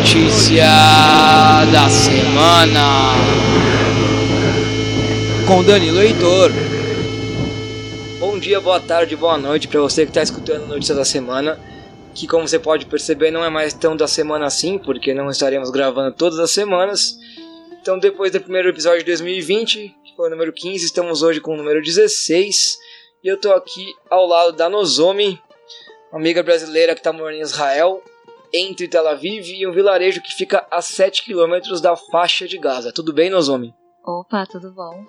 Notícia 0.00 0.64
da 1.70 1.90
semana 1.90 3.12
com 5.46 5.62
Danilo 5.62 6.00
Heitor. 6.00 6.50
Bom 8.18 8.38
dia, 8.38 8.62
boa 8.62 8.80
tarde, 8.80 9.14
boa 9.14 9.36
noite 9.36 9.68
para 9.68 9.78
você 9.78 10.06
que 10.06 10.10
está 10.10 10.22
escutando 10.22 10.64
a 10.64 10.66
Notícia 10.68 10.94
da 10.94 11.04
Semana. 11.04 11.60
Que, 12.14 12.26
como 12.26 12.48
você 12.48 12.58
pode 12.58 12.86
perceber, 12.86 13.30
não 13.30 13.44
é 13.44 13.50
mais 13.50 13.74
tão 13.74 13.94
da 13.94 14.08
semana 14.08 14.46
assim, 14.46 14.78
porque 14.78 15.12
não 15.12 15.28
estaremos 15.28 15.68
gravando 15.68 16.16
todas 16.16 16.38
as 16.38 16.50
semanas. 16.50 17.18
Então, 17.78 17.98
depois 17.98 18.32
do 18.32 18.40
primeiro 18.40 18.70
episódio 18.70 19.00
de 19.00 19.04
2020, 19.04 19.94
que 20.02 20.16
foi 20.16 20.28
o 20.28 20.30
número 20.30 20.50
15, 20.50 20.82
estamos 20.82 21.22
hoje 21.22 21.42
com 21.42 21.52
o 21.52 21.56
número 21.58 21.82
16. 21.82 22.78
E 23.22 23.28
eu 23.28 23.36
tô 23.38 23.52
aqui 23.52 23.84
ao 24.08 24.26
lado 24.26 24.52
da 24.54 24.66
Nozomi, 24.66 25.38
amiga 26.10 26.42
brasileira 26.42 26.94
que 26.94 27.00
está 27.00 27.12
morando 27.12 27.36
em 27.36 27.42
Israel, 27.42 28.02
entre 28.52 28.88
Tel 28.88 29.06
Aviv 29.06 29.48
e 29.48 29.66
um 29.66 29.72
vilarejo 29.72 30.22
que 30.22 30.34
fica 30.34 30.66
a 30.70 30.82
7 30.82 31.24
km 31.24 31.80
da 31.80 31.96
faixa 31.96 32.46
de 32.46 32.58
Gaza. 32.58 32.92
Tudo 32.92 33.12
bem, 33.12 33.30
Nozomi? 33.30 33.74
Opa, 34.04 34.46
tudo 34.46 34.72
bom? 34.72 35.04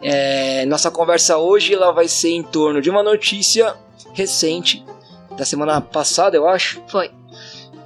É, 0.00 0.64
nossa 0.66 0.90
conversa 0.90 1.38
hoje 1.38 1.74
ela 1.74 1.92
vai 1.92 2.08
ser 2.08 2.30
em 2.30 2.42
torno 2.42 2.80
de 2.80 2.90
uma 2.90 3.02
notícia 3.02 3.76
recente, 4.12 4.84
da 5.36 5.44
semana 5.44 5.80
passada, 5.80 6.36
eu 6.36 6.46
acho. 6.48 6.82
Foi. 6.88 7.10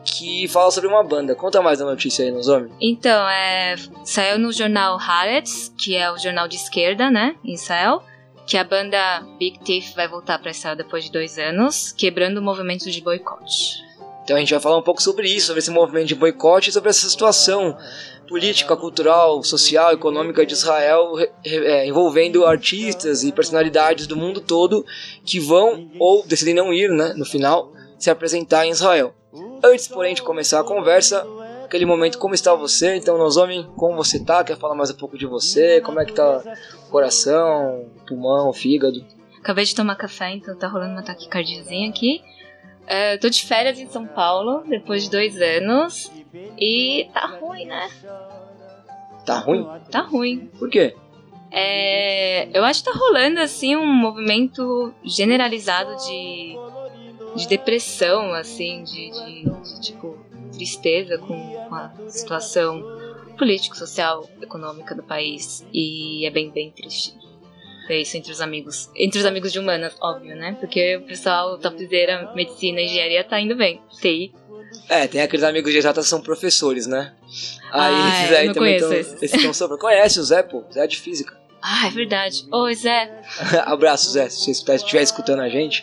Que 0.05 0.49
fala 0.49 0.71
sobre 0.71 0.89
uma 0.89 1.03
banda. 1.03 1.35
Conta 1.35 1.61
mais 1.61 1.79
da 1.79 1.85
notícia 1.85 2.25
aí, 2.25 2.31
Nozomi. 2.31 2.71
Então, 2.81 3.29
é, 3.29 3.77
saiu 4.05 4.39
no 4.39 4.53
jornal 4.53 4.99
Haaretz, 4.99 5.73
que 5.77 5.97
é 5.97 6.11
o 6.11 6.19
jornal 6.19 6.49
de 6.49 6.57
esquerda, 6.57 7.11
né, 7.11 7.37
em 7.45 7.55
Israel, 7.55 8.03
que 8.47 8.57
a 8.57 8.65
banda 8.65 9.23
Big 9.39 9.59
Thief 9.61 9.95
vai 9.95 10.09
voltar 10.09 10.39
para 10.39 10.53
Israel 10.53 10.77
depois 10.77 11.05
de 11.05 11.13
dois 11.13 11.39
anos, 11.39 11.93
quebrando 11.93 12.39
o 12.39 12.43
movimento 12.43 12.91
de 12.91 13.01
boicote. 13.01 13.86
Então 14.27 14.35
a 14.35 14.41
gente 14.41 14.51
vai 14.51 14.59
falar 14.59 14.77
um 14.77 14.83
pouco 14.83 15.01
sobre 15.01 15.29
isso, 15.29 15.47
sobre 15.47 15.61
esse 15.61 15.71
movimento 15.71 16.09
de 16.09 16.17
boicote 16.17 16.73
sobre 16.73 16.91
essa 16.91 17.09
situação 17.09 17.79
política, 18.29 18.77
cultural, 18.77 19.41
social, 19.45 19.93
econômica 19.93 20.45
de 20.45 20.53
Israel 20.53 21.13
é, 21.45 21.87
envolvendo 21.87 22.45
artistas 22.45 23.23
e 23.23 23.31
personalidades 23.31 24.09
do 24.09 24.17
mundo 24.17 24.41
todo 24.41 24.85
que 25.25 25.39
vão 25.39 25.89
ou 26.01 26.27
decidem 26.27 26.55
não 26.55 26.75
ir, 26.75 26.91
né, 26.91 27.15
no 27.17 27.25
final, 27.25 27.73
se 28.01 28.11
apresentar 28.11 28.67
em 28.67 28.71
Israel. 28.71 29.15
Antes, 29.63 29.87
porém, 29.87 30.13
de 30.13 30.23
começar 30.23 30.59
a 30.59 30.65
conversa, 30.65 31.25
aquele 31.65 31.87
momento, 31.87 32.19
como 32.19 32.35
está 32.35 32.53
você? 32.53 32.97
Então, 32.97 33.17
Nozomi, 33.17 33.65
como 33.77 33.95
você 33.95 34.19
tá? 34.19 34.43
Quer 34.43 34.59
falar 34.59 34.75
mais 34.75 34.91
um 34.91 34.97
pouco 34.97 35.17
de 35.17 35.25
você? 35.25 35.81
Como 35.81 36.01
é 36.01 36.05
que 36.05 36.13
tá 36.13 36.43
o 36.89 36.91
coração, 36.91 37.89
pulmão, 38.09 38.53
fígado? 38.53 39.07
Acabei 39.39 39.65
de 39.65 39.73
tomar 39.73 39.95
café, 39.95 40.33
então 40.33 40.57
tá 40.57 40.67
rolando 40.67 40.95
uma 40.95 41.05
taquicardiazinha 41.05 41.89
aqui. 41.89 42.21
Uh, 42.87 43.19
tô 43.21 43.29
de 43.29 43.45
férias 43.45 43.79
em 43.79 43.89
São 43.89 44.07
Paulo, 44.07 44.63
depois 44.69 45.05
de 45.05 45.11
dois 45.11 45.41
anos. 45.41 46.11
E 46.59 47.09
tá 47.13 47.27
ruim, 47.41 47.67
né? 47.67 47.91
Tá 49.25 49.39
ruim? 49.39 49.67
Tá 49.91 50.01
ruim. 50.03 50.51
Por 50.59 50.71
quê? 50.71 50.95
É, 51.51 52.49
eu 52.57 52.65
acho 52.65 52.85
que 52.85 52.91
tá 52.91 52.97
rolando 52.97 53.41
assim 53.41 53.75
um 53.77 53.87
movimento 53.87 54.95
generalizado 55.05 55.97
de, 56.05 56.57
de 57.35 57.49
depressão, 57.49 58.33
assim, 58.33 58.85
de, 58.85 59.11
de, 59.11 59.45
de 59.45 59.81
tipo 59.81 60.19
tristeza 60.53 61.19
com, 61.19 61.35
com 61.69 61.75
a 61.75 61.93
situação 62.09 62.83
político, 63.37 63.77
social, 63.77 64.29
econômica 64.41 64.95
do 64.95 65.03
país. 65.03 65.67
E 65.73 66.25
é 66.25 66.31
bem, 66.31 66.51
bem 66.51 66.71
triste 66.71 67.26
é 67.93 68.01
isso 68.01 68.17
entre 68.17 68.33
os 68.33 68.41
amigos. 68.41 68.91
Entre 68.95 69.19
os 69.19 69.25
amigos 69.25 69.53
de 69.53 69.59
humanas, 69.59 69.95
óbvio, 70.01 70.35
né? 70.37 70.57
Porque 70.61 70.97
o 70.97 71.03
pessoal 71.03 71.59
topzera, 71.59 72.33
medicina, 72.35 72.81
engenharia 72.81 73.25
tá 73.25 73.41
indo 73.41 73.55
bem. 73.57 73.81
TI. 74.01 74.33
É, 74.89 75.07
tem 75.07 75.21
aqueles 75.21 75.45
amigos 75.45 75.73
de 75.73 75.79
exatas 75.79 76.05
que 76.05 76.11
são 76.11 76.21
professores, 76.21 76.87
né? 76.87 77.13
Aí 77.71 77.95
ah, 77.95 78.21
esses 78.23 78.37
aí 78.37 78.53
também 78.53 78.77
estão. 78.77 78.93
Esses 78.93 79.35
estão 79.35 79.53
sobre. 79.53 79.79
Conhece 79.79 80.21
o 80.21 80.25
Zé, 80.25 80.43
pô? 80.43 80.65
Zé 80.73 80.85
é 80.85 80.87
de 80.87 80.99
física. 80.99 81.37
Ah, 81.69 81.89
é 81.89 81.91
verdade. 81.91 82.47
Oi, 82.53 82.75
Zé. 82.77 83.23
Abraço, 83.65 84.11
Zé, 84.13 84.29
se 84.29 84.55
você 84.55 84.75
estiver 84.75 85.03
escutando 85.03 85.41
a 85.41 85.49
gente. 85.49 85.83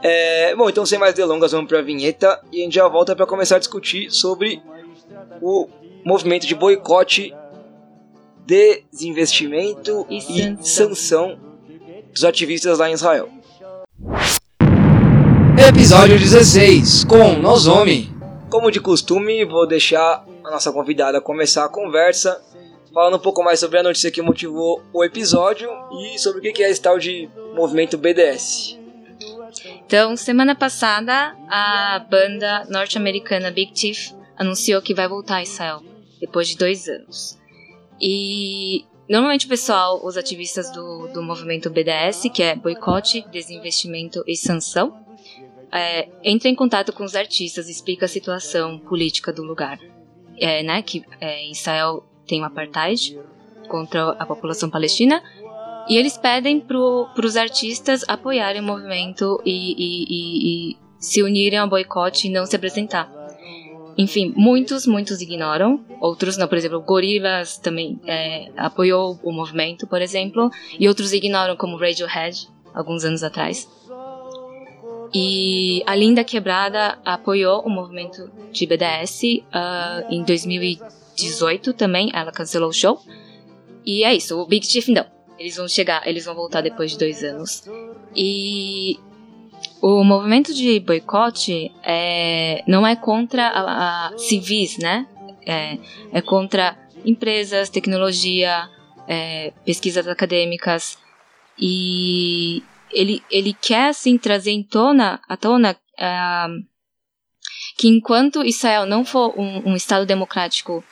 É, 0.00 0.54
bom, 0.54 0.68
então 0.68 0.86
sem 0.86 0.96
mais 0.96 1.12
delongas, 1.12 1.50
vamos 1.50 1.66
para 1.66 1.80
a 1.80 1.82
vinheta 1.82 2.40
e 2.52 2.60
a 2.60 2.64
gente 2.64 2.74
já 2.74 2.86
volta 2.86 3.16
para 3.16 3.26
começar 3.26 3.56
a 3.56 3.58
discutir 3.58 4.12
sobre 4.12 4.62
o 5.42 5.68
movimento 6.04 6.46
de 6.46 6.54
boicote 6.54 7.34
desinvestimento 8.48 10.06
e, 10.08 10.16
e 10.16 10.66
sanção 10.66 11.38
dos 12.10 12.24
ativistas 12.24 12.78
lá 12.78 12.88
em 12.88 12.94
Israel. 12.94 13.28
Episódio 15.68 16.18
16 16.18 17.04
com 17.04 17.34
Nozomi. 17.34 18.10
Como 18.48 18.70
de 18.70 18.80
costume, 18.80 19.44
vou 19.44 19.66
deixar 19.66 20.24
a 20.42 20.50
nossa 20.50 20.72
convidada 20.72 21.20
começar 21.20 21.66
a 21.66 21.68
conversa 21.68 22.42
falando 22.94 23.18
um 23.18 23.20
pouco 23.20 23.44
mais 23.44 23.60
sobre 23.60 23.80
a 23.80 23.82
notícia 23.82 24.10
que 24.10 24.22
motivou 24.22 24.82
o 24.94 25.04
episódio 25.04 25.68
e 26.00 26.18
sobre 26.18 26.38
o 26.38 26.52
que 26.52 26.62
é 26.62 26.70
esse 26.70 26.80
tal 26.80 26.98
de 26.98 27.28
movimento 27.54 27.98
BDS. 27.98 28.78
Então, 29.84 30.16
semana 30.16 30.54
passada, 30.54 31.36
a 31.50 32.02
banda 32.10 32.64
norte-americana 32.70 33.50
Big 33.50 33.72
Thief 33.74 34.12
anunciou 34.38 34.80
que 34.80 34.94
vai 34.94 35.06
voltar 35.06 35.36
a 35.36 35.42
Israel 35.42 35.82
depois 36.18 36.48
de 36.48 36.56
dois 36.56 36.88
anos. 36.88 37.38
E 38.00 38.84
normalmente 39.08 39.46
o 39.46 39.48
pessoal, 39.48 40.04
os 40.04 40.16
ativistas 40.16 40.70
do, 40.72 41.08
do 41.08 41.22
movimento 41.22 41.70
BDS, 41.70 42.28
que 42.32 42.42
é 42.42 42.54
boicote, 42.54 43.24
desinvestimento 43.30 44.22
e 44.26 44.36
sanção, 44.36 44.94
é, 45.72 46.08
entra 46.22 46.48
em 46.48 46.54
contato 46.54 46.92
com 46.92 47.04
os 47.04 47.14
artistas 47.14 47.68
explica 47.68 48.06
a 48.06 48.08
situação 48.08 48.78
política 48.78 49.32
do 49.32 49.42
lugar. 49.42 49.78
É, 50.40 50.62
né, 50.62 50.82
que 50.82 51.04
é, 51.20 51.50
Israel 51.50 52.04
tem 52.24 52.42
o 52.42 52.44
apartheid 52.44 53.18
contra 53.68 54.10
a 54.10 54.24
população 54.24 54.70
palestina 54.70 55.20
e 55.88 55.96
eles 55.96 56.16
pedem 56.16 56.60
para 56.60 56.76
os 56.78 57.36
artistas 57.36 58.04
apoiarem 58.06 58.60
o 58.60 58.64
movimento 58.64 59.42
e, 59.44 59.72
e, 59.72 60.04
e, 60.08 60.72
e 60.72 60.76
se 60.98 61.22
unirem 61.22 61.58
ao 61.58 61.68
boicote 61.68 62.28
e 62.28 62.30
não 62.30 62.46
se 62.46 62.54
apresentar. 62.54 63.17
Enfim, 63.98 64.32
muitos, 64.36 64.86
muitos 64.86 65.20
ignoram, 65.20 65.84
outros 66.00 66.36
não. 66.36 66.46
Por 66.46 66.56
exemplo, 66.56 66.80
Gorillaz 66.80 67.58
também 67.58 67.98
é, 68.06 68.48
apoiou 68.56 69.18
o 69.24 69.32
movimento, 69.32 69.88
por 69.88 70.00
exemplo, 70.00 70.52
e 70.78 70.86
outros 70.86 71.12
ignoram, 71.12 71.56
como 71.56 71.76
Radiohead, 71.76 72.48
alguns 72.72 73.04
anos 73.04 73.24
atrás. 73.24 73.68
E 75.12 75.82
a 75.84 75.96
Linda 75.96 76.22
Quebrada 76.22 76.98
apoiou 77.04 77.62
o 77.62 77.70
movimento 77.70 78.30
de 78.52 78.66
BDS 78.66 79.22
uh, 79.22 80.06
em 80.10 80.22
2018 80.22 81.72
também, 81.72 82.10
ela 82.14 82.30
cancelou 82.30 82.68
o 82.68 82.72
show. 82.72 83.00
E 83.84 84.04
é 84.04 84.14
isso, 84.14 84.38
o 84.38 84.46
Big 84.46 84.64
Chief 84.64 84.86
não. 84.88 85.06
Eles 85.36 85.56
vão 85.56 85.66
chegar, 85.66 86.06
eles 86.06 86.24
vão 86.24 86.36
voltar 86.36 86.60
depois 86.60 86.92
de 86.92 86.98
dois 86.98 87.24
anos. 87.24 87.64
E 88.14 88.98
o 89.80 90.02
movimento 90.02 90.52
de 90.52 90.80
boicote 90.80 91.72
é, 91.82 92.62
não 92.66 92.86
é 92.86 92.96
contra 92.96 93.48
a, 93.48 94.08
a 94.08 94.18
civis, 94.18 94.78
né? 94.78 95.06
É, 95.46 95.78
é, 96.12 96.20
contra 96.20 96.76
empresas, 97.04 97.70
tecnologia, 97.70 98.68
é, 99.06 99.52
pesquisas 99.64 100.06
acadêmicas 100.06 100.98
e 101.58 102.62
ele, 102.90 103.22
ele 103.30 103.52
quer 103.52 103.88
assim 103.88 104.18
trazer 104.18 104.50
em 104.50 104.62
tona, 104.62 105.20
à 105.28 105.36
tona 105.36 105.72
uh, 105.72 106.66
que 107.76 107.88
enquanto 107.88 108.44
Israel 108.44 108.86
não 108.86 109.04
for 109.04 109.38
um, 109.38 109.70
um 109.70 109.76
estado 109.76 110.04
democrático 110.04 110.84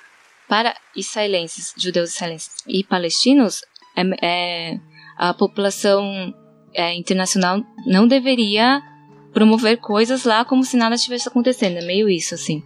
para 0.49 0.75
israelenses, 0.95 1.75
judeus 1.77 2.15
israelenses 2.15 2.63
e 2.67 2.85
palestinos, 2.85 3.63
é, 3.97 4.03
é 4.27 4.81
a 5.17 5.35
população 5.35 6.35
é, 6.77 6.95
internacional 6.95 7.63
não 7.87 8.07
deveria 8.07 8.83
promover 9.33 9.79
coisas 9.79 10.25
lá 10.25 10.45
como 10.45 10.65
se 10.65 10.77
nada 10.77 10.95
estivesse 10.95 11.29
acontecendo. 11.29 11.79
É 11.79 11.85
meio 11.85 12.09
isso, 12.09 12.35
assim. 12.35 12.63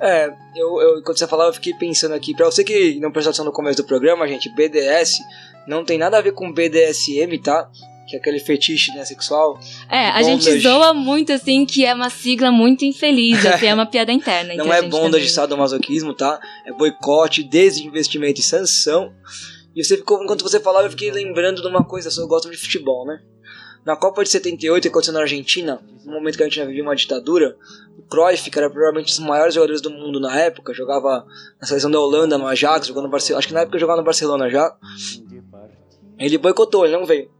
É, 0.00 0.32
eu, 0.54 0.80
eu, 0.80 1.02
quando 1.02 1.18
você 1.18 1.26
falava, 1.26 1.50
eu 1.50 1.54
fiquei 1.54 1.74
pensando 1.74 2.14
aqui. 2.14 2.34
Pra 2.34 2.46
você 2.46 2.62
que 2.62 2.98
não 3.00 3.10
prestou 3.10 3.30
atenção 3.30 3.44
no 3.44 3.52
começo 3.52 3.82
do 3.82 3.86
programa, 3.86 4.28
gente, 4.28 4.48
BDS 4.54 5.18
não 5.66 5.84
tem 5.84 5.98
nada 5.98 6.18
a 6.18 6.20
ver 6.20 6.32
com 6.32 6.52
BDSM, 6.52 7.36
tá? 7.42 7.68
Que 8.08 8.16
é 8.16 8.18
aquele 8.18 8.38
fetiche 8.38 8.92
né, 8.94 9.04
sexual. 9.04 9.58
É, 9.90 10.08
a 10.08 10.22
gente 10.22 10.60
zoa 10.60 10.94
muito, 10.94 11.32
assim, 11.32 11.66
que 11.66 11.84
é 11.84 11.92
uma 11.92 12.08
sigla 12.08 12.50
muito 12.50 12.84
infeliz, 12.84 13.44
assim, 13.44 13.66
é 13.66 13.74
uma 13.74 13.84
piada 13.86 14.12
interna. 14.12 14.54
não 14.54 14.72
é 14.72 14.80
bonda 14.82 15.20
de 15.20 15.28
sadomasoquismo, 15.28 16.14
tá? 16.14 16.40
É 16.64 16.72
boicote, 16.72 17.42
desinvestimento 17.42 18.40
e 18.40 18.44
sanção. 18.44 19.12
E 19.78 19.84
você 19.84 19.96
ficou, 19.96 20.20
enquanto 20.20 20.42
você 20.42 20.58
falava, 20.58 20.86
eu 20.86 20.90
fiquei 20.90 21.08
lembrando 21.08 21.62
de 21.62 21.68
uma 21.68 21.84
coisa, 21.84 22.10
eu 22.20 22.26
gosto 22.26 22.50
de 22.50 22.56
futebol, 22.56 23.06
né? 23.06 23.22
Na 23.86 23.94
Copa 23.94 24.24
de 24.24 24.28
78, 24.28 24.82
que 24.82 24.88
aconteceu 24.88 25.14
na 25.14 25.20
Argentina, 25.20 25.80
no 26.04 26.14
momento 26.14 26.36
que 26.36 26.42
a 26.42 26.48
gente 26.48 26.66
vivia 26.66 26.82
uma 26.82 26.96
ditadura, 26.96 27.56
o 27.96 28.02
Cruyff, 28.02 28.50
que 28.50 28.58
era 28.58 28.68
provavelmente 28.68 29.12
um 29.12 29.16
dos 29.16 29.18
maiores 29.20 29.54
jogadores 29.54 29.80
do 29.80 29.88
mundo 29.88 30.18
na 30.18 30.36
época, 30.36 30.74
jogava 30.74 31.24
na 31.60 31.64
seleção 31.64 31.92
da 31.92 32.00
Holanda, 32.00 32.36
no 32.36 32.48
Ajax, 32.48 32.88
jogando 32.88 33.04
no 33.04 33.10
Barcelona, 33.10 33.38
acho 33.38 33.46
que 33.46 33.54
na 33.54 33.60
época 33.60 33.78
jogava 33.78 34.00
no 34.00 34.04
Barcelona 34.04 34.50
já. 34.50 34.76
Ele 36.18 36.38
boicotou, 36.38 36.84
ele 36.84 36.96
não 36.96 37.06
veio. 37.06 37.30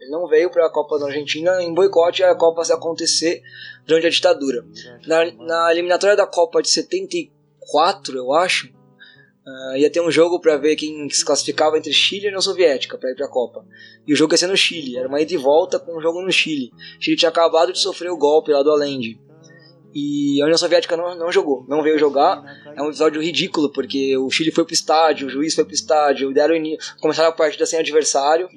Ele 0.00 0.10
não 0.12 0.28
veio 0.28 0.52
para 0.52 0.66
a 0.66 0.70
Copa 0.70 1.00
da 1.00 1.06
Argentina 1.06 1.60
em 1.60 1.74
boicote 1.74 2.22
a 2.22 2.32
Copa 2.36 2.64
se 2.64 2.72
acontecer 2.72 3.42
durante 3.84 4.06
a 4.06 4.10
ditadura. 4.10 4.64
Na, 5.04 5.24
na 5.32 5.72
eliminatória 5.72 6.14
da 6.14 6.28
Copa 6.28 6.62
de 6.62 6.70
74, 6.70 8.16
eu 8.16 8.32
acho, 8.34 8.72
uh, 9.72 9.76
ia 9.76 9.90
ter 9.90 10.00
um 10.00 10.10
jogo 10.10 10.40
para 10.40 10.56
ver 10.56 10.76
quem 10.76 11.08
se 11.10 11.24
classificava 11.24 11.78
entre 11.78 11.92
Chile 11.92 12.26
e 12.26 12.28
União 12.28 12.40
Soviética 12.40 12.98
para 12.98 13.10
ir 13.10 13.14
para 13.14 13.26
a 13.26 13.30
Copa. 13.30 13.64
E 14.06 14.12
o 14.12 14.16
jogo 14.16 14.34
ia 14.34 14.38
ser 14.38 14.46
no 14.46 14.56
Chile, 14.56 14.96
era 14.96 15.08
uma 15.08 15.20
ida 15.20 15.32
e 15.32 15.36
volta 15.36 15.78
com 15.78 15.96
um 15.96 16.00
jogo 16.00 16.22
no 16.22 16.32
Chile. 16.32 16.70
O 16.98 17.02
Chile 17.02 17.16
tinha 17.16 17.28
acabado 17.28 17.72
de 17.72 17.78
sofrer 17.78 18.10
o 18.10 18.16
golpe 18.16 18.52
lá 18.52 18.62
do 18.62 18.70
Allende. 18.70 19.18
E 19.94 20.40
a 20.40 20.44
União 20.44 20.58
Soviética 20.58 20.96
não, 20.96 21.16
não 21.16 21.32
jogou, 21.32 21.64
não 21.66 21.82
veio 21.82 21.98
jogar. 21.98 22.42
É 22.76 22.82
um 22.82 22.86
episódio 22.88 23.22
ridículo, 23.22 23.72
porque 23.72 24.16
o 24.16 24.30
Chile 24.30 24.52
foi 24.52 24.64
pro 24.64 24.74
estádio, 24.74 25.26
o 25.26 25.30
juiz 25.30 25.54
foi 25.54 25.64
pro 25.64 25.74
estádio, 25.74 26.32
deram 26.32 26.54
começaram 27.00 27.30
a 27.30 27.32
partida 27.32 27.64
sem 27.64 27.78
adversário, 27.78 28.48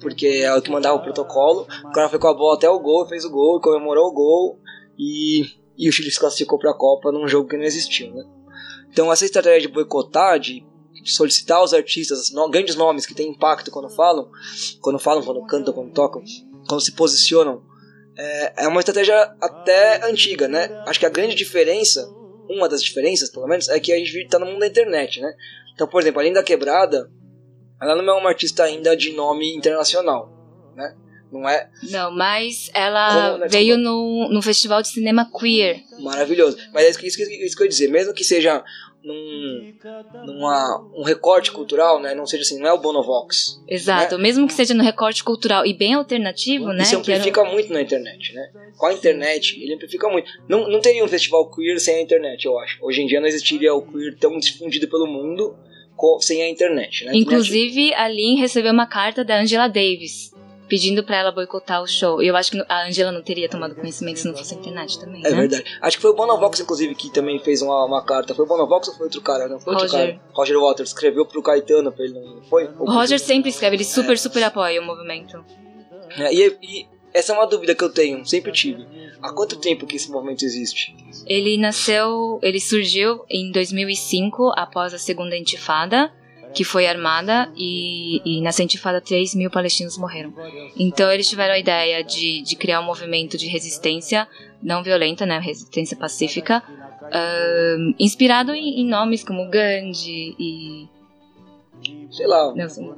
porque 0.00 0.26
é 0.26 0.54
o 0.54 0.60
que 0.60 0.70
mandava 0.70 0.96
o 0.96 1.02
protocolo. 1.02 1.66
O 1.84 1.92
cara 1.92 2.08
foi 2.08 2.18
com 2.18 2.28
a 2.28 2.34
bola 2.34 2.54
até 2.56 2.68
o 2.68 2.78
gol, 2.78 3.08
fez 3.08 3.24
o 3.24 3.30
gol, 3.30 3.60
comemorou 3.60 4.08
o 4.08 4.12
gol, 4.12 4.58
e, 4.98 5.46
e 5.76 5.88
o 5.88 5.92
Chile 5.92 6.10
se 6.10 6.20
classificou 6.20 6.58
pra 6.58 6.74
Copa 6.74 7.10
num 7.10 7.26
jogo 7.26 7.48
que 7.48 7.56
não 7.56 7.64
existiu, 7.64 8.12
né? 8.14 8.24
Então 8.98 9.12
essa 9.12 9.24
estratégia 9.24 9.60
de 9.60 9.68
boicotar, 9.68 10.40
de 10.40 10.66
solicitar 11.04 11.62
os 11.62 11.72
artistas, 11.72 12.32
grandes 12.50 12.74
nomes 12.74 13.06
que 13.06 13.14
têm 13.14 13.30
impacto 13.30 13.70
quando 13.70 13.88
falam, 13.88 14.28
quando 14.80 14.98
falam, 14.98 15.22
quando 15.22 15.46
cantam, 15.46 15.72
quando 15.72 15.92
tocam, 15.92 16.20
quando 16.68 16.80
se 16.80 16.90
posicionam 16.90 17.62
é, 18.16 18.64
é 18.64 18.66
uma 18.66 18.80
estratégia 18.80 19.16
até 19.40 20.04
antiga, 20.04 20.48
né? 20.48 20.82
Acho 20.84 20.98
que 20.98 21.06
a 21.06 21.10
grande 21.10 21.36
diferença, 21.36 22.12
uma 22.50 22.68
das 22.68 22.82
diferenças, 22.82 23.30
pelo 23.30 23.46
menos, 23.46 23.68
é 23.68 23.78
que 23.78 23.92
a 23.92 23.96
gente 23.96 24.18
está 24.18 24.36
no 24.36 24.46
mundo 24.46 24.58
da 24.58 24.66
internet, 24.66 25.20
né? 25.20 25.32
Então, 25.72 25.86
por 25.86 26.02
exemplo, 26.02 26.20
a 26.20 26.24
Linda 26.24 26.42
Quebrada, 26.42 27.08
ela 27.80 28.02
não 28.02 28.16
é 28.16 28.18
uma 28.18 28.30
artista 28.30 28.64
ainda 28.64 28.96
de 28.96 29.12
nome 29.12 29.54
internacional, 29.54 30.28
né? 30.74 30.96
Não 31.30 31.48
é? 31.48 31.70
Não, 31.90 32.10
mas 32.10 32.70
ela 32.72 33.32
Como, 33.32 33.38
né? 33.38 33.48
veio 33.48 33.76
no, 33.76 34.28
no 34.32 34.40
festival 34.40 34.80
de 34.80 34.88
cinema 34.88 35.30
queer. 35.30 35.82
Maravilhoso. 36.00 36.56
Mas 36.72 36.84
é 36.84 36.90
isso, 36.90 36.98
que, 36.98 37.06
isso 37.06 37.56
que 37.56 37.62
eu 37.62 37.66
ia 37.66 37.68
dizer. 37.68 37.88
Mesmo 37.88 38.14
que 38.14 38.24
seja 38.24 38.64
num, 39.02 39.74
numa, 40.26 40.90
um 40.94 41.02
recorte 41.02 41.52
cultural, 41.52 42.00
né? 42.00 42.14
Não 42.14 42.26
seja 42.26 42.42
assim, 42.42 42.58
não 42.58 42.68
é 42.68 42.72
o 42.72 42.78
Bonovox. 42.78 43.62
Exato, 43.68 44.16
né? 44.16 44.22
mesmo 44.22 44.46
que 44.46 44.52
seja 44.52 44.74
no 44.74 44.82
recorte 44.82 45.22
cultural 45.22 45.64
e 45.64 45.72
bem 45.72 45.94
alternativo, 45.94 46.72
né? 46.72 46.82
Isso 46.82 46.96
amplifica 46.96 47.40
era... 47.40 47.50
muito 47.50 47.72
na 47.72 47.80
internet, 47.80 48.34
né? 48.34 48.50
Com 48.76 48.86
a 48.86 48.92
internet, 48.92 49.60
ele 49.60 49.74
amplifica 49.74 50.08
muito. 50.08 50.30
Não, 50.48 50.68
não 50.68 50.80
teria 50.80 51.04
um 51.04 51.08
festival 51.08 51.50
queer 51.50 51.80
sem 51.80 51.96
a 51.96 52.02
internet, 52.02 52.44
eu 52.44 52.58
acho. 52.58 52.78
Hoje 52.84 53.02
em 53.02 53.06
dia 53.06 53.20
não 53.20 53.28
existiria 53.28 53.74
o 53.74 53.82
queer 53.82 54.16
tão 54.18 54.38
difundido 54.38 54.88
pelo 54.88 55.06
mundo 55.06 55.56
sem 56.20 56.42
a 56.42 56.48
internet, 56.48 57.04
né? 57.04 57.12
Inclusive, 57.14 57.92
a 57.94 58.08
Lin 58.08 58.36
recebeu 58.36 58.72
uma 58.72 58.86
carta 58.86 59.24
da 59.24 59.40
Angela 59.40 59.66
Davis 59.66 60.32
pedindo 60.68 61.02
para 61.02 61.16
ela 61.16 61.32
boicotar 61.32 61.82
o 61.82 61.86
show. 61.86 62.22
E 62.22 62.28
eu 62.28 62.36
acho 62.36 62.50
que 62.50 62.64
a 62.68 62.86
Angela 62.86 63.10
não 63.10 63.22
teria 63.22 63.48
tomado 63.48 63.74
conhecimento 63.74 64.20
se 64.20 64.28
não 64.28 64.36
fosse 64.36 64.54
a 64.54 64.58
internet 64.58 65.00
também. 65.00 65.24
É 65.24 65.30
né? 65.30 65.36
verdade. 65.36 65.64
Acho 65.80 65.96
que 65.96 66.02
foi 66.02 66.10
o 66.10 66.14
Bonovox, 66.14 66.60
inclusive, 66.60 66.94
que 66.94 67.10
também 67.10 67.38
fez 67.40 67.62
uma, 67.62 67.84
uma 67.84 68.04
carta. 68.04 68.34
Foi 68.34 68.44
o 68.44 68.48
Bonovox 68.48 68.88
ou 68.88 68.94
foi 68.94 69.06
outro 69.06 69.20
cara? 69.20 69.48
Não, 69.48 69.58
foi 69.58 69.74
outro 69.74 69.88
Roger. 69.88 70.14
cara. 70.14 70.20
Roger 70.32 70.60
Waters 70.60 70.90
escreveu 70.90 71.26
pro 71.26 71.42
Caetano 71.42 71.90
pra 71.90 72.04
ele 72.04 72.14
não. 72.14 72.42
Foi? 72.42 72.68
O 72.78 72.90
Roger 72.90 73.18
sempre 73.18 73.50
escreve, 73.50 73.76
ele 73.76 73.84
super, 73.84 74.12
é. 74.12 74.16
super 74.16 74.42
apoia 74.42 74.80
o 74.80 74.84
movimento. 74.84 75.42
É, 76.16 76.32
e, 76.32 76.56
e 76.62 76.86
essa 77.12 77.32
é 77.32 77.36
uma 77.36 77.46
dúvida 77.46 77.74
que 77.74 77.82
eu 77.82 77.90
tenho, 77.90 78.24
sempre 78.24 78.52
tive. 78.52 78.86
Há 79.22 79.32
quanto 79.32 79.56
tempo 79.56 79.86
que 79.86 79.96
esse 79.96 80.10
movimento 80.10 80.44
existe? 80.44 80.94
Ele 81.26 81.56
nasceu, 81.56 82.38
ele 82.42 82.60
surgiu 82.60 83.24
em 83.28 83.50
2005, 83.50 84.52
após 84.54 84.94
a 84.94 84.98
segunda 84.98 85.36
intifada 85.36 86.12
que 86.58 86.64
foi 86.64 86.88
armada 86.88 87.48
e, 87.56 88.20
e 88.24 88.40
nessa 88.40 88.64
intifada 88.64 89.00
3 89.00 89.36
mil 89.36 89.48
palestinos 89.48 89.96
morreram. 89.96 90.34
Então 90.76 91.08
eles 91.08 91.28
tiveram 91.28 91.54
a 91.54 91.58
ideia 91.58 92.02
de, 92.02 92.42
de 92.42 92.56
criar 92.56 92.80
um 92.80 92.84
movimento 92.84 93.38
de 93.38 93.46
resistência 93.46 94.26
não 94.60 94.82
violenta, 94.82 95.24
né, 95.24 95.38
resistência 95.38 95.96
pacífica, 95.96 96.60
uh, 96.66 97.94
inspirado 97.96 98.52
em, 98.52 98.80
em, 98.80 98.88
nomes 98.88 99.22
como 99.22 99.48
Gandhi 99.48 100.34
e 100.36 100.88
sei 102.10 102.26
lá, 102.26 102.52
Nelson. 102.52 102.92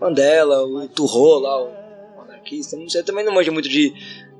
Mandela, 0.00 0.64
o 0.64 0.88
Turro 0.88 1.40
lá, 1.40 1.62
o 1.62 2.22
anarquista, 2.22 2.74
não 2.74 2.88
sei, 2.88 3.02
também 3.02 3.22
não 3.22 3.34
manjo 3.34 3.52
muito 3.52 3.68
de 3.68 3.92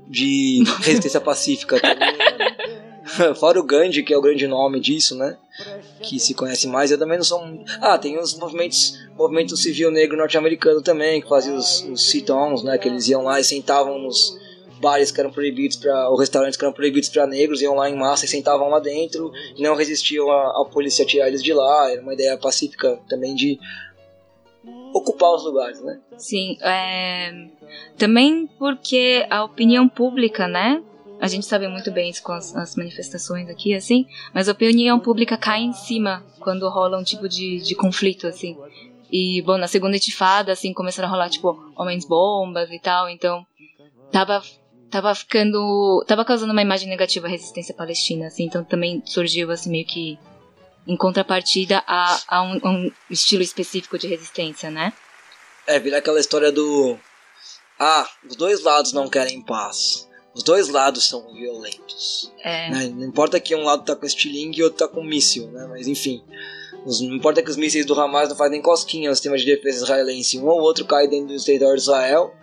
de 0.09 0.63
resistência 0.81 1.21
pacífica 1.21 1.79
também. 1.79 2.17
Fora 3.39 3.61
o 3.61 3.63
Gandhi, 3.63 4.03
que 4.03 4.13
é 4.13 4.17
o 4.17 4.23
grande 4.23 4.47
nome 4.47 4.81
disso, 4.81 5.17
né? 5.17 5.37
Que 6.03 6.19
se 6.19 6.35
conhece 6.35 6.67
mais, 6.67 6.91
eu 6.91 6.99
também 6.99 7.17
não 7.17 7.25
sou. 7.25 7.41
Ah, 7.81 7.99
tem 7.99 8.19
os 8.19 8.35
movimentos, 8.39 8.99
movimento 9.17 9.57
civil 9.57 9.91
negro 9.91 10.17
norte-americano 10.17 10.83
também, 10.83 11.21
que 11.21 11.29
fazia 11.29 11.55
os, 11.55 11.83
os 11.85 12.09
sit-ons, 12.09 12.65
né? 12.65 12.79
Que 12.79 12.89
eles 12.89 13.09
iam 13.09 13.23
lá 13.23 13.39
e 13.39 13.45
sentavam 13.45 13.99
nos 13.99 14.39
bares 14.81 15.11
que 15.11 15.21
eram 15.21 15.31
proibidos 15.31 15.77
para 15.77 16.11
ou 16.11 16.17
restaurantes 16.17 16.57
que 16.57 16.65
eram 16.65 16.75
proibidos 16.75 17.09
para 17.09 17.27
negros, 17.27 17.63
iam 17.63 17.75
lá 17.75 17.89
em 17.89 17.97
massa 17.97 18.25
e 18.25 18.29
sentavam 18.29 18.69
lá 18.69 18.81
dentro 18.81 19.33
e 19.57 19.63
não 19.63 19.75
resistiam 19.75 20.31
à 20.31 20.65
polícia 20.71 21.07
tirar 21.07 21.29
eles 21.29 21.43
de 21.43 21.53
lá. 21.53 21.91
Era 21.91 22.03
uma 22.03 22.15
ideia 22.15 22.37
pacífica 22.37 22.99
também 23.09 23.35
de 23.35 23.59
ocupar 24.93 25.35
os 25.35 25.45
lugares, 25.45 25.83
né? 25.83 26.01
Sim, 26.17 26.57
é... 26.63 27.33
também 27.99 28.49
porque 28.59 29.27
a 29.29 29.45
opinião 29.45 29.89
pública, 29.89 30.47
né, 30.47 30.83
a 31.25 31.27
gente 31.27 31.47
sabe 31.47 31.67
muito 31.69 31.91
bem 31.91 32.11
isso 32.11 32.23
com 32.23 32.33
as, 32.33 32.55
as, 32.55 32.77
manifestações 32.77 33.49
aqui, 33.49 33.75
assim, 33.75 34.07
mas 34.35 34.47
a 34.47 34.53
opinião 34.53 35.01
pública 35.01 35.39
cai 35.39 35.63
em 35.63 35.73
cima 35.73 36.23
quando 36.39 36.69
rola 36.69 36.99
um 36.99 37.03
tipo 37.03 37.27
de, 37.27 37.63
de 37.63 37.75
conflito, 37.75 38.27
assim. 38.27 38.59
E, 39.11 39.41
bom, 39.41 39.57
na 39.57 39.67
segunda 39.67 39.97
intifada, 39.97 40.53
assim, 40.53 40.75
começaram 40.75 41.09
a 41.09 41.11
rolar, 41.11 41.31
tipo, 41.31 41.73
homens-bombas 41.77 42.71
e 42.71 42.79
tal, 42.79 43.09
então 43.09 43.47
tava, 44.13 44.43
tava 44.91 45.15
ficando, 45.15 46.05
tava 46.07 46.27
causando 46.27 46.53
uma 46.53 46.61
imagem 46.61 46.91
negativa 46.91 47.27
à 47.27 47.31
resistência 47.31 47.75
palestina, 47.75 48.27
assim, 48.27 48.45
então 48.45 48.63
também 48.63 49.03
surgiu, 49.07 49.51
assim, 49.51 49.71
meio 49.71 49.87
que 49.87 50.19
em 50.87 50.97
contrapartida 50.99 51.83
a, 51.87 52.21
a 52.29 52.43
um, 52.43 52.61
um 52.63 52.93
estilo 53.09 53.43
específico 53.43 53.99
de 53.99 54.09
resistência, 54.09 54.71
né? 54.71 54.93
É, 55.67 55.81
vira 55.81 55.97
aquela 55.97 56.21
história 56.21 56.53
do... 56.53 56.99
Ah, 57.81 58.07
os 58.29 58.37
dois 58.37 58.63
lados 58.63 58.93
não 58.93 59.09
querem 59.09 59.41
paz. 59.41 60.07
Os 60.35 60.43
dois 60.43 60.69
lados 60.69 61.09
são 61.09 61.33
violentos. 61.33 62.33
É. 62.43 62.71
Né? 62.71 62.93
Não 62.95 63.07
importa 63.07 63.39
que 63.39 63.55
um 63.55 63.63
lado 63.63 63.85
tá 63.85 63.95
com 63.95 64.05
estilingue 64.05 64.61
e 64.61 64.63
outro 64.65 64.79
tá 64.79 64.89
com 64.89 65.03
míssil, 65.03 65.49
né? 65.51 65.67
Mas 65.71 65.87
enfim. 65.87 66.23
Não 66.85 67.15
importa 67.15 67.43
que 67.43 67.51
os 67.51 67.57
mísseis 67.57 67.87
do 67.87 67.99
Hamas 67.99 68.29
não 68.29 68.37
fazem 68.37 68.61
cosquinha 68.61 69.09
no 69.09 69.15
sistema 69.15 69.39
de 69.39 69.47
defesa 69.47 69.85
israelense. 69.85 70.39
Um 70.39 70.47
ou 70.47 70.61
outro 70.61 70.85
cai 70.85 71.07
dentro 71.09 71.35
do 71.35 71.45
território 71.45 71.77
de 71.77 71.83
Israel. 71.83 72.35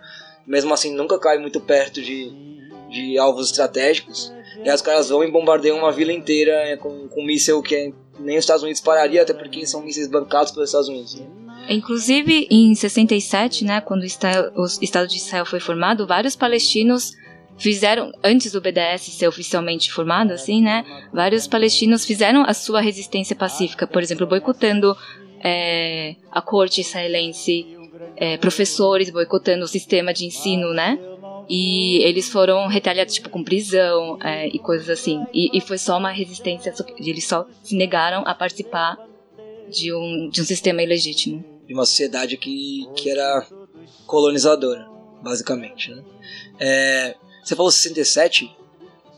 Mesmo 0.46 0.72
assim, 0.72 0.92
nunca 0.92 1.18
cai 1.18 1.38
muito 1.38 1.60
perto 1.60 2.02
de, 2.02 2.32
de 2.90 3.18
alvos 3.18 3.50
estratégicos. 3.50 4.32
E 4.64 4.68
aí 4.68 4.74
os 4.74 4.82
caras 4.82 5.10
vão 5.10 5.22
e 5.22 5.30
bombardeiam 5.30 5.78
uma 5.78 5.92
vila 5.92 6.12
inteira 6.12 6.52
é, 6.52 6.76
com, 6.76 7.08
com 7.08 7.20
um 7.20 7.26
míssil 7.26 7.62
que 7.62 7.76
é, 7.76 7.92
nem 8.18 8.36
os 8.36 8.42
Estados 8.42 8.62
Unidos 8.62 8.80
pararia, 8.80 9.22
até 9.22 9.32
porque 9.32 9.66
são 9.66 9.82
mísseis 9.82 10.08
bancados 10.08 10.50
pelos 10.50 10.70
Estados 10.70 10.88
Unidos. 10.88 11.14
Né? 11.14 11.26
Inclusive, 11.68 12.48
em 12.50 12.74
67, 12.74 13.64
né, 13.64 13.80
quando 13.80 14.02
o 14.02 14.04
Estado 14.04 15.06
de 15.06 15.16
Israel 15.16 15.46
foi 15.46 15.60
formado, 15.60 16.06
vários 16.06 16.34
palestinos 16.34 17.12
fizeram, 17.56 18.12
antes 18.22 18.52
do 18.52 18.60
BDS 18.60 19.02
ser 19.02 19.28
oficialmente 19.28 19.92
formado, 19.92 20.32
assim, 20.32 20.62
né? 20.62 20.84
Vários 21.12 21.46
palestinos 21.46 22.04
fizeram 22.04 22.44
a 22.46 22.54
sua 22.54 22.80
resistência 22.80 23.36
pacífica, 23.36 23.86
por 23.86 24.02
exemplo, 24.02 24.26
boicotando 24.26 24.96
é, 25.42 26.16
a 26.30 26.40
corte 26.40 26.80
israelense, 26.80 27.66
é, 28.16 28.36
professores 28.36 29.10
boicotando 29.10 29.64
o 29.64 29.68
sistema 29.68 30.12
de 30.12 30.26
ensino, 30.26 30.72
né? 30.72 30.98
E 31.48 31.98
eles 32.02 32.28
foram 32.28 32.66
retaliados, 32.68 33.14
tipo, 33.14 33.28
com 33.28 33.42
prisão 33.42 34.18
é, 34.22 34.48
e 34.48 34.58
coisas 34.58 34.88
assim. 34.88 35.24
E, 35.34 35.56
e, 35.56 35.60
foi 35.60 35.76
só 35.76 35.98
uma 35.98 36.10
resistência, 36.10 36.72
eles 36.98 37.26
só 37.26 37.46
se 37.62 37.76
negaram 37.76 38.22
a 38.26 38.34
participar 38.34 38.96
de 39.68 39.92
um, 39.92 40.28
de 40.30 40.40
um 40.40 40.44
sistema 40.44 40.82
ilegítimo. 40.82 41.44
De 41.66 41.74
uma 41.74 41.84
sociedade 41.84 42.36
que, 42.36 42.88
que 42.94 43.10
era 43.10 43.46
colonizadora, 44.06 44.88
basicamente, 45.22 45.90
né? 45.90 46.02
É, 46.60 47.16
você 47.42 47.56
falou 47.56 47.70
67, 47.70 48.54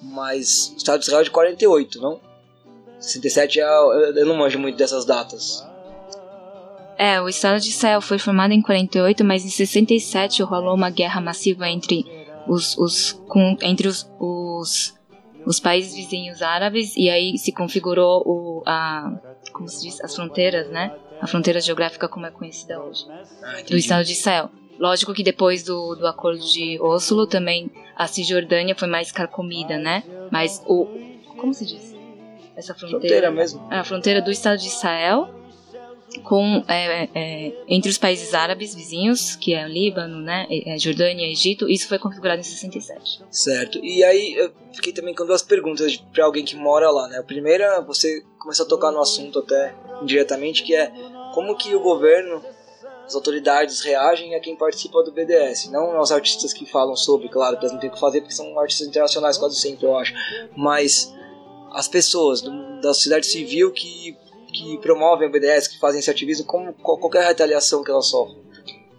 mas 0.00 0.73
o 0.75 0.76
Estado 0.76 1.00
de 1.00 1.07
Israel 1.07 1.21
é 1.21 1.25
de 1.25 1.31
48, 1.31 2.00
não? 2.00 2.21
67 2.99 3.61
é. 3.61 3.64
Eu 3.64 4.26
não 4.26 4.37
manjo 4.37 4.59
muito 4.59 4.76
dessas 4.76 5.04
datas. 5.04 5.64
É, 6.97 7.21
o 7.21 7.28
Estado 7.28 7.61
de 7.61 7.69
Israel 7.69 8.00
foi 8.00 8.19
formado 8.19 8.52
em 8.52 8.62
48, 8.62 9.25
mas 9.25 9.45
em 9.45 9.50
67 9.50 10.43
rolou 10.43 10.75
uma 10.75 10.90
guerra 10.90 11.21
massiva 11.21 11.69
entre 11.69 12.04
os, 12.47 12.78
os, 12.78 13.12
com, 13.28 13.57
entre 13.62 13.88
os, 13.88 14.09
os, 14.19 14.95
os, 15.45 15.59
países 15.59 15.95
vizinhos 15.95 16.40
árabes 16.40 16.97
e 16.97 17.11
aí 17.11 17.37
se 17.37 17.50
configurou 17.50 18.23
o, 18.25 18.62
a, 18.64 19.12
como 19.52 19.69
se 19.69 19.83
diz, 19.83 20.00
as 20.02 20.14
fronteiras, 20.14 20.69
né? 20.71 20.95
A 21.21 21.26
fronteira 21.26 21.61
geográfica 21.61 22.09
como 22.09 22.26
é 22.26 22.31
conhecida 22.31 22.81
hoje, 22.81 23.07
ah, 23.43 23.62
do 23.69 23.76
Estado 23.76 24.04
de 24.04 24.12
Israel. 24.12 24.50
Lógico 24.84 25.14
que 25.14 25.22
depois 25.22 25.62
do, 25.62 25.94
do 25.94 26.06
acordo 26.06 26.44
de 26.44 26.78
Oslo 26.78 27.26
também 27.26 27.70
a 27.96 28.06
Cisjordânia 28.06 28.74
foi 28.74 28.86
mais 28.86 29.10
carcomida, 29.10 29.78
né? 29.78 30.04
Mas 30.30 30.62
o. 30.66 30.86
Como 31.38 31.54
se 31.54 31.64
diz? 31.64 31.96
Essa 32.54 32.74
fronteira. 32.74 33.00
Fronteira 33.00 33.30
mesmo. 33.30 33.66
A 33.70 33.82
fronteira 33.82 34.20
do 34.20 34.30
Estado 34.30 34.58
de 34.58 34.66
Israel 34.66 35.30
com 36.22 36.62
é, 36.68 37.08
é, 37.14 37.52
entre 37.66 37.90
os 37.90 37.96
países 37.96 38.34
árabes 38.34 38.74
vizinhos, 38.74 39.34
que 39.36 39.54
é 39.54 39.64
o 39.64 39.68
Líbano, 39.68 40.20
né, 40.20 40.46
é, 40.50 40.78
Jordânia, 40.78 41.26
Egito, 41.26 41.66
isso 41.66 41.88
foi 41.88 41.98
configurado 41.98 42.40
em 42.40 42.44
67. 42.44 43.22
Certo. 43.30 43.78
E 43.82 44.04
aí 44.04 44.34
eu 44.34 44.52
fiquei 44.74 44.92
também 44.92 45.14
com 45.14 45.24
duas 45.24 45.42
perguntas 45.42 45.96
para 45.96 46.26
alguém 46.26 46.44
que 46.44 46.56
mora 46.56 46.90
lá, 46.90 47.08
né? 47.08 47.16
A 47.18 47.22
primeira, 47.22 47.80
você 47.80 48.22
começou 48.38 48.66
a 48.66 48.68
tocar 48.68 48.92
no 48.92 49.00
assunto 49.00 49.38
até 49.38 49.74
indiretamente, 50.02 50.62
que 50.62 50.74
é 50.74 50.92
como 51.32 51.56
que 51.56 51.74
o 51.74 51.80
governo, 51.80 52.42
as 53.06 53.14
autoridades 53.14 53.80
reagem 53.80 54.34
a 54.34 54.40
quem 54.40 54.56
participa 54.56 55.02
do 55.02 55.12
BDS, 55.12 55.70
não 55.70 55.96
aos 55.96 56.11
artistas 56.11 56.52
que 56.52 56.64
falam 56.66 56.96
sobre, 56.96 57.28
claro, 57.28 57.56
que 57.58 57.64
eles 57.64 57.73
não 57.73 57.80
têm 57.80 57.90
o 57.90 57.92
que 57.92 58.00
fazer 58.00 58.20
porque 58.20 58.34
são 58.34 58.58
artistas 58.58 58.88
internacionais 58.88 59.37
quase 59.37 59.56
sempre, 59.56 59.87
eu 59.87 59.96
acho, 59.96 60.12
mas 60.56 61.14
as 61.73 61.88
pessoas 61.88 62.40
do, 62.40 62.80
da 62.80 62.94
sociedade 62.94 63.26
civil 63.26 63.73
que 63.73 64.16
que 64.54 64.78
promovem 64.78 65.28
o 65.28 65.30
BDS, 65.30 65.66
que 65.66 65.78
fazem 65.78 65.99
esse 65.99 66.11
ativismo, 66.11 66.46
como 66.46 66.73
qualquer 66.75 67.26
retaliação 67.26 67.82
que 67.82 67.90
elas 67.90 68.06
sofrem? 68.06 68.38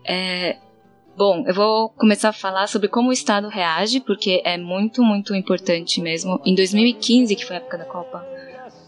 É, 0.05 0.57
bom, 1.15 1.43
eu 1.47 1.53
vou 1.53 1.89
começar 1.89 2.29
a 2.29 2.33
falar 2.33 2.67
sobre 2.67 2.89
como 2.89 3.09
o 3.09 3.13
Estado 3.13 3.47
reage, 3.47 4.01
porque 4.01 4.41
é 4.43 4.57
muito, 4.57 5.01
muito 5.01 5.33
importante 5.33 6.01
mesmo. 6.01 6.39
Em 6.45 6.53
2015, 6.53 7.35
que 7.35 7.45
foi 7.45 7.55
a 7.55 7.59
época 7.59 7.77
da 7.77 7.85
Copa, 7.85 8.27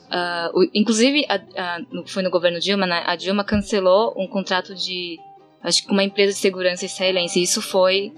uh, 0.07 0.57
o, 0.57 0.69
inclusive 0.73 1.25
a, 1.29 1.35
a, 1.35 1.79
foi 2.05 2.23
no 2.23 2.29
governo 2.29 2.59
Dilma, 2.59 2.85
né, 2.85 3.03
a 3.05 3.15
Dilma 3.15 3.43
cancelou 3.43 4.13
um 4.17 4.27
contrato 4.27 4.75
de, 4.75 5.17
acho 5.63 5.85
que 5.85 5.91
uma 5.91 6.03
empresa 6.03 6.33
de 6.33 6.39
segurança 6.39 6.85
israelense. 6.85 7.41
Isso 7.41 7.61
foi 7.61 8.13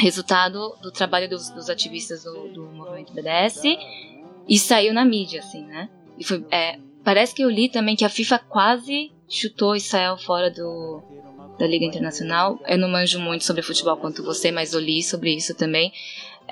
resultado 0.00 0.76
do 0.82 0.90
trabalho 0.90 1.28
dos, 1.28 1.50
dos 1.50 1.68
ativistas 1.68 2.24
do, 2.24 2.48
do 2.48 2.64
movimento 2.66 3.12
BDS 3.12 3.62
e 4.48 4.58
saiu 4.58 4.94
na 4.94 5.04
mídia, 5.04 5.40
assim, 5.40 5.64
né? 5.66 5.88
E 6.18 6.24
foi, 6.24 6.44
é, 6.50 6.78
Parece 7.04 7.34
que 7.34 7.42
eu 7.42 7.50
li 7.50 7.68
também 7.68 7.96
que 7.96 8.04
a 8.04 8.08
FIFA 8.08 8.38
quase 8.38 9.10
chutou 9.28 9.74
Israel 9.74 10.16
fora 10.16 10.50
do, 10.50 11.02
da 11.58 11.66
Liga 11.66 11.84
Internacional. 11.84 12.60
Eu 12.66 12.78
não 12.78 12.88
manjo 12.88 13.18
muito 13.18 13.44
sobre 13.44 13.62
futebol 13.62 13.96
quanto 13.96 14.22
você, 14.22 14.52
mas 14.52 14.72
eu 14.72 14.80
li 14.80 15.02
sobre 15.02 15.34
isso 15.34 15.54
também. 15.54 15.92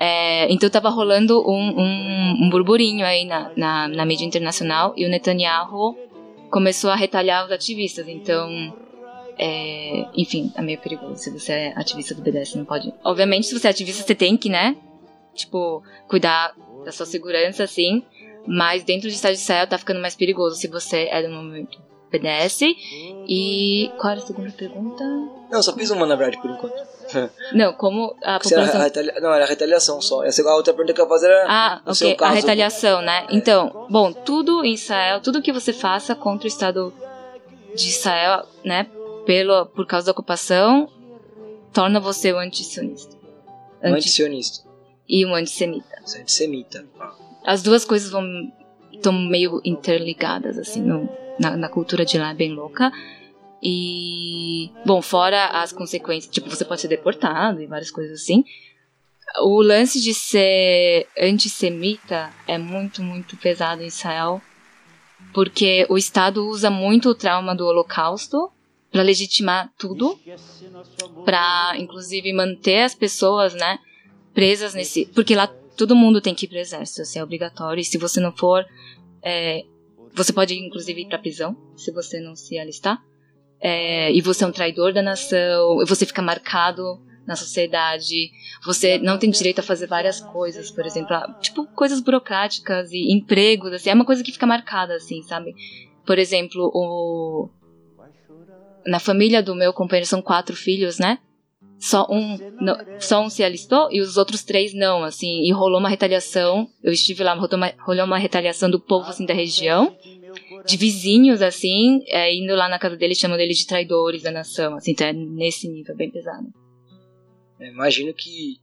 É, 0.03 0.51
então 0.51 0.65
estava 0.65 0.89
rolando 0.89 1.47
um, 1.47 1.79
um, 1.79 2.45
um, 2.45 2.49
burburinho 2.49 3.05
aí 3.05 3.23
na, 3.23 3.51
na, 3.55 3.87
na, 3.87 4.03
mídia 4.03 4.25
internacional 4.25 4.95
e 4.97 5.05
o 5.05 5.09
Netanyahu 5.09 5.95
começou 6.49 6.89
a 6.89 6.95
retalhar 6.95 7.45
os 7.45 7.51
ativistas. 7.51 8.07
Então, 8.07 8.49
é, 9.37 10.07
enfim, 10.15 10.51
é 10.55 10.61
meio 10.63 10.79
perigoso. 10.79 11.17
Se 11.17 11.29
você 11.29 11.51
é 11.51 11.73
ativista 11.75 12.15
do 12.15 12.21
BDS, 12.23 12.55
não 12.55 12.65
pode. 12.65 12.91
Obviamente, 13.03 13.45
se 13.45 13.53
você 13.53 13.67
é 13.67 13.69
ativista, 13.69 14.01
você 14.01 14.15
tem 14.15 14.35
que, 14.35 14.49
né? 14.49 14.75
Tipo, 15.35 15.83
cuidar 16.07 16.55
da 16.83 16.91
sua 16.91 17.05
segurança, 17.05 17.63
assim. 17.63 18.01
Mas 18.47 18.83
dentro 18.83 19.07
de 19.07 19.13
estado 19.13 19.33
de 19.33 19.39
Israel 19.39 19.67
tá 19.67 19.77
ficando 19.77 20.01
mais 20.01 20.15
perigoso 20.15 20.55
se 20.55 20.67
você 20.67 21.09
é 21.11 21.21
do 21.21 21.29
movimento 21.29 21.77
PDS. 22.09 22.61
E 23.27 23.91
qual 23.99 24.13
era 24.13 24.19
a 24.19 24.25
segunda 24.25 24.49
pergunta? 24.49 25.03
Não, 25.51 25.61
só 25.61 25.75
fiz 25.75 25.91
uma 25.91 26.07
na 26.07 26.15
verdade 26.15 26.41
por 26.41 26.49
enquanto. 26.49 27.00
Não, 27.53 27.73
como 27.73 28.15
a 28.23 28.39
população. 28.39 28.81
Retalia... 28.81 29.13
Não, 29.19 29.33
era 29.33 29.45
retaliação 29.45 30.01
só. 30.01 30.21
A 30.23 30.55
outra 30.55 30.73
pergunta 30.73 30.93
que 30.93 31.01
eu 31.01 31.05
ia 31.05 31.09
fazer 31.09 31.27
era. 31.27 31.45
Ah, 31.47 31.81
ok. 31.85 32.17
A 32.19 32.29
retaliação, 32.29 33.01
né? 33.01 33.25
É. 33.29 33.35
Então, 33.35 33.87
bom, 33.89 34.11
tudo 34.11 34.63
em 34.63 34.73
Israel, 34.73 35.21
tudo 35.21 35.41
que 35.41 35.51
você 35.51 35.73
faça 35.73 36.15
contra 36.15 36.45
o 36.45 36.47
Estado 36.47 36.93
de 37.75 37.87
Israel, 37.87 38.45
né? 38.63 38.87
Pelo, 39.25 39.65
por 39.67 39.85
causa 39.85 40.07
da 40.07 40.11
ocupação, 40.11 40.89
torna 41.73 41.99
você 41.99 42.33
um 42.33 42.39
antisionista. 42.39 43.15
Um 43.83 43.93
antisionista. 43.93 44.67
E 45.07 45.25
um 45.25 45.35
antissemita. 45.35 46.01
Antissemita. 46.17 46.85
Ah 46.99 47.21
as 47.43 47.61
duas 47.61 47.85
coisas 47.85 48.11
vão 48.11 48.23
estão 48.91 49.13
meio 49.13 49.61
interligadas 49.63 50.57
assim 50.57 50.81
no, 50.81 51.09
na, 51.39 51.57
na, 51.57 51.69
cultura 51.69 52.05
de 52.05 52.17
lá 52.17 52.31
é 52.31 52.33
bem 52.33 52.53
louca 52.53 52.91
e 53.61 54.71
bom 54.85 55.01
fora 55.01 55.47
as 55.47 55.71
consequências 55.71 56.33
tipo 56.33 56.49
você 56.49 56.65
pode 56.65 56.81
ser 56.81 56.87
deportado 56.87 57.61
e 57.61 57.67
várias 57.67 57.91
coisas 57.91 58.21
assim 58.21 58.43
o 59.41 59.61
lance 59.61 60.01
de 60.01 60.13
ser 60.13 61.07
antissemita 61.17 62.31
é 62.47 62.57
muito 62.57 63.03
muito 63.03 63.37
pesado 63.37 63.83
em 63.83 63.87
Israel 63.87 64.41
porque 65.33 65.85
o 65.89 65.97
Estado 65.97 66.47
usa 66.47 66.69
muito 66.69 67.09
o 67.09 67.15
trauma 67.15 67.55
do 67.55 67.65
Holocausto 67.65 68.51
para 68.91 69.03
legitimar 69.03 69.71
tudo 69.77 70.19
para 71.23 71.73
inclusive 71.77 72.33
manter 72.33 72.81
as 72.81 72.95
pessoas 72.95 73.53
né 73.53 73.77
presas 74.33 74.73
nesse 74.73 75.05
porque 75.05 75.35
lá 75.35 75.47
todo 75.81 75.95
mundo 75.95 76.21
tem 76.21 76.35
que 76.35 76.45
ir 76.45 76.49
para 76.49 76.57
o 76.57 76.61
exército, 76.61 77.01
assim, 77.01 77.17
é 77.17 77.23
obrigatório. 77.23 77.81
E 77.81 77.83
se 77.83 77.97
você 77.97 78.19
não 78.19 78.31
for, 78.31 78.63
é, 79.23 79.63
você 80.13 80.31
pode 80.31 80.53
inclusive 80.53 81.01
ir 81.01 81.07
para 81.07 81.17
prisão 81.17 81.57
se 81.75 81.91
você 81.91 82.19
não 82.19 82.35
se 82.35 82.57
alistar. 82.59 83.03
É, 83.61 84.11
e 84.11 84.21
você 84.21 84.43
é 84.43 84.47
um 84.47 84.51
traidor 84.51 84.91
da 84.91 85.01
nação, 85.01 85.77
você 85.85 86.05
fica 86.05 86.21
marcado 86.21 86.99
na 87.27 87.35
sociedade, 87.35 88.31
você 88.65 88.97
não 88.97 89.19
tem 89.19 89.29
direito 89.29 89.59
a 89.59 89.63
fazer 89.63 89.85
várias 89.85 90.19
coisas, 90.19 90.71
por 90.71 90.85
exemplo, 90.85 91.15
tipo 91.39 91.67
coisas 91.67 92.01
burocráticas 92.01 92.91
e 92.91 93.13
empregos, 93.13 93.71
assim, 93.71 93.91
é 93.91 93.93
uma 93.93 94.05
coisa 94.05 94.23
que 94.23 94.31
fica 94.31 94.47
marcada, 94.47 94.95
assim, 94.95 95.21
sabe? 95.21 95.53
Por 96.05 96.17
exemplo, 96.17 96.71
o 96.73 97.49
na 98.83 98.99
família 98.99 99.43
do 99.43 99.53
meu 99.53 99.71
companheiro 99.71 100.07
são 100.07 100.23
quatro 100.23 100.55
filhos, 100.55 100.97
né? 100.97 101.19
só 101.81 102.05
um, 102.11 102.37
não, 102.61 102.77
só 102.99 103.23
um 103.23 103.29
se 103.29 103.43
alistou 103.43 103.89
e 103.91 103.99
os 104.01 104.15
outros 104.15 104.43
três 104.43 104.71
não, 104.71 105.03
assim, 105.03 105.41
e 105.41 105.51
rolou 105.51 105.79
uma 105.79 105.89
retaliação. 105.89 106.69
Eu 106.83 106.93
estive 106.93 107.23
lá, 107.23 107.33
rolou 107.33 107.57
uma, 107.57 107.73
rolou 107.83 108.05
uma 108.05 108.19
retaliação 108.19 108.69
do 108.69 108.79
povo, 108.79 109.09
assim, 109.09 109.25
da 109.25 109.33
região, 109.33 109.97
de 110.65 110.77
vizinhos, 110.77 111.41
assim, 111.41 112.01
é, 112.07 112.33
indo 112.33 112.55
lá 112.55 112.69
na 112.69 112.79
casa 112.79 112.95
dele, 112.95 113.15
chamando 113.15 113.39
eles 113.39 113.57
de 113.57 113.67
traidores 113.67 114.21
da 114.21 114.31
nação, 114.31 114.75
assim, 114.75 114.91
então 114.91 115.07
é 115.07 115.13
nesse 115.13 115.67
nível 115.67 115.95
bem 115.95 116.11
pesado. 116.11 116.47
É, 117.59 117.69
imagino 117.69 118.13
que 118.13 118.57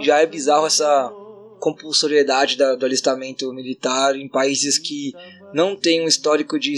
já 0.00 0.20
é 0.20 0.26
bizarro 0.26 0.66
essa 0.66 1.12
compulsoriedade 1.60 2.56
da, 2.56 2.74
do 2.74 2.84
alistamento 2.84 3.52
militar 3.52 4.16
em 4.16 4.28
países 4.28 4.78
que 4.78 5.12
não 5.52 5.76
têm 5.76 6.02
um 6.02 6.08
histórico 6.08 6.58
de 6.58 6.74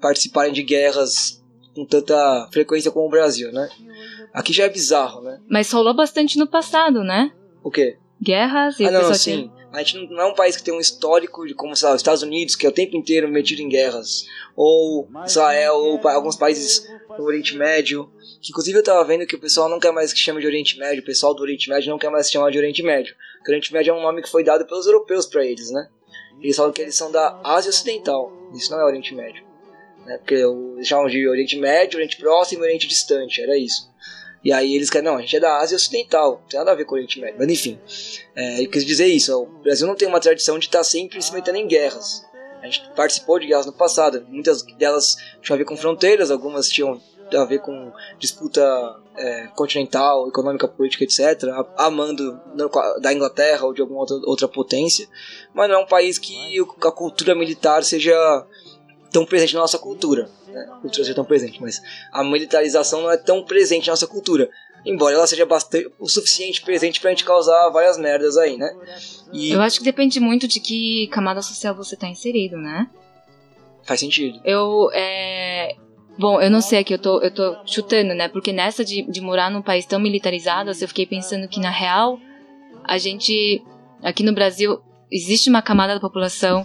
participarem 0.00 0.52
de 0.52 0.62
guerras 0.62 1.42
com 1.74 1.84
tanta 1.84 2.48
frequência 2.52 2.90
como 2.90 3.06
o 3.06 3.10
Brasil, 3.10 3.52
né? 3.52 3.68
Aqui 4.32 4.52
já 4.52 4.64
é 4.64 4.68
bizarro, 4.68 5.22
né? 5.22 5.40
Mas 5.48 5.70
rolou 5.70 5.94
bastante 5.94 6.38
no 6.38 6.46
passado, 6.46 7.04
né? 7.04 7.32
O 7.62 7.70
quê? 7.70 7.98
Guerras 8.20 8.80
e 8.80 8.86
ah, 8.86 8.90
não, 8.90 9.14
sim. 9.14 9.42
Tinha... 9.42 9.55
A 9.72 9.82
gente 9.82 10.08
não 10.08 10.22
é 10.22 10.26
um 10.26 10.34
país 10.34 10.56
que 10.56 10.62
tem 10.62 10.72
um 10.72 10.80
histórico 10.80 11.46
de 11.46 11.54
como, 11.54 11.76
sei 11.76 11.88
lá, 11.88 11.94
os 11.94 12.00
Estados 12.00 12.22
Unidos, 12.22 12.54
que 12.54 12.66
é 12.66 12.68
o 12.68 12.72
tempo 12.72 12.96
inteiro 12.96 13.28
metido 13.28 13.60
em 13.60 13.68
guerras. 13.68 14.24
Ou 14.54 15.08
Israel, 15.24 15.74
ou 15.74 16.08
alguns 16.08 16.36
países 16.36 16.88
do 17.16 17.24
Oriente 17.24 17.56
Médio. 17.56 18.10
Que 18.40 18.50
inclusive 18.50 18.78
eu 18.78 18.82
tava 18.82 19.04
vendo 19.04 19.26
que 19.26 19.34
o 19.34 19.40
pessoal 19.40 19.68
não 19.68 19.80
quer 19.80 19.92
mais 19.92 20.12
que 20.12 20.18
chame 20.18 20.40
de 20.40 20.46
Oriente 20.46 20.78
Médio, 20.78 21.02
o 21.02 21.06
pessoal 21.06 21.34
do 21.34 21.42
Oriente 21.42 21.68
Médio 21.68 21.90
não 21.90 21.98
quer 21.98 22.10
mais 22.10 22.26
se 22.26 22.32
chamar 22.32 22.50
de 22.50 22.58
Oriente 22.58 22.82
Médio. 22.82 23.14
Porque 23.38 23.50
Oriente 23.50 23.72
Médio 23.72 23.90
é 23.92 23.94
um 23.94 24.02
nome 24.02 24.22
que 24.22 24.30
foi 24.30 24.44
dado 24.44 24.66
pelos 24.66 24.86
europeus 24.86 25.26
para 25.26 25.44
eles, 25.44 25.70
né? 25.70 25.88
Eles 26.40 26.56
falam 26.56 26.72
que 26.72 26.82
eles 26.82 26.94
são 26.94 27.10
da 27.10 27.40
Ásia 27.42 27.70
Ocidental. 27.70 28.32
Isso 28.54 28.70
não 28.70 28.80
é 28.80 28.84
Oriente 28.84 29.14
Médio. 29.14 29.44
Né? 30.04 30.18
Porque 30.18 30.34
eles 30.34 30.86
chamam 30.86 31.06
de 31.06 31.28
Oriente 31.28 31.56
Médio, 31.58 31.96
Oriente 31.96 32.16
Próximo 32.16 32.62
e 32.62 32.66
Oriente 32.66 32.86
Distante. 32.86 33.42
Era 33.42 33.56
isso. 33.58 33.90
E 34.44 34.52
aí 34.52 34.74
eles 34.74 34.90
querem, 34.90 35.06
não, 35.08 35.16
a 35.16 35.20
gente 35.20 35.36
é 35.36 35.40
da 35.40 35.58
Ásia 35.58 35.76
Ocidental, 35.76 36.40
não 36.40 36.48
tem 36.48 36.58
nada 36.58 36.72
a 36.72 36.74
ver 36.74 36.84
com 36.84 36.92
o 36.92 36.94
Oriente 36.94 37.20
Médio. 37.20 37.36
Mas 37.38 37.48
enfim, 37.48 37.78
é, 38.34 38.62
eu 38.62 38.70
quis 38.70 38.84
dizer 38.84 39.06
isso, 39.06 39.36
o 39.42 39.46
Brasil 39.62 39.86
não 39.86 39.96
tem 39.96 40.06
uma 40.06 40.20
tradição 40.20 40.58
de 40.58 40.66
estar 40.66 40.84
sempre 40.84 41.20
se 41.20 41.32
metendo 41.32 41.58
em 41.58 41.66
guerras. 41.66 42.24
A 42.62 42.66
gente 42.66 42.88
participou 42.94 43.38
de 43.38 43.46
guerras 43.46 43.66
no 43.66 43.72
passado, 43.72 44.24
muitas 44.28 44.62
delas 44.62 45.16
tinham 45.40 45.54
a 45.54 45.58
ver 45.58 45.64
com 45.64 45.76
fronteiras, 45.76 46.30
algumas 46.30 46.68
tinham 46.68 47.00
a 47.34 47.44
ver 47.44 47.58
com 47.60 47.92
disputa 48.18 48.62
é, 49.16 49.48
continental, 49.56 50.28
econômica, 50.28 50.68
política, 50.68 51.04
etc., 51.04 51.42
amando 51.76 52.40
da 53.00 53.12
Inglaterra 53.12 53.66
ou 53.66 53.72
de 53.72 53.80
alguma 53.80 54.00
outra, 54.00 54.16
outra 54.24 54.48
potência, 54.48 55.08
mas 55.52 55.68
não 55.68 55.76
é 55.76 55.78
um 55.82 55.86
país 55.86 56.18
que 56.18 56.36
a 56.84 56.90
cultura 56.92 57.34
militar 57.34 57.82
seja 57.82 58.14
tão 59.10 59.24
presente 59.24 59.54
na 59.54 59.60
nossa 59.60 59.78
cultura 59.78 60.30
né, 60.56 60.66
a 60.70 60.76
cultura 60.80 61.04
seja 61.04 61.14
tão 61.14 61.24
presente, 61.24 61.60
mas 61.60 61.82
a 62.10 62.24
militarização 62.24 63.02
não 63.02 63.10
é 63.10 63.16
tão 63.16 63.44
presente 63.44 63.86
na 63.86 63.92
nossa 63.92 64.06
cultura. 64.06 64.48
Embora 64.84 65.14
ela 65.14 65.26
seja 65.26 65.44
bastante 65.44 65.90
o 65.98 66.08
suficiente 66.08 66.62
presente 66.62 67.00
pra 67.00 67.10
gente 67.10 67.24
causar 67.24 67.68
várias 67.70 67.98
merdas 67.98 68.36
aí, 68.36 68.56
né? 68.56 68.72
E 69.32 69.50
eu 69.50 69.60
acho 69.60 69.78
que 69.78 69.84
depende 69.84 70.20
muito 70.20 70.46
de 70.46 70.60
que 70.60 71.08
camada 71.08 71.42
social 71.42 71.74
você 71.74 71.96
tá 71.96 72.06
inserido, 72.06 72.56
né? 72.56 72.88
Faz 73.82 74.00
sentido. 74.00 74.40
Eu, 74.44 74.88
é... 74.94 75.74
Bom, 76.18 76.40
eu 76.40 76.50
não 76.50 76.60
sei 76.60 76.78
aqui, 76.78 76.94
eu 76.94 76.98
tô, 76.98 77.20
eu 77.20 77.34
tô 77.34 77.56
chutando, 77.66 78.14
né? 78.14 78.28
Porque 78.28 78.52
nessa 78.52 78.84
de, 78.84 79.02
de 79.02 79.20
morar 79.20 79.50
num 79.50 79.60
país 79.60 79.84
tão 79.84 79.98
militarizado, 79.98 80.70
eu 80.70 80.88
fiquei 80.88 81.04
pensando 81.04 81.48
que, 81.48 81.60
na 81.60 81.70
real, 81.70 82.18
a 82.84 82.96
gente, 82.96 83.62
aqui 84.02 84.22
no 84.22 84.32
Brasil, 84.32 84.80
existe 85.10 85.50
uma 85.50 85.60
camada 85.60 85.94
da 85.94 86.00
população 86.00 86.64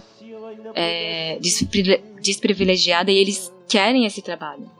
é, 0.74 1.38
desprivilegiada 2.20 3.10
e 3.10 3.18
eles 3.18 3.52
querem 3.72 4.06
esse 4.06 4.22
trabalho. 4.22 4.70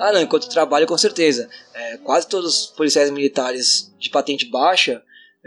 Ah, 0.00 0.10
não, 0.12 0.20
enquanto 0.22 0.48
trabalho, 0.48 0.86
com 0.86 0.96
certeza. 0.96 1.48
É, 1.74 1.96
quase 1.98 2.26
todos 2.28 2.62
os 2.62 2.66
policiais 2.68 3.10
militares 3.10 3.92
de 3.98 4.08
patente 4.08 4.46
baixa 4.46 5.02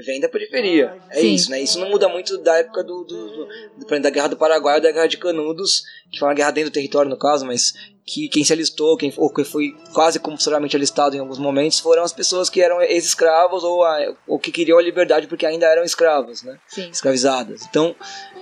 vem 0.06 0.20
da 0.20 0.30
periferia. 0.30 0.96
É 1.10 1.20
Sim. 1.22 1.34
isso, 1.34 1.50
né? 1.52 1.60
Isso 1.62 1.80
não 1.80 1.90
muda 1.90 2.08
muito 2.08 2.38
da 2.38 2.58
época 2.58 2.84
do, 2.84 3.04
do, 3.04 3.28
do- 3.28 3.48
do- 3.86 4.00
da 4.02 4.10
Guerra 4.10 4.28
do 4.30 4.38
Paraguai 4.38 4.76
ou 4.76 4.82
da 4.82 4.92
Guerra 4.92 5.08
de 5.08 5.18
Canudos, 5.18 5.84
que 6.12 6.20
foi 6.20 6.28
uma 6.28 6.34
guerra 6.34 6.52
dentro 6.52 6.70
do 6.70 6.74
território, 6.74 7.10
no 7.10 7.18
caso, 7.18 7.46
mas 7.46 7.74
que 8.06 8.30
quem 8.30 8.44
se 8.44 8.54
alistou, 8.54 8.96
quem, 8.98 9.14
ou 9.18 9.32
que 9.34 9.44
foi 9.44 9.72
quase 9.94 10.20
compulsoriamente 10.20 10.76
alistado 10.76 11.16
em 11.16 11.20
alguns 11.20 11.38
momentos, 11.38 11.80
foram 11.80 12.04
as 12.04 12.14
pessoas 12.14 12.50
que 12.50 12.62
eram 12.62 12.82
ex-escravos 12.82 13.64
ou, 13.64 13.84
a- 13.84 14.16
ou 14.28 14.40
que 14.40 14.52
queriam 14.52 14.78
a 14.78 14.82
liberdade 14.82 15.28
porque 15.28 15.46
ainda 15.46 15.66
eram 15.66 15.84
escravos, 15.84 16.44
né? 16.44 16.58
Sim. 16.68 16.90
escravizadas. 16.90 17.64
Então, 17.70 17.94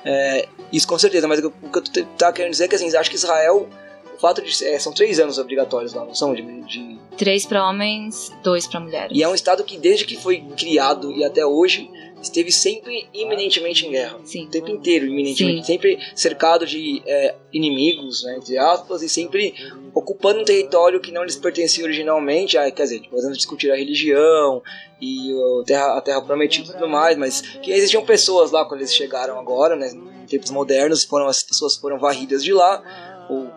é, 0.05 0.47
isso 0.71 0.87
com 0.87 0.97
certeza, 0.99 1.27
mas 1.27 1.39
o 1.43 1.49
que 1.51 1.77
eu 1.77 1.81
t- 1.81 2.05
tava 2.17 2.33
querendo 2.33 2.51
dizer 2.51 2.65
é 2.65 2.67
que 2.67 2.75
assim, 2.75 2.95
acho 2.95 3.09
que 3.09 3.15
Israel, 3.15 3.67
o 4.17 4.19
fato 4.19 4.41
de 4.41 4.65
é, 4.65 4.79
são 4.79 4.91
três 4.93 5.19
anos 5.19 5.37
obrigatórios 5.37 5.93
lá, 5.93 6.03
não 6.03 6.15
são? 6.15 6.33
De, 6.33 6.41
de- 6.63 6.97
Três 7.17 7.45
pra 7.45 7.67
homens, 7.67 8.31
dois 8.43 8.67
pra 8.67 8.79
mulheres. 8.79 9.15
e 9.17 9.23
é 9.23 9.27
um 9.27 9.33
estado 9.35 9.63
que 9.63 9.77
desde 9.77 10.05
que 10.05 10.15
foi 10.17 10.41
criado 10.57 11.11
e 11.11 11.23
até 11.23 11.45
hoje 11.45 11.89
esteve 12.21 12.51
sempre 12.51 13.07
iminentemente 13.13 13.85
em 13.85 13.91
guerra. 13.91 14.19
Sim. 14.23 14.45
O 14.45 14.49
tempo 14.49 14.69
inteiro, 14.69 15.05
iminentemente. 15.05 15.59
Sim. 15.59 15.63
Sempre 15.63 15.99
cercado 16.15 16.65
de 16.65 17.01
é, 17.05 17.35
inimigos, 17.53 18.23
né, 18.23 18.37
entre 18.37 18.57
aspas, 18.57 19.01
e 19.03 19.09
sempre 19.09 19.53
ocupando 19.93 20.41
um 20.41 20.43
território 20.45 20.99
que 20.99 21.11
não 21.11 21.23
lhes 21.23 21.35
pertencia 21.35 21.83
originalmente. 21.83 22.57
Ah, 22.57 22.69
quer 22.71 22.83
dizer, 22.83 23.01
podemos 23.09 23.37
discutir 23.37 23.71
a 23.71 23.75
religião 23.75 24.61
e 25.01 25.31
o 25.33 25.63
terra, 25.63 25.97
a 25.97 26.01
terra 26.01 26.21
prometida 26.21 26.69
e 26.69 26.73
tudo 26.73 26.87
mais, 26.89 27.17
mas 27.17 27.41
que 27.41 27.71
existiam 27.71 28.03
pessoas 28.05 28.51
lá 28.51 28.65
quando 28.65 28.81
eles 28.81 28.93
chegaram 28.93 29.39
agora, 29.39 29.75
né, 29.75 29.89
em 29.91 30.25
tempos 30.25 30.49
modernos, 30.49 31.03
foram, 31.03 31.27
as 31.27 31.43
pessoas 31.43 31.75
foram 31.77 31.99
varridas 31.99 32.43
de 32.43 32.51
lá, 32.51 33.06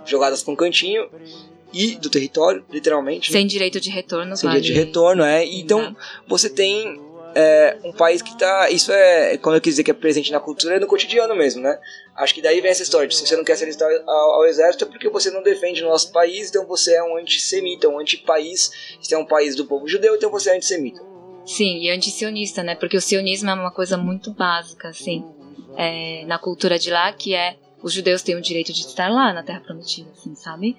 jogadas 0.05 0.43
para 0.43 0.53
um 0.53 0.57
cantinho. 0.57 1.09
E 1.73 1.95
do 1.95 2.11
território, 2.11 2.65
literalmente. 2.69 3.31
Sem 3.31 3.47
direito 3.47 3.81
de 3.81 3.91
retorno, 3.91 4.37
sem 4.37 4.49
vale. 4.49 4.61
direito 4.61 4.83
de 4.83 4.87
retorno, 4.87 5.23
é. 5.23 5.45
Então, 5.45 5.79
lembrar. 5.79 6.25
você 6.27 6.51
tem 6.51 7.01
é, 7.35 7.79
um 7.85 7.93
país 7.93 8.23
que 8.23 8.37
tá. 8.37 8.69
Isso 8.71 8.93
é. 8.93 9.37
Quando 9.39 9.57
eu 9.57 9.61
quis 9.61 9.75
dizer 9.75 9.85
que 9.85 9.91
é 9.91 9.95
presente 9.95 10.33
na 10.33 10.41
cultura, 10.41 10.77
é 10.77 10.81
no 10.81 10.87
cotidiano 10.87 11.35
mesmo, 11.37 11.63
né? 11.63 11.79
Acho 12.17 12.35
que 12.35 12.43
daí 12.43 12.61
vem 12.61 12.71
essa 12.71 12.83
história 12.83 13.07
de 13.07 13.15
se 13.15 13.27
você 13.27 13.37
não 13.37 13.45
quer 13.45 13.57
se 13.57 13.65
alistar 13.65 13.89
ao, 14.07 14.31
ao 14.35 14.47
exército 14.47 14.85
é 14.85 14.89
porque 14.89 15.09
você 15.09 15.31
não 15.31 15.43
defende 15.43 15.83
o 15.83 15.89
nosso 15.89 16.13
país, 16.13 16.51
então 16.51 16.67
você 16.67 16.95
é 16.95 17.03
um 17.03 17.17
antissemita, 17.17 17.89
um 17.89 17.99
antipaís. 17.99 18.97
Você 19.01 19.15
é 19.15 19.19
um 19.19 19.27
país 19.27 19.55
do 19.55 19.65
povo 19.65 19.87
judeu, 19.87 20.17
então 20.17 20.31
você 20.31 20.51
é 20.51 20.57
antissemita. 20.57 21.01
Sim, 21.47 21.79
e 21.79 21.91
anti-sionista, 21.91 22.63
né? 22.63 22.75
Porque 22.75 22.97
o 22.97 23.01
sionismo 23.01 23.51
é 23.51 23.55
uma 23.55 23.73
coisa 23.73 23.97
muito 23.97 24.33
básica, 24.33 24.89
assim, 24.89 25.25
é, 25.77 26.25
na 26.27 26.39
cultura 26.39 26.79
de 26.79 26.91
lá, 26.91 27.13
que 27.13 27.35
é 27.35 27.57
os 27.83 27.93
judeus 27.93 28.23
têm 28.23 28.37
o 28.37 28.41
direito 28.41 28.73
de 28.73 28.81
estar 28.81 29.09
lá 29.09 29.33
na 29.33 29.43
Terra 29.43 29.61
Prometida, 29.61 30.11
assim, 30.11 30.35
sabe? 30.35 30.77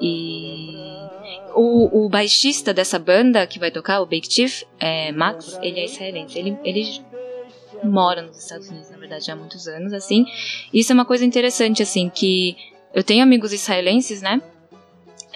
E 0.00 0.74
o, 1.54 2.04
o 2.04 2.08
baixista 2.08 2.72
dessa 2.72 2.98
banda 2.98 3.46
que 3.46 3.58
vai 3.58 3.70
tocar, 3.70 4.00
o 4.00 4.06
Big 4.06 4.32
Chief, 4.32 4.62
é 4.80 5.12
Max, 5.12 5.58
ele 5.62 5.80
é 5.80 5.84
israelense. 5.84 6.38
Ele, 6.38 6.56
ele 6.64 7.02
mora 7.84 8.22
nos 8.22 8.38
Estados 8.38 8.68
Unidos, 8.68 8.90
na 8.90 8.96
verdade, 8.96 9.30
há 9.30 9.36
muitos 9.36 9.66
anos, 9.68 9.92
assim. 9.92 10.24
Isso 10.72 10.92
é 10.92 10.94
uma 10.94 11.04
coisa 11.04 11.24
interessante, 11.24 11.82
assim, 11.82 12.08
que 12.08 12.56
eu 12.94 13.04
tenho 13.04 13.22
amigos 13.22 13.52
israelenses, 13.52 14.22
né? 14.22 14.40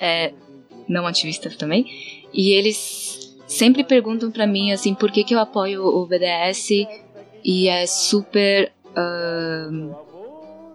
É, 0.01 0.33
não 0.89 1.07
ativistas 1.07 1.57
também. 1.57 1.87
E 2.33 2.53
eles 2.53 3.37
sempre 3.47 3.85
perguntam 3.85 4.31
pra 4.31 4.47
mim, 4.47 4.73
assim, 4.73 4.95
por 4.95 5.11
que, 5.11 5.25
que 5.25 5.35
eu 5.35 5.39
apoio 5.39 5.85
o 5.85 6.07
BDS 6.07 6.71
e 7.45 7.69
é 7.69 7.87
super. 7.87 8.73
ahn, 8.97 10.06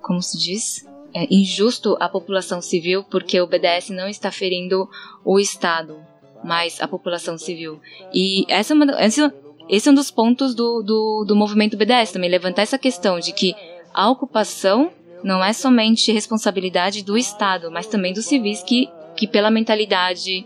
como 0.01 0.21
se 0.21 0.37
diz? 0.37 0.87
É 1.13 1.27
injusto 1.29 1.97
a 1.99 2.07
população 2.07 2.61
civil 2.61 3.03
porque 3.03 3.39
o 3.39 3.47
BDS 3.47 3.89
não 3.89 4.07
está 4.07 4.31
ferindo 4.31 4.89
o 5.25 5.39
Estado, 5.39 5.97
mas 6.43 6.81
a 6.81 6.87
população 6.87 7.37
civil. 7.37 7.79
E 8.13 8.45
essa 8.47 8.73
é 8.73 8.75
uma, 8.75 9.03
esse, 9.03 9.21
esse 9.69 9.89
é 9.89 9.91
um 9.91 9.95
dos 9.95 10.09
pontos 10.09 10.55
do, 10.55 10.81
do, 10.81 11.25
do 11.25 11.35
movimento 11.35 11.77
BDS 11.77 12.11
também, 12.11 12.29
levantar 12.29 12.61
essa 12.61 12.77
questão 12.77 13.19
de 13.19 13.33
que 13.33 13.53
a 13.93 14.09
ocupação 14.09 14.91
não 15.23 15.43
é 15.43 15.53
somente 15.53 16.11
responsabilidade 16.11 17.03
do 17.03 17.17
Estado, 17.17 17.69
mas 17.69 17.87
também 17.87 18.13
dos 18.13 18.25
civis 18.25 18.63
que, 18.63 18.89
que 19.15 19.27
pela 19.27 19.51
mentalidade, 19.51 20.45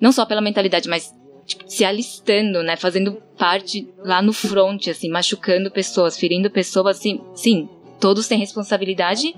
não 0.00 0.12
só 0.12 0.24
pela 0.24 0.40
mentalidade, 0.40 0.88
mas 0.88 1.14
tipo, 1.46 1.64
se 1.66 1.84
alistando, 1.84 2.62
né, 2.62 2.76
fazendo 2.76 3.20
parte 3.36 3.88
lá 3.98 4.22
no 4.22 4.32
front, 4.32 4.88
assim, 4.88 5.10
machucando 5.10 5.70
pessoas, 5.70 6.18
ferindo 6.18 6.50
pessoas, 6.50 6.98
assim, 6.98 7.20
sim, 7.34 7.68
todos 8.02 8.26
têm 8.26 8.36
responsabilidade 8.36 9.32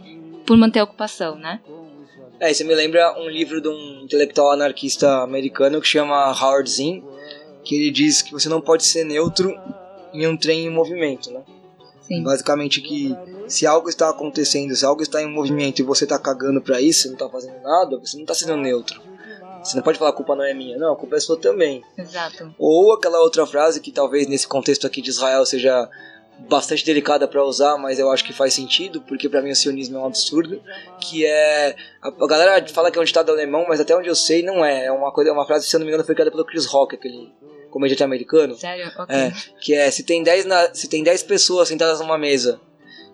por 0.47 0.57
manter 0.57 0.81
a 0.81 0.85
ocupação, 0.85 1.37
né? 1.37 1.61
É, 2.41 2.51
isso 2.51 2.65
me 2.65 2.75
lembra 2.75 3.15
um 3.21 3.29
livro 3.29 3.61
de 3.61 3.69
um 3.69 4.01
intelectual 4.03 4.53
anarquista 4.53 5.23
americano 5.23 5.83
que 5.83 5.87
chama 5.87 6.33
Howard 6.33 6.69
Zinn, 6.69 7.03
que 7.63 7.77
ele 7.77 7.91
diz 7.91 8.23
que 8.23 8.33
você 8.33 8.49
não 8.49 8.63
pode 8.63 8.85
ser 8.85 9.05
neutro 9.05 9.55
em 10.15 10.27
um 10.27 10.35
trem 10.35 10.65
em 10.65 10.71
movimento, 10.71 11.31
né? 11.31 11.43
Sim. 12.01 12.23
Basicamente 12.23 12.81
que 12.81 13.15
se 13.47 13.67
algo 13.67 13.91
está 13.91 14.09
acontecendo, 14.09 14.75
se 14.75 14.85
algo 14.85 15.03
está 15.03 15.23
em 15.23 15.31
movimento 15.31 15.81
e 15.81 15.83
você 15.83 16.05
está 16.05 16.19
cagando 16.19 16.63
pra 16.63 16.81
isso, 16.81 17.11
não 17.11 17.17
tá 17.19 17.29
fazendo 17.29 17.61
nada, 17.63 17.99
você 17.99 18.17
não 18.17 18.25
tá 18.25 18.33
sendo 18.33 18.57
neutro. 18.57 19.01
Você 19.63 19.77
não 19.77 19.83
pode 19.83 19.99
falar 19.99 20.11
a 20.11 20.15
culpa 20.15 20.35
não 20.35 20.45
é 20.45 20.55
minha, 20.55 20.79
não, 20.79 20.93
a 20.93 20.97
culpa 20.97 21.17
é 21.17 21.21
sua 21.21 21.39
também. 21.39 21.83
Exato. 21.97 22.55
Ou 22.59 22.93
aquela 22.93 23.21
outra 23.21 23.47
frase 23.47 23.81
que 23.81 23.93
talvez 23.93 24.27
nesse 24.27 24.49
contexto 24.49 24.87
aqui 24.87 25.03
de 25.03 25.11
Israel 25.11 25.45
seja 25.45 25.89
bastante 26.39 26.85
delicada 26.85 27.27
para 27.27 27.43
usar, 27.45 27.77
mas 27.79 27.99
eu 27.99 28.11
acho 28.11 28.25
que 28.25 28.33
faz 28.33 28.55
sentido, 28.55 29.01
porque 29.03 29.29
para 29.29 29.41
mim 29.41 29.51
o 29.51 29.57
sionismo 29.57 29.97
é 29.97 30.01
um 30.01 30.07
absurdo, 30.07 30.61
que 31.01 31.25
é 31.25 31.75
a, 32.03 32.27
galera 32.27 32.67
fala 32.69 32.91
que 32.91 32.99
é 32.99 33.03
um 33.03 33.05
ditado 33.05 33.31
alemão, 33.31 33.65
mas 33.69 33.81
até 33.81 33.97
onde 33.97 34.09
eu 34.09 34.15
sei 34.15 34.43
não 34.43 34.65
é, 34.65 34.87
é 34.87 34.93
uma 34.93 35.13
coisa, 35.13 35.31
é 35.31 35.33
uma 35.33 35.47
frase 35.47 35.69
se 35.69 35.75
eu 35.75 35.81
não 35.81 35.87
me 35.87 35.91
engano 35.91 36.05
foi 36.05 36.15
criada 36.15 36.31
pelo 36.31 36.45
Chris 36.45 36.67
Rock, 36.67 36.97
aquele 36.97 37.33
comediante 37.71 38.05
americano. 38.05 38.55
Sério? 38.55 38.91
Ok. 38.99 39.15
É, 39.15 39.33
que 39.61 39.75
é 39.75 39.91
se 39.91 40.03
tem 40.03 40.23
10 40.23 40.45
na, 40.45 40.75
se 40.75 40.89
tem 40.89 41.03
10 41.03 41.23
pessoas 41.25 41.69
sentadas 41.69 42.01
numa 42.01 42.19
mesa, 42.19 42.61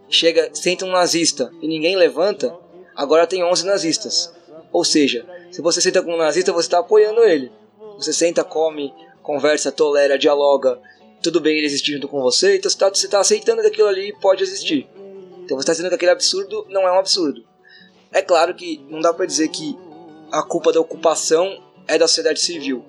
chega, 0.08 0.50
senta 0.52 0.84
um 0.84 0.90
nazista 0.90 1.50
e 1.62 1.68
ninguém 1.68 1.96
levanta, 1.96 2.54
agora 2.96 3.26
tem 3.26 3.44
11 3.44 3.64
nazistas. 3.64 4.32
Ou 4.72 4.84
seja, 4.84 5.26
se 5.50 5.60
você 5.60 5.80
senta 5.80 6.02
com 6.02 6.12
um 6.12 6.18
nazista, 6.18 6.52
você 6.52 6.66
está 6.66 6.78
apoiando 6.78 7.24
ele. 7.24 7.50
Você 7.96 8.12
senta, 8.12 8.44
come, 8.44 8.94
conversa, 9.22 9.72
tolera, 9.72 10.18
dialoga, 10.18 10.80
tudo 11.22 11.40
bem 11.40 11.56
ele 11.56 11.66
existir 11.66 11.92
junto 11.92 12.08
com 12.08 12.20
você, 12.20 12.56
então 12.56 12.70
você 12.70 12.76
está 12.76 13.16
tá 13.16 13.20
aceitando 13.20 13.60
que 13.62 13.68
aquilo 13.68 13.88
ali 13.88 14.14
pode 14.20 14.42
existir. 14.42 14.88
Então 15.44 15.56
você 15.56 15.62
está 15.62 15.72
dizendo 15.72 15.88
que 15.88 15.94
aquele 15.96 16.12
absurdo 16.12 16.66
não 16.68 16.82
é 16.82 16.92
um 16.92 16.98
absurdo. 16.98 17.44
É 18.12 18.22
claro 18.22 18.54
que 18.54 18.84
não 18.88 19.00
dá 19.00 19.12
para 19.12 19.26
dizer 19.26 19.48
que 19.48 19.76
a 20.32 20.42
culpa 20.42 20.72
da 20.72 20.80
ocupação 20.80 21.62
é 21.86 21.98
da 21.98 22.06
sociedade 22.06 22.40
civil. 22.40 22.84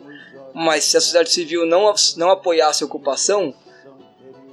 Mas 0.54 0.84
se 0.84 0.98
a 0.98 1.02
sociedade 1.02 1.32
civil 1.32 1.66
não, 1.66 1.94
não 2.18 2.30
apoiasse 2.30 2.84
a 2.84 2.86
ocupação, 2.86 3.54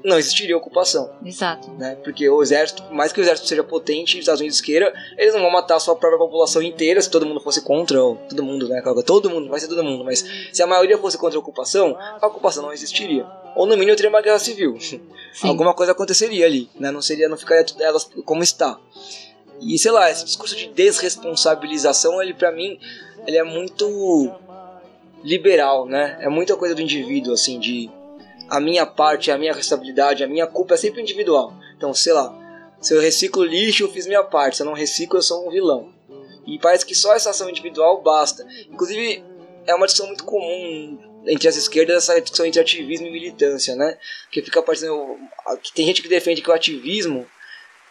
não 0.05 0.19
existiria 0.19 0.57
ocupação, 0.57 1.11
Exato. 1.25 1.71
né? 1.73 1.97
Porque 2.05 2.29
o 2.29 2.43
exército, 2.43 2.83
mais 2.93 3.12
que 3.12 3.21
o 3.21 3.23
exército 3.23 3.49
seja 3.49 3.64
potente 3.64 4.12
e 4.12 4.19
os 4.19 4.21
Estados 4.21 4.41
Unidos 4.41 4.61
queira, 4.61 4.93
eles 5.17 5.35
não 5.35 5.43
vão 5.43 5.51
matar 5.51 5.77
a 5.77 5.81
sua 5.81 5.97
própria 5.97 6.19
população 6.19 6.62
inteira 6.62 7.01
se 7.03 7.11
todo 7.11 7.27
mundo 7.27 7.41
fosse 7.41 7.61
contra, 7.62 8.03
ou 8.03 8.17
todo 8.17 8.43
mundo, 8.43 8.69
né? 8.69 8.81
Todo 9.05 9.29
mundo, 9.29 9.49
vai 9.49 9.61
ser 9.61 9.69
todo 9.69 9.83
mundo, 9.83 10.05
mas 10.05 10.25
se 10.53 10.62
a 10.62 10.67
maioria 10.67 10.99
fosse 10.99 11.19
contra 11.19 11.37
a 11.38 11.41
ocupação, 11.41 11.97
a 11.99 12.27
ocupação 12.27 12.62
não 12.62 12.73
existiria. 12.73 13.27
Ou 13.59 13.66
no 13.66 13.77
mínimo 13.77 13.97
teria 13.97 14.09
uma 14.09 14.23
guerra 14.23 14.38
civil. 14.38 14.79
Alguma 15.42 15.75
coisa 15.75 15.90
aconteceria 15.90 16.47
ali, 16.47 16.71
né? 16.79 16.92
Não 16.92 17.03
seria, 17.03 17.29
não 17.29 17.37
ficaria 17.37 17.64
tudo 17.64 17.83
elas 17.83 18.09
como 18.25 18.40
está. 18.40 18.79
E 19.61 19.77
sei 19.77 19.90
lá, 19.90 20.09
esse 20.09 20.25
discurso 20.25 20.55
de 20.55 20.68
desresponsabilização, 20.68 22.23
ele 22.23 22.33
para 22.33 22.53
mim, 22.53 22.79
ele 23.27 23.37
é 23.37 23.42
muito 23.42 24.31
liberal, 25.25 25.87
né? 25.87 26.16
É 26.21 26.29
muita 26.29 26.55
coisa 26.55 26.73
do 26.73 26.81
indivíduo, 26.81 27.33
assim, 27.33 27.59
de 27.59 27.90
a 28.49 28.61
minha 28.61 28.87
parte, 28.87 29.33
a 29.33 29.37
minha 29.37 29.53
responsabilidade, 29.53 30.23
a 30.23 30.29
minha 30.29 30.47
culpa 30.47 30.75
é 30.75 30.77
sempre 30.77 31.03
individual. 31.03 31.53
Então, 31.77 31.92
sei 31.92 32.12
lá, 32.12 32.33
se 32.81 32.94
eu 32.94 33.01
reciclo 33.01 33.42
lixo, 33.42 33.83
eu 33.83 33.90
fiz 33.90 34.07
minha 34.07 34.23
parte. 34.23 34.59
Se 34.59 34.62
eu 34.62 34.66
não 34.66 34.73
reciclo, 34.73 35.18
eu 35.18 35.23
sou 35.23 35.49
um 35.49 35.51
vilão. 35.51 35.92
E 36.47 36.61
parece 36.61 36.87
que 36.87 36.94
só 36.94 37.12
essa 37.12 37.31
ação 37.31 37.51
individual 37.51 38.01
basta. 38.03 38.47
Inclusive, 38.71 39.25
é 39.66 39.75
uma 39.75 39.87
discussão 39.87 40.07
muito 40.07 40.23
comum 40.23 41.08
entre 41.26 41.48
as 41.48 41.57
esquerdas, 41.57 42.04
essa 42.04 42.20
discussão 42.20 42.46
entre 42.46 42.61
ativismo 42.61 43.07
e 43.07 43.11
militância, 43.11 43.74
né? 43.74 43.98
Que 44.31 44.42
fica 44.42 44.62
parecendo... 44.62 45.16
que 45.62 45.72
Tem 45.72 45.87
gente 45.87 46.02
que 46.02 46.09
defende 46.09 46.42
que 46.42 46.50
o 46.50 46.54
ativismo 46.54 47.26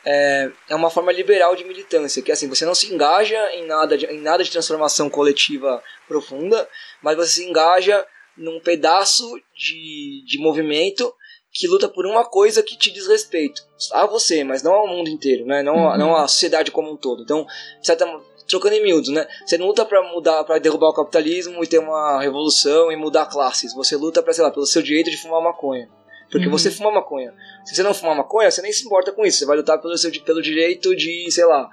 é, 0.05 0.49
é 0.69 0.75
uma 0.75 0.89
forma 0.89 1.11
liberal 1.11 1.55
de 1.55 1.65
militância, 1.65 2.21
que 2.21 2.31
é 2.31 2.33
assim, 2.33 2.47
você 2.47 2.65
não 2.65 2.73
se 2.73 2.93
engaja 2.93 3.37
em 3.53 3.65
nada, 3.65 3.97
de, 3.97 4.05
em 4.05 4.21
nada 4.21 4.43
de 4.43 4.51
transformação 4.51 5.09
coletiva 5.09 5.83
profunda, 6.07 6.67
mas 7.01 7.17
você 7.17 7.41
se 7.41 7.45
engaja 7.45 8.05
num 8.37 8.59
pedaço 8.59 9.25
de, 9.55 10.23
de 10.25 10.37
movimento 10.39 11.13
que 11.51 11.67
luta 11.67 11.89
por 11.89 12.05
uma 12.05 12.23
coisa 12.23 12.61
que 12.61 12.77
te 12.77 12.91
diz 12.91 13.07
respeito 13.07 13.63
a 13.91 14.05
você, 14.05 14.43
mas 14.43 14.61
não 14.61 14.73
ao 14.73 14.87
mundo 14.87 15.09
inteiro, 15.09 15.45
né? 15.45 15.63
Não, 15.63 15.75
Uhum. 15.75 15.97
não 15.97 16.15
à 16.15 16.27
sociedade 16.27 16.71
como 16.71 16.91
um 16.91 16.97
todo. 16.97 17.23
Então, 17.23 17.45
tá 17.83 18.05
trocando 18.47 18.75
em 18.75 18.81
miúdos, 18.83 19.09
né? 19.09 19.27
Você 19.45 19.57
não 19.57 19.67
luta 19.67 19.85
para 19.85 20.01
mudar, 20.13 20.43
para 20.43 20.59
derrubar 20.59 20.89
o 20.89 20.93
capitalismo 20.93 21.63
e 21.63 21.67
ter 21.67 21.79
uma 21.79 22.21
revolução 22.21 22.91
e 22.91 22.95
mudar 22.95 23.25
classes. 23.25 23.73
Você 23.73 23.95
luta 23.95 24.23
para, 24.23 24.33
sei 24.33 24.43
lá, 24.43 24.51
pelo 24.51 24.65
seu 24.65 24.81
direito 24.81 25.11
de 25.11 25.17
fumar 25.17 25.41
maconha. 25.41 25.89
Porque 26.31 26.45
Uhum. 26.47 26.51
você 26.51 26.69
fuma 26.69 26.91
maconha. 26.91 27.33
Se 27.65 27.75
você 27.75 27.83
não 27.83 27.93
fumar 27.93 28.15
maconha, 28.15 28.51
você 28.51 28.61
nem 28.61 28.71
se 28.71 28.85
importa 28.85 29.11
com 29.11 29.25
isso. 29.25 29.39
Você 29.39 29.45
vai 29.45 29.57
lutar 29.57 29.79
pelo 29.81 29.97
seu 29.97 30.11
pelo 30.23 30.41
direito 30.41 30.95
de, 30.95 31.29
sei 31.31 31.45
lá, 31.45 31.69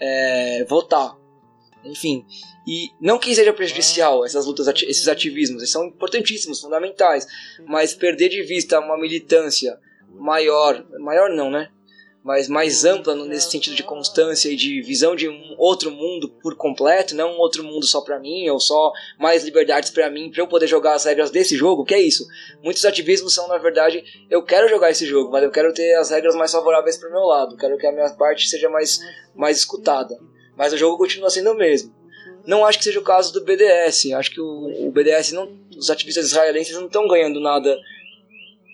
é, 0.00 0.64
votar. 0.68 1.16
enfim. 1.84 2.24
E 2.66 2.90
não 3.00 3.16
que 3.18 3.32
seja 3.34 3.52
prejudicial 3.52 4.24
essas 4.24 4.44
lutas, 4.44 4.66
esses 4.82 5.06
ativismos, 5.06 5.62
eles 5.62 5.70
são 5.70 5.84
importantíssimos, 5.84 6.60
fundamentais, 6.60 7.26
mas 7.64 7.94
perder 7.94 8.28
de 8.28 8.42
vista 8.42 8.80
uma 8.80 8.98
militância 8.98 9.78
maior, 10.08 10.84
maior 10.98 11.30
não, 11.30 11.48
né? 11.48 11.70
Mas 12.26 12.48
mais 12.48 12.84
ampla 12.84 13.14
nesse 13.14 13.52
sentido 13.52 13.76
de 13.76 13.84
constância 13.84 14.48
e 14.48 14.56
de 14.56 14.82
visão 14.82 15.14
de 15.14 15.28
um 15.28 15.54
outro 15.56 15.92
mundo 15.92 16.28
por 16.42 16.56
completo, 16.56 17.14
não 17.14 17.36
um 17.36 17.38
outro 17.38 17.62
mundo 17.62 17.86
só 17.86 18.00
para 18.00 18.18
mim, 18.18 18.48
ou 18.48 18.58
só 18.58 18.92
mais 19.16 19.44
liberdades 19.44 19.90
para 19.90 20.10
mim, 20.10 20.28
para 20.28 20.42
eu 20.42 20.48
poder 20.48 20.66
jogar 20.66 20.94
as 20.94 21.04
regras 21.04 21.30
desse 21.30 21.56
jogo, 21.56 21.84
que 21.84 21.94
é 21.94 22.00
isso. 22.00 22.26
Muitos 22.64 22.84
ativismos 22.84 23.32
são, 23.32 23.46
na 23.46 23.58
verdade, 23.58 24.02
eu 24.28 24.42
quero 24.42 24.68
jogar 24.68 24.90
esse 24.90 25.06
jogo, 25.06 25.30
mas 25.30 25.44
eu 25.44 25.52
quero 25.52 25.72
ter 25.72 25.94
as 25.94 26.10
regras 26.10 26.34
mais 26.34 26.50
favoráveis 26.50 26.96
para 26.96 27.10
meu 27.10 27.22
lado, 27.22 27.56
quero 27.56 27.78
que 27.78 27.86
a 27.86 27.92
minha 27.92 28.10
parte 28.10 28.48
seja 28.48 28.68
mais, 28.68 28.98
mais 29.32 29.58
escutada. 29.58 30.18
Mas 30.56 30.72
o 30.72 30.76
jogo 30.76 30.98
continua 30.98 31.30
sendo 31.30 31.52
o 31.52 31.56
mesmo. 31.56 31.94
Não 32.44 32.66
acho 32.66 32.78
que 32.78 32.84
seja 32.84 32.98
o 32.98 33.04
caso 33.04 33.32
do 33.32 33.44
BDS. 33.44 34.12
Acho 34.14 34.32
que 34.32 34.40
o, 34.40 34.88
o 34.88 34.90
BDS 34.90 35.30
não, 35.30 35.56
os 35.76 35.90
ativistas 35.90 36.26
israelenses 36.26 36.74
não 36.74 36.86
estão 36.86 37.06
ganhando 37.06 37.40
nada 37.40 37.78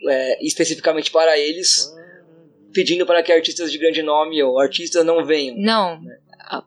é, 0.08 0.46
especificamente 0.46 1.10
para 1.10 1.38
eles, 1.38 1.94
pedindo 2.72 3.06
para 3.06 3.22
que 3.22 3.32
artistas 3.32 3.70
de 3.70 3.78
grande 3.78 4.02
nome 4.02 4.42
ou 4.42 4.60
artistas 4.60 5.04
não 5.04 5.24
venham. 5.24 5.56
Não, 5.56 6.00
né? 6.00 6.16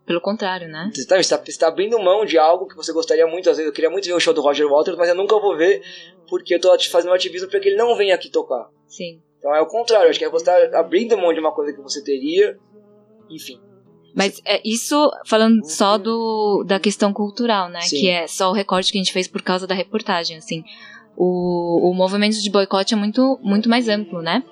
pelo 0.05 0.21
contrário, 0.21 0.67
né? 0.67 0.89
Você 0.93 1.01
está, 1.01 1.21
você 1.21 1.51
está 1.51 1.67
abrindo 1.67 1.99
mão 1.99 2.25
de 2.25 2.37
algo 2.37 2.67
que 2.67 2.75
você 2.75 2.91
gostaria 2.91 3.27
muito, 3.27 3.49
às 3.49 3.57
vezes 3.57 3.67
eu 3.67 3.73
queria 3.73 3.89
muito 3.89 4.05
ver 4.05 4.13
o 4.13 4.19
show 4.19 4.33
do 4.33 4.41
Roger 4.41 4.67
Waters, 4.67 4.97
mas 4.97 5.09
eu 5.09 5.15
nunca 5.15 5.39
vou 5.39 5.55
ver 5.55 5.81
porque 6.27 6.53
eu 6.53 6.57
estou 6.57 6.77
fazendo 6.89 7.11
um 7.11 7.13
ativismo 7.13 7.49
para 7.49 7.59
que 7.59 7.69
ele 7.69 7.77
não 7.77 7.95
venha 7.95 8.15
aqui 8.15 8.29
tocar. 8.29 8.67
Sim. 8.87 9.21
Então 9.37 9.53
é 9.53 9.61
o 9.61 9.67
contrário, 9.67 10.09
acho 10.09 10.17
que 10.17 10.25
é 10.25 10.29
você 10.29 10.49
abrindo 10.73 11.17
mão 11.17 11.33
de 11.33 11.39
uma 11.39 11.51
coisa 11.51 11.73
que 11.73 11.81
você 11.81 12.03
teria, 12.03 12.57
enfim. 13.29 13.59
Mas 14.15 14.41
é 14.45 14.61
isso 14.63 15.11
falando 15.25 15.63
só 15.65 15.97
do, 15.97 16.63
da 16.65 16.79
questão 16.79 17.11
cultural, 17.11 17.69
né? 17.69 17.81
Sim. 17.81 17.99
Que 17.99 18.09
é 18.09 18.27
só 18.27 18.49
o 18.49 18.53
recorte 18.53 18.91
que 18.91 18.97
a 18.97 19.03
gente 19.03 19.13
fez 19.13 19.27
por 19.27 19.41
causa 19.41 19.67
da 19.67 19.75
reportagem, 19.75 20.37
assim 20.37 20.63
o, 21.17 21.89
o 21.89 21.93
movimento 21.93 22.41
de 22.41 22.49
boicote 22.49 22.93
é 22.93 22.97
muito, 22.97 23.39
muito 23.41 23.69
mais 23.69 23.87
amplo, 23.87 24.21
né? 24.21 24.43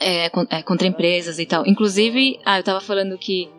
É, 0.00 0.26
é, 0.26 0.62
contra 0.62 0.86
empresas 0.86 1.38
e 1.38 1.46
tal. 1.46 1.66
Inclusive, 1.66 2.38
ah, 2.44 2.58
eu 2.60 2.62
tava 2.62 2.80
falando 2.80 3.18
que 3.18 3.50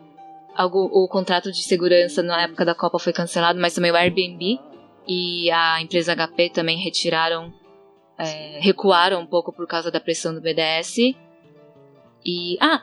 algo, 0.54 0.90
o 0.92 1.06
contrato 1.08 1.52
de 1.52 1.62
segurança 1.62 2.22
na 2.22 2.42
época 2.42 2.64
da 2.64 2.74
Copa 2.74 2.98
foi 2.98 3.12
cancelado, 3.12 3.60
mas 3.60 3.74
também 3.74 3.90
o 3.90 3.96
Airbnb 3.96 4.58
e 5.06 5.50
a 5.50 5.80
empresa 5.80 6.14
HP 6.14 6.50
também 6.50 6.78
retiraram, 6.78 7.52
é, 8.18 8.58
recuaram 8.60 9.20
um 9.20 9.26
pouco 9.26 9.52
por 9.52 9.66
causa 9.66 9.90
da 9.90 10.00
pressão 10.00 10.34
do 10.34 10.40
BDS. 10.40 11.14
E, 12.24 12.56
ah, 12.60 12.82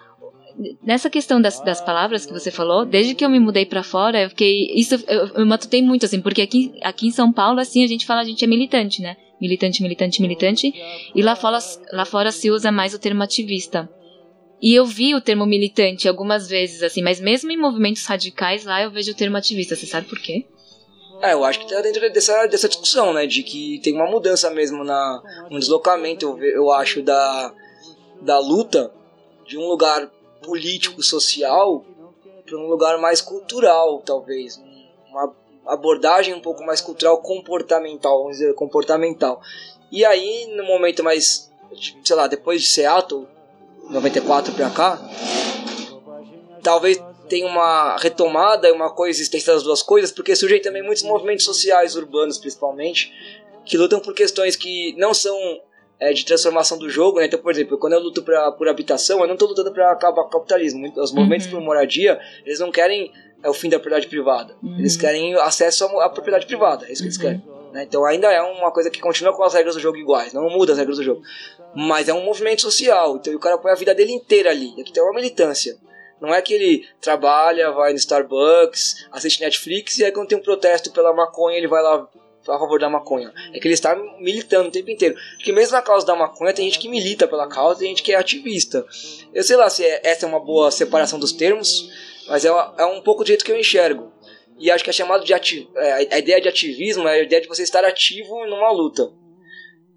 nessa 0.84 1.10
questão 1.10 1.39
das, 1.39 1.60
das 1.62 1.82
palavras 1.82 2.26
que 2.26 2.34
você 2.34 2.52
falou, 2.52 2.86
desde 2.86 3.15
que 3.15 3.24
eu 3.24 3.30
me 3.30 3.39
mudei 3.39 3.65
para 3.65 3.84
fora, 3.84 4.22
eu 4.22 4.30
fiquei. 4.30 4.72
Isso 4.76 4.96
eu, 5.08 5.28
eu 5.28 5.46
matutei 5.46 5.82
muito, 5.82 6.06
assim, 6.06 6.22
porque 6.22 6.41
aqui, 6.41 6.74
aqui 6.84 7.08
em 7.08 7.12
São 7.12 7.32
Paulo, 7.32 7.60
assim, 7.60 7.84
a 7.84 7.88
gente 7.88 8.06
fala, 8.06 8.22
a 8.22 8.26
gente 8.26 8.43
é 8.43 8.48
militante, 8.48 9.02
né? 9.02 9.15
Militante, 9.39 9.82
militante, 9.82 10.21
militante. 10.21 10.73
E 11.13 11.21
lá 11.21 11.36
fora, 11.36 11.60
lá 11.93 12.06
fora 12.06 12.32
se 12.32 12.50
usa 12.50 12.71
mais 12.71 12.93
o 12.93 13.00
termo 13.00 13.23
ativista. 13.23 13.89
E 14.62 14.73
eu 14.73 14.86
vi 14.86 15.13
o 15.13 15.21
termo 15.21 15.45
militante 15.45 16.08
algumas 16.08 16.47
vezes, 16.47 16.82
assim, 16.82 17.04
mas 17.04 17.19
mesmo 17.19 17.52
em 17.52 17.58
movimentos 17.58 18.06
radicais 18.06 18.65
lá 18.65 18.82
eu 18.82 18.89
vejo 18.89 19.12
o 19.12 19.15
termo 19.15 19.38
ativista. 19.38 19.76
Você 19.76 19.86
sabe 19.86 20.08
por 20.08 20.19
quê? 20.19 20.45
É, 21.21 21.34
eu 21.34 21.43
acho 21.43 21.60
que 21.60 21.67
tá 21.67 21.82
dentro 21.82 22.02
dessa, 22.12 22.45
dessa 22.47 22.67
discussão, 22.67 23.13
né? 23.13 23.26
De 23.26 23.43
que 23.43 23.80
tem 23.84 23.93
uma 23.93 24.10
mudança 24.10 24.50
mesmo 24.50 24.84
na 24.84 25.21
um 25.50 25.60
deslocamento, 25.60 26.26
eu, 26.26 26.43
eu 26.43 26.71
acho, 26.71 27.02
da, 27.02 27.54
da 28.21 28.39
luta 28.39 28.91
de 29.45 29.58
um 29.58 29.67
lugar 29.67 30.12
político, 30.43 31.02
social, 31.04 31.84
para 32.45 32.58
um 32.58 32.67
lugar 32.67 33.00
mais 33.00 33.21
cultural, 33.21 34.02
talvez. 34.02 34.62
Uma 35.10 35.36
abordagem 35.68 36.34
um 36.34 36.40
pouco 36.40 36.64
mais 36.64 36.82
cultural, 36.82 37.22
comportamental, 37.22 38.20
vamos 38.20 38.38
dizer, 38.38 38.54
comportamental. 38.54 39.42
E 39.92 40.04
aí, 40.04 40.54
no 40.56 40.64
momento 40.64 41.04
mais, 41.04 41.52
sei 42.04 42.16
lá, 42.16 42.28
depois 42.28 42.62
de 42.62 42.68
Seattle, 42.68 43.28
94 43.90 44.54
para 44.54 44.70
cá, 44.70 45.00
talvez 46.62 47.02
tenha 47.30 47.46
uma 47.46 47.98
retomada 47.98 48.68
e 48.68 48.72
uma 48.72 48.94
coexistência 48.94 49.54
das 49.54 49.64
duas 49.64 49.82
coisas, 49.82 50.12
porque 50.12 50.36
surgem 50.36 50.62
também 50.62 50.82
muitos 50.82 51.04
movimentos 51.04 51.46
sociais 51.46 51.96
urbanos, 51.96 52.38
principalmente, 52.38 53.14
que 53.66 53.78
lutam 53.78 54.00
por 54.00 54.14
questões 54.14 54.56
que 54.56 54.96
não 54.98 55.14
são 55.14 55.38
é, 56.00 56.14
de 56.14 56.26
transformação 56.26 56.78
do 56.78 56.90
jogo, 56.90 57.20
né? 57.20 57.26
Então, 57.26 57.40
por 57.40 57.52
exemplo, 57.52 57.78
quando 57.78 57.94
eu 57.94 58.00
luto 58.00 58.22
pra, 58.24 58.52
por 58.52 58.68
habitação, 58.68 59.20
eu 59.20 59.28
não 59.28 59.34
estou 59.34 59.48
lutando 59.48 59.72
para 59.72 59.92
acabar 59.92 60.24
com 60.24 60.30
o 60.30 60.32
capitalismo. 60.32 60.92
Os 60.96 61.12
movimentos 61.12 61.48
uhum. 61.48 61.54
por 61.54 61.62
moradia, 61.62 62.20
eles 62.46 62.60
não 62.60 62.72
querem 62.72 63.12
é, 63.48 63.50
o 63.50 63.54
fim 63.54 63.70
da 63.70 63.78
propriedade 63.78 64.08
privada. 64.08 64.56
Uhum. 64.62 64.78
Eles 64.78 64.98
querem 64.98 65.34
acesso 65.36 65.86
à 66.00 66.10
propriedade 66.10 66.46
privada, 66.46 66.86
é 66.88 66.92
isso 66.92 67.02
que 67.02 67.08
eles 67.08 67.18
uhum. 67.18 67.24
querem. 67.24 67.44
Né? 67.74 67.84
Então 67.84 68.06
ainda 68.06 68.32
é 68.32 68.42
uma 68.42 68.72
coisa 68.72 68.90
que 68.90 69.00
continua 69.00 69.34
com 69.34 69.44
as 69.44 69.54
regras 69.54 69.76
do 69.76 69.82
jogo 69.82 69.98
iguais, 69.98 70.34
não 70.34 70.50
muda 70.50 70.74
as 70.74 70.78
regras 70.78 70.98
do 70.98 71.04
jogo. 71.04 71.22
Mas 71.76 72.08
é 72.08 72.14
um 72.14 72.24
movimento 72.24 72.62
social, 72.62 73.18
então 73.18 73.34
o 73.34 73.40
cara 73.40 73.58
põe 73.58 73.72
a 73.72 73.76
vida 73.76 73.94
dele 73.94 74.12
inteira 74.12 74.50
ali. 74.50 74.74
Aqui 74.80 74.92
tem 74.92 75.04
uma 75.04 75.14
militância. 75.14 75.78
Não 76.20 76.34
é 76.34 76.42
que 76.42 76.54
ele 76.54 76.86
trabalha, 77.00 77.72
vai 77.72 77.92
no 77.92 77.98
Starbucks, 77.98 79.08
assiste 79.12 79.42
Netflix 79.42 80.00
e 80.00 80.06
aí 80.06 80.12
quando 80.12 80.28
tem 80.28 80.38
um 80.38 80.42
protesto 80.42 80.92
pela 80.92 81.14
maconha 81.14 81.58
ele 81.58 81.68
vai 81.68 81.82
lá 81.84 82.08
a 82.54 82.60
favor 82.60 82.80
da 82.80 82.90
maconha. 82.90 83.32
É 83.54 83.60
que 83.60 83.68
ele 83.68 83.74
está 83.74 83.96
militando 84.20 84.70
o 84.70 84.72
tempo 84.72 84.90
inteiro. 84.90 85.16
Porque 85.36 85.52
mesmo 85.52 85.76
na 85.76 85.82
causa 85.82 86.06
da 86.06 86.16
maconha 86.16 86.54
tem 86.54 86.66
gente 86.66 86.80
que 86.80 86.90
milita 86.90 87.28
pela 87.28 87.48
causa, 87.48 87.80
tem 87.80 87.90
gente 87.90 88.04
que 88.04 88.14
é 88.14 88.16
ativista. 88.16 88.86
Eu 89.34 89.44
sei 89.44 89.58
lá 89.58 89.70
se 89.70 89.84
é, 89.84 90.02
essa 90.04 90.26
é 90.26 90.30
uma 90.30 90.40
boa 90.40 90.72
separação 90.72 91.20
dos 91.20 91.32
termos, 91.32 91.92
mas 92.28 92.46
é, 92.46 92.50
é 92.50 92.86
um 92.86 93.02
pouco 93.02 93.24
do 93.24 93.28
jeito 93.28 93.44
que 93.46 93.52
eu 93.52 93.60
enxergo. 93.60 94.12
E 94.60 94.72
acho 94.72 94.84
que 94.84 94.90
é 94.90 94.94
chamado 94.94 95.24
de 95.24 95.34
ati 95.34 95.70
é, 95.76 96.16
a 96.16 96.18
ideia 96.18 96.42
de 96.42 96.50
ativismo 96.50 97.08
é 97.08 97.13
a 97.13 97.24
ideia 97.24 97.42
de 97.42 97.48
você 97.48 97.63
estar 97.63 97.86
ativo 97.86 98.46
numa 98.46 98.72
luta. 98.72 99.12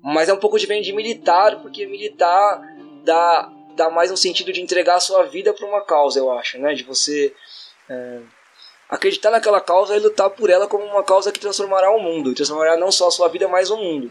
Mas 0.03 0.29
é 0.29 0.33
um 0.33 0.39
pouco 0.39 0.59
diferente 0.59 0.87
de 0.87 0.93
militar, 0.93 1.61
porque 1.61 1.87
militar 1.87 2.63
dá, 3.05 3.51
dá 3.75 3.91
mais 3.91 4.11
um 4.11 4.17
sentido 4.17 4.53
de 4.53 4.63
entregar 4.63 4.97
a 4.97 5.01
sua 5.01 5.25
vida 5.25 5.53
para 5.53 5.67
uma 5.67 5.85
causa, 5.85 6.19
eu 6.19 6.31
acho, 6.33 6.59
né? 6.59 6.75
De 6.75 6.83
você 6.83 7.35
é, 7.89 8.21
acreditar 8.89 9.31
naquela 9.31 9.61
causa 9.61 9.97
e 9.97 10.01
lutar 10.01 10.31
por 10.31 10.51
ela 10.51 10.67
como 10.67 10.85
uma 10.85 11.05
causa 11.05 11.33
que 11.33 11.41
transformará 11.41 11.91
o 11.91 12.01
mundo, 12.01 12.35
transformará 12.35 12.77
não 12.77 12.91
só 12.91 13.09
a 13.09 13.11
sua 13.11 13.29
vida, 13.29 13.47
mas 13.49 13.71
o 13.71 13.77
mundo. 13.77 14.11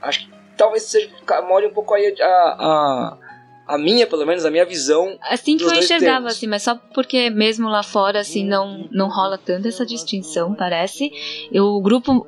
Acho 0.00 0.20
que 0.20 0.32
talvez 0.56 0.84
seja 0.84 1.10
more 1.42 1.66
um 1.66 1.72
pouco 1.72 1.94
aí 1.94 2.14
a, 2.20 2.26
a, 2.26 3.18
a 3.66 3.76
minha, 3.76 4.06
pelo 4.06 4.24
menos, 4.24 4.44
a 4.44 4.50
minha 4.50 4.64
visão. 4.64 5.18
Assim 5.22 5.56
que 5.56 5.64
eu 5.64 5.72
enxergava, 5.72 6.16
termos. 6.16 6.32
assim, 6.32 6.46
mas 6.46 6.62
só 6.62 6.76
porque 6.94 7.30
mesmo 7.30 7.68
lá 7.68 7.82
fora, 7.82 8.20
assim, 8.20 8.44
não, 8.44 8.88
não 8.92 9.08
rola 9.08 9.36
tanto 9.36 9.66
essa 9.66 9.84
distinção, 9.84 10.54
parece. 10.54 11.10
Eu, 11.50 11.66
o 11.66 11.80
grupo 11.80 12.26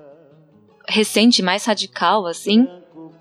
recente, 0.89 1.43
mais 1.43 1.65
radical, 1.65 2.27
assim, 2.27 2.67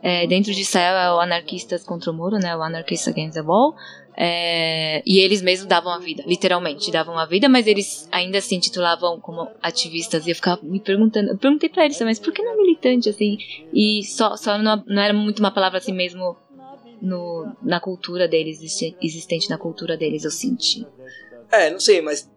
é, 0.01 0.25
dentro 0.25 0.53
de 0.53 0.61
Israel 0.61 0.95
é 0.95 1.13
o 1.13 1.19
Anarquistas 1.19 1.83
contra 1.83 2.11
o 2.11 2.13
Muro, 2.13 2.37
né? 2.37 2.55
O 2.55 2.63
Anarchists 2.63 3.07
Against 3.07 3.35
the 3.35 3.41
Wall. 3.41 3.75
É, 4.19 5.03
e 5.05 5.19
eles 5.19 5.43
mesmos 5.43 5.67
davam 5.67 5.93
a 5.93 5.99
vida, 5.99 6.23
literalmente 6.25 6.89
davam 6.89 7.19
a 7.19 7.25
vida, 7.27 7.47
mas 7.47 7.67
eles 7.67 8.09
ainda 8.11 8.39
assim 8.39 8.59
titulavam 8.59 9.19
como 9.19 9.47
ativistas. 9.61 10.25
E 10.25 10.31
eu 10.31 10.35
ficava 10.35 10.59
me 10.63 10.79
perguntando, 10.79 11.29
eu 11.29 11.37
perguntei 11.37 11.69
pra 11.69 11.85
eles, 11.85 12.01
mas 12.01 12.17
por 12.17 12.33
que 12.33 12.41
não 12.41 12.57
militante 12.57 13.09
assim? 13.09 13.37
E 13.71 14.03
só, 14.03 14.35
só 14.35 14.57
não, 14.57 14.83
não 14.87 15.01
era 15.03 15.13
muito 15.13 15.37
uma 15.37 15.51
palavra 15.51 15.77
assim 15.77 15.93
mesmo 15.93 16.35
no, 17.01 17.55
na 17.61 17.79
cultura 17.79 18.27
deles, 18.27 18.59
existente 19.01 19.49
na 19.49 19.57
cultura 19.57 19.97
deles, 19.97 20.23
eu 20.23 20.31
senti. 20.31 20.85
É, 21.51 21.69
não 21.69 21.79
sei, 21.79 22.01
mas. 22.01 22.29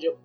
Eu, 0.00 0.16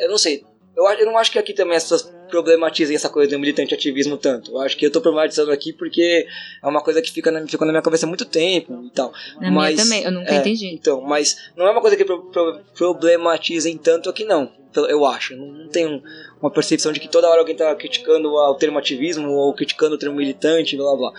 eu 0.00 0.08
não 0.08 0.18
sei. 0.18 0.44
Eu, 0.76 0.84
eu 0.84 1.06
não 1.06 1.18
acho 1.18 1.30
que 1.30 1.38
aqui 1.38 1.52
também 1.52 1.76
essas 1.76 2.02
problematizem 2.28 2.96
essa 2.96 3.08
coisa 3.08 3.30
do 3.30 3.38
militante 3.38 3.74
ativismo 3.74 4.16
tanto. 4.16 4.52
Eu 4.52 4.60
acho 4.60 4.76
que 4.76 4.84
eu 4.84 4.90
tô 4.90 5.00
problematizando 5.00 5.52
aqui 5.52 5.72
porque 5.72 6.26
é 6.62 6.66
uma 6.66 6.82
coisa 6.82 7.00
que 7.00 7.12
fica 7.12 7.30
na, 7.30 7.46
ficou 7.46 7.66
na 7.66 7.72
minha 7.72 7.82
cabeça 7.82 8.06
há 8.06 8.08
muito 8.08 8.24
tempo 8.24 8.84
e 8.84 8.90
tal. 8.90 9.12
Na 9.40 9.50
mas, 9.50 9.74
minha 9.74 9.84
também, 9.84 10.04
eu 10.04 10.10
nunca 10.10 10.34
é, 10.34 10.38
entendi. 10.38 10.66
Então, 10.74 11.00
mas 11.00 11.50
não 11.56 11.66
é 11.66 11.70
uma 11.70 11.80
coisa 11.80 11.96
que 11.96 12.04
pro, 12.04 12.24
pro, 12.30 12.60
problematizem 12.76 13.76
tanto 13.78 14.10
aqui 14.10 14.24
não, 14.24 14.50
eu 14.88 15.04
acho. 15.04 15.36
Não, 15.36 15.46
não 15.46 15.68
tem 15.68 16.02
uma 16.40 16.50
percepção 16.50 16.92
de 16.92 16.98
que 16.98 17.08
toda 17.08 17.28
hora 17.28 17.40
alguém 17.40 17.54
tá 17.54 17.74
criticando 17.76 18.32
o 18.32 18.54
termo 18.54 18.78
ativismo 18.78 19.30
ou 19.30 19.54
criticando 19.54 19.94
o 19.94 19.98
termo 19.98 20.16
militante, 20.16 20.76
blá 20.76 20.96
blá. 20.96 21.12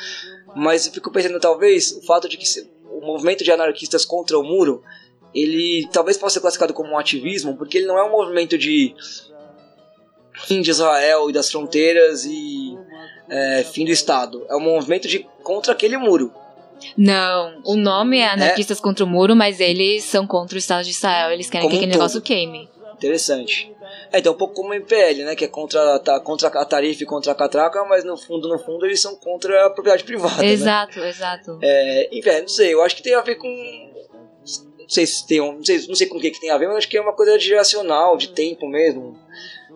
Mas 0.55 0.85
eu 0.85 0.93
fico 0.93 1.11
pensando, 1.11 1.39
talvez, 1.39 1.91
o 1.91 2.01
fato 2.01 2.29
de 2.29 2.37
que 2.37 2.45
o 2.89 3.05
movimento 3.05 3.43
de 3.43 3.51
anarquistas 3.51 4.05
contra 4.05 4.39
o 4.39 4.43
muro 4.43 4.81
ele 5.35 5.87
talvez 5.91 6.17
possa 6.17 6.35
ser 6.35 6.39
classificado 6.39 6.73
como 6.73 6.91
um 6.91 6.97
ativismo, 6.97 7.57
porque 7.57 7.77
ele 7.77 7.87
não 7.87 7.97
é 7.97 8.03
um 8.03 8.11
movimento 8.11 8.57
de 8.57 8.95
fim 10.47 10.61
de 10.61 10.71
Israel 10.71 11.29
e 11.29 11.33
das 11.33 11.51
fronteiras 11.51 12.23
e 12.23 12.77
é, 13.29 13.63
fim 13.63 13.83
do 13.83 13.91
Estado. 13.91 14.45
É 14.49 14.55
um 14.55 14.61
movimento 14.61 15.09
de 15.09 15.27
contra 15.43 15.73
aquele 15.73 15.97
muro. 15.97 16.33
Não, 16.97 17.61
o 17.65 17.75
nome 17.75 18.19
é 18.19 18.29
Anarquistas 18.29 18.79
é. 18.79 18.81
contra 18.81 19.05
o 19.05 19.07
Muro, 19.07 19.33
mas 19.33 19.61
eles 19.61 20.03
são 20.03 20.27
contra 20.27 20.55
o 20.55 20.59
Estado 20.59 20.83
de 20.83 20.91
Israel. 20.91 21.31
Eles 21.31 21.49
querem 21.49 21.67
como 21.67 21.71
que 21.71 21.77
aquele 21.77 21.97
negócio 21.97 22.21
queime. 22.21 22.69
Interessante. 22.97 23.75
É, 24.11 24.19
então 24.19 24.33
um 24.33 24.37
pouco 24.37 24.53
como 24.53 24.69
o 24.69 24.73
MPL, 24.73 25.23
né? 25.25 25.35
Que 25.35 25.45
é 25.45 25.47
contra, 25.47 25.99
tá, 25.99 26.19
contra 26.19 26.47
a 26.47 26.65
tarifa 26.65 27.03
e 27.03 27.05
contra 27.05 27.31
a 27.31 27.35
catraca, 27.35 27.83
mas 27.85 28.03
no 28.03 28.17
fundo, 28.17 28.47
no 28.47 28.57
fundo, 28.57 28.85
eles 28.85 29.01
são 29.01 29.15
contra 29.15 29.65
a 29.65 29.69
propriedade 29.69 30.03
privada. 30.03 30.45
Exato, 30.45 30.99
né? 30.99 31.09
exato. 31.09 31.59
É, 31.61 32.09
enfim, 32.17 32.41
não 32.41 32.47
sei, 32.47 32.73
eu 32.73 32.81
acho 32.81 32.95
que 32.95 33.03
tem 33.03 33.13
a 33.13 33.21
ver 33.21 33.35
com. 33.35 33.47
Não 33.47 34.89
sei 34.89 35.05
se 35.05 35.25
tem. 35.27 35.39
Não 35.39 35.63
sei, 35.63 35.85
não 35.87 35.95
sei 35.95 36.07
com 36.07 36.17
o 36.17 36.21
que, 36.21 36.31
que 36.31 36.39
tem 36.39 36.51
a 36.51 36.57
ver, 36.57 36.67
mas 36.67 36.77
acho 36.77 36.89
que 36.89 36.97
é 36.97 37.01
uma 37.01 37.13
coisa 37.13 37.37
geracional, 37.37 38.15
de 38.17 38.29
tempo 38.29 38.67
mesmo 38.67 39.19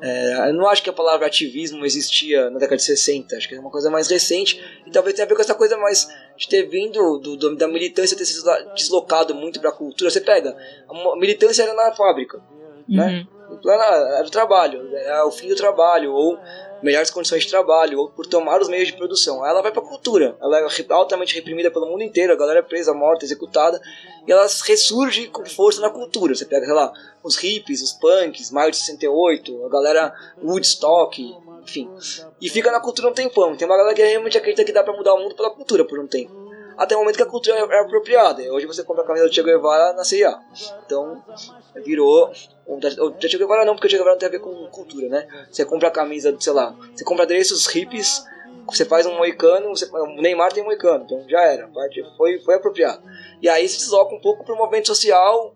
É, 0.02 0.50
eu 0.50 0.54
não 0.54 0.68
acho 0.68 0.82
que 0.82 0.90
a 0.90 0.94
palavra 0.94 1.28
ativismo 1.28 1.86
existia 1.86 2.50
na 2.50 2.58
década 2.58 2.78
de 2.78 2.84
60, 2.84 3.36
acho 3.36 3.50
que 3.50 3.56
é 3.56 3.60
uma 3.60 3.72
coisa 3.72 3.90
mais 3.90 4.08
recente 4.08 4.64
e 4.86 4.92
talvez 4.92 5.14
tenha 5.14 5.26
a 5.26 5.28
ver 5.28 5.36
com 5.36 5.42
essa 5.42 5.56
coisa 5.56 5.76
mais 5.78 6.08
de 6.38 6.48
ter 6.48 6.64
vindo 6.70 7.18
do, 7.18 7.36
do, 7.36 7.56
da 7.56 7.68
militância 7.68 8.16
ter 8.16 8.24
sido 8.24 8.50
deslocado 8.74 9.36
muito 9.36 9.60
para 9.60 9.72
a 9.72 9.74
cultura. 9.74 10.10
Você 10.10 10.22
pega, 10.22 10.56
a 10.88 11.16
militância 11.18 11.64
era 11.64 11.74
na 11.74 11.92
fábrica? 11.92 12.42
Uhum. 12.90 12.98
né? 12.98 13.28
Era 13.68 14.26
o 14.26 14.30
trabalho, 14.30 14.96
era 14.96 15.26
o 15.26 15.32
fim 15.32 15.48
do 15.48 15.56
trabalho, 15.56 16.14
ou 16.14 16.38
melhores 16.84 17.10
condições 17.10 17.44
de 17.44 17.50
trabalho, 17.50 18.00
ou 18.00 18.10
por 18.10 18.26
tomar 18.26 18.62
os 18.62 18.70
meios 18.70 18.88
de 18.88 18.96
produção. 18.96 19.46
Ela 19.46 19.62
vai 19.62 19.72
para 19.72 19.82
a 19.82 19.86
cultura, 19.86 20.38
ela 20.40 20.60
é 20.60 20.68
altamente 20.92 21.36
reprimida 21.36 21.72
pelo 21.72 21.88
mundo 21.88 22.04
inteiro, 22.04 22.32
a 22.32 22.36
galera 22.36 22.60
é 22.60 22.62
presa, 22.62 22.94
morta, 22.94 23.26
executada, 23.26 23.82
e 24.28 24.32
ela 24.32 24.48
ressurge 24.66 25.28
com 25.28 25.44
força 25.46 25.82
na 25.82 25.90
cultura. 25.90 26.36
Você 26.36 26.46
pega, 26.46 26.66
sei 26.66 26.76
lá, 26.76 26.94
os 27.24 27.36
hippies, 27.38 27.82
os 27.82 27.94
punks, 27.94 28.52
maio 28.52 28.72
de 28.72 28.78
68, 28.78 29.66
a 29.66 29.70
galera 29.70 30.14
Woodstock, 30.42 31.36
enfim. 31.64 31.90
E 32.40 32.50
fica 32.50 32.72
na 32.72 32.80
cultura 32.80 33.10
um 33.10 33.14
tempão. 33.14 33.56
Tem 33.56 33.68
uma 33.68 33.78
galera 33.78 33.96
que 33.96 34.04
realmente 34.04 34.38
acredita 34.38 34.64
que 34.64 34.72
dá 34.72 34.84
para 34.84 34.94
mudar 34.94 35.16
o 35.16 35.20
mundo 35.20 35.36
pela 35.36 35.50
cultura 35.50 35.84
por 35.84 36.00
um 36.00 36.08
tempo 36.08 36.39
até 36.80 36.96
o 36.96 37.00
momento 37.00 37.18
que 37.18 37.24
a 37.24 37.26
cultura 37.26 37.58
é 37.58 37.80
apropriada. 37.80 38.42
Hoje 38.54 38.66
você 38.66 38.84
compra 38.86 39.04
a 39.04 39.06
camisa 39.06 39.28
do 39.28 39.34
Che 39.34 39.44
Guevara 39.44 39.92
na 39.92 40.06
CIA. 40.06 40.40
Então, 40.86 41.22
virou. 41.76 42.32
O 42.66 42.80
Che 43.20 43.38
Guevara 43.38 43.66
não, 43.66 43.76
porque 43.76 43.88
o 43.88 43.90
Che 43.90 43.98
Guevara 43.98 44.14
não 44.14 44.20
tem 44.20 44.30
a 44.30 44.32
ver 44.32 44.40
com 44.40 44.66
cultura, 44.68 45.10
né? 45.10 45.28
Você 45.52 45.66
compra 45.66 45.90
a 45.90 45.92
camisa, 45.92 46.34
sei 46.40 46.54
lá, 46.54 46.74
você 46.96 47.04
compra 47.04 47.26
adereços 47.26 47.68
hippies, 47.68 48.24
você 48.66 48.86
faz 48.86 49.06
um 49.06 49.18
moicano, 49.18 49.70
você, 49.70 49.90
o 49.92 50.22
Neymar 50.22 50.54
tem 50.54 50.64
moicano, 50.64 51.04
então 51.04 51.28
já 51.28 51.42
era, 51.42 51.70
foi, 52.16 52.40
foi 52.40 52.56
apropriado. 52.56 53.04
E 53.42 53.50
aí 53.50 53.68
se 53.68 53.80
desloca 53.80 54.16
um 54.16 54.22
pouco 54.22 54.46
para 54.46 54.56
o 54.56 54.58
movimento 54.58 54.88
social 54.88 55.56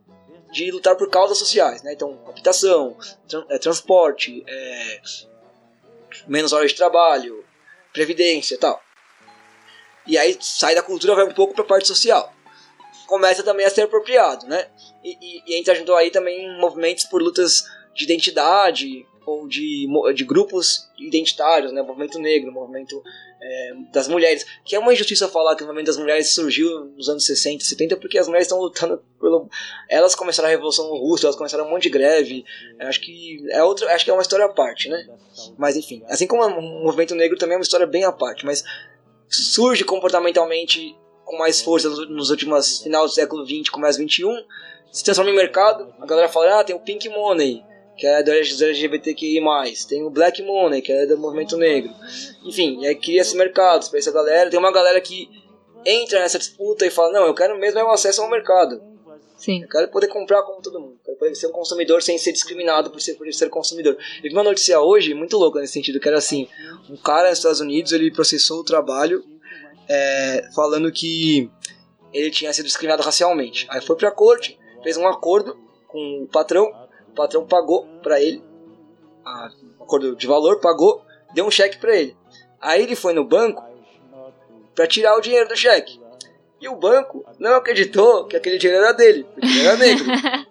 de 0.51 0.71
lutar 0.71 0.97
por 0.97 1.09
causas 1.09 1.38
sociais, 1.38 1.81
né? 1.83 1.93
Então, 1.93 2.19
habitação, 2.27 2.97
é, 3.49 3.57
transporte, 3.57 4.43
é, 4.45 5.01
menos 6.27 6.51
horas 6.51 6.71
de 6.71 6.77
trabalho, 6.77 7.45
previdência 7.93 8.57
tal. 8.59 8.83
E 10.05 10.17
aí 10.17 10.37
sai 10.41 10.75
da 10.75 10.81
cultura, 10.81 11.15
vai 11.15 11.25
um 11.25 11.33
pouco 11.33 11.53
para 11.53 11.63
a 11.63 11.67
parte 11.67 11.87
social. 11.87 12.33
Começa 13.07 13.43
também 13.43 13.65
a 13.65 13.69
ser 13.69 13.81
apropriado, 13.81 14.47
né? 14.47 14.67
E, 15.03 15.17
e, 15.21 15.43
e 15.47 15.59
entra 15.59 15.75
junto 15.75 15.93
aí 15.93 16.09
também 16.09 16.57
movimentos 16.59 17.05
por 17.05 17.21
lutas 17.21 17.63
de 17.93 18.03
identidade 18.05 19.05
ou 19.25 19.47
de, 19.47 19.87
de 20.13 20.23
grupos 20.25 20.89
identitários, 20.97 21.71
né? 21.71 21.81
Movimento 21.81 22.19
negro, 22.19 22.51
movimento 22.51 23.01
é, 23.41 23.73
das 23.91 24.07
mulheres. 24.07 24.45
Que 24.65 24.75
é 24.75 24.79
uma 24.79 24.93
injustiça 24.93 25.27
falar 25.27 25.55
que 25.55 25.63
o 25.63 25.65
movimento 25.65 25.87
das 25.87 25.97
mulheres 25.97 26.33
surgiu 26.33 26.85
nos 26.95 27.09
anos 27.09 27.25
60, 27.25 27.63
70, 27.63 27.97
porque 27.97 28.17
as 28.17 28.27
mulheres 28.27 28.47
estão 28.47 28.59
lutando 28.59 29.01
pelo. 29.19 29.49
Elas 29.89 30.15
começaram 30.15 30.47
a 30.47 30.51
Revolução 30.51 30.89
Russa, 30.89 31.27
elas 31.27 31.35
começaram 31.35 31.65
um 31.65 31.69
monte 31.69 31.83
de 31.83 31.89
greve. 31.89 32.45
Acho 32.79 33.01
que 33.01 33.45
é 33.51 33.63
outra, 33.63 33.93
acho 33.93 34.03
que 34.05 34.11
é 34.11 34.13
uma 34.13 34.21
história 34.21 34.45
à 34.45 34.49
parte, 34.49 34.89
né? 34.89 35.07
Mas 35.57 35.75
enfim, 35.75 36.03
assim 36.07 36.27
como 36.27 36.43
o 36.43 36.83
movimento 36.83 37.15
negro 37.15 37.37
também 37.37 37.55
é 37.55 37.57
uma 37.57 37.63
história 37.63 37.87
bem 37.87 38.03
à 38.03 38.11
parte, 38.11 38.45
mas 38.45 38.63
surge 39.34 39.84
comportamentalmente 39.84 40.96
com 41.26 41.38
mais 41.38 41.62
força 41.62 41.89
nos 41.89 42.30
últimos 42.30 42.82
final 42.82 43.06
do 43.06 43.12
século 43.12 43.46
XX, 43.46 43.69
começo 43.69 43.98
21, 43.98 44.30
se 44.91 45.04
transforma 45.04 45.32
em 45.32 45.36
mercado, 45.36 45.91
a 46.00 46.06
galera 46.06 46.30
fala, 46.30 46.60
ah, 46.60 46.63
tem 46.63 46.76
o 46.76 46.80
Pink 46.80 47.10
Money, 47.10 47.63
que 47.98 48.06
é 48.06 48.22
do 48.22 48.32
LGBTQI+, 48.32 49.41
tem 49.88 50.04
o 50.04 50.10
Black 50.10 50.41
Money, 50.43 50.82
que 50.82 50.91
é 50.91 51.06
do 51.06 51.17
movimento 51.17 51.58
negro. 51.58 51.91
Enfim, 52.46 52.86
aí 52.86 52.96
cria 52.96 53.22
esse 53.22 53.36
mercado 53.36 53.89
para 53.89 54.00
essa 54.00 54.12
galera. 54.12 54.50
Tem 54.50 54.60
uma 54.60 54.72
galera 54.72 55.00
que 55.02 55.30
entra 55.86 56.19
nessa 56.19 56.39
disputa 56.39 56.86
e 56.86 56.91
fala, 56.91 57.12
não, 57.12 57.26
eu 57.26 57.34
quero 57.34 57.58
mesmo 57.58 57.80
é 57.80 57.84
o 57.84 57.91
acesso 57.91 58.22
ao 58.22 58.30
mercado. 58.30 58.92
Sim. 59.43 59.62
Eu 59.62 59.67
quero 59.67 59.89
poder 59.89 60.08
comprar 60.08 60.41
como 60.43 60.62
todo 60.62 60.79
mundo. 60.79 60.93
Eu 60.93 61.03
quero 61.03 61.17
poder 61.17 61.36
ser 61.36 61.47
um 61.47 61.51
consumidor 61.51 62.01
sem 62.01 62.17
ser 62.17 62.32
discriminado 62.32 62.89
por 62.89 63.01
ser, 63.01 63.15
por 63.15 63.32
ser 63.34 63.49
consumidor. 63.49 63.97
Eu 64.23 64.32
uma 64.32 64.41
notícia 64.41 64.79
hoje, 64.79 65.13
muito 65.13 65.38
louca 65.38 65.60
nesse 65.60 65.73
sentido, 65.73 65.99
que 65.99 66.08
era 66.08 66.17
assim, 66.17 66.47
um 66.89 66.95
cara 66.95 67.27
nos 67.27 67.39
Estados 67.39 67.60
Unidos, 67.60 67.91
ele 67.91 68.10
processou 68.10 68.62
o 68.62 68.63
trabalho 68.63 69.21
é, 69.89 70.49
falando 70.56 70.89
que 70.93 71.51
ele 72.13 72.32
tinha 72.32 72.53
sido 72.53 72.67
discriminado 72.67 73.03
racialmente. 73.03 73.67
Aí 73.69 73.82
foi 73.82 73.97
pra 73.97 74.12
corte, 74.12 74.58
fez 74.82 74.95
um 74.95 75.06
acordo 75.06 75.60
com 75.89 76.23
o 76.23 76.27
patrão, 76.27 76.71
o 77.10 77.13
patrão 77.13 77.45
pagou 77.45 77.86
para 78.01 78.21
ele, 78.21 78.41
a, 79.25 79.49
um 79.77 79.84
acordo 79.84 80.15
de 80.15 80.25
valor, 80.25 80.62
pagou, 80.62 81.03
deu 81.34 81.45
um 81.45 81.51
cheque 81.51 81.77
para 81.77 81.93
ele. 81.93 82.15
Aí 82.62 82.82
ele 82.82 82.95
foi 82.95 83.12
no 83.12 83.25
banco 83.25 83.62
para 84.73 84.88
tirar 84.88 85.17
o 85.17 85.21
dinheiro 85.21 85.49
do 85.49 85.58
cheque. 85.58 86.01
E 86.63 86.69
o 86.69 86.78
banco 86.78 87.26
não 87.38 87.56
acreditou 87.56 88.23
que 88.23 88.38
aquele 88.38 88.58
dinheiro 88.58 88.82
era 88.82 88.93
dele, 88.93 89.26
porque 89.34 89.45
ele 89.45 89.67
era 89.67 89.76
negro. 89.76 90.06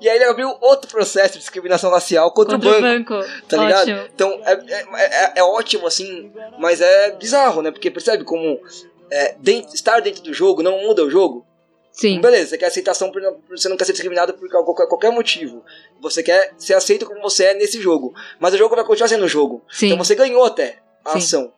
e 0.00 0.08
aí 0.08 0.16
ele 0.16 0.24
abriu 0.24 0.52
outro 0.60 0.90
processo 0.90 1.34
de 1.34 1.38
discriminação 1.38 1.92
racial 1.92 2.32
contra, 2.32 2.56
contra 2.56 2.76
o 2.76 2.80
banco. 2.80 3.14
O 3.14 3.18
banco. 3.18 3.46
Tá 3.46 3.56
ligado? 3.58 3.88
Ótimo. 3.88 4.08
Então 4.12 4.40
é, 4.44 4.52
é, 4.52 4.86
é, 4.96 5.32
é, 5.36 5.44
ótimo, 5.44 5.86
assim, 5.86 6.32
mas 6.58 6.80
é 6.80 7.12
bizarro, 7.12 7.62
né? 7.62 7.70
Porque 7.70 7.88
percebe 7.88 8.24
como 8.24 8.60
é, 9.08 9.36
dentro, 9.38 9.72
estar 9.76 10.00
dentro 10.00 10.24
do 10.24 10.34
jogo 10.34 10.60
não 10.60 10.82
muda 10.82 11.04
o 11.04 11.10
jogo. 11.10 11.46
Sim. 11.92 12.20
Beleza, 12.20 12.48
você 12.48 12.58
quer 12.58 12.66
aceitação, 12.66 13.12
você 13.48 13.68
não 13.68 13.76
quer 13.76 13.84
ser 13.84 13.92
discriminado 13.92 14.34
por 14.34 14.50
qualquer, 14.50 14.88
qualquer 14.88 15.12
motivo. 15.12 15.64
Você 16.00 16.20
quer 16.20 16.52
ser 16.58 16.74
aceito 16.74 17.06
como 17.06 17.22
você 17.22 17.44
é 17.44 17.54
nesse 17.54 17.80
jogo. 17.80 18.12
Mas 18.40 18.54
o 18.54 18.58
jogo 18.58 18.74
vai 18.74 18.84
continuar 18.84 19.06
sendo 19.06 19.28
jogo. 19.28 19.62
Sim. 19.70 19.86
Então 19.86 19.98
você 19.98 20.16
ganhou 20.16 20.42
até 20.42 20.80
a 21.04 21.12
Sim. 21.12 21.18
ação. 21.18 21.52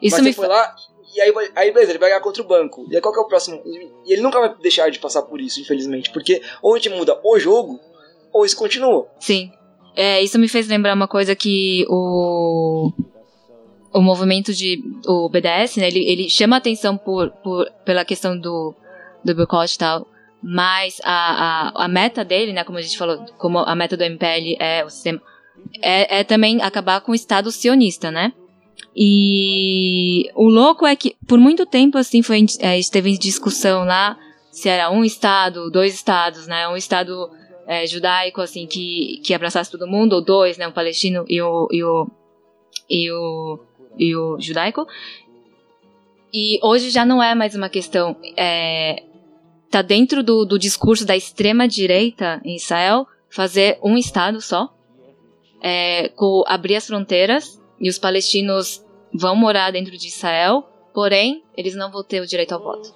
Isso 0.00 0.14
mas 0.14 0.24
me 0.24 0.32
você 0.32 0.36
foi 0.36 0.46
lá 0.46 0.76
e 1.14 1.20
aí, 1.20 1.32
aí 1.56 1.72
beleza, 1.72 1.92
ele 1.92 1.98
vai 1.98 2.10
ganhar 2.10 2.20
contra 2.20 2.42
o 2.42 2.46
banco. 2.46 2.86
E 2.90 2.96
aí 2.96 3.00
qual 3.02 3.12
que 3.12 3.20
é 3.20 3.22
o 3.22 3.26
próximo? 3.26 3.62
E 4.06 4.12
ele 4.12 4.22
nunca 4.22 4.38
vai 4.40 4.54
deixar 4.56 4.90
de 4.90 4.98
passar 4.98 5.22
por 5.22 5.40
isso, 5.40 5.60
infelizmente. 5.60 6.10
Porque 6.10 6.42
ou 6.62 6.74
a 6.74 6.78
gente 6.78 6.90
muda 6.90 7.18
o 7.24 7.38
jogo, 7.38 7.80
ou 8.32 8.44
isso 8.44 8.56
continua. 8.56 9.08
Sim. 9.18 9.52
É, 9.96 10.22
isso 10.22 10.38
me 10.38 10.48
fez 10.48 10.68
lembrar 10.68 10.94
uma 10.94 11.08
coisa 11.08 11.34
que 11.34 11.84
o 11.88 12.92
o 13.92 14.00
movimento 14.00 14.54
de 14.54 14.80
o 15.06 15.28
BDS, 15.28 15.76
né, 15.76 15.88
ele, 15.88 16.08
ele 16.08 16.30
chama 16.30 16.56
atenção 16.56 16.96
por, 16.96 17.30
por 17.42 17.68
pela 17.84 18.04
questão 18.04 18.38
do 18.38 18.74
do 19.24 19.34
boicote 19.34 19.74
e 19.74 19.78
tal, 19.78 20.06
mas 20.42 21.00
a, 21.02 21.72
a, 21.74 21.84
a 21.84 21.88
meta 21.88 22.24
dele, 22.24 22.52
né, 22.52 22.62
como 22.64 22.78
a 22.78 22.82
gente 22.82 22.96
falou, 22.96 23.26
como 23.36 23.58
a 23.58 23.74
meta 23.74 23.96
do 23.96 24.04
MPL 24.04 24.56
é 24.60 24.84
o 24.84 24.88
sistema 24.88 25.20
é, 25.82 26.20
é 26.20 26.24
também 26.24 26.62
acabar 26.62 27.00
com 27.00 27.12
o 27.12 27.14
Estado 27.14 27.50
sionista, 27.50 28.10
né? 28.10 28.32
E 28.94 30.30
o 30.34 30.48
louco 30.48 30.86
é 30.86 30.96
que, 30.96 31.16
por 31.26 31.38
muito 31.38 31.64
tempo, 31.64 31.96
assim, 31.96 32.22
foi, 32.22 32.44
é, 32.60 32.78
esteve 32.78 33.10
em 33.10 33.18
discussão 33.18 33.84
lá 33.84 34.18
se 34.50 34.68
era 34.68 34.90
um 34.90 35.04
estado, 35.04 35.70
dois 35.70 35.94
estados, 35.94 36.46
né? 36.46 36.68
Um 36.68 36.76
estado 36.76 37.30
é, 37.66 37.86
judaico, 37.86 38.40
assim, 38.40 38.66
que, 38.66 39.20
que 39.24 39.32
abraçasse 39.32 39.70
todo 39.70 39.86
mundo, 39.86 40.14
ou 40.14 40.20
dois, 40.20 40.58
né? 40.58 40.66
O 40.66 40.72
palestino 40.72 41.24
e 41.28 41.40
o, 41.40 41.68
e 41.70 41.84
o, 41.84 42.10
e 42.88 43.10
o, 43.12 43.58
e 43.98 44.16
o 44.16 44.40
judaico. 44.40 44.86
E 46.32 46.58
hoje 46.62 46.90
já 46.90 47.04
não 47.04 47.22
é 47.22 47.34
mais 47.34 47.54
uma 47.54 47.68
questão. 47.68 48.16
É, 48.36 49.04
tá 49.70 49.82
dentro 49.82 50.22
do, 50.22 50.44
do 50.44 50.58
discurso 50.58 51.06
da 51.06 51.16
extrema-direita 51.16 52.40
em 52.44 52.56
Israel 52.56 53.06
fazer 53.28 53.78
um 53.82 53.96
estado 53.96 54.40
só, 54.40 54.68
é, 55.62 56.08
com, 56.10 56.42
abrir 56.46 56.76
as 56.76 56.86
fronteiras 56.86 57.59
e 57.80 57.88
os 57.88 57.98
palestinos 57.98 58.84
vão 59.12 59.34
morar 59.34 59.70
dentro 59.70 59.96
de 59.96 60.08
Israel, 60.08 60.68
porém, 60.92 61.42
eles 61.56 61.74
não 61.74 61.90
vão 61.90 62.04
ter 62.04 62.20
o 62.20 62.26
direito 62.26 62.52
ao 62.52 62.62
voto. 62.62 62.94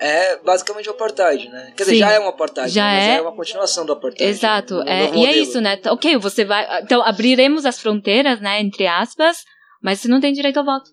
É 0.00 0.38
basicamente 0.38 0.88
o 0.88 0.92
apartheid, 0.92 1.48
né? 1.48 1.72
Quer 1.76 1.84
Sim, 1.84 1.90
dizer, 1.92 2.04
já 2.04 2.12
é 2.12 2.20
um 2.20 2.28
apartheid, 2.28 2.72
já 2.72 2.84
né? 2.84 3.14
é... 3.14 3.16
é 3.16 3.20
uma 3.20 3.32
continuação 3.32 3.84
do 3.84 3.92
apartheid. 3.92 4.30
Exato, 4.30 4.80
é, 4.82 5.14
e 5.14 5.26
é 5.26 5.36
isso, 5.36 5.60
né? 5.60 5.78
Ok, 5.86 6.16
você 6.18 6.44
vai. 6.44 6.82
Então, 6.82 7.02
abriremos 7.02 7.66
as 7.66 7.80
fronteiras, 7.80 8.40
né? 8.40 8.60
Entre 8.60 8.86
aspas, 8.86 9.44
mas 9.82 10.00
você 10.00 10.08
não 10.08 10.20
tem 10.20 10.32
direito 10.32 10.58
ao 10.58 10.64
voto. 10.64 10.90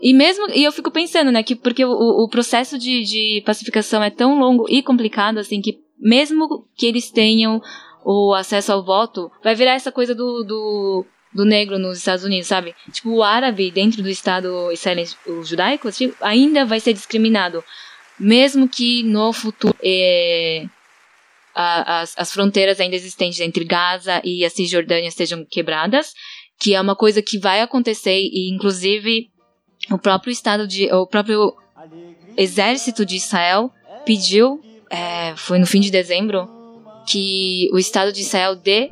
E 0.00 0.12
mesmo, 0.12 0.48
e 0.50 0.62
eu 0.62 0.70
fico 0.70 0.90
pensando, 0.92 1.32
né, 1.32 1.42
que 1.42 1.56
porque 1.56 1.84
o, 1.84 1.90
o 1.90 2.28
processo 2.28 2.78
de, 2.78 3.02
de 3.02 3.42
pacificação 3.44 4.02
é 4.02 4.10
tão 4.10 4.38
longo 4.38 4.66
e 4.68 4.80
complicado, 4.80 5.38
assim, 5.38 5.60
que 5.60 5.80
mesmo 5.98 6.68
que 6.76 6.86
eles 6.86 7.10
tenham 7.10 7.60
o 8.04 8.32
acesso 8.32 8.72
ao 8.72 8.84
voto, 8.84 9.30
vai 9.42 9.56
virar 9.56 9.72
essa 9.72 9.90
coisa 9.90 10.14
do, 10.14 10.44
do 10.44 11.04
do 11.38 11.44
negro 11.44 11.78
nos 11.78 11.98
Estados 11.98 12.24
Unidos, 12.24 12.48
sabe? 12.48 12.74
Tipo, 12.90 13.10
o 13.10 13.22
árabe 13.22 13.70
dentro 13.70 14.02
do 14.02 14.08
Estado 14.08 14.72
israelense, 14.72 15.16
judaico, 15.44 15.92
tipo, 15.92 16.16
ainda 16.20 16.64
vai 16.64 16.80
ser 16.80 16.92
discriminado. 16.92 17.62
Mesmo 18.18 18.68
que 18.68 19.04
no 19.04 19.32
futuro 19.32 19.72
é, 19.80 20.66
a, 21.54 22.00
as, 22.00 22.14
as 22.18 22.32
fronteiras 22.32 22.80
ainda 22.80 22.96
existentes 22.96 23.38
entre 23.38 23.64
Gaza 23.64 24.20
e 24.24 24.44
a 24.44 24.50
Cisjordânia 24.50 25.12
sejam 25.12 25.46
quebradas, 25.48 26.12
que 26.58 26.74
é 26.74 26.80
uma 26.80 26.96
coisa 26.96 27.22
que 27.22 27.38
vai 27.38 27.60
acontecer 27.60 28.18
e 28.18 28.50
inclusive 28.52 29.30
o 29.92 29.96
próprio 29.96 30.32
Estado 30.32 30.66
de, 30.66 30.92
o 30.92 31.06
próprio 31.06 31.54
exército 32.36 33.06
de 33.06 33.14
Israel 33.14 33.70
pediu, 34.04 34.60
é, 34.90 35.36
foi 35.36 35.60
no 35.60 35.66
fim 35.66 35.78
de 35.78 35.92
dezembro, 35.92 36.48
que 37.08 37.70
o 37.72 37.78
Estado 37.78 38.12
de 38.12 38.22
Israel 38.22 38.56
dê 38.56 38.90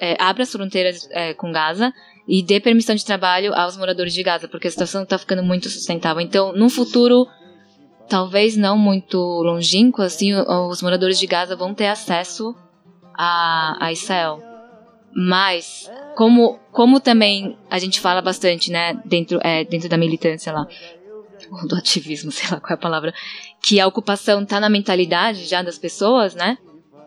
é, 0.00 0.16
abra 0.18 0.42
as 0.42 0.52
fronteiras 0.52 1.08
é, 1.10 1.34
com 1.34 1.50
Gaza 1.52 1.92
e 2.28 2.42
dê 2.42 2.60
permissão 2.60 2.94
de 2.94 3.04
trabalho 3.04 3.54
aos 3.54 3.76
moradores 3.76 4.12
de 4.12 4.22
Gaza, 4.22 4.48
porque 4.48 4.68
a 4.68 4.70
situação 4.70 5.02
está 5.02 5.16
ficando 5.16 5.42
muito 5.42 5.68
sustentável. 5.68 6.20
Então, 6.20 6.52
num 6.52 6.68
futuro 6.68 7.26
talvez 8.08 8.56
não 8.56 8.78
muito 8.78 9.18
longínquo, 9.18 10.02
assim, 10.02 10.32
os 10.34 10.82
moradores 10.82 11.18
de 11.18 11.26
Gaza 11.26 11.56
vão 11.56 11.74
ter 11.74 11.86
acesso 11.86 12.54
a, 13.14 13.76
a 13.80 13.92
Israel. 13.92 14.42
Mas, 15.14 15.90
como, 16.14 16.58
como 16.70 17.00
também 17.00 17.56
a 17.70 17.78
gente 17.78 18.00
fala 18.00 18.20
bastante, 18.20 18.70
né, 18.70 19.00
dentro, 19.04 19.38
é, 19.42 19.64
dentro 19.64 19.88
da 19.88 19.96
militância 19.96 20.52
lá, 20.52 20.66
ou 21.50 21.66
do 21.66 21.74
ativismo, 21.76 22.30
sei 22.32 22.50
lá 22.50 22.60
qual 22.60 22.72
é 22.72 22.74
a 22.74 22.78
palavra, 22.78 23.14
que 23.62 23.80
a 23.80 23.86
ocupação 23.86 24.44
tá 24.44 24.60
na 24.60 24.68
mentalidade 24.68 25.46
já 25.46 25.62
das 25.62 25.78
pessoas, 25.78 26.34
né? 26.34 26.58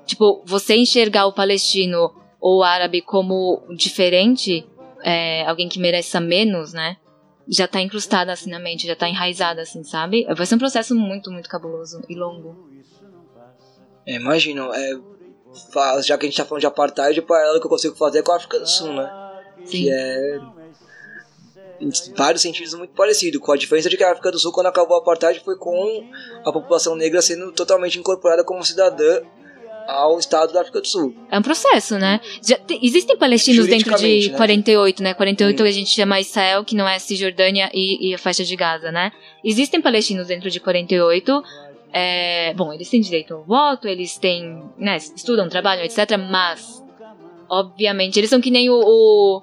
Tipo, 0.06 0.44
você 0.46 0.76
enxergar 0.76 1.28
o 1.28 1.34
palestino 1.34 2.12
ou 2.40 2.64
árabe 2.64 3.02
como 3.02 3.62
diferente, 3.76 4.68
é, 5.04 5.46
alguém 5.46 5.68
que 5.68 5.80
mereça 5.80 6.20
menos, 6.20 6.74
né? 6.74 6.98
Já 7.48 7.68
tá 7.68 7.82
incrustada 7.82 8.32
assim 8.32 8.50
na 8.50 8.60
mente, 8.60 8.88
já 8.88 8.96
tá 8.96 9.10
enraizada 9.10 9.62
assim, 9.62 9.84
sabe? 9.84 10.26
Vai 10.36 10.46
ser 10.46 10.56
um 10.56 10.60
processo 10.60 10.96
muito, 10.96 11.32
muito 11.32 11.50
cabuloso 11.50 12.02
e 12.08 12.16
longo. 12.16 12.70
É, 14.06 14.16
imagino, 14.16 14.74
é, 14.74 14.94
já 16.04 16.18
que 16.18 16.26
a 16.26 16.30
gente 16.30 16.38
tá 16.38 16.46
falando 16.46 16.62
de 16.62 16.68
apartheid, 16.68 17.20
o 17.20 17.24
paralelo 17.24 17.60
que 17.60 17.66
eu 17.66 17.70
consigo 17.70 17.96
fazer 17.96 18.20
é 18.20 18.22
com 18.22 18.32
a 18.32 18.38
África 18.38 18.60
do 18.60 18.68
Sul, 18.68 18.94
né? 18.94 19.12
Sim. 19.66 19.72
Que 19.72 19.92
é 19.92 20.40
em 21.80 21.90
vários 22.16 22.42
sentidos 22.42 22.74
muito 22.74 22.94
parecido, 22.94 23.40
com 23.40 23.52
a 23.52 23.58
diferença 23.58 23.90
de 23.90 23.96
que 23.96 24.04
a 24.04 24.12
África 24.12 24.32
do 24.32 24.40
Sul, 24.40 24.52
quando 24.52 24.68
acabou 24.68 24.98
o 24.98 25.00
apartheid, 25.00 25.40
foi 25.40 25.58
com 25.58 26.10
a 26.46 26.52
população 26.52 26.96
negra 26.96 27.22
sendo 27.22 27.52
totalmente 27.54 27.98
incorporada 27.98 28.44
como 28.44 28.64
cidadã 28.64 29.22
ao 29.90 30.20
Estado 30.20 30.54
da 30.54 30.62
África 30.62 30.80
do 30.82 30.88
Sul. 30.88 31.16
É 31.32 31.38
um 31.38 31.42
processo, 31.42 31.98
né? 31.98 32.20
Te, 32.42 32.58
existem 32.82 33.18
palestinos 33.18 33.68
dentro 33.68 33.96
de 33.96 34.02
Juridicamente, 34.02 34.32
né? 34.32 34.38
48, 34.38 35.04
né? 35.04 35.14
48 35.14 35.64
a 35.64 35.72
gente 35.72 35.90
chama 35.90 36.20
Israel, 36.20 36.64
que 36.64 36.76
não 36.76 36.88
é 36.88 37.00
Cisjordânia 37.00 37.70
e, 37.74 38.10
e 38.10 38.14
a 38.14 38.18
faixa 38.18 38.44
de 38.44 38.56
Gaza, 38.56 38.92
né? 38.92 39.12
Existem 39.44 39.82
palestinos 39.82 40.28
dentro 40.28 40.50
de 40.50 40.60
48. 40.60 41.44
É, 41.92 42.54
bom, 42.56 42.72
eles 42.72 42.88
têm 42.90 43.02
direito 43.02 43.34
ao 43.34 43.44
voto, 43.44 43.88
eles 43.88 44.16
têm, 44.18 44.64
né, 44.78 44.98
estudam, 44.98 45.50
trabalham, 45.50 45.84
etc. 45.84 46.18
Mas, 46.30 46.84
obviamente, 47.50 48.20
eles 48.20 48.30
são 48.30 48.40
que 48.40 48.52
nem 48.52 48.70
o, 48.70 48.76
o, 48.80 49.42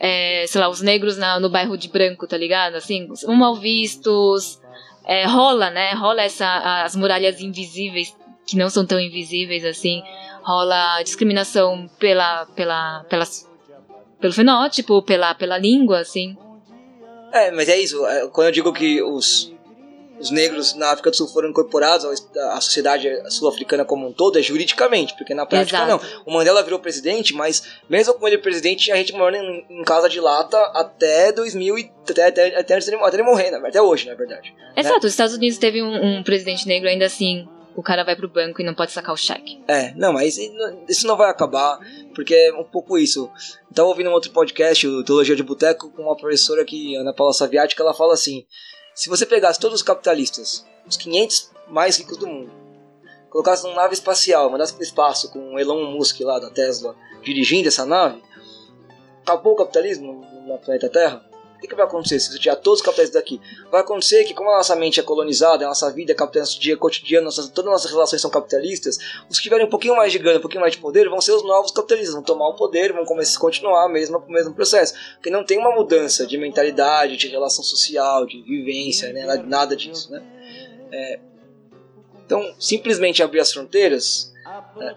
é, 0.00 0.44
sei 0.48 0.60
lá, 0.60 0.68
os 0.68 0.80
negros 0.82 1.16
na- 1.16 1.38
no 1.38 1.48
bairro 1.48 1.76
de 1.76 1.88
branco, 1.88 2.26
tá 2.26 2.36
ligado? 2.36 2.74
Assim, 2.74 3.08
são 3.14 3.34
mal 3.34 3.54
vistos. 3.54 4.60
É, 5.04 5.24
rola, 5.26 5.70
né? 5.70 5.92
Rola 5.92 6.22
essa, 6.22 6.82
as 6.82 6.96
muralhas 6.96 7.40
invisíveis, 7.40 8.12
que 8.46 8.56
não 8.56 8.70
são 8.70 8.86
tão 8.86 9.00
invisíveis 9.00 9.64
assim. 9.64 10.02
Rola 10.42 11.02
discriminação 11.02 11.90
pela, 11.98 12.46
pela, 12.54 13.04
pelas, 13.08 13.48
pelo 14.20 14.32
fenótipo, 14.32 15.02
pela, 15.02 15.34
pela 15.34 15.58
língua, 15.58 15.98
assim. 15.98 16.36
É, 17.32 17.50
mas 17.50 17.68
é 17.68 17.78
isso. 17.78 18.06
é, 18.06 18.28
Quando 18.28 18.46
eu 18.46 18.52
digo 18.52 18.72
que 18.72 19.02
os, 19.02 19.52
os 20.20 20.30
negros 20.30 20.74
na 20.76 20.92
África 20.92 21.10
do 21.10 21.16
Sul 21.16 21.26
foram 21.26 21.50
incorporados 21.50 22.06
à 22.36 22.60
sociedade 22.60 23.08
sul-africana 23.28 23.84
como 23.84 24.06
um 24.06 24.12
todo, 24.12 24.38
é 24.38 24.42
juridicamente, 24.42 25.14
porque 25.16 25.34
na 25.34 25.44
prática 25.44 25.78
Exato. 25.78 26.04
não. 26.04 26.22
O 26.24 26.32
Mandela 26.32 26.62
virou 26.62 26.78
presidente, 26.78 27.34
mas 27.34 27.64
mesmo 27.90 28.14
com 28.14 28.28
ele 28.28 28.38
presidente, 28.38 28.84
tinha 28.84 28.96
gente 28.96 29.12
morando 29.12 29.50
em, 29.50 29.80
em 29.80 29.82
casa 29.82 30.08
de 30.08 30.20
lata 30.20 30.56
até 30.74 31.32
2000 31.32 31.78
e 31.78 31.90
até, 32.08 32.28
até, 32.28 32.46
até, 32.56 32.74
até 32.76 33.14
ele 33.14 33.22
morrer, 33.24 33.50
né? 33.50 33.60
até 33.66 33.82
hoje, 33.82 34.06
na 34.06 34.14
verdade. 34.14 34.54
Exato, 34.76 35.06
os 35.06 35.12
Estados 35.12 35.34
Unidos 35.34 35.58
teve 35.58 35.82
um, 35.82 36.18
um 36.18 36.22
presidente 36.22 36.68
negro, 36.68 36.88
ainda 36.88 37.06
assim, 37.06 37.48
o 37.76 37.82
cara 37.82 38.02
vai 38.02 38.16
pro 38.16 38.28
banco 38.28 38.60
e 38.60 38.64
não 38.64 38.74
pode 38.74 38.90
sacar 38.90 39.14
o 39.14 39.18
cheque. 39.18 39.62
É, 39.68 39.92
não, 39.94 40.14
mas 40.14 40.38
isso 40.88 41.06
não 41.06 41.16
vai 41.16 41.30
acabar, 41.30 41.78
porque 42.14 42.34
é 42.34 42.54
um 42.54 42.64
pouco 42.64 42.96
isso. 42.96 43.30
Eu 43.68 43.74
tava 43.74 43.88
ouvindo 43.88 44.08
um 44.08 44.14
outro 44.14 44.30
podcast, 44.30 44.86
o 44.86 45.04
Teologia 45.04 45.36
de 45.36 45.42
Boteco, 45.42 45.90
com 45.90 46.02
uma 46.02 46.16
professora 46.16 46.64
que, 46.64 46.96
Ana 46.96 47.12
Paula 47.12 47.34
Saviati, 47.34 47.76
que 47.76 47.82
ela 47.82 47.92
fala 47.92 48.14
assim: 48.14 48.46
se 48.94 49.10
você 49.10 49.26
pegasse 49.26 49.60
todos 49.60 49.76
os 49.76 49.82
capitalistas, 49.82 50.64
os 50.86 50.96
500 50.96 51.50
mais 51.68 51.98
ricos 51.98 52.16
do 52.16 52.26
mundo, 52.26 52.50
colocasse 53.28 53.64
numa 53.64 53.76
nave 53.76 53.92
espacial, 53.92 54.50
mandasse 54.50 54.72
pro 54.72 54.82
espaço 54.82 55.30
com 55.30 55.58
Elon 55.58 55.92
Musk 55.92 56.20
lá 56.20 56.38
da 56.38 56.50
Tesla 56.50 56.96
dirigindo 57.22 57.68
essa 57.68 57.84
nave, 57.84 58.22
acabou 59.22 59.52
o 59.52 59.56
capitalismo 59.56 60.24
no 60.46 60.58
planeta 60.58 60.88
Terra? 60.88 61.25
O 61.56 61.58
que, 61.58 61.66
que 61.66 61.74
vai 61.74 61.86
acontecer 61.86 62.20
se 62.20 62.30
você 62.30 62.38
tirar 62.38 62.56
todos 62.56 62.80
os 62.80 62.84
capitalistas 62.84 63.20
daqui? 63.20 63.40
Vai 63.70 63.80
acontecer 63.80 64.24
que, 64.24 64.34
como 64.34 64.50
a 64.50 64.58
nossa 64.58 64.76
mente 64.76 65.00
é 65.00 65.02
colonizada, 65.02 65.64
a 65.64 65.68
nossa 65.68 65.90
vida 65.90 66.12
é 66.12 66.14
capitalista, 66.14 66.52
nosso 66.52 66.60
dia 66.60 66.76
cotidiano, 66.76 67.24
nossas, 67.24 67.48
todas 67.48 67.68
as 67.68 67.72
nossas 67.72 67.90
relações 67.90 68.20
são 68.20 68.30
capitalistas, 68.30 68.98
os 69.28 69.38
que 69.38 69.44
tiverem 69.44 69.66
um 69.66 69.70
pouquinho 69.70 69.96
mais 69.96 70.12
de 70.12 70.18
grana, 70.18 70.38
um 70.38 70.42
pouquinho 70.42 70.60
mais 70.60 70.74
de 70.74 70.78
poder, 70.78 71.08
vão 71.08 71.20
ser 71.20 71.32
os 71.32 71.42
novos 71.42 71.70
capitalistas, 71.70 72.14
vão 72.14 72.22
tomar 72.22 72.48
o 72.48 72.54
poder, 72.54 72.92
vão 72.92 73.04
começar 73.04 73.38
a 73.38 73.40
continuar 73.40 73.88
mesmo, 73.88 74.18
o 74.18 74.30
mesmo 74.30 74.54
processo. 74.54 74.94
Porque 75.14 75.30
não 75.30 75.44
tem 75.44 75.58
uma 75.58 75.74
mudança 75.74 76.26
de 76.26 76.36
mentalidade, 76.36 77.16
de 77.16 77.28
relação 77.28 77.64
social, 77.64 78.26
de 78.26 78.42
vivência, 78.42 79.12
né? 79.12 79.24
nada 79.46 79.74
disso. 79.74 80.12
Né? 80.12 80.22
É, 80.92 81.18
então, 82.24 82.54
simplesmente 82.58 83.22
abrir 83.22 83.40
as 83.40 83.52
fronteiras, 83.52 84.32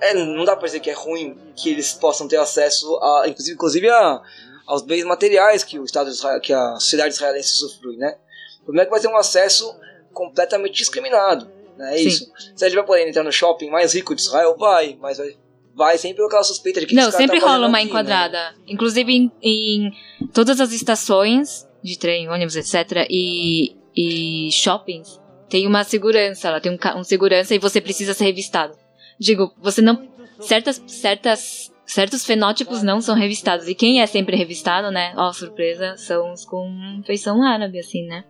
é, 0.02 0.14
não 0.14 0.46
dá 0.46 0.56
pra 0.56 0.66
dizer 0.66 0.80
que 0.80 0.90
é 0.90 0.94
ruim 0.94 1.38
que 1.56 1.70
eles 1.70 1.94
possam 1.94 2.28
ter 2.28 2.38
acesso, 2.38 2.98
a, 2.98 3.26
inclusive, 3.28 3.56
inclusive 3.56 3.90
a, 3.90 4.22
aos 4.70 4.84
bens 4.84 5.04
materiais 5.04 5.64
que 5.64 5.80
o 5.80 5.84
Estado 5.84 6.12
de 6.12 6.16
Israel, 6.16 6.40
que 6.40 6.54
a 6.54 6.76
sociedade 6.76 7.16
israelense 7.16 7.56
usufrui, 7.56 7.98
né? 7.98 8.16
O 8.62 8.66
problema 8.66 8.84
é 8.84 8.86
que 8.86 8.92
vai 8.92 9.00
ter 9.00 9.08
um 9.08 9.18
acesso 9.18 9.76
completamente 10.14 10.76
discriminado, 10.76 11.50
né? 11.76 11.96
É 11.96 11.98
Sim. 11.98 12.08
isso. 12.08 12.32
Se 12.56 12.64
a 12.64 12.70
gente 12.70 12.78
vai 12.78 12.86
poder 12.86 13.10
entrar 13.10 13.24
no 13.24 13.32
shopping 13.32 13.72
mais 13.72 13.96
rico 13.96 14.14
de 14.14 14.22
Israel, 14.22 14.56
vai, 14.56 14.96
mas 15.02 15.18
vai, 15.18 15.36
vai 15.74 15.98
sempre 15.98 16.24
aquela 16.24 16.44
suspeita 16.44 16.80
de 16.80 16.86
que 16.86 16.94
Não, 16.94 17.10
sempre 17.12 17.40
tá 17.40 17.48
rola 17.48 17.68
uma 17.68 17.80
aqui, 17.80 17.86
né? 17.86 17.90
enquadrada. 17.90 18.56
Inclusive 18.68 19.12
em, 19.12 19.32
em 19.42 19.92
todas 20.32 20.62
as 20.62 20.72
estações 20.72 21.68
de 21.84 21.98
trem, 21.98 22.30
ônibus, 22.30 22.56
etc. 22.56 23.08
E, 23.10 23.76
e 23.98 24.52
shoppings, 24.52 25.20
tem 25.50 25.66
uma 25.66 25.84
segurança, 25.84 26.48
ela 26.48 26.62
tem 26.62 26.72
um, 26.72 27.00
um 27.00 27.04
segurança 27.04 27.56
e 27.56 27.60
você 27.60 27.82
precisa 27.82 28.14
ser 28.14 28.26
revistado. 28.26 28.78
Digo, 29.20 29.52
você 29.60 29.82
não. 29.82 30.08
Certas, 30.42 30.82
certas, 30.86 31.69
certos 31.90 32.24
fenótipos 32.26 32.84
não 32.84 33.02
são 33.02 33.16
revistados. 33.16 33.68
E 33.68 33.74
quem 33.76 34.02
é 34.02 34.06
sempre 34.06 34.38
revistado, 34.38 34.92
né? 34.92 35.14
Ó, 35.18 35.34
surpresa, 35.34 35.98
são 35.98 36.32
os 36.34 36.46
com 36.46 37.02
feição 37.06 37.42
árabe, 37.44 37.80
assim, 37.80 38.06
né? 38.06 38.24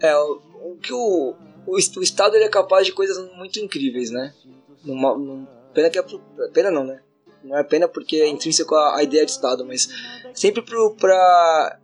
É, 0.00 0.16
o, 0.16 0.42
o 0.72 0.76
que 0.82 0.92
o, 0.92 1.34
o, 1.66 1.74
o 1.76 2.02
Estado 2.02 2.34
ele 2.34 2.44
é 2.44 2.48
capaz 2.48 2.84
de 2.86 2.92
coisas 2.92 3.16
muito 3.36 3.60
incríveis, 3.60 4.10
né? 4.10 4.34
Numa, 4.84 5.16
num- 5.16 5.46
pena 5.72 5.88
que 5.88 5.98
é 5.98 6.04
pena 6.52 6.70
não, 6.70 6.84
né? 6.84 7.00
Não 7.44 7.56
é 7.56 7.62
pena 7.62 7.88
porque 7.88 8.16
é 8.16 8.28
intrínseco 8.28 8.74
a, 8.74 8.96
a 8.98 9.02
ideia 9.02 9.24
de 9.24 9.30
Estado, 9.30 9.64
mas 9.64 9.88
sempre 10.34 10.62
pro, 10.62 10.94
pra 10.96 11.78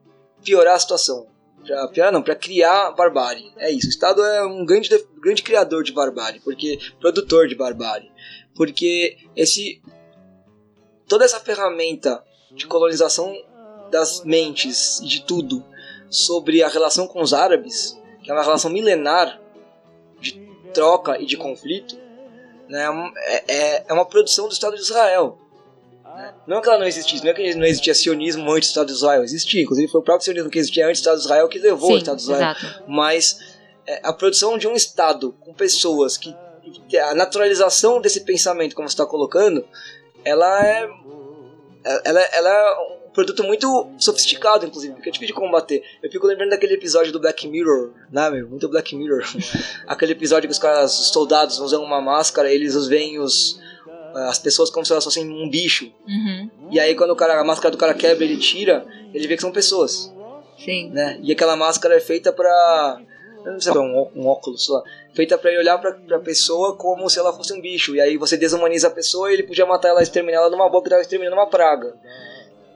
piorar 0.44 0.74
a 0.74 0.78
situação. 0.78 1.26
Pra 1.64 1.86
piorar 1.88 2.12
não, 2.12 2.22
pra 2.22 2.34
criar 2.34 2.92
barbárie. 2.92 3.52
É 3.58 3.70
isso. 3.70 3.86
O 3.86 3.90
Estado 3.90 4.24
é 4.24 4.44
um 4.44 4.64
grande, 4.64 4.88
grande 5.20 5.42
criador 5.42 5.82
de 5.84 5.92
barbárie, 5.92 6.40
porque 6.40 6.78
produtor 7.00 7.46
de 7.46 7.54
barbárie. 7.54 8.10
Porque 8.54 9.16
esse 9.36 9.80
toda 11.08 11.24
essa 11.24 11.40
ferramenta 11.40 12.22
de 12.50 12.66
colonização 12.66 13.34
das 13.90 14.22
mentes 14.24 15.00
e 15.00 15.06
de 15.06 15.22
tudo 15.24 15.64
sobre 16.10 16.62
a 16.62 16.68
relação 16.68 17.06
com 17.06 17.20
os 17.20 17.32
árabes, 17.34 17.98
que 18.22 18.30
é 18.30 18.34
uma 18.34 18.42
relação 18.42 18.70
milenar 18.70 19.40
de 20.20 20.32
troca 20.74 21.20
e 21.20 21.26
de 21.26 21.36
conflito, 21.36 21.96
né, 22.68 22.86
é, 23.16 23.44
é- 23.54 23.84
é 23.88 23.92
uma 23.92 24.04
produção 24.04 24.46
do 24.46 24.52
Estado 24.52 24.76
de 24.76 24.82
Israel. 24.82 25.38
né? 26.04 26.34
Não 26.46 26.58
é 26.58 26.60
que 26.62 26.68
ela 26.68 26.78
não 26.78 26.86
existisse, 26.86 27.22
não 27.22 27.30
é 27.30 27.34
que 27.34 27.54
não 27.54 27.64
existia 27.66 27.94
sionismo 27.94 28.50
antes 28.50 28.68
do 28.68 28.72
Estado 28.72 28.86
de 28.88 28.92
Israel, 28.94 29.22
existia. 29.24 29.62
Inclusive 29.62 29.90
foi 29.92 30.00
o 30.00 30.04
próprio 30.04 30.24
sionismo 30.24 30.50
que 30.50 30.58
existia 30.58 30.86
antes 30.86 31.00
do 31.00 31.04
Estado 31.04 31.18
de 31.18 31.24
Israel 31.24 31.48
que 31.48 31.58
levou 31.58 31.90
o 31.90 31.92
Sim, 31.92 31.98
Estado 31.98 32.16
de 32.16 32.22
Israel 32.22 32.50
exato. 32.58 32.82
mas 32.88 33.38
é, 33.86 34.00
a 34.02 34.12
produção 34.12 34.58
de 34.58 34.66
um 34.66 34.74
Estado 34.74 35.32
com 35.40 35.54
pessoas 35.54 36.16
que 36.16 36.34
a 36.98 37.14
naturalização 37.14 38.00
desse 38.00 38.20
pensamento, 38.24 38.74
como 38.74 38.88
você 38.88 38.92
está 38.94 39.06
colocando, 39.06 39.64
ela 40.24 40.66
é 40.66 40.88
ela, 42.04 42.20
ela 42.20 42.50
é 42.50 43.06
um 43.06 43.10
produto 43.10 43.42
muito 43.44 43.90
sofisticado, 43.98 44.66
inclusive, 44.66 44.94
porque 44.94 45.08
é 45.08 45.12
difícil 45.12 45.34
de 45.34 45.40
combater. 45.40 45.82
Eu 46.02 46.10
fico 46.10 46.26
lembrando 46.26 46.50
daquele 46.50 46.74
episódio 46.74 47.12
do 47.12 47.20
Black 47.20 47.48
Mirror, 47.48 47.92
né, 48.10 48.28
meu? 48.30 48.48
Muito 48.48 48.68
Black 48.68 48.94
Mirror. 48.94 49.22
Aquele 49.86 50.12
episódio 50.12 50.48
que 50.48 50.52
os 50.52 50.58
caras, 50.58 50.98
os 50.98 51.08
soldados 51.08 51.58
usam 51.60 51.82
uma 51.82 52.00
máscara, 52.00 52.52
eles 52.52 52.74
os 52.74 52.88
veem 52.88 53.18
os 53.18 53.60
as 54.14 54.38
pessoas 54.38 54.70
como 54.70 54.84
se 54.84 54.90
elas 54.90 55.04
fossem 55.04 55.28
um 55.28 55.48
bicho. 55.48 55.92
Uhum, 56.06 56.50
E 56.72 56.80
aí 56.80 56.94
quando 56.94 57.10
o 57.10 57.16
cara, 57.16 57.38
a 57.40 57.44
máscara 57.44 57.70
do 57.70 57.78
cara 57.78 57.94
quebra, 57.94 58.24
ele 58.24 58.36
tira, 58.36 58.84
ele 59.14 59.28
vê 59.28 59.36
que 59.36 59.42
são 59.42 59.52
pessoas 59.52 60.12
sim. 60.58 60.90
né? 60.90 61.18
E 61.22 61.30
aquela 61.30 61.56
máscara 61.56 61.96
é 61.96 62.00
feita 62.00 62.32
pra. 62.32 63.00
Eu 63.44 63.52
não 63.52 63.60
sei 63.60 63.72
se 63.72 63.78
é 63.78 63.80
um, 63.80 64.10
um 64.16 64.26
óculos, 64.26 64.64
sei 64.66 64.74
lá. 64.74 64.82
Feita 65.14 65.36
pra 65.36 65.50
ele 65.50 65.60
olhar 65.60 65.78
pra, 65.78 65.92
pra 65.92 66.18
pessoa 66.20 66.76
como 66.76 67.08
se 67.08 67.18
ela 67.18 67.32
fosse 67.32 67.52
um 67.52 67.60
bicho. 67.60 67.94
E 67.94 68.00
aí 68.00 68.16
você 68.16 68.36
desumaniza 68.36 68.88
a 68.88 68.90
pessoa 68.90 69.30
e 69.30 69.34
ele 69.34 69.42
podia 69.42 69.66
matar 69.66 69.88
ela, 69.88 70.02
exterminar 70.02 70.38
ela 70.38 70.50
numa 70.50 70.68
boca 70.68 70.88
e 70.88 70.90
tava 70.90 71.02
exterminando 71.02 71.36
uma 71.36 71.48
praga. 71.48 71.94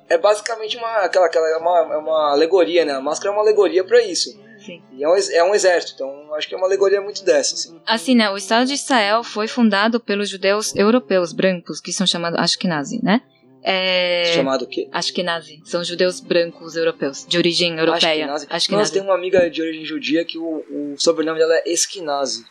É 0.08 0.18
basicamente 0.18 0.76
uma, 0.76 0.98
aquela, 0.98 1.26
aquela, 1.26 1.48
é 1.48 1.56
uma, 1.56 1.78
é 1.94 1.96
uma 1.96 2.32
alegoria, 2.32 2.84
né? 2.84 2.92
A 2.92 3.00
máscara 3.00 3.30
é 3.30 3.36
uma 3.36 3.42
alegoria 3.42 3.84
pra 3.84 4.02
isso. 4.02 4.30
Sim. 4.64 4.82
E 4.92 5.02
é 5.02 5.08
um, 5.08 5.14
é 5.16 5.44
um 5.44 5.54
exército, 5.54 5.94
então 5.94 6.34
acho 6.34 6.48
que 6.48 6.54
é 6.54 6.58
uma 6.58 6.66
alegoria 6.66 7.00
muito 7.00 7.24
dessa, 7.24 7.54
assim. 7.54 7.80
Assim, 7.86 8.14
né? 8.14 8.30
O 8.30 8.36
Estado 8.36 8.66
de 8.66 8.74
Israel 8.74 9.24
foi 9.24 9.48
fundado 9.48 9.98
pelos 9.98 10.28
judeus 10.28 10.74
europeus 10.76 11.32
brancos, 11.32 11.80
que 11.80 11.92
são 11.92 12.06
chamados 12.06 12.38
Ashkenazi, 12.38 13.00
né? 13.02 13.22
É... 13.62 14.32
Chamado 14.34 14.64
o 14.64 14.66
quê? 14.66 14.88
Ashkenazi. 14.92 15.60
São 15.64 15.84
judeus 15.84 16.20
brancos 16.20 16.76
europeus, 16.76 17.24
de 17.26 17.38
origem 17.38 17.78
europeia. 17.78 18.24
Ashkenazi. 18.24 18.46
Ashkenazi. 18.50 18.82
Nossa, 18.82 18.92
tem 18.92 19.02
uma 19.02 19.14
amiga 19.14 19.48
de 19.48 19.62
origem 19.62 19.84
judia 19.84 20.24
que 20.24 20.38
o, 20.38 20.64
o 20.68 20.94
sobrenome 20.98 21.38
dela 21.38 21.54
é 21.54 21.70
Eskenazi. 21.70 22.44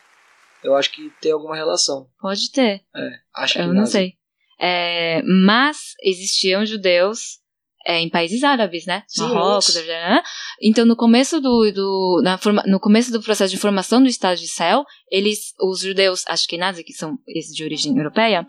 Eu 0.64 0.74
acho 0.76 0.92
que 0.92 1.10
tem 1.20 1.32
alguma 1.32 1.56
relação. 1.56 2.08
Pode 2.20 2.50
ter, 2.52 2.82
É, 2.96 3.10
acho 3.36 3.58
eu 3.58 3.74
não 3.74 3.84
sei. 3.84 4.14
É, 4.60 5.20
mas 5.22 5.94
existiam 6.02 6.64
judeus 6.64 7.40
é, 7.84 7.98
em 7.98 8.08
países 8.08 8.44
árabes, 8.44 8.86
né? 8.86 9.02
Sim, 9.08 9.22
Marrocos, 9.22 9.74
né? 9.74 10.22
então 10.62 10.86
no 10.86 10.94
começo 10.94 11.40
do, 11.40 11.72
do 11.72 12.20
na 12.22 12.38
forma, 12.38 12.62
no 12.64 12.78
começo 12.78 13.10
do 13.10 13.20
processo 13.20 13.52
de 13.52 13.60
formação 13.60 14.00
do 14.00 14.08
Estado 14.08 14.38
de 14.38 14.44
Israel, 14.44 14.84
eles, 15.10 15.52
os 15.60 15.80
judeus 15.80 16.22
ashkenazi, 16.28 16.84
que 16.84 16.92
são 16.92 17.18
esses 17.26 17.54
de 17.54 17.64
origem 17.64 17.96
europeia, 17.96 18.46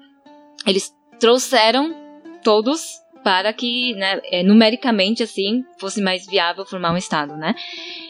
eles 0.67 0.91
trouxeram 1.19 2.02
todos 2.43 3.01
para 3.23 3.53
que, 3.53 3.93
né, 3.95 4.19
é, 4.25 4.43
numericamente 4.43 5.23
assim, 5.23 5.63
fosse 5.79 6.01
mais 6.01 6.25
viável 6.27 6.65
formar 6.65 6.91
um 6.93 6.97
Estado, 6.97 7.37
né? 7.37 7.55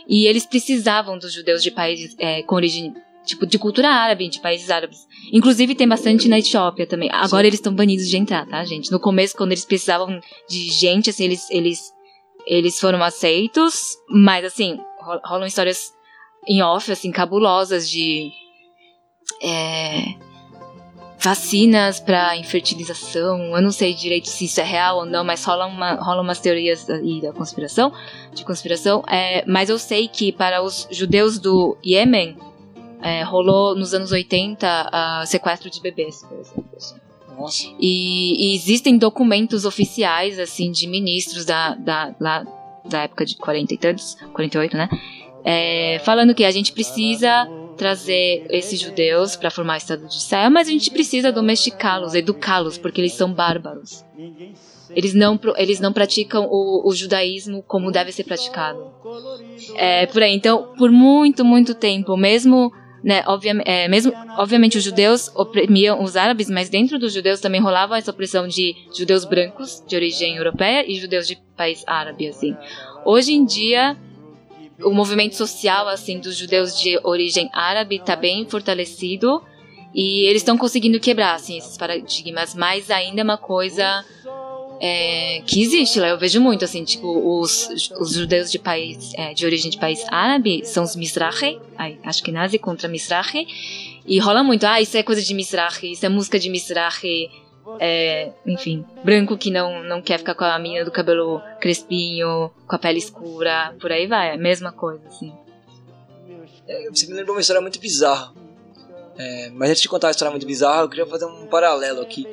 E 0.08 0.26
eles 0.26 0.46
precisavam 0.46 1.18
dos 1.18 1.32
judeus 1.34 1.62
de 1.62 1.70
países 1.70 2.16
é, 2.18 2.42
com 2.44 2.56
origem 2.56 2.94
tipo 3.26 3.46
de 3.46 3.58
cultura 3.58 3.88
árabe, 3.90 4.28
de 4.28 4.42
países 4.42 4.70
árabes. 4.70 5.08
Inclusive 5.32 5.76
tem 5.76 5.88
bastante 5.88 6.28
na 6.28 6.40
Etiópia 6.40 6.86
também. 6.86 7.10
Agora 7.12 7.44
Sim. 7.44 7.48
eles 7.48 7.60
estão 7.60 7.74
banidos 7.74 8.10
de 8.10 8.18
entrar, 8.18 8.46
tá, 8.48 8.66
gente? 8.66 8.92
No 8.92 9.00
começo, 9.00 9.38
quando 9.38 9.52
eles 9.52 9.64
precisavam 9.66 10.20
de 10.50 10.72
gente, 10.72 11.10
assim, 11.10 11.26
eles 11.26 11.50
eles 11.50 11.94
eles 12.46 12.80
foram 12.80 13.02
aceitos, 13.02 13.96
mas 14.10 14.44
assim 14.44 14.78
ro- 15.00 15.22
rolam 15.24 15.48
histórias 15.48 15.94
em 16.48 16.62
off, 16.62 16.92
assim, 16.92 17.12
cabulosas 17.12 17.90
de 17.90 18.30
é, 19.42 20.04
vacinas 21.24 22.02
para 22.02 22.36
infertilização. 22.36 23.56
Eu 23.56 23.62
não 23.62 23.72
sei 23.72 23.94
direito 23.94 24.28
se 24.28 24.46
isso 24.46 24.60
é 24.60 24.64
real 24.64 24.98
ou 24.98 25.06
não, 25.06 25.24
mas 25.24 25.44
rola, 25.46 25.66
uma, 25.66 25.94
rola 25.96 26.22
umas 26.22 26.40
teorias 26.40 26.90
aí 26.90 27.22
da 27.22 27.32
conspiração, 27.32 27.94
de 28.34 28.44
conspiração. 28.44 29.04
É, 29.08 29.46
mas 29.48 29.70
eu 29.70 29.80
sei 29.80 30.10
que 30.10 30.34
para 30.34 30.62
os 30.62 30.86
judeus 30.92 31.40
do 31.40 31.78
Iêmen 31.84 32.38
é, 33.02 33.24
rolou 33.24 33.74
nos 33.74 33.94
anos 33.94 34.12
80 34.12 34.90
a 34.92 35.26
sequestro 35.26 35.70
de 35.70 35.82
bebês, 35.82 36.24
por 36.24 36.38
exemplo. 36.38 36.66
assim. 36.76 36.96
Nossa. 37.38 37.68
E, 37.80 38.52
e 38.52 38.56
existem 38.56 38.98
documentos 38.98 39.66
oficiais, 39.66 40.38
assim, 40.38 40.72
de 40.72 40.88
ministros 40.88 41.46
da, 41.46 41.74
da, 41.74 42.14
lá, 42.20 42.46
da 42.86 43.04
época 43.04 43.26
de 43.26 43.36
40 43.38 43.74
e 43.74 43.78
tantos, 43.78 44.16
48, 44.34 44.78
né? 44.78 44.90
É, 45.44 46.00
falando 46.06 46.36
que 46.36 46.46
a 46.46 46.52
gente 46.52 46.72
precisa 46.72 47.48
trazer 47.78 48.46
esses 48.50 48.80
judeus 48.80 49.36
para 49.36 49.52
formar 49.52 49.76
o 49.76 49.78
Estado 49.78 50.08
de 50.08 50.16
Israel, 50.16 50.52
mas 50.52 50.68
a 50.68 50.72
gente 50.72 50.92
precisa 50.92 51.32
domesticá-los, 51.32 52.14
educá-los, 52.14 52.78
porque 52.78 53.02
eles 53.02 53.14
são 53.14 53.34
bárbaros. 53.34 54.04
Eles 54.96 55.14
não, 55.14 55.40
eles 55.58 55.80
não 55.80 55.92
praticam 55.92 56.48
o, 56.50 56.88
o 56.88 56.94
judaísmo 56.94 57.64
como 57.64 57.92
deve 57.92 58.12
ser 58.12 58.24
praticado. 58.24 58.92
É, 59.76 60.06
por 60.06 60.22
aí. 60.22 60.34
Então, 60.34 60.74
por 60.78 60.92
muito, 60.92 61.44
muito 61.44 61.74
tempo, 61.74 62.16
mesmo 62.16 62.72
né, 63.04 63.22
obviamente, 63.28 63.68
é, 63.68 63.88
mesmo, 63.88 64.14
obviamente 64.38 64.78
os 64.78 64.84
judeus 64.84 65.30
oprimiam 65.36 66.02
os 66.02 66.16
árabes, 66.16 66.50
mas 66.50 66.70
dentro 66.70 66.98
dos 66.98 67.14
judeus 67.14 67.42
também 67.42 67.60
rolava 67.60 67.98
essa 67.98 68.12
opressão 68.12 68.48
de 68.48 68.76
judeus 68.96 69.26
brancos 69.26 69.84
de 69.86 69.96
origem 69.96 70.38
europeia 70.38 70.90
e 70.90 70.96
judeus 70.96 71.28
de 71.28 71.38
país 71.58 71.84
árabe, 71.86 72.28
assim. 72.28 72.56
Hoje 73.04 73.34
em 73.34 73.44
dia, 73.44 73.98
o 74.82 74.92
movimento 74.92 75.36
social, 75.36 75.88
assim, 75.88 76.20
dos 76.20 76.36
judeus 76.36 76.80
de 76.80 77.00
origem 77.04 77.50
árabe 77.54 77.98
está 77.98 78.16
bem 78.16 78.46
fortalecido 78.46 79.42
e 79.94 80.26
eles 80.26 80.42
estão 80.42 80.58
conseguindo 80.58 81.00
quebrar, 81.00 81.36
assim, 81.36 81.58
esses 81.58 81.78
paradigmas, 81.78 82.56
mas 82.56 82.90
ainda 82.90 83.22
é 83.22 83.24
uma 83.24 83.38
coisa 83.38 84.04
é, 84.82 85.42
que 85.46 85.62
existe 85.62 86.00
lá. 86.00 86.10
Eu 86.10 86.18
vejo 86.18 86.42
muito, 86.42 86.66
assim, 86.66 86.84
tipo, 86.84 87.08
os, 87.40 87.70
os 88.00 88.14
judeus 88.14 88.52
de 88.52 88.58
país, 88.58 89.14
é, 89.16 89.34
de 89.34 89.46
origem 89.46 89.70
de 89.70 89.78
país 89.78 90.04
árabe 90.10 90.66
são 90.66 90.84
os 90.84 90.96
Mizrahi, 90.96 91.60
ai, 91.78 92.00
acho 92.04 92.24
que 92.24 92.32
nazi 92.32 92.58
contra 92.58 92.90
Mizrahi, 92.90 93.48
e 94.06 94.20
rola 94.20 94.44
muito, 94.44 94.66
ah, 94.66 94.82
isso 94.82 94.98
é 94.98 95.04
coisa 95.04 95.22
de 95.22 95.34
Mizrahi, 95.34 95.92
isso 95.92 96.06
é 96.06 96.10
música 96.10 96.40
de 96.40 96.50
Mizrahi, 96.50 97.30
é, 97.80 98.32
enfim, 98.46 98.86
branco 99.04 99.38
que 99.38 99.52
não, 99.52 99.84
não 99.84 100.02
quer 100.02 100.18
ficar 100.20 100.36
com 100.36 100.44
a 100.44 100.60
menina 100.60 100.86
do 100.86 100.92
cabelo 100.92 101.42
crespinho, 101.60 102.52
com 102.68 102.76
a 102.76 102.80
pele 102.80 103.00
escura, 103.00 103.76
por 103.80 103.92
aí 103.92 104.08
vai, 104.08 104.30
é 104.30 104.34
a 104.34 104.38
mesma 104.38 104.72
coisa, 104.72 105.08
assim. 105.08 105.34
É, 106.68 106.90
Você 106.90 107.08
me 107.08 107.14
lembrou 107.14 107.36
uma 107.36 107.42
história 107.42 107.62
muito 107.62 107.80
bizarra. 107.80 108.34
É, 109.18 109.50
mas 109.52 109.70
antes 109.70 109.82
de 109.82 109.90
contar 109.90 110.08
a 110.08 110.12
história 110.12 110.32
muito 110.32 110.48
bizarra, 110.48 110.82
eu 110.82 110.90
queria 110.90 111.06
fazer 111.06 111.26
um 111.26 111.46
paralelo 111.48 112.02
aqui. 112.02 112.28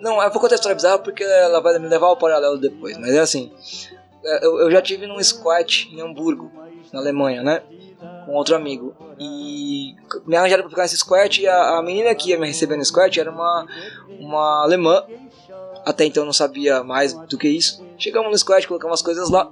Não, 0.00 0.22
eu 0.22 0.30
vou 0.30 0.40
contar 0.40 0.54
a 0.54 0.56
história 0.56 0.74
bizarra 0.74 0.98
porque 0.98 1.22
ela 1.22 1.60
vai 1.60 1.78
me 1.78 1.88
levar 1.88 2.06
ao 2.06 2.16
paralelo 2.16 2.58
depois. 2.58 2.96
Mas 2.96 3.10
é 3.10 3.18
assim: 3.18 3.52
é, 4.24 4.46
eu, 4.46 4.58
eu 4.60 4.70
já 4.70 4.80
tive 4.80 5.06
num 5.06 5.22
squat 5.22 5.88
em 5.92 6.00
Hamburgo, 6.00 6.50
na 6.92 7.00
Alemanha, 7.00 7.42
né? 7.42 7.62
Com 8.28 8.34
outro 8.34 8.54
amigo. 8.54 8.94
E 9.18 9.96
me 10.26 10.36
arranjaram 10.36 10.62
pra 10.64 10.68
ficar 10.68 10.82
nesse 10.82 10.98
squat. 10.98 11.40
E 11.40 11.46
a, 11.46 11.78
a 11.78 11.82
menina 11.82 12.14
que 12.14 12.28
ia 12.28 12.38
me 12.38 12.46
receber 12.46 12.76
no 12.76 12.84
squat 12.84 13.18
era 13.18 13.30
uma, 13.30 13.66
uma 14.20 14.62
alemã. 14.62 15.02
Até 15.82 16.04
então 16.04 16.26
não 16.26 16.32
sabia 16.34 16.84
mais 16.84 17.14
do 17.14 17.38
que 17.38 17.48
isso. 17.48 17.82
Chegamos 17.96 18.30
no 18.30 18.36
squat, 18.36 18.68
colocamos 18.68 19.00
as 19.00 19.02
coisas 19.02 19.30
lá. 19.30 19.50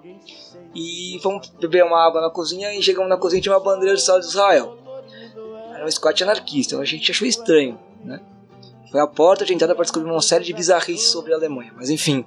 E 0.74 1.18
fomos 1.22 1.48
beber 1.58 1.84
uma 1.84 2.06
água 2.06 2.20
na 2.20 2.28
cozinha. 2.28 2.74
E 2.74 2.82
chegamos 2.82 3.08
na 3.08 3.16
cozinha 3.16 3.38
e 3.38 3.42
tinha 3.42 3.54
uma 3.54 3.64
bandeira 3.64 3.94
do 3.94 3.98
Estado 3.98 4.20
de 4.20 4.26
Israel. 4.26 4.76
Era 5.74 5.86
um 5.86 5.90
squat 5.90 6.22
anarquista, 6.22 6.74
então 6.74 6.82
a 6.82 6.84
gente 6.84 7.10
achou 7.10 7.26
estranho, 7.26 7.78
né? 8.04 8.20
Foi 8.90 9.00
a 9.00 9.06
porta 9.06 9.42
de 9.44 9.54
entrada 9.54 9.74
para 9.74 9.84
descobrir 9.84 10.10
uma 10.10 10.20
série 10.20 10.44
de 10.44 10.52
bizarrices 10.52 11.08
sobre 11.08 11.32
a 11.32 11.36
Alemanha, 11.36 11.72
mas 11.74 11.88
enfim. 11.88 12.26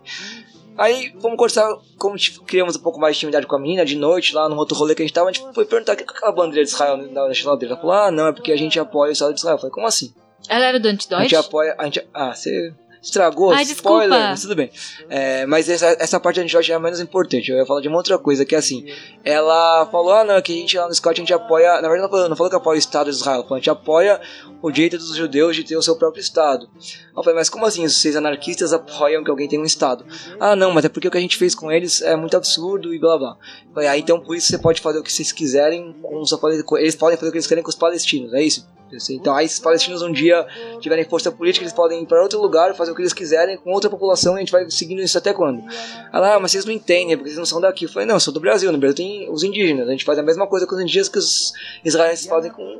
Aí 0.78 1.14
fomos 1.20 1.38
conversar, 1.38 1.76
como 1.98 2.16
tipo, 2.16 2.44
criamos 2.44 2.76
um 2.76 2.80
pouco 2.80 3.00
mais 3.00 3.16
de 3.16 3.20
intimidade 3.20 3.46
com 3.46 3.56
a 3.56 3.60
menina, 3.60 3.84
de 3.84 3.96
noite, 3.96 4.34
lá 4.34 4.48
no 4.48 4.56
outro 4.56 4.78
rolê 4.78 4.96
que 4.96 5.02
a 5.02 5.06
gente 5.06 5.14
tava, 5.14 5.30
a 5.30 5.34
gente 5.34 5.54
foi 5.54 5.66
perguntar 5.66 5.94
o 5.94 5.96
que 5.98 6.04
é 6.04 6.06
aquela 6.06 6.32
bandeira 6.32 6.64
de 6.64 6.72
Israel 6.72 6.98
na 6.98 7.34
geladeira. 7.34 7.74
Ela 7.74 7.82
falou, 7.82 7.96
ah, 7.96 8.12
não, 8.12 8.28
é 8.28 8.32
porque 8.32 8.52
a 8.52 8.58
gente 8.58 8.80
apoia 8.80 9.10
o 9.10 9.14
Estado 9.14 9.34
de 9.34 9.40
Israel. 9.40 9.56
Eu 9.56 9.60
falei, 9.60 9.74
como 9.74 9.88
assim? 9.88 10.14
Ela 10.48 10.66
era 10.66 10.80
do 10.80 10.88
A 10.88 11.22
gente 11.22 11.36
apoia. 11.36 11.76
A 11.78 11.84
gente, 11.86 12.08
ah, 12.14 12.34
você 12.34 12.74
estragou, 13.02 13.52
Ai, 13.52 13.64
spoiler, 13.64 14.10
desculpa. 14.10 14.30
mas 14.30 14.42
tudo 14.42 14.56
bem. 14.56 14.72
É, 15.10 15.46
mas 15.46 15.70
essa, 15.70 15.96
essa 16.00 16.20
parte 16.20 16.40
a 16.40 16.44
gente 16.44 16.56
acha 16.58 16.80
menos 16.80 17.00
importante. 17.00 17.50
Eu 17.52 17.58
ia 17.58 17.66
falar 17.66 17.82
de 17.82 17.88
uma 17.88 17.98
outra 17.98 18.18
coisa, 18.18 18.46
que 18.46 18.56
é 18.56 18.58
assim. 18.58 18.86
Ela 19.24 19.86
falou, 19.88 20.14
ah, 20.14 20.24
não, 20.24 20.42
que 20.42 20.52
a 20.52 20.56
gente 20.56 20.78
lá 20.78 20.88
no 20.88 20.94
Scott 20.94 21.20
a 21.20 21.24
gente 21.24 21.34
apoia. 21.34 21.82
Na 21.82 21.90
verdade, 21.90 22.02
não 22.02 22.10
falou, 22.10 22.30
não 22.30 22.36
falou 22.36 22.50
que 22.50 22.56
apoia 22.56 22.76
o 22.76 22.80
Estado 22.80 23.10
de 23.10 23.16
Israel, 23.16 23.36
ela 23.36 23.44
falou, 23.44 23.56
a 23.56 23.60
gente 23.60 23.70
apoia 23.70 24.22
o 24.62 24.72
direito 24.72 24.98
dos 24.98 25.16
judeus 25.16 25.56
de 25.56 25.64
ter 25.64 25.78
o 25.78 25.82
seu 25.82 25.96
próprio 25.96 26.22
Estado. 26.22 26.70
Eu 27.16 27.24
falei, 27.24 27.36
mas 27.36 27.50
como 27.50 27.66
assim? 27.66 27.88
Vocês 27.88 28.16
anarquistas 28.16 28.74
apoiam 28.74 29.24
que 29.24 29.30
alguém 29.30 29.48
tenha 29.48 29.62
um 29.62 29.66
Estado? 29.66 30.06
Ah, 30.40 30.56
não, 30.56 30.72
mas 30.72 30.86
é 30.86 30.90
porque 30.90 31.08
o 31.08 31.12
que 31.12 31.18
a 31.18 31.22
gente 31.22 31.38
fez 31.38 31.56
com 31.56 31.72
eles 31.72 32.02
é 32.02 32.16
muito 32.16 32.36
absurdo 32.36 32.94
e 32.94 33.00
blá 33.00 33.18
blá. 33.18 33.38
Eu 33.68 33.74
falei, 33.74 33.90
ah, 33.90 33.98
então 33.98 34.20
por 34.20 34.36
isso 34.36 34.48
você 34.48 34.58
pode 34.58 34.82
fazer 34.82 35.00
o 35.00 35.04
que 35.04 35.12
vocês 35.12 35.32
quiserem 35.32 35.94
com 36.02 36.20
os 36.22 36.32
palestinos. 36.32 36.80
Eles 36.80 36.96
podem 36.96 37.18
fazer 37.18 37.30
o 37.30 37.32
que 37.32 37.38
eles 37.38 37.48
querem 37.48 37.64
com 37.64 37.70
os 37.70 37.76
palestinos, 37.76 38.34
é 38.34 38.42
isso? 38.42 38.68
Sei. 38.98 39.16
Então, 39.16 39.36
aí 39.36 39.48
se 39.48 39.56
os 39.56 39.60
palestinos 39.60 40.02
um 40.02 40.12
dia 40.12 40.46
tiverem 40.80 41.06
força 41.06 41.32
política, 41.32 41.64
eles 41.64 41.74
podem 41.74 42.04
ir 42.04 42.06
para 42.06 42.22
outro 42.22 42.42
lugar, 42.42 42.74
fazer 42.76 42.92
o 42.92 42.96
que 42.96 43.02
eles 43.02 43.14
quiserem 43.14 43.58
com 43.58 43.72
outra 43.72 43.90
população 43.90 44.34
e 44.34 44.38
a 44.38 44.40
gente 44.40 44.52
vai 44.52 44.70
seguindo 44.70 45.02
isso 45.02 45.18
até 45.18 45.34
quando? 45.34 45.64
Ah, 46.12 46.40
mas 46.40 46.52
vocês 46.52 46.66
não 46.66 46.74
entendem, 46.74 47.16
porque 47.16 47.30
vocês 47.30 47.38
não 47.38 47.46
são 47.46 47.62
daqui. 47.62 47.86
Eu 47.86 47.90
falei, 47.90 48.08
não, 48.08 48.20
sou 48.20 48.34
do 48.34 48.40
Brasil, 48.40 48.72
no 48.72 48.78
Brasil 48.78 48.96
tem 48.96 49.30
os 49.32 49.44
indígenas, 49.44 49.88
a 49.88 49.92
gente 49.92 50.06
faz 50.06 50.18
a 50.18 50.24
mesma 50.24 50.48
coisa 50.48 50.66
com 50.66 50.76
os 50.76 50.82
indígenas 50.82 51.10
que 51.10 51.20
os 51.20 51.54
israelenses 51.84 52.26
fazem 52.26 52.52
com 52.52 52.80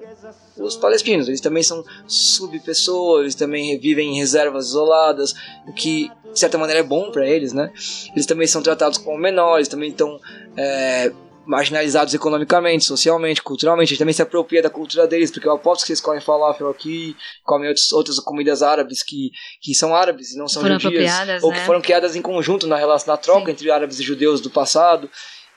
os 0.58 0.76
palestinos. 0.76 1.28
Eles 1.28 1.42
também 1.42 1.64
são 1.64 1.84
subpessoas, 2.08 3.22
eles 3.22 3.36
também 3.36 3.78
vivem 3.80 4.16
em 4.16 4.20
reservas 4.20 4.68
isoladas, 4.68 5.36
o 5.68 5.74
que 5.74 6.10
de 6.32 6.40
certa 6.40 6.58
maneira 6.58 6.82
é 6.82 6.84
bom 6.84 7.12
para 7.12 7.28
eles, 7.28 7.54
né? 7.54 7.72
Eles 8.12 8.26
também 8.26 8.48
são 8.48 8.62
tratados 8.62 8.98
como 8.98 9.18
menores, 9.18 9.68
também 9.68 9.90
estão 9.90 10.20
é, 10.56 11.12
marginalizados 11.50 12.14
economicamente, 12.14 12.86
socialmente, 12.86 13.42
culturalmente. 13.42 13.88
A 13.88 13.90
gente 13.90 14.00
também 14.00 14.14
se 14.14 14.22
apropria 14.22 14.62
da 14.62 14.70
cultura 14.70 15.08
deles, 15.08 15.32
porque 15.32 15.48
eu 15.48 15.54
aposto 15.54 15.82
que 15.82 15.88
vocês 15.88 16.00
comem 16.00 16.22
falafel 16.22 16.70
aqui, 16.70 17.18
comem 17.44 17.68
outros, 17.68 17.92
outras 17.92 18.20
comidas 18.20 18.62
árabes 18.62 19.02
que, 19.02 19.32
que 19.60 19.74
são 19.74 19.96
árabes 19.96 20.34
e 20.34 20.38
não 20.38 20.48
são 20.48 20.62
Foram 20.62 20.80
judias, 20.80 21.12
ou 21.42 21.50
né? 21.50 21.60
que 21.60 21.66
foram 21.66 21.82
criadas 21.82 22.16
em 22.16 22.22
conjunto 22.22 22.68
na 22.68 22.78
relação, 22.78 23.12
na 23.12 23.18
troca 23.18 23.48
Sim. 23.48 23.52
entre 23.52 23.72
árabes 23.72 24.00
e 24.00 24.04
judeus 24.04 24.40
do 24.42 24.52
passado. 24.52 25.10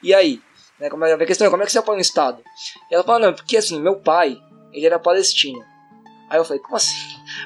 E 0.02 0.14
aí? 0.14 0.40
Né, 0.80 0.88
como 0.88 1.04
é, 1.04 1.12
a 1.12 1.26
questão 1.26 1.46
é 1.46 1.50
como 1.50 1.62
é 1.62 1.66
que 1.66 1.72
você 1.72 1.78
apoia 1.78 1.98
um 1.98 2.00
Estado? 2.00 2.42
E 2.90 2.94
ela 2.94 3.04
fala, 3.04 3.26
não, 3.26 3.34
porque 3.34 3.58
assim, 3.58 3.78
meu 3.78 3.96
pai, 3.96 4.38
ele 4.72 4.86
era 4.86 4.98
palestino. 4.98 5.62
Aí 6.30 6.38
eu 6.38 6.44
falei, 6.44 6.62
como 6.62 6.76
assim? 6.76 6.96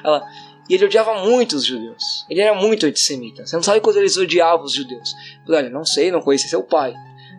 Ela, 0.01 0.25
e 0.69 0.73
ele 0.73 0.85
odiava 0.85 1.21
muito 1.21 1.57
os 1.57 1.65
judeus. 1.65 2.25
Ele 2.29 2.39
era 2.39 2.55
muito 2.55 2.85
antissemita. 2.85 3.45
Você 3.45 3.57
não 3.57 3.63
sabe 3.63 3.81
quando 3.81 3.97
eles 3.97 4.15
odiavam 4.15 4.65
os 4.65 4.73
judeus. 4.73 5.11
Eu 5.39 5.47
falei, 5.47 5.61
olha, 5.63 5.69
não 5.69 5.83
sei, 5.83 6.11
não 6.11 6.21
conheci 6.21 6.47
seu 6.47 6.63
pai. 6.63 6.93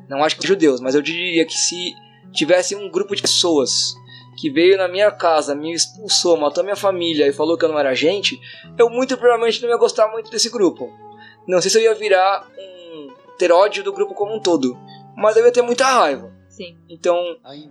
Não 0.09 0.25
acho 0.25 0.37
que 0.37 0.47
judeus, 0.47 0.81
mas 0.81 0.95
eu 0.95 1.03
diria 1.03 1.45
que 1.45 1.55
se 1.55 1.95
tivesse 2.33 2.75
um 2.75 2.91
grupo 2.91 3.15
de 3.15 3.23
pessoas 3.23 3.95
que 4.39 4.51
veio 4.51 4.79
na 4.79 4.87
minha 4.87 5.11
casa, 5.11 5.55
me 5.55 5.73
expulsou, 5.73 6.37
matou 6.37 6.63
minha 6.63 6.77
família 6.77 7.27
e 7.27 7.33
falou 7.33 7.59
que 7.59 7.65
eu 7.65 7.69
não 7.69 7.79
era 7.79 7.95
gente, 7.95 8.39
eu 8.79 8.89
muito 8.89 9.17
provavelmente 9.17 9.61
não 9.63 9.69
ia 9.69 9.77
gostar 9.77 10.09
muito 10.09 10.31
desse 10.31 10.49
grupo. 10.49 10.91
Não 11.47 11.61
sei 11.61 11.71
se 11.71 11.79
eu 11.79 11.83
ia 11.83 11.95
virar 11.95 12.47
um 12.57 13.09
ter 13.37 13.51
ódio 13.51 13.83
do 13.83 13.93
grupo 13.93 14.15
como 14.15 14.35
um 14.35 14.41
todo, 14.41 14.77
mas 15.17 15.37
eu 15.37 15.45
ia 15.45 15.53
ter 15.53 15.63
muita 15.63 15.85
raiva. 15.85 16.33
Sim. 16.49 16.77
Então, 16.89 17.17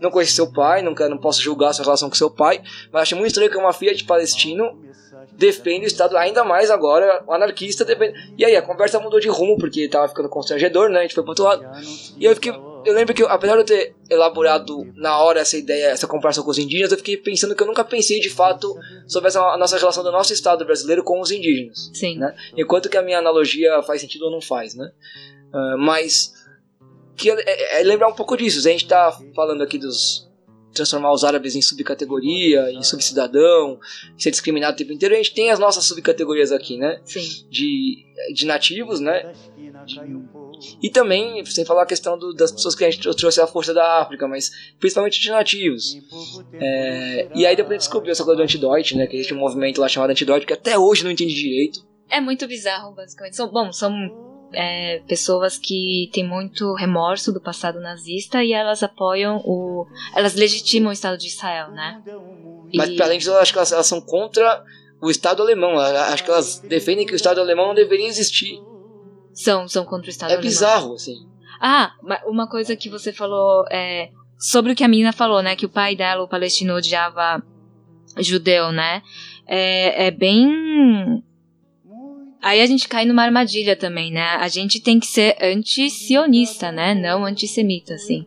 não 0.02 0.12
conheci 0.12 0.34
seu 0.34 0.52
pai, 0.52 0.82
nunca, 0.82 1.10
não 1.10 1.18
posso 1.18 1.42
julgar 1.42 1.74
sua 1.74 1.84
relação 1.84 2.10
com 2.10 2.16
seu 2.16 2.30
pai, 2.30 2.62
mas 2.92 3.04
acho 3.04 3.16
muito 3.16 3.28
estranho 3.28 3.52
que 3.52 3.58
uma 3.58 3.74
filha 3.74 3.94
de 3.94 4.04
palestino 4.04 4.82
defende 5.38 5.86
o 5.86 5.88
Estado 5.88 6.18
ainda 6.18 6.44
mais 6.44 6.72
agora, 6.72 7.24
o 7.28 7.32
anarquista 7.32 7.86
defende. 7.86 8.14
E 8.38 8.44
aí, 8.44 8.56
a 8.56 8.62
conversa 8.62 9.00
mudou 9.00 9.20
de 9.20 9.30
rumo, 9.30 9.58
porque 9.58 9.88
tava 9.88 10.08
ficando 10.08 10.28
constrangedor, 10.28 10.90
né? 10.90 11.00
A 11.00 11.02
gente 11.04 11.14
foi 11.14 11.24
pro 11.24 11.32
outro 11.32 11.46
lado. 11.46 11.66
E 12.18 12.26
eu 12.26 12.34
fiquei, 12.34 12.52
eu 12.52 12.94
lembro 12.94 13.14
que, 13.14 13.24
apesar 13.24 13.54
de 13.54 13.60
eu 13.60 13.66
ter 13.66 13.96
elaborado 14.10 14.92
na 14.96 15.20
hora 15.20 15.40
essa 15.40 15.56
ideia, 15.56 15.88
essa 15.88 16.08
comparação 16.08 16.44
com 16.44 16.50
os 16.50 16.58
indígenas, 16.58 16.92
eu 16.92 16.98
fiquei 16.98 17.16
pensando 17.18 17.56
que 17.56 17.62
eu 17.62 17.68
nunca 17.68 17.84
pensei 17.84 18.20
de 18.20 18.30
fato 18.30 18.76
sobre 19.08 19.28
essa, 19.28 19.40
a 19.42 19.58
nossa 19.58 19.78
relação 19.78 20.04
do 20.04 20.12
nosso 20.12 20.34
Estado 20.34 20.66
brasileiro 20.66 21.04
com 21.04 21.22
os 21.22 21.32
indígenas. 21.32 21.92
Sim. 21.94 22.18
Né? 22.18 22.36
Enquanto 22.58 22.90
que 22.90 22.98
a 22.98 23.02
minha 23.02 23.20
analogia 23.20 23.82
faz 23.84 24.02
sentido 24.02 24.26
ou 24.26 24.32
não 24.32 24.42
faz, 24.42 24.74
né? 24.74 24.92
Uh, 25.54 25.78
mas 25.78 26.34
que 27.18 27.32
é, 27.32 27.36
é, 27.46 27.82
é, 27.82 27.84
lembrar 27.84 28.08
um 28.08 28.14
pouco 28.14 28.38
disso. 28.38 28.60
A 28.60 28.72
gente 28.72 28.84
está 28.84 29.12
falando 29.36 29.64
aqui 29.64 29.78
dos 29.78 30.27
transformar 30.78 31.12
os 31.12 31.24
árabes 31.24 31.56
em 31.56 31.62
subcategoria, 31.62 32.72
em 32.72 32.82
subcidadão, 32.84 33.80
ser 34.18 34.32
discriminado 34.32 34.74
o 34.74 34.78
tempo 34.78 34.94
inteiro. 34.94 35.14
A 35.14 35.18
gente 35.18 35.34
tem 35.34 35.52
as 35.52 35.60
nossas 35.60 35.84
subcategorias 35.86 36.52
aqui, 36.52 36.78
né? 36.78 37.02
Sim. 37.04 37.46
De, 37.50 38.06
de 38.34 38.46
nativos, 38.46 39.00
né? 39.00 39.34
De, 39.86 40.00
e 40.82 40.90
também, 40.90 41.46
sem 41.46 41.66
falar 41.66 41.84
a 41.84 41.86
questão 41.86 42.18
do, 42.18 42.34
das 42.34 42.52
pessoas 42.52 42.76
que 42.76 42.84
a 42.84 42.90
gente 42.90 43.02
trouxe 43.16 43.40
a 43.40 43.48
força 43.48 43.74
da 43.74 44.02
África, 44.02 44.28
mas 44.28 44.52
principalmente 44.80 45.20
de 45.20 45.30
nativos. 45.30 45.98
É, 46.54 47.30
e 47.36 47.46
aí 47.46 47.56
depois 47.56 47.80
descobriu 47.80 48.12
essa 48.12 48.24
coisa 48.24 48.38
do 48.38 48.44
antidote, 48.44 48.96
né? 48.96 49.08
Que 49.08 49.16
existe 49.16 49.34
um 49.34 49.40
movimento 49.40 49.80
lá 49.80 49.88
chamado 49.88 50.10
antidote 50.10 50.46
que 50.46 50.54
até 50.54 50.78
hoje 50.78 51.04
não 51.04 51.12
entende 51.12 51.34
direito. 51.34 51.86
É 52.10 52.22
muito 52.22 52.48
bizarro, 52.48 52.94
basicamente. 52.96 53.36
São, 53.36 53.52
bom, 53.52 53.72
são 53.72 54.27
é, 54.54 55.02
pessoas 55.08 55.58
que 55.58 56.10
têm 56.14 56.28
muito 56.28 56.74
remorso 56.74 57.32
do 57.32 57.42
passado 57.42 57.80
nazista 57.80 58.44
e 58.44 58.54
elas 58.54 58.84
apoiam 58.84 59.42
o. 59.46 59.86
Elas 60.16 60.36
legitimam 60.36 60.90
o 60.90 60.94
Estado 60.94 61.18
de 61.18 61.28
Israel, 61.28 61.72
né? 61.72 62.02
Mas, 62.74 62.96
para 62.96 63.06
além 63.06 63.18
disso, 63.18 63.32
eu 63.32 63.38
acho 63.38 63.52
que 63.52 63.60
elas, 63.60 63.72
elas, 63.72 63.88
são 63.88 64.02
contra 64.02 64.64
o 65.02 65.10
Estado 65.10 65.42
alemão. 65.42 65.78
Acho 65.80 66.24
que 66.24 66.32
elas 66.32 66.60
defendem 66.60 67.06
que 67.06 67.14
o 67.14 67.16
Estado 67.16 67.40
alemão 67.40 67.68
não 67.68 67.76
deveria 67.76 68.08
existir. 68.08 68.60
São, 69.34 69.68
são 69.68 69.86
contra 69.86 70.08
o 70.08 70.10
Estado 70.10 70.32
é 70.32 70.34
alemão. 70.34 70.48
É 70.48 70.50
bizarro, 70.50 70.94
assim. 70.94 71.28
Ah, 71.60 71.94
uma 72.26 72.48
coisa 72.48 72.76
que 72.76 72.90
você 72.90 73.12
falou 73.12 73.66
é. 73.72 74.10
Sobre 74.40 74.72
o 74.72 74.76
que 74.76 74.84
a 74.84 74.88
menina 74.88 75.12
falou, 75.12 75.42
né? 75.42 75.56
Que 75.56 75.66
o 75.66 75.70
pai 75.70 75.96
dela, 75.96 76.22
o 76.22 76.28
palestino, 76.28 76.76
odiava 76.76 77.42
judeu, 78.20 78.72
né? 78.72 79.02
É, 79.48 80.08
é 80.08 80.12
bem 80.12 81.24
Aí 82.48 82.62
a 82.62 82.66
gente 82.66 82.88
cai 82.88 83.04
numa 83.04 83.24
armadilha 83.24 83.76
também, 83.76 84.10
né? 84.10 84.24
A 84.40 84.48
gente 84.48 84.80
tem 84.80 85.02
que 85.02 85.06
ser 85.06 85.36
anti-sionista, 85.42 86.72
né? 86.72 86.96
Não 86.96 87.26
antissemita, 87.26 87.96
assim. 87.96 88.26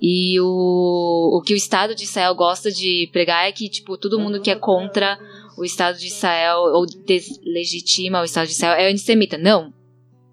E 0.00 0.40
o, 0.40 1.36
o 1.36 1.42
que 1.42 1.52
o 1.52 1.56
Estado 1.56 1.94
de 1.94 2.04
Israel 2.04 2.34
gosta 2.34 2.72
de 2.72 3.10
pregar 3.12 3.46
é 3.46 3.52
que, 3.52 3.68
tipo, 3.68 3.98
todo 3.98 4.18
mundo 4.18 4.40
que 4.40 4.50
é 4.50 4.54
contra 4.54 5.18
o 5.58 5.66
Estado 5.66 5.98
de 5.98 6.06
Israel 6.06 6.60
ou 6.60 6.86
deslegitima 6.86 8.22
o 8.22 8.24
Estado 8.24 8.46
de 8.46 8.54
Israel 8.54 8.72
é 8.72 8.90
antissemita. 8.90 9.36
Não. 9.36 9.70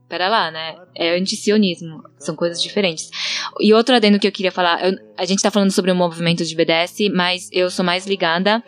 Pera 0.07 0.29
lá, 0.29 0.49
né? 0.49 0.77
É 0.95 1.17
antisionismo. 1.17 2.01
São 2.19 2.37
coisas 2.37 2.63
diferentes. 2.63 3.11
E 3.59 3.73
outro 3.73 3.93
adendo 3.93 4.17
que 4.17 4.27
eu 4.27 4.31
queria 4.31 4.51
falar, 4.51 4.81
eu, 4.87 4.97
a 5.17 5.25
gente 5.25 5.43
tá 5.43 5.51
falando 5.51 5.71
sobre 5.71 5.91
o 5.91 5.95
movimento 5.95 6.45
de 6.45 6.55
BDS, 6.55 7.11
mas 7.13 7.49
eu 7.51 7.69
sou 7.69 7.83
mais 7.83 8.07
ligada 8.07 8.63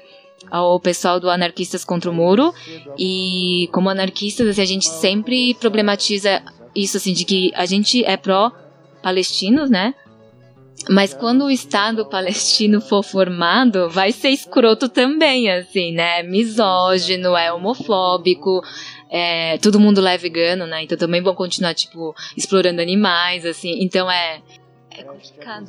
ao 0.50 0.80
pessoal 0.80 1.20
do 1.20 1.30
Anarquistas 1.30 1.84
contra 1.84 2.10
o 2.10 2.14
Muro. 2.14 2.54
E 2.98 3.70
como 3.72 3.90
anarquistas, 3.90 4.48
assim, 4.48 4.62
a 4.62 4.66
gente 4.66 4.88
sempre 4.88 5.54
problematiza 5.56 6.42
isso, 6.76 6.98
assim, 6.98 7.14
de 7.14 7.26
que 7.26 7.52
a 7.56 7.66
gente 7.66 8.04
é 8.06 8.18
pró-palestinos, 8.18 9.70
né? 9.70 9.94
Mas 10.90 11.14
quando 11.14 11.46
o 11.46 11.52
Estado 11.52 12.06
palestino 12.06 12.82
for 12.82 13.04
formado, 13.04 13.90
vai 13.90 14.12
ser 14.12 14.30
escroto 14.30 14.90
também, 14.90 15.52
assim, 15.52 15.92
né? 15.92 16.24
Misógino, 16.24 17.36
é 17.36 17.54
homofóbico, 17.54 18.64
é, 19.10 19.58
todo 19.60 19.80
mundo 19.80 20.02
lá 20.02 20.14
é 20.14 20.18
vegano, 20.18 20.66
né? 20.66 20.84
Então 20.84 20.98
também 20.98 21.22
vão 21.22 21.36
continuar, 21.36 21.74
tipo, 21.76 22.16
explorando 22.36 22.82
animais, 22.82 23.46
assim. 23.46 23.78
Então 23.82 24.10
é. 24.10 24.42
É 24.90 25.04
complicado. 25.04 25.68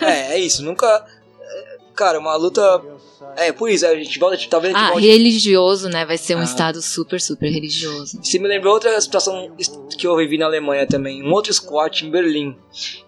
É, 0.00 0.34
é 0.34 0.38
isso. 0.38 0.62
Nunca. 0.64 1.04
Cara, 1.96 2.18
uma 2.18 2.36
luta 2.36 2.62
é, 3.36 3.50
por 3.50 3.70
isso, 3.70 3.86
a 3.86 3.94
gente 3.94 4.18
volta, 4.18 4.36
a 4.36 4.38
gente 4.38 4.54
ah, 4.74 4.90
volte... 4.90 5.06
religioso, 5.06 5.88
né? 5.88 6.04
Vai 6.04 6.18
ser 6.18 6.34
um 6.34 6.40
ah. 6.40 6.44
estado 6.44 6.82
super, 6.82 7.20
super 7.20 7.50
religioso. 7.50 8.18
Você 8.22 8.38
me 8.38 8.46
lembrou 8.46 8.74
outra 8.74 9.00
situação 9.00 9.50
que 9.96 10.06
eu 10.06 10.16
vivi 10.16 10.36
na 10.36 10.46
Alemanha 10.46 10.86
também, 10.86 11.22
um 11.22 11.32
outro 11.32 11.52
squat 11.52 12.02
em 12.02 12.10
Berlim, 12.10 12.56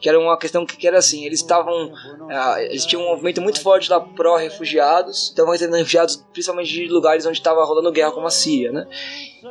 que 0.00 0.08
era 0.08 0.18
uma 0.18 0.38
questão 0.38 0.64
que, 0.64 0.86
era 0.86 0.98
assim, 0.98 1.26
eles 1.26 1.40
estavam, 1.40 1.92
uh, 1.92 2.58
eles 2.58 2.86
tinham 2.86 3.02
um 3.02 3.10
movimento 3.10 3.40
muito 3.42 3.60
forte 3.60 3.90
lá 3.90 4.00
pró-refugiados, 4.00 5.28
estavam 5.28 5.52
recebendo 5.52 5.76
refugiados 5.76 6.24
principalmente 6.32 6.72
de 6.72 6.88
lugares 6.88 7.26
onde 7.26 7.38
estava 7.38 7.64
rolando 7.64 7.92
guerra 7.92 8.12
como 8.12 8.26
a 8.26 8.30
Síria, 8.30 8.72
né? 8.72 8.86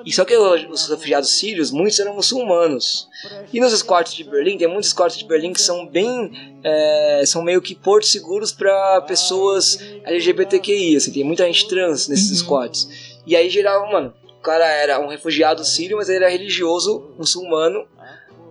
E 0.06 0.12
só 0.12 0.26
que 0.26 0.36
os 0.36 0.90
refugiados 0.90 1.30
sírios, 1.30 1.72
muitos 1.72 2.00
eram 2.00 2.14
muçulmanos. 2.14 3.08
E 3.54 3.60
nos 3.60 3.72
squats 3.74 4.14
de 4.14 4.24
Berlim, 4.24 4.58
tem 4.58 4.68
muitos 4.68 4.90
squats 4.90 5.18
de 5.18 5.26
Berlim 5.26 5.54
que 5.54 5.62
são 5.62 5.88
bem. 5.88 6.58
É, 6.64 7.24
são 7.26 7.42
meio 7.42 7.62
que 7.62 7.74
portos 7.74 8.12
seguros 8.12 8.52
para 8.52 9.02
pessoas 9.02 9.27
LGBTQI. 10.04 10.96
Assim, 10.96 11.12
tem 11.12 11.24
muita 11.24 11.46
gente 11.46 11.68
trans 11.68 12.08
nesses 12.08 12.32
uhum. 12.32 12.46
squats. 12.46 13.18
E 13.26 13.36
aí 13.36 13.50
gerava, 13.50 13.86
mano, 13.92 14.14
o 14.24 14.42
cara 14.42 14.66
era 14.66 15.00
um 15.00 15.08
refugiado 15.08 15.64
sírio, 15.66 15.98
mas 15.98 16.10
ele 16.10 16.24
era 16.24 16.30
religioso, 16.30 17.12
muçulmano. 17.18 17.86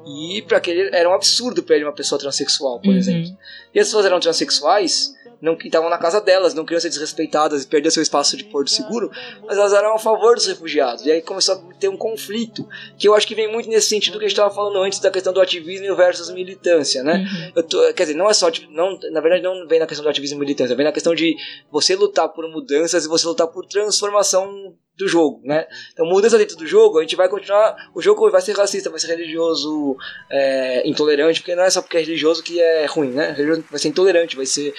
E 0.06 0.42
para 0.42 0.58
aquele 0.58 0.94
era 0.94 1.08
um 1.08 1.14
absurdo 1.14 1.62
para 1.62 1.74
ele 1.74 1.84
uma 1.84 1.94
pessoa 1.94 2.18
transexual, 2.18 2.80
por 2.80 2.90
uhum. 2.90 2.96
exemplo. 2.96 3.36
E 3.74 3.80
as 3.80 3.88
pessoas 3.88 4.06
eram 4.06 4.20
transexuais 4.20 5.15
não 5.40 5.54
estavam 5.54 5.90
na 5.90 5.98
casa 5.98 6.20
delas, 6.20 6.54
não 6.54 6.64
queriam 6.64 6.80
ser 6.80 6.88
desrespeitadas 6.88 7.62
e 7.62 7.66
perder 7.66 7.90
seu 7.90 8.02
espaço 8.02 8.36
de 8.36 8.44
porto 8.44 8.70
seguro, 8.70 9.10
mas 9.46 9.56
elas 9.56 9.72
eram 9.72 9.94
a 9.94 9.98
favor 9.98 10.34
dos 10.34 10.46
refugiados. 10.46 11.04
E 11.04 11.12
aí 11.12 11.22
começou 11.22 11.54
a 11.54 11.74
ter 11.78 11.88
um 11.88 11.96
conflito, 11.96 12.66
que 12.98 13.08
eu 13.08 13.14
acho 13.14 13.26
que 13.26 13.34
vem 13.34 13.50
muito 13.50 13.68
nesse 13.68 13.88
sentido 13.88 14.18
que 14.18 14.24
a 14.24 14.28
gente 14.28 14.36
estava 14.36 14.54
falando 14.54 14.82
antes 14.82 14.98
da 14.98 15.10
questão 15.10 15.32
do 15.32 15.40
ativismo 15.40 15.94
versus 15.94 16.30
militância, 16.30 17.02
né? 17.02 17.26
Uhum. 17.56 17.62
Tô, 17.62 17.92
quer 17.92 18.04
dizer, 18.04 18.14
não 18.16 18.28
é 18.28 18.34
só, 18.34 18.50
tipo, 18.50 18.70
não, 18.72 18.98
na 19.10 19.20
verdade 19.20 19.42
não 19.42 19.66
vem 19.66 19.78
na 19.78 19.86
questão 19.86 20.04
do 20.04 20.08
ativismo 20.08 20.38
e 20.38 20.40
militância, 20.40 20.76
vem 20.76 20.86
na 20.86 20.92
questão 20.92 21.14
de 21.14 21.36
você 21.70 21.94
lutar 21.94 22.28
por 22.28 22.48
mudanças 22.48 23.04
e 23.04 23.08
você 23.08 23.26
lutar 23.26 23.46
por 23.48 23.66
transformação 23.66 24.74
do 24.96 25.06
jogo, 25.06 25.40
né? 25.44 25.66
Então, 25.92 26.06
mudança 26.06 26.38
dentro 26.38 26.56
do 26.56 26.66
jogo, 26.66 26.98
a 26.98 27.02
gente 27.02 27.16
vai 27.16 27.28
continuar. 27.28 27.90
O 27.94 28.00
jogo 28.00 28.30
vai 28.30 28.40
ser 28.40 28.56
racista, 28.56 28.88
vai 28.88 28.98
ser 28.98 29.08
religioso, 29.08 29.94
é, 30.30 30.88
intolerante, 30.88 31.40
porque 31.40 31.54
não 31.54 31.64
é 31.64 31.70
só 31.70 31.82
porque 31.82 31.98
é 31.98 32.00
religioso 32.00 32.42
que 32.42 32.60
é 32.60 32.86
ruim, 32.86 33.10
né? 33.10 33.36
Vai 33.70 33.78
ser 33.78 33.88
intolerante, 33.88 34.36
vai 34.36 34.46
ser 34.46 34.72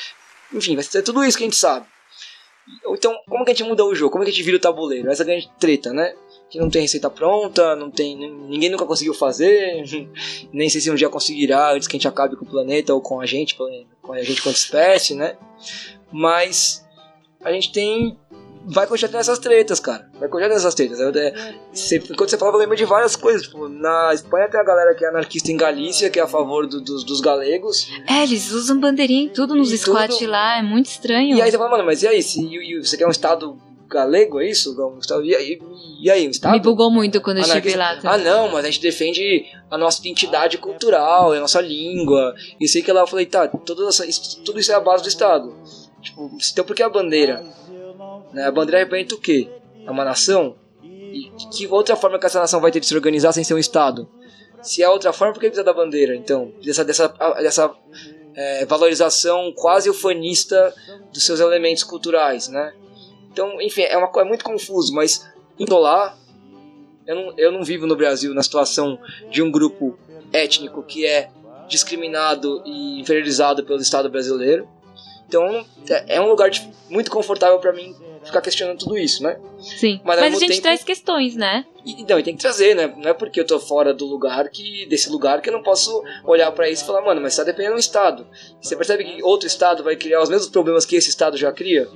enfim, 0.54 0.76
vai 0.76 0.84
ser 0.84 1.02
tudo 1.02 1.24
isso 1.24 1.38
que 1.38 1.44
a 1.44 1.48
gente 1.48 1.58
sabe. 1.58 1.86
Então, 2.86 3.16
como 3.30 3.46
que 3.46 3.52
a 3.52 3.54
gente 3.54 3.68
muda 3.68 3.86
o 3.86 3.96
jogo? 3.96 4.12
Como 4.12 4.24
que 4.24 4.30
a 4.30 4.34
gente 4.34 4.44
vira 4.44 4.58
o 4.58 4.60
tabuleiro? 4.60 5.10
Essa 5.10 5.24
grande 5.24 5.50
treta, 5.58 5.94
né? 5.94 6.14
Que 6.50 6.60
não 6.60 6.70
tem 6.70 6.82
receita 6.82 7.10
pronta, 7.10 7.76
não 7.76 7.90
tem. 7.90 8.16
Ninguém 8.16 8.70
nunca 8.70 8.86
conseguiu 8.86 9.14
fazer, 9.14 9.84
nem 10.52 10.70
sei 10.70 10.82
se 10.82 10.92
um 10.92 10.96
dia 10.96 11.10
conseguirá 11.10 11.74
antes 11.74 11.88
que 11.88 11.96
a 11.96 12.00
gente 12.00 12.08
acabe 12.08 12.36
com 12.36 12.46
o 12.46 12.50
planeta 12.50 12.94
ou 12.94 13.02
com 13.02 13.22
a 13.22 13.26
gente, 13.26 13.56
com 13.56 14.14
a 14.14 14.22
gente 14.22 14.42
quanto 14.42 14.58
espécie, 14.58 15.16
né? 15.16 15.38
Mas 16.12 16.86
a 17.42 17.52
gente 17.52 17.72
tem 17.72 18.18
vai 18.68 18.86
continuar 18.86 19.12
tendo 19.12 19.22
essas 19.22 19.40
tretas, 19.40 19.80
cara. 19.80 20.10
Vai 20.20 20.28
continuar 20.28 20.50
tendo 20.50 20.58
essas 20.58 20.76
tretas. 20.76 21.00
Eu, 21.00 21.10
é, 21.10 21.56
você, 21.72 22.00
quando 22.00 22.30
você 22.30 22.38
falava, 22.38 22.58
eu 22.58 22.62
lembro 22.62 22.76
de 22.76 22.84
várias 22.84 23.16
coisas. 23.16 23.44
Tipo, 23.44 23.70
na 23.70 24.14
Espanha 24.14 24.50
tem 24.50 24.60
a 24.60 24.64
galera 24.64 24.94
que 24.94 25.06
é 25.06 25.08
anarquista 25.08 25.52
em 25.52 25.58
Galícia, 25.58 26.10
que 26.10 26.20
é 26.20 26.24
a 26.24 26.28
favor 26.28 26.68
do, 26.68 26.82
dos, 26.82 27.04
dos 27.04 27.22
galegos. 27.22 27.90
É, 28.08 28.24
eles 28.24 28.52
usam 28.52 28.80
bandeirinha 28.80 29.26
em 29.26 29.30
tudo 29.30 29.56
nos 29.56 29.70
squats 29.70 30.22
lá, 30.22 30.60
é 30.60 30.62
muito 30.62 30.88
estranho. 30.88 31.38
E 31.38 31.42
aí 31.42 31.50
você 31.50 31.58
fala, 31.58 31.72
mano, 31.72 31.86
mas 31.86 32.04
e 32.04 32.08
aí? 32.08 32.22
Se, 32.22 32.42
e, 32.42 32.84
você 32.84 32.98
quer 32.98 33.08
um 33.08 33.12
estado 33.12 33.58
galego, 33.90 34.42
é 34.42 34.50
isso? 34.50 34.76
Um 34.82 35.00
estado, 35.00 35.24
e, 35.24 35.34
aí, 35.34 35.60
e 36.02 36.12
aí, 36.12 36.28
um 36.28 36.32
estado? 36.32 36.52
Me 36.52 36.60
bugou 36.60 36.92
muito 36.92 37.22
quando 37.22 37.38
eu 37.38 37.44
estive 37.44 37.74
lá. 37.76 37.96
Também. 37.96 38.12
Ah, 38.12 38.18
não, 38.18 38.50
mas 38.50 38.66
a 38.66 38.70
gente 38.70 38.82
defende 38.82 39.46
a 39.72 39.78
nossa 39.78 40.02
identidade 40.02 40.58
cultural, 40.58 41.32
a 41.32 41.40
nossa 41.40 41.62
língua. 41.62 42.36
E 42.60 42.68
sei 42.68 42.82
que 42.82 42.92
lá 42.92 43.02
eu 43.02 43.08
falei, 43.08 43.26
tá, 43.26 43.50
essa, 43.88 44.06
isso, 44.06 44.42
tudo 44.44 44.60
isso 44.60 44.74
é 44.74 44.76
a 44.76 44.80
base 44.82 45.04
do 45.04 45.10
estado. 45.10 45.56
Tipo, 46.02 46.30
então 46.52 46.66
por 46.66 46.76
que 46.76 46.84
a 46.84 46.90
bandeira? 46.90 47.44
Né? 48.38 48.46
A 48.46 48.52
bandeira 48.52 48.78
representa 48.78 49.16
o 49.16 49.20
quê? 49.20 49.50
É 49.84 49.90
uma 49.90 50.06
nação? 50.06 50.56
E 50.84 51.32
que 51.52 51.68
outra 51.68 51.96
forma 51.96 52.20
que 52.20 52.26
essa 52.28 52.40
nação 52.40 52.62
vai 52.62 52.72
ter 52.72 52.80
de 52.80 52.86
se 52.86 52.94
organizar 52.94 53.32
sem 53.32 53.44
ser 53.44 53.56
um 53.56 53.58
Estado? 53.58 54.08
Se 54.62 54.84
é 54.84 54.88
outra 54.88 55.12
forma, 55.12 55.34
por 55.34 55.40
que 55.40 55.48
precisa 55.48 55.64
da 55.64 55.74
bandeira? 55.74 56.16
Então, 56.16 56.54
dessa, 56.64 56.86
dessa, 56.86 57.08
dessa 57.42 57.76
é, 58.36 58.64
valorização 58.68 59.52
quase 59.56 59.90
ufanista 59.90 60.72
dos 61.12 61.26
seus 61.26 61.40
elementos 61.40 61.84
culturais, 61.84 62.48
né? 62.48 62.76
Então, 63.32 63.60
enfim, 63.60 63.82
é, 63.82 63.98
uma, 63.98 64.12
é 64.22 64.24
muito 64.24 64.46
confuso, 64.46 64.94
mas 64.94 65.28
indo 65.58 65.76
lá, 65.80 66.16
eu 67.08 67.16
não, 67.16 67.34
eu 67.38 67.52
não 67.52 67.64
vivo 67.64 67.88
no 67.88 67.96
Brasil 67.96 68.36
na 68.36 68.44
situação 68.44 69.00
de 69.32 69.42
um 69.42 69.50
grupo 69.50 69.98
étnico 70.32 70.84
que 70.84 71.08
é 71.08 71.30
discriminado 71.68 72.62
e 72.66 73.00
inferiorizado 73.02 73.64
pelo 73.64 73.82
Estado 73.82 74.12
brasileiro. 74.12 74.68
Então, 75.28 75.66
é, 75.90 76.18
é 76.18 76.22
um 76.22 76.28
lugar 76.28 76.52
muito 76.88 77.10
confortável 77.10 77.58
para 77.60 77.74
mim 77.74 77.96
ficar 78.24 78.42
questionando 78.42 78.80
tudo 78.80 78.98
isso, 78.98 79.24
né? 79.24 79.40
Sim. 79.60 80.02
Mas, 80.04 80.20
Mas 80.20 80.36
a 80.36 80.40
gente 80.40 80.50
tempo, 80.50 80.62
traz 80.62 80.84
questões, 80.84 81.36
né? 81.36 81.66
E, 81.86 82.04
não, 82.04 82.20
e 82.20 82.24
tem 82.24 82.36
que 82.36 82.42
trazer, 82.42 82.76
né? 82.76 82.94
Não 82.98 83.10
é 83.10 83.14
porque 83.14 83.40
eu 83.40 83.46
tô 83.46 83.60
fora 83.60 83.94
do 83.94 84.06
lugar 84.06 84.50
que 84.50 84.86
desse 84.88 85.10
lugar 85.10 85.42
que 85.42 85.50
eu 85.50 85.54
não 85.54 85.64
posso 85.64 86.04
olhar 86.26 86.52
para 86.52 86.70
isso 86.70 86.84
e 86.84 86.86
falar, 86.86 87.02
mano, 87.02 87.22
mas 87.22 87.36
tá 87.36 87.44
dependendo 87.44 87.76
do 87.76 87.80
estado. 87.80 88.28
Você 88.62 88.76
percebe 88.76 89.04
que 89.04 89.24
outro 89.24 89.48
estado 89.48 89.84
vai 89.84 89.96
criar 89.96 90.22
os 90.22 90.30
mesmos 90.30 90.50
problemas 90.50 90.86
que 90.86 90.96
esse 90.96 91.10
estado 91.10 91.38
já 91.38 91.52
cria? 91.52 91.88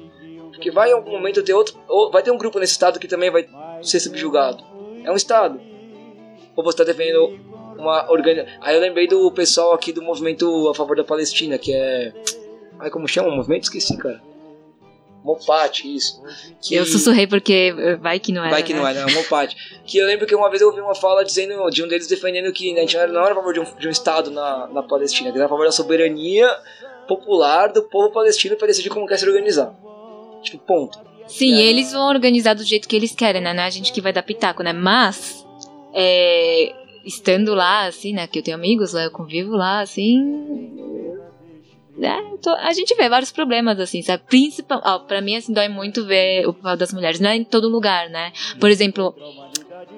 Porque 0.52 0.72
vai 0.72 0.90
em 0.90 0.94
algum 0.94 1.12
momento 1.12 1.42
ter 1.42 1.54
outro, 1.54 1.80
ou 1.88 2.12
vai 2.12 2.22
ter 2.22 2.32
um 2.32 2.38
grupo 2.38 2.60
nesse 2.60 2.74
estado 2.74 3.00
que 3.00 3.08
também 3.08 3.32
vai 3.32 3.48
ser 3.82 4.00
subjugado. 4.00 4.64
É 5.04 5.12
um 5.12 5.16
estado. 5.16 5.60
Ou 6.56 6.64
você 6.64 6.78
tá 6.78 6.84
defendendo 6.84 7.40
uma 7.78 8.12
organi... 8.12 8.46
Aí 8.62 8.76
eu 8.76 8.82
lembrei 8.82 9.08
do 9.08 9.32
pessoal 9.32 9.74
aqui 9.74 9.92
do 9.92 10.02
movimento 10.02 10.70
a 10.70 10.76
favor 10.76 10.96
da 10.96 11.04
Palestina, 11.04 11.58
que 11.58 11.74
é. 11.74 12.14
Ai, 12.80 12.90
como 12.90 13.08
chama 13.08 13.30
o 13.30 13.36
movimento? 13.36 13.64
Esqueci, 13.64 13.98
cara. 13.98 14.22
Mopate, 15.24 15.94
isso. 15.94 16.22
Que... 16.60 16.76
Eu 16.76 16.86
sussurrei 16.86 17.28
porque 17.28 17.74
vai 18.00 18.20
que 18.20 18.32
não 18.32 18.42
era. 18.42 18.52
Vai 18.52 18.64
que 18.64 18.74
né? 18.74 18.80
não 18.80 18.88
era, 18.88 19.00
é 19.00 19.14
Mopate. 19.14 19.56
Que 19.86 20.00
eu 20.00 20.08
lembro 20.08 20.26
que 20.26 20.36
uma 20.36 20.50
vez 20.50 20.62
eu 20.62 20.68
ouvi 20.68 20.82
uma 20.82 20.96
fala 20.96 21.24
dizendo 21.24 21.70
de 21.70 21.84
um 21.84 21.88
deles 21.88 22.08
defendendo 22.08 22.52
que 22.52 22.76
a 22.76 22.82
gente 22.82 22.96
não 22.96 23.22
era 23.22 23.32
a 23.32 23.36
favor 23.36 23.54
de 23.54 23.60
um, 23.60 23.66
de 23.78 23.88
um 23.88 23.92
Estado 23.92 24.32
na, 24.32 24.68
na 24.68 24.82
Palestina, 24.82 25.32
que 25.32 25.38
era 25.38 25.46
a 25.46 25.50
favor 25.50 25.66
da 25.66 25.72
soberania 25.72 26.50
popular 27.08 27.72
do 27.72 27.84
povo 27.84 28.12
palestino 28.12 28.56
para 28.56 28.68
decidir 28.68 28.90
como 28.90 29.06
quer 29.06 29.18
se 29.18 29.28
organizar. 29.28 29.76
Tipo, 30.42 30.58
ponto. 30.66 31.00
Sim, 31.28 31.62
é. 31.62 31.66
eles 31.66 31.92
vão 31.92 32.10
organizar 32.10 32.56
do 32.56 32.64
jeito 32.64 32.88
que 32.88 32.96
eles 32.96 33.14
querem, 33.14 33.42
né? 33.42 33.54
Não 33.54 33.64
é 33.64 33.68
a 33.68 33.70
gente 33.70 33.94
que 33.94 34.02
vai 34.02 34.12
dar 34.12 34.24
pitaco, 34.24 34.64
né? 34.64 34.74
Mas, 34.74 35.46
é, 35.94 36.74
estando 37.06 37.54
lá, 37.54 37.86
assim, 37.86 38.14
né? 38.14 38.26
Que 38.28 38.40
eu 38.40 38.44
tenho 38.44 38.58
amigos 38.58 38.94
lá, 38.94 39.04
eu 39.04 39.12
convivo 39.12 39.56
lá, 39.56 39.82
assim 39.82 40.90
é, 42.02 42.38
tô, 42.42 42.50
a 42.50 42.74
gente 42.74 42.96
vê 42.96 43.08
vários 43.08 43.32
problemas, 43.32 43.80
assim, 43.80 44.02
sabe? 44.02 44.24
Principal, 44.28 44.82
ó, 44.84 45.00
pra 45.00 45.22
mim, 45.22 45.36
assim, 45.36 45.54
dói 45.54 45.68
muito 45.68 46.06
ver 46.06 46.48
o 46.48 46.54
papel 46.54 46.78
das 46.78 46.94
mulheres. 46.94 47.20
Não 47.20 47.30
é 47.30 47.36
em 47.36 47.44
todo 47.44 47.70
lugar, 47.70 48.10
né? 48.10 48.32
Por 48.60 48.70
exemplo, 48.70 49.16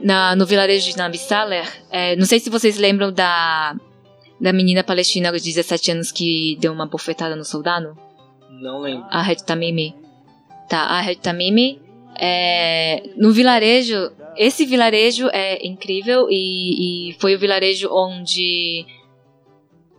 na, 0.01 0.36
no 0.36 0.45
vilarejo 0.45 0.91
de 0.91 0.97
Nabi 0.97 1.18
Saleh, 1.18 1.68
é, 1.89 2.16
não 2.16 2.26
sei 2.26 2.39
se 2.39 2.49
vocês 2.49 2.78
lembram 2.78 3.12
da, 3.12 3.76
da 4.39 4.51
menina 4.51 4.84
palestina 4.84 5.32
de 5.32 5.43
17 5.43 5.91
anos 5.91 6.12
que 6.12 6.58
deu 6.60 6.74
uma 6.74 6.86
bofetada 6.86 7.36
no 7.36 7.45
soldado. 7.45 7.97
Não 8.49 8.82
lembro. 8.82 9.06
A 9.10 9.22
Red 9.22 9.38
Tamimi. 9.38 9.95
Tá, 10.68 10.80
a 10.80 11.01
Red 11.01 11.16
Tamimi, 11.16 11.82
é, 12.20 13.04
no 13.16 13.32
vilarejo, 13.32 14.12
esse 14.38 14.66
vilarejo 14.66 15.30
é 15.32 15.66
incrível 15.66 16.28
e, 16.30 17.10
e 17.10 17.14
foi 17.20 17.36
o 17.36 17.39
vilarejo 17.39 17.89
onde 17.91 18.86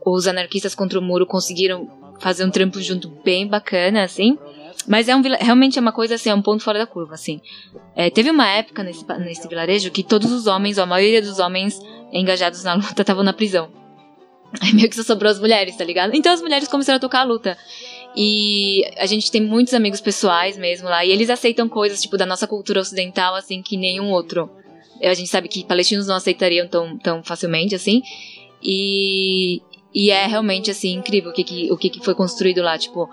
os 0.04 0.26
anarquistas 0.26 0.74
contra 0.74 0.98
o 0.98 1.02
muro 1.02 1.26
conseguiram 1.26 1.88
fazer 2.20 2.44
um 2.44 2.50
trampo 2.50 2.80
junto 2.80 3.08
bem 3.24 3.46
bacana, 3.46 4.02
assim. 4.02 4.38
Mas 4.86 5.08
é 5.08 5.16
um, 5.16 5.22
realmente 5.22 5.78
é 5.78 5.80
uma 5.80 5.92
coisa 5.92 6.16
assim, 6.16 6.28
é 6.30 6.34
um 6.34 6.42
ponto 6.42 6.62
fora 6.62 6.78
da 6.78 6.86
curva, 6.86 7.14
assim. 7.14 7.40
É, 7.96 8.10
teve 8.10 8.30
uma 8.30 8.48
época 8.48 8.82
nesse, 8.82 9.04
nesse 9.20 9.48
vilarejo 9.48 9.90
que 9.90 10.02
todos 10.02 10.30
os 10.30 10.46
homens, 10.46 10.78
ou 10.78 10.84
a 10.84 10.86
maioria 10.86 11.22
dos 11.22 11.38
homens 11.38 11.80
engajados 12.12 12.62
na 12.64 12.74
luta, 12.74 13.02
estavam 13.02 13.24
na 13.24 13.32
prisão. 13.32 13.70
Aí 14.60 14.72
meio 14.72 14.88
que 14.88 14.96
só 14.96 15.02
sobrou 15.02 15.30
as 15.30 15.40
mulheres, 15.40 15.76
tá 15.76 15.84
ligado? 15.84 16.14
Então 16.14 16.32
as 16.32 16.40
mulheres 16.40 16.68
começaram 16.68 16.98
a 16.98 17.00
tocar 17.00 17.20
a 17.20 17.24
luta. 17.24 17.56
E 18.16 18.84
a 18.96 19.06
gente 19.06 19.30
tem 19.30 19.40
muitos 19.40 19.74
amigos 19.74 20.00
pessoais 20.00 20.56
mesmo 20.56 20.88
lá, 20.88 21.04
e 21.04 21.10
eles 21.10 21.30
aceitam 21.30 21.68
coisas, 21.68 22.00
tipo, 22.00 22.16
da 22.16 22.26
nossa 22.26 22.46
cultura 22.46 22.80
ocidental, 22.80 23.34
assim, 23.34 23.62
que 23.62 23.76
nenhum 23.76 24.10
outro. 24.10 24.48
A 25.02 25.14
gente 25.14 25.28
sabe 25.28 25.48
que 25.48 25.64
palestinos 25.64 26.06
não 26.06 26.14
aceitariam 26.14 26.68
tão, 26.68 26.96
tão 26.98 27.22
facilmente, 27.24 27.74
assim. 27.74 28.02
E, 28.62 29.60
e 29.94 30.10
é 30.10 30.26
realmente, 30.26 30.70
assim, 30.70 30.92
incrível 30.94 31.30
o 31.30 31.32
que, 31.32 31.44
que, 31.44 31.72
o 31.72 31.76
que, 31.76 31.88
que 31.88 32.04
foi 32.04 32.14
construído 32.14 32.60
lá. 32.60 32.76
Tipo, 32.76 33.08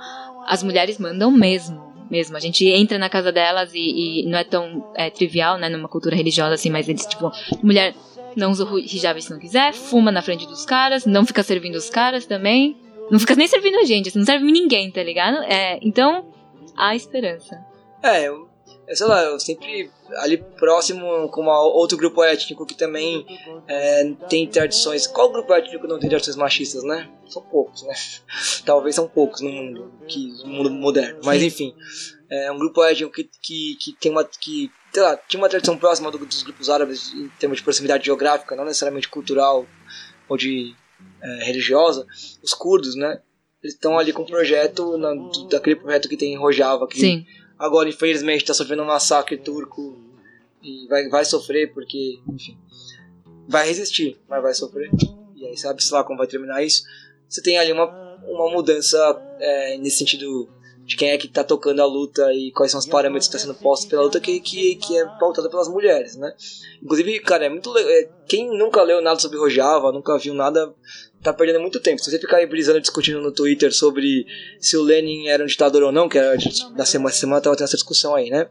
as 0.47 0.63
mulheres 0.63 0.97
mandam 0.97 1.29
mesmo. 1.29 1.91
Mesmo. 2.09 2.35
A 2.35 2.39
gente 2.39 2.67
entra 2.67 2.97
na 2.97 3.07
casa 3.07 3.31
delas 3.31 3.71
e, 3.73 4.23
e 4.23 4.25
não 4.25 4.37
é 4.37 4.43
tão 4.43 4.91
é, 4.95 5.09
trivial, 5.09 5.57
né? 5.57 5.69
Numa 5.69 5.87
cultura 5.87 6.15
religiosa, 6.15 6.55
assim, 6.55 6.69
mas 6.69 6.89
eles, 6.89 7.05
tipo, 7.05 7.31
mulher 7.63 7.93
não 8.35 8.51
usa 8.51 8.67
hijab 8.77 9.21
se 9.21 9.31
não 9.31 9.39
quiser, 9.39 9.73
fuma 9.73 10.11
na 10.11 10.21
frente 10.21 10.45
dos 10.47 10.65
caras, 10.65 11.05
não 11.05 11.25
fica 11.25 11.43
servindo 11.43 11.75
os 11.75 11.89
caras 11.89 12.25
também. 12.25 12.75
Não 13.09 13.19
fica 13.19 13.35
nem 13.35 13.47
servindo 13.47 13.77
a 13.77 13.85
gente, 13.85 14.09
assim, 14.09 14.19
não 14.19 14.25
serve 14.25 14.49
ninguém, 14.51 14.89
tá 14.89 15.03
ligado? 15.03 15.37
É, 15.43 15.79
então, 15.81 16.25
há 16.77 16.95
esperança. 16.95 17.57
É, 18.03 18.27
eu 18.27 18.50
sei 18.93 19.07
lá, 19.07 19.23
eu 19.23 19.39
sempre 19.39 19.89
ali 20.17 20.37
próximo 20.37 21.29
com 21.29 21.41
uma, 21.41 21.59
outro 21.61 21.97
grupo 21.97 22.23
étnico 22.23 22.65
que 22.65 22.75
também 22.75 23.25
é, 23.67 24.11
tem 24.29 24.47
tradições. 24.47 25.07
Qual 25.07 25.31
grupo 25.31 25.53
étnico 25.53 25.87
não 25.87 25.99
tem 25.99 26.09
tradições 26.09 26.35
machistas, 26.35 26.83
né? 26.83 27.09
São 27.27 27.41
poucos, 27.41 27.83
né? 27.83 27.93
Talvez 28.65 28.95
são 28.95 29.07
poucos 29.07 29.41
no 29.41 29.49
mundo, 29.49 29.93
que, 30.07 30.27
no 30.43 30.47
mundo 30.47 30.69
moderno. 30.69 31.19
Mas 31.23 31.41
enfim, 31.41 31.73
é 32.29 32.51
um 32.51 32.57
grupo 32.57 32.83
étnico 32.83 33.11
que, 33.11 33.29
que, 33.41 33.77
que 33.79 33.93
tem 33.99 34.11
uma. 34.11 34.23
Que, 34.23 34.69
sei 34.93 35.03
lá, 35.03 35.15
tinha 35.15 35.41
uma 35.41 35.49
tradição 35.49 35.77
próxima 35.77 36.11
do, 36.11 36.17
dos 36.17 36.43
grupos 36.43 36.69
árabes 36.69 37.13
em 37.13 37.29
termos 37.39 37.59
de 37.59 37.63
proximidade 37.63 38.05
geográfica, 38.05 38.55
não 38.55 38.65
necessariamente 38.65 39.07
cultural 39.07 39.65
ou 40.27 40.37
de 40.37 40.75
é, 41.21 41.43
religiosa. 41.43 42.05
Os 42.43 42.53
curdos, 42.53 42.95
né? 42.95 43.21
Eles 43.63 43.75
estão 43.75 43.99
ali 43.99 44.11
com 44.11 44.23
um 44.23 44.25
projeto, 44.25 44.97
na, 44.97 45.13
daquele 45.47 45.75
projeto 45.75 46.09
que 46.09 46.17
tem 46.17 46.33
em 46.33 46.37
Rojava, 46.37 46.87
que 46.87 46.99
Sim 46.99 47.25
Agora, 47.61 47.87
infelizmente, 47.87 48.41
está 48.41 48.55
sofrendo 48.55 48.81
um 48.81 48.87
massacre 48.87 49.37
turco 49.37 49.95
e 50.63 50.87
vai, 50.87 51.07
vai 51.09 51.23
sofrer 51.23 51.71
porque, 51.71 52.19
enfim, 52.27 52.57
vai 53.47 53.67
resistir, 53.67 54.19
mas 54.27 54.41
vai 54.41 54.51
sofrer. 54.51 54.89
E 55.35 55.45
aí, 55.45 55.55
sabe-se 55.55 55.93
lá 55.93 56.03
como 56.03 56.17
vai 56.17 56.25
terminar 56.25 56.63
isso. 56.63 56.83
Você 57.29 57.39
tem 57.39 57.59
ali 57.59 57.71
uma, 57.71 57.85
uma 58.23 58.49
mudança 58.49 58.97
é, 59.39 59.77
nesse 59.77 59.99
sentido 59.99 60.49
de 60.85 60.95
quem 60.95 61.09
é 61.09 61.17
que 61.17 61.27
está 61.27 61.43
tocando 61.43 61.81
a 61.81 61.85
luta 61.85 62.33
e 62.33 62.51
quais 62.51 62.71
são 62.71 62.79
os 62.79 62.85
parâmetros 62.85 63.27
que 63.27 63.35
estão 63.35 63.53
sendo 63.53 63.61
postos 63.61 63.89
pela 63.89 64.01
luta 64.01 64.19
que, 64.19 64.39
que, 64.39 64.75
que 64.75 64.97
é 64.97 65.05
pautada 65.19 65.49
pelas 65.49 65.67
mulheres, 65.67 66.15
né? 66.15 66.33
Inclusive, 66.81 67.19
cara, 67.19 67.45
é 67.45 67.49
muito 67.49 67.75
é, 67.77 68.09
quem 68.27 68.49
nunca 68.57 68.81
leu 68.81 69.01
nada 69.01 69.19
sobre 69.19 69.37
Rojava, 69.37 69.91
nunca 69.91 70.17
viu 70.17 70.33
nada, 70.33 70.73
tá 71.21 71.31
perdendo 71.31 71.61
muito 71.61 71.79
tempo. 71.79 72.01
Se 72.01 72.09
você 72.09 72.19
ficar 72.19 72.45
brisando 72.47 72.81
discutindo 72.81 73.21
no 73.21 73.31
Twitter 73.31 73.73
sobre 73.73 74.25
se 74.59 74.75
o 74.75 74.81
Lenin 74.81 75.27
era 75.27 75.43
um 75.43 75.47
ditador 75.47 75.83
ou 75.83 75.91
não, 75.91 76.09
que 76.09 76.17
era 76.17 76.35
da 76.75 76.85
semana, 76.85 77.13
semana 77.13 77.41
tava 77.41 77.55
tendo 77.55 77.65
essa 77.65 77.77
discussão 77.77 78.15
aí, 78.15 78.29
né? 78.29 78.49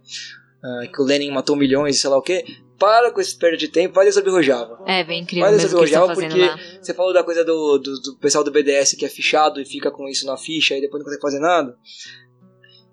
Uh, 0.62 0.92
que 0.92 1.00
o 1.00 1.04
Lenin 1.04 1.30
matou 1.30 1.56
milhões, 1.56 2.00
sei 2.00 2.10
lá 2.10 2.18
o 2.18 2.22
que. 2.22 2.44
Para 2.80 3.12
com 3.12 3.20
esse 3.20 3.36
perda 3.36 3.58
de 3.58 3.68
tempo, 3.68 3.94
vai 3.94 4.06
ler 4.06 4.12
sobre 4.12 4.30
Rojava. 4.30 4.82
É, 4.86 5.04
bem 5.04 5.20
incrível. 5.20 5.44
Vai 5.44 5.52
ler 5.52 5.60
sobre 5.60 5.76
Rojava 5.76 6.14
porque 6.14 6.40
lá. 6.40 6.58
você 6.80 6.94
falou 6.94 7.12
da 7.12 7.22
coisa 7.22 7.44
do, 7.44 7.76
do, 7.76 8.00
do, 8.00 8.16
pessoal 8.16 8.42
do 8.42 8.50
BDS 8.50 8.94
que 8.94 9.04
é 9.04 9.08
fichado 9.08 9.60
e 9.60 9.66
fica 9.66 9.90
com 9.90 10.08
isso 10.08 10.24
na 10.24 10.38
ficha 10.38 10.74
e 10.74 10.80
depois 10.80 11.00
não 11.00 11.04
consegue 11.04 11.20
fazer 11.20 11.40
nada. 11.40 11.76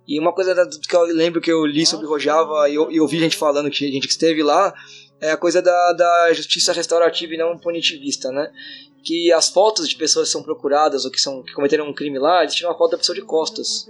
E 0.06 0.20
uma 0.20 0.34
coisa 0.34 0.54
que 0.88 0.94
eu 0.94 1.04
lembro 1.04 1.40
que 1.40 1.50
eu 1.50 1.66
li 1.66 1.86
sobre 1.86 2.06
Rojava 2.06 2.70
e 2.70 2.76
eu, 2.76 2.92
eu 2.92 3.04
ouvi 3.04 3.18
gente 3.18 3.38
falando 3.38 3.72
que 3.72 3.90
gente 3.90 4.08
que 4.08 4.14
esteve 4.14 4.44
lá 4.44 4.74
é 5.22 5.32
a 5.32 5.38
coisa 5.38 5.62
da, 5.62 5.94
da 5.94 6.34
justiça 6.34 6.74
restaurativa 6.74 7.34
e 7.34 7.38
não 7.38 7.58
punitivista, 7.58 8.30
né? 8.30 8.52
Que 9.06 9.32
as 9.32 9.48
fotos 9.48 9.88
de 9.88 9.96
pessoas 9.96 10.28
que 10.28 10.34
são 10.34 10.44
procuradas 10.44 11.06
ou 11.06 11.12
que, 11.12 11.22
são, 11.22 11.42
que 11.44 11.54
cometeram 11.54 11.88
um 11.88 11.94
crime 11.94 12.20
lá, 12.20 12.42
eles 12.42 12.56
tiram 12.56 12.72
a 12.72 12.78
foto 12.78 12.92
da 12.92 12.98
pessoa 12.98 13.16
de 13.16 13.22
costas, 13.22 13.90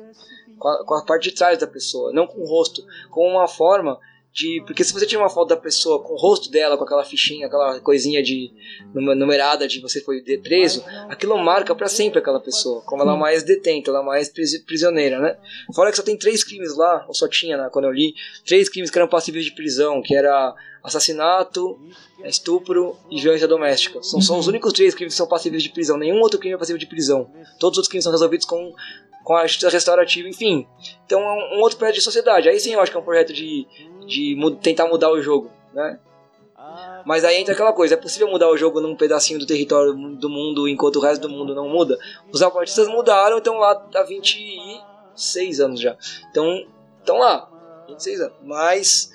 com 0.59 0.67
a, 0.67 0.85
com 0.85 0.93
a 0.93 1.03
parte 1.03 1.23
de 1.23 1.31
trás 1.31 1.57
da 1.57 1.65
pessoa, 1.65 2.13
não 2.13 2.27
com 2.27 2.39
o 2.39 2.45
rosto, 2.45 2.83
com 3.09 3.27
uma 3.27 3.47
forma 3.47 3.99
de. 4.37 4.61
Porque 4.65 4.83
se 4.83 4.93
você 4.93 5.05
tira 5.05 5.19
uma 5.19 5.29
foto 5.29 5.49
da 5.49 5.57
pessoa 5.57 6.01
com 6.01 6.13
o 6.13 6.17
rosto 6.17 6.51
dela, 6.51 6.77
com 6.77 6.83
aquela 6.83 7.03
fichinha, 7.03 7.47
aquela 7.47 7.79
coisinha 7.79 8.21
de 8.21 8.51
numerada 8.93 9.67
de 9.67 9.81
você 9.81 9.99
foi 9.99 10.21
preso, 10.37 10.83
aquilo 11.09 11.35
marca 11.37 11.73
para 11.73 11.87
sempre 11.87 12.19
aquela 12.19 12.39
pessoa, 12.39 12.81
como 12.81 13.01
ela 13.01 13.15
é 13.15 13.17
mais 13.17 13.43
detenta, 13.43 13.89
ela 13.89 14.01
é 14.01 14.05
mais 14.05 14.31
prisioneira, 14.65 15.19
né? 15.19 15.37
Fora 15.73 15.89
que 15.89 15.97
só 15.97 16.03
tem 16.03 16.15
três 16.15 16.43
crimes 16.43 16.77
lá, 16.77 17.03
ou 17.07 17.15
só 17.15 17.27
tinha, 17.27 17.57
né, 17.57 17.69
quando 17.71 17.85
eu 17.85 17.91
li, 17.91 18.13
três 18.45 18.69
crimes 18.69 18.91
que 18.91 18.97
eram 18.97 19.07
passíveis 19.07 19.43
de 19.43 19.51
prisão, 19.51 20.01
que 20.01 20.15
era 20.15 20.53
assassinato, 20.83 21.79
estupro 22.23 22.95
e 23.09 23.19
violência 23.19 23.47
doméstica. 23.47 24.01
São, 24.03 24.21
são 24.21 24.39
os 24.39 24.47
únicos 24.47 24.71
três 24.71 24.93
crimes 24.93 25.13
que 25.13 25.17
são 25.17 25.27
passíveis 25.27 25.61
de 25.63 25.69
prisão. 25.69 25.97
Nenhum 25.97 26.19
outro 26.21 26.39
crime 26.39 26.55
é 26.55 26.57
passível 26.57 26.79
de 26.79 26.85
prisão. 26.85 27.29
Todos 27.59 27.77
os 27.77 27.79
outros 27.79 27.87
crimes 27.87 28.03
são 28.03 28.11
resolvidos 28.11 28.45
com 28.45 28.73
com 29.27 29.35
a 29.35 29.45
justiça 29.45 29.69
restaurativa, 29.69 30.29
enfim. 30.29 30.65
Então 31.05 31.19
é 31.19 31.57
um 31.57 31.59
outro 31.59 31.77
projeto 31.77 31.95
de 31.95 32.01
sociedade. 32.01 32.47
Aí 32.47 32.57
sim 32.61 32.73
eu 32.73 32.79
acho 32.79 32.89
que 32.89 32.97
é 32.97 33.01
um 33.01 33.03
projeto 33.03 33.33
de, 33.33 33.67
de 34.05 34.57
tentar 34.61 34.87
mudar 34.87 35.11
o 35.11 35.21
jogo, 35.21 35.51
né? 35.73 35.99
Mas 37.05 37.25
aí 37.25 37.35
entra 37.35 37.53
aquela 37.53 37.73
coisa, 37.73 37.95
é 37.95 37.97
possível 37.97 38.29
mudar 38.29 38.49
o 38.49 38.55
jogo 38.55 38.79
num 38.79 38.95
pedacinho 38.95 39.37
do 39.37 39.45
território 39.45 39.93
do 39.93 40.29
mundo 40.29 40.65
enquanto 40.65 40.95
o 40.95 41.01
resto 41.01 41.27
do 41.27 41.29
mundo 41.29 41.53
não 41.53 41.67
muda? 41.67 41.99
Os 42.31 42.39
zapatistas 42.39 42.87
mudaram, 42.87 43.39
estão 43.39 43.57
lá 43.57 43.85
há 43.95 44.03
26 44.03 45.59
anos 45.59 45.81
já. 45.81 45.97
Então, 46.31 46.65
estão 46.99 47.17
lá, 47.17 47.49
26 47.89 48.21
anos. 48.21 48.37
Mas 48.43 49.11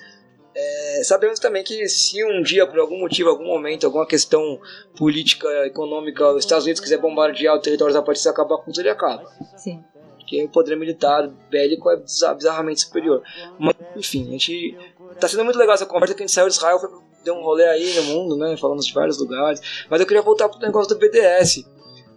é, 0.55 1.01
sabemos 1.03 1.39
também 1.39 1.63
que 1.63 1.89
se 1.89 2.23
um 2.23 2.43
dia, 2.43 2.67
por 2.67 2.77
algum 2.77 2.99
motivo, 2.99 3.29
algum 3.29 3.47
momento, 3.47 3.87
alguma 3.87 4.05
questão 4.05 4.59
política, 4.95 5.47
econômica, 5.65 6.33
os 6.33 6.43
Estados 6.43 6.65
Unidos 6.65 6.81
quiser 6.81 6.99
bombardear 6.99 7.55
o 7.55 7.59
território 7.59 7.93
zapatistas 7.93 8.31
acabar 8.31 8.57
com 8.57 8.65
tudo, 8.65 8.79
ele 8.79 8.89
acaba. 8.89 9.25
Sim 9.57 9.83
porque 10.23 10.43
o 10.43 10.49
poder 10.49 10.75
militar 10.75 11.27
bélico 11.49 11.89
é 11.91 11.97
bizarramente 12.33 12.81
superior. 12.81 13.21
Mas, 13.59 13.75
enfim, 13.95 14.29
a 14.29 14.31
gente. 14.31 14.77
Tá 15.19 15.27
sendo 15.27 15.43
muito 15.43 15.59
legal 15.59 15.75
essa 15.75 15.85
conversa 15.85 16.15
que 16.15 16.23
a 16.23 16.25
gente 16.25 16.33
saiu 16.33 16.47
de 16.47 16.53
Israel, 16.53 16.79
foi, 16.79 16.89
deu 17.23 17.35
um 17.35 17.43
rolê 17.43 17.65
aí 17.65 17.93
no 17.95 18.03
mundo, 18.03 18.37
né? 18.37 18.57
Falamos 18.57 18.87
de 18.87 18.93
vários 18.93 19.19
lugares. 19.19 19.85
Mas 19.89 19.99
eu 19.99 20.07
queria 20.07 20.23
voltar 20.23 20.49
pro 20.49 20.59
negócio 20.59 20.95
do 20.95 20.99
BDS. 20.99 21.65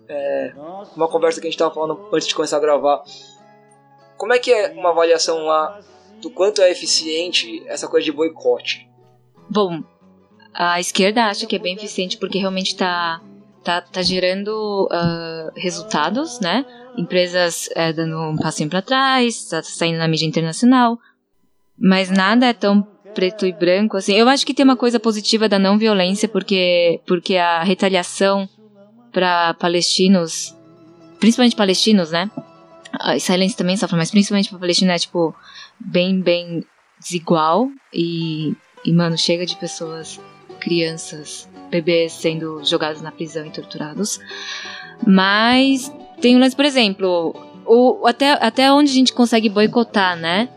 É, 0.08 0.52
uma 0.96 1.08
conversa 1.08 1.40
que 1.40 1.48
a 1.48 1.50
gente 1.50 1.58
tava 1.58 1.74
falando 1.74 2.08
antes 2.12 2.28
de 2.28 2.34
começar 2.34 2.56
a 2.56 2.60
gravar. 2.60 3.02
Como 4.16 4.32
é 4.32 4.38
que 4.38 4.52
é 4.52 4.70
uma 4.70 4.90
avaliação 4.90 5.44
lá 5.44 5.80
do 6.22 6.30
quanto 6.30 6.62
é 6.62 6.70
eficiente 6.70 7.62
essa 7.66 7.88
coisa 7.88 8.04
de 8.04 8.12
boicote? 8.12 8.88
Bom, 9.50 9.82
a 10.54 10.80
esquerda 10.80 11.24
acha 11.24 11.44
que 11.46 11.56
é 11.56 11.58
bem 11.58 11.74
eficiente 11.74 12.16
porque 12.16 12.38
realmente 12.38 12.68
está 12.68 13.20
tá, 13.66 13.80
tá 13.80 14.00
gerando 14.00 14.88
uh, 14.92 15.50
resultados, 15.56 16.38
né? 16.38 16.64
Empresas 16.96 17.68
é, 17.74 17.92
dando 17.92 18.16
um 18.16 18.36
passinho 18.36 18.70
para 18.70 18.80
trás, 18.80 19.48
tá 19.48 19.60
saindo 19.60 19.98
na 19.98 20.06
mídia 20.06 20.24
internacional, 20.24 20.96
mas 21.76 22.08
nada 22.08 22.46
é 22.46 22.52
tão 22.52 22.86
preto 23.12 23.44
e 23.44 23.52
branco, 23.52 23.96
assim. 23.96 24.14
Eu 24.14 24.28
acho 24.28 24.46
que 24.46 24.54
tem 24.54 24.62
uma 24.62 24.76
coisa 24.76 25.00
positiva 25.00 25.48
da 25.48 25.58
não 25.58 25.76
violência, 25.76 26.28
porque, 26.28 27.00
porque 27.08 27.36
a 27.36 27.64
retaliação 27.64 28.48
para 29.10 29.52
palestinos, 29.54 30.54
principalmente 31.18 31.56
palestinos, 31.56 32.12
né? 32.12 32.30
A 33.00 33.16
israelenses 33.16 33.56
também 33.56 33.76
sofrem, 33.76 33.98
mas 33.98 34.12
principalmente 34.12 34.48
para 34.48 34.60
palestinos 34.60 34.94
é, 34.94 34.98
tipo, 34.98 35.34
bem, 35.80 36.20
bem 36.20 36.64
desigual. 37.00 37.68
E, 37.92 38.54
e, 38.84 38.92
mano, 38.92 39.18
chega 39.18 39.44
de 39.44 39.56
pessoas, 39.56 40.20
crianças, 40.60 41.48
bebês 41.70 42.12
sendo 42.12 42.64
jogados 42.64 43.02
na 43.02 43.10
prisão 43.10 43.46
e 43.46 43.50
torturados. 43.50 44.18
Mas 45.06 45.92
tem 46.20 46.36
um 46.36 46.40
lance, 46.40 46.56
por 46.56 46.64
exemplo, 46.64 47.34
o, 47.64 48.06
até, 48.06 48.32
até 48.32 48.72
onde 48.72 48.90
a 48.90 48.94
gente 48.94 49.12
consegue 49.12 49.48
boicotar, 49.48 50.16
né? 50.16 50.48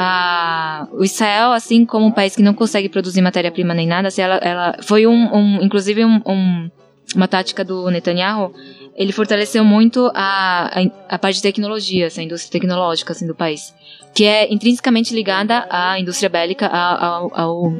a, 0.00 0.86
o 0.92 1.02
Israel, 1.02 1.50
assim 1.50 1.84
como 1.84 2.06
um 2.06 2.12
país 2.12 2.36
que 2.36 2.42
não 2.42 2.54
consegue 2.54 2.88
produzir 2.88 3.20
matéria-prima 3.20 3.74
nem 3.74 3.84
nada, 3.84 4.06
assim, 4.06 4.22
ela, 4.22 4.36
ela 4.36 4.76
foi 4.80 5.08
um, 5.08 5.34
um 5.34 5.60
inclusive 5.60 6.04
um, 6.04 6.22
um, 6.24 6.70
uma 7.16 7.26
tática 7.26 7.64
do 7.64 7.90
Netanyahu, 7.90 8.54
ele 8.94 9.10
fortaleceu 9.10 9.64
muito 9.64 10.08
a, 10.14 10.70
a, 10.72 11.14
a, 11.16 11.18
parte 11.18 11.36
de 11.36 11.42
tecnologia, 11.42 12.06
essa 12.06 12.22
indústria 12.22 12.60
tecnológica 12.60 13.12
assim, 13.12 13.26
do 13.26 13.34
país, 13.34 13.74
que 14.14 14.24
é 14.24 14.52
intrinsecamente 14.52 15.12
ligada 15.12 15.66
à 15.68 15.98
indústria 15.98 16.28
bélica, 16.28 16.68
ao, 16.68 17.36
ao 17.36 17.72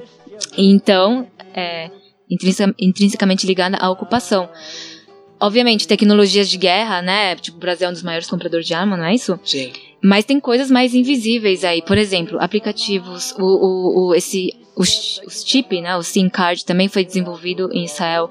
então, 0.57 1.25
é, 1.55 1.89
intrinsecamente 2.31 3.47
ligada 3.47 3.77
à 3.79 3.91
ocupação. 3.91 4.49
Obviamente, 5.41 5.87
tecnologias 5.87 6.49
de 6.49 6.59
guerra, 6.59 7.01
né? 7.01 7.37
Tipo, 7.37 7.59
o 7.59 7.61
Brasil 7.61 7.87
é 7.87 7.91
um 7.91 7.93
dos 7.93 8.03
maiores 8.03 8.29
compradores 8.29 8.67
de 8.67 8.75
arma, 8.75 8.97
não 8.97 9.05
é 9.05 9.15
isso? 9.15 9.39
Sim. 9.45 9.73
Mas 10.03 10.25
tem 10.25 10.41
coisas 10.41 10.71
mais 10.71 10.95
invisíveis 10.95 11.65
aí. 11.65 11.81
Por 11.83 11.97
exemplo, 11.97 12.39
aplicativos, 12.41 13.33
o, 13.39 13.45
o, 13.45 14.09
o 14.09 14.15
esse, 14.15 14.53
o, 14.77 14.83
o 14.83 15.31
chip, 15.31 15.81
né? 15.81 15.97
O 15.97 16.03
SIM 16.03 16.29
card 16.29 16.65
também 16.65 16.89
foi 16.89 17.05
desenvolvido 17.05 17.71
em 17.73 17.85
Israel. 17.85 18.29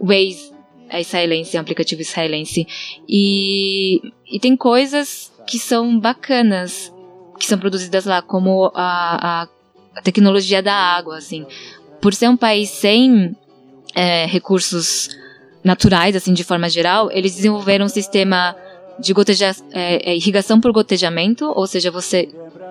Waze 0.00 0.52
é 0.90 1.00
israelense, 1.00 1.56
é 1.56 1.60
um 1.60 1.62
aplicativo 1.62 2.00
israelense. 2.00 2.66
E, 3.08 4.00
e 4.30 4.40
tem 4.40 4.56
coisas 4.56 5.32
que 5.46 5.58
são 5.58 5.98
bacanas, 5.98 6.92
que 7.38 7.46
são 7.46 7.58
produzidas 7.58 8.04
lá, 8.04 8.22
como 8.22 8.70
a, 8.74 9.42
a, 9.42 9.48
a 9.96 10.02
tecnologia 10.02 10.62
da 10.62 10.74
água, 10.74 11.18
assim. 11.18 11.46
Por 12.00 12.14
ser 12.14 12.28
um 12.28 12.36
país 12.36 12.70
sem 12.70 13.36
é, 13.94 14.26
recursos 14.26 15.08
naturais, 15.64 16.14
assim, 16.14 16.32
de 16.32 16.44
forma 16.44 16.68
geral, 16.68 17.10
eles 17.10 17.34
desenvolveram 17.34 17.86
um 17.86 17.88
sistema 17.88 18.56
de 18.98 19.12
goteja, 19.12 19.54
é, 19.72 20.10
é, 20.10 20.16
irrigação 20.16 20.60
por 20.60 20.72
gotejamento, 20.72 21.44
ou 21.46 21.66
seja, 21.66 21.90
você 21.90 22.28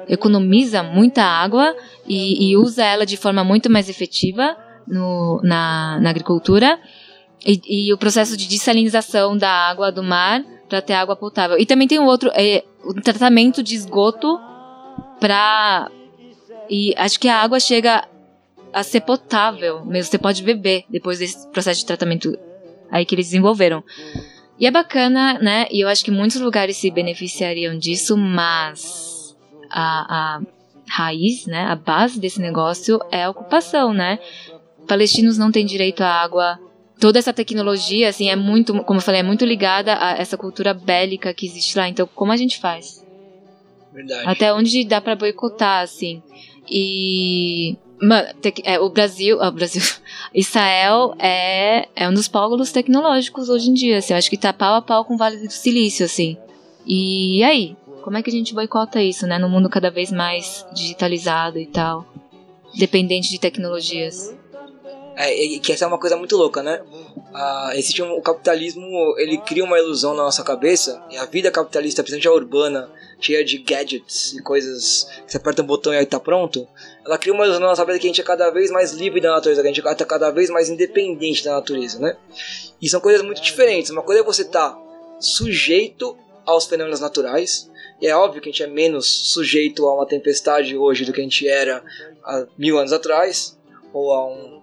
economiza 0.09 0.83
muita 0.83 1.23
água 1.23 1.75
e, 2.05 2.49
e 2.51 2.57
usa 2.57 2.83
ela 2.83 3.05
de 3.05 3.17
forma 3.17 3.43
muito 3.43 3.69
mais 3.69 3.89
efetiva 3.89 4.55
no, 4.87 5.41
na, 5.43 5.99
na 6.01 6.09
agricultura. 6.09 6.79
E, 7.45 7.61
e, 7.67 7.93
o 7.93 7.97
processo 7.97 8.35
de 8.35 8.47
dessalinização 8.47 9.37
da 9.37 9.49
água 9.49 9.91
do 9.91 10.01
mar 10.01 10.43
para 10.67 10.81
ter 10.81 10.93
água 10.93 11.15
potável. 11.15 11.57
E 11.57 11.65
também 11.65 11.87
tem 11.87 11.99
um 11.99 12.05
outro, 12.05 12.31
é, 12.33 12.63
o 12.83 12.93
tratamento 12.95 13.61
de 13.61 13.75
esgoto 13.75 14.39
para 15.19 15.89
e 16.69 16.93
acho 16.97 17.19
que 17.19 17.29
a 17.29 17.41
água 17.41 17.59
chega 17.59 18.03
a 18.73 18.83
ser 18.83 19.01
potável, 19.01 19.83
mesmo 19.85 20.11
você 20.11 20.17
pode 20.17 20.43
beber 20.43 20.83
depois 20.89 21.19
desse 21.19 21.47
processo 21.49 21.79
de 21.81 21.85
tratamento 21.85 22.37
aí 22.91 23.05
que 23.05 23.15
eles 23.15 23.27
desenvolveram. 23.27 23.83
E 24.59 24.65
é 24.65 24.71
bacana, 24.71 25.39
né? 25.39 25.67
E 25.71 25.83
eu 25.83 25.87
acho 25.87 26.03
que 26.03 26.11
muitos 26.11 26.41
lugares 26.41 26.77
se 26.77 26.89
beneficiariam 26.89 27.77
disso, 27.77 28.17
mas 28.17 29.35
a, 29.69 30.37
a 30.37 30.41
raiz, 30.87 31.45
né? 31.45 31.65
A 31.65 31.75
base 31.75 32.19
desse 32.19 32.41
negócio 32.41 32.99
é 33.11 33.23
a 33.23 33.29
ocupação, 33.29 33.93
né? 33.93 34.19
Palestinos 34.87 35.37
não 35.37 35.51
têm 35.51 35.65
direito 35.65 36.01
à 36.01 36.09
água. 36.09 36.59
Toda 36.99 37.19
essa 37.19 37.31
tecnologia, 37.31 38.09
assim, 38.09 38.29
é 38.29 38.35
muito, 38.35 38.73
como 38.83 38.97
eu 38.97 39.03
falei, 39.03 39.19
é 39.19 39.23
muito 39.23 39.45
ligada 39.45 39.95
a 39.99 40.17
essa 40.17 40.35
cultura 40.35 40.73
bélica 40.73 41.33
que 41.33 41.45
existe 41.45 41.77
lá. 41.77 41.87
Então, 41.87 42.09
como 42.15 42.31
a 42.31 42.37
gente 42.37 42.57
faz? 42.59 43.05
Verdade. 43.93 44.23
Até 44.27 44.51
onde 44.51 44.83
dá 44.83 44.99
para 44.99 45.15
boicotar, 45.15 45.83
assim. 45.83 46.23
E 46.67 47.77
É, 48.63 48.79
o 48.79 48.89
Brasil, 48.89 49.39
o 49.39 49.51
Brasil, 49.51 49.81
Israel 50.33 51.15
é, 51.17 51.87
é 51.95 52.07
um 52.07 52.13
dos 52.13 52.27
pólulos 52.27 52.71
tecnológicos 52.71 53.49
hoje 53.49 53.69
em 53.69 53.73
dia, 53.73 53.97
assim, 53.97 54.13
eu 54.13 54.17
acho 54.17 54.29
que 54.29 54.37
tá 54.37 54.53
pau 54.53 54.75
a 54.75 54.81
pau 54.81 55.03
com 55.03 55.15
o 55.15 55.17
Vale 55.17 55.37
do 55.37 55.51
Silício, 55.51 56.05
assim. 56.05 56.37
E 56.85 57.43
aí, 57.43 57.75
como 58.03 58.17
é 58.17 58.23
que 58.23 58.29
a 58.29 58.33
gente 58.33 58.53
boicota 58.53 59.01
isso, 59.01 59.25
né, 59.25 59.37
no 59.39 59.49
mundo 59.49 59.69
cada 59.69 59.89
vez 59.89 60.11
mais 60.11 60.65
digitalizado 60.73 61.59
e 61.59 61.65
tal, 61.65 62.05
dependente 62.75 63.29
de 63.29 63.39
tecnologias? 63.39 64.33
É, 65.15 65.33
que 65.59 65.71
essa 65.71 65.85
é 65.85 65.87
uma 65.87 65.99
coisa 65.99 66.15
muito 66.15 66.37
louca, 66.37 66.61
né? 66.61 66.79
Ah, 67.33 67.71
existe 67.73 68.03
um, 68.03 68.13
o 68.13 68.21
capitalismo, 68.21 69.15
ele 69.17 69.39
cria 69.39 69.63
uma 69.63 69.79
ilusão 69.79 70.13
na 70.13 70.23
nossa 70.23 70.43
cabeça, 70.43 71.03
e 71.09 71.17
a 71.17 71.25
vida 71.25 71.49
capitalista, 71.49 72.03
principalmente 72.03 72.27
a 72.27 72.31
urbana, 72.31 72.89
cheia 73.19 73.43
de 73.43 73.57
gadgets 73.57 74.33
e 74.33 74.41
coisas 74.41 75.07
que 75.25 75.31
você 75.31 75.37
aperta 75.37 75.61
um 75.61 75.65
botão 75.65 75.93
e 75.93 75.97
aí 75.97 76.05
tá 76.05 76.19
pronto, 76.19 76.67
ela 77.05 77.17
cria 77.17 77.33
uma 77.33 77.43
ilusão 77.43 77.61
na 77.61 77.67
nossa 77.67 77.81
cabeça 77.81 77.99
que 77.99 78.07
a 78.07 78.09
gente 78.09 78.21
é 78.21 78.23
cada 78.23 78.49
vez 78.49 78.69
mais 78.69 78.93
livre 78.93 79.19
da 79.19 79.31
natureza, 79.31 79.61
que 79.61 79.67
a 79.67 79.71
gente 79.71 79.87
é 79.87 80.05
cada 80.05 80.29
vez 80.31 80.49
mais 80.49 80.69
independente 80.69 81.43
da 81.43 81.53
natureza, 81.53 81.99
né? 81.99 82.17
E 82.81 82.87
são 82.89 82.99
coisas 82.99 83.21
muito 83.21 83.41
diferentes. 83.41 83.89
Uma 83.89 84.03
coisa 84.03 84.21
é 84.21 84.23
você 84.23 84.43
estar 84.43 84.71
tá 84.71 84.81
sujeito 85.19 86.17
aos 86.45 86.65
fenômenos 86.65 86.99
naturais, 86.99 87.69
e 87.99 88.07
é 88.07 88.15
óbvio 88.15 88.41
que 88.41 88.49
a 88.49 88.51
gente 88.51 88.63
é 88.63 88.67
menos 88.67 89.07
sujeito 89.07 89.85
a 89.87 89.95
uma 89.95 90.05
tempestade 90.05 90.77
hoje 90.77 91.03
do 91.03 91.11
que 91.11 91.19
a 91.19 91.23
gente 91.23 91.47
era 91.47 91.83
há 92.23 92.45
mil 92.57 92.77
anos 92.77 92.93
atrás, 92.93 93.57
ou 93.91 94.13
a 94.13 94.27
um 94.27 94.57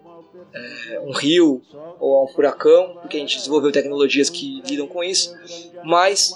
é, 0.54 1.00
um 1.00 1.12
rio 1.12 1.60
ou 1.98 2.16
a 2.16 2.24
um 2.24 2.28
furacão, 2.28 2.98
porque 3.00 3.16
a 3.16 3.20
gente 3.20 3.36
desenvolveu 3.36 3.72
tecnologias 3.72 4.30
que 4.30 4.62
lidam 4.64 4.86
com 4.86 5.02
isso, 5.02 5.34
mas 5.82 6.32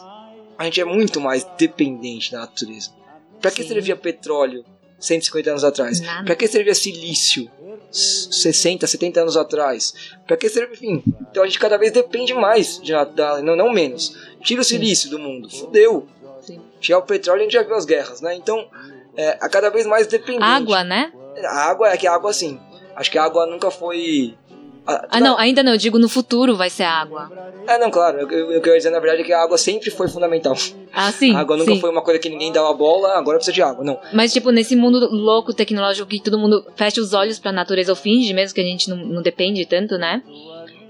a 0.58 0.64
gente 0.64 0.80
é 0.80 0.84
muito 0.84 1.20
mais 1.20 1.46
dependente 1.56 2.32
da 2.32 2.40
natureza. 2.40 2.90
Para 3.40 3.50
que 3.52 3.62
servia 3.62 3.96
petróleo 3.96 4.64
150 4.98 5.50
anos 5.50 5.64
atrás? 5.64 6.00
Para 6.24 6.34
que 6.34 6.48
servia 6.48 6.74
silício 6.74 7.48
60, 7.90 8.86
70 8.86 9.20
anos 9.20 9.36
atrás? 9.36 9.94
Para 10.26 10.36
que 10.36 10.48
servia, 10.48 10.74
enfim? 10.74 11.02
Então 11.30 11.42
a 11.42 11.46
gente 11.46 11.58
cada 11.58 11.78
vez 11.78 11.92
depende 11.92 12.34
mais, 12.34 12.80
de, 12.82 12.92
da, 13.14 13.40
não, 13.40 13.56
não 13.56 13.72
menos. 13.72 14.16
Tira 14.42 14.60
o 14.60 14.64
silício 14.64 15.08
do 15.08 15.18
mundo, 15.18 15.48
fudeu. 15.48 16.06
Tirar 16.80 16.98
o 16.98 17.02
petróleo 17.02 17.40
a 17.40 17.42
gente 17.44 17.52
já 17.52 17.62
viu 17.62 17.74
as 17.74 17.84
guerras, 17.84 18.20
né? 18.20 18.34
Então, 18.34 18.68
é, 19.16 19.36
a 19.40 19.48
cada 19.48 19.70
vez 19.70 19.86
mais 19.86 20.06
dependente. 20.06 20.44
Água, 20.44 20.84
né? 20.84 21.12
A 21.44 21.70
água 21.70 21.90
é 21.90 21.96
que 21.96 22.06
a 22.06 22.14
água 22.14 22.30
assim. 22.30 22.58
Acho 22.94 23.10
que 23.10 23.18
a 23.18 23.24
água 23.24 23.46
nunca 23.46 23.70
foi. 23.70 24.36
Ah, 24.88 25.20
não, 25.20 25.38
ainda 25.38 25.62
não, 25.62 25.72
eu 25.72 25.78
digo 25.78 25.98
no 25.98 26.08
futuro 26.08 26.56
vai 26.56 26.70
ser 26.70 26.84
água. 26.84 27.30
É, 27.66 27.76
não, 27.78 27.90
claro. 27.90 28.24
O 28.24 28.28
que 28.28 28.34
eu 28.34 28.60
quero 28.62 28.76
dizer 28.76 28.90
na 28.90 28.98
verdade 28.98 29.22
é 29.22 29.24
que 29.24 29.32
a 29.32 29.42
água 29.42 29.58
sempre 29.58 29.90
foi 29.90 30.08
fundamental. 30.08 30.56
Ah, 30.92 31.12
sim. 31.12 31.34
A 31.34 31.40
água 31.40 31.56
nunca 31.56 31.74
sim. 31.74 31.80
foi 31.80 31.90
uma 31.90 32.02
coisa 32.02 32.18
que 32.18 32.28
ninguém 32.28 32.50
uma 32.56 32.74
bola, 32.74 33.18
agora 33.18 33.36
precisa 33.36 33.54
de 33.54 33.62
água, 33.62 33.84
não. 33.84 34.00
Mas, 34.12 34.32
tipo, 34.32 34.50
nesse 34.50 34.74
mundo 34.74 34.98
louco 35.10 35.52
tecnológico 35.52 36.08
que 36.08 36.20
todo 36.20 36.38
mundo 36.38 36.64
fecha 36.74 37.00
os 37.00 37.12
olhos 37.12 37.38
pra 37.38 37.52
natureza 37.52 37.92
ou 37.92 37.96
finge, 37.96 38.32
mesmo 38.32 38.54
que 38.54 38.60
a 38.60 38.64
gente 38.64 38.88
não, 38.88 38.96
não 38.96 39.22
depende 39.22 39.64
tanto, 39.66 39.98
né? 39.98 40.22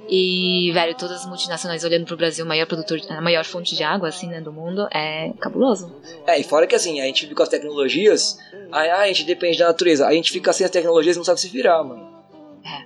E, 0.09 0.71
velho, 0.73 0.95
todas 0.95 1.19
as 1.19 1.27
multinacionais 1.27 1.85
olhando 1.85 2.07
pro 2.07 2.17
Brasil, 2.17 2.47
maior 2.47 2.67
produtor, 2.67 2.99
a 3.11 3.21
maior 3.21 3.45
fonte 3.45 3.77
de 3.77 3.83
água, 3.83 4.09
assim, 4.09 4.27
né, 4.27 4.41
do 4.41 4.51
mundo, 4.51 4.89
é 4.91 5.33
cabuloso. 5.39 5.95
É, 6.27 6.41
e 6.41 6.45
fora 6.45 6.67
que, 6.67 6.75
assim, 6.75 7.01
a 7.01 7.05
gente 7.05 7.23
fica 7.23 7.35
com 7.35 7.43
as 7.43 7.49
tecnologias, 7.49 8.39
aí 8.73 8.89
ah, 8.89 9.01
a 9.01 9.07
gente 9.09 9.25
depende 9.25 9.59
da 9.59 9.67
natureza, 9.67 10.07
a 10.07 10.13
gente 10.13 10.33
fica 10.33 10.53
sem 10.53 10.65
as 10.65 10.71
tecnologias 10.71 11.17
e 11.17 11.19
não 11.19 11.25
sabe 11.25 11.41
se 11.41 11.49
virar, 11.49 11.85
mano. 11.85 12.18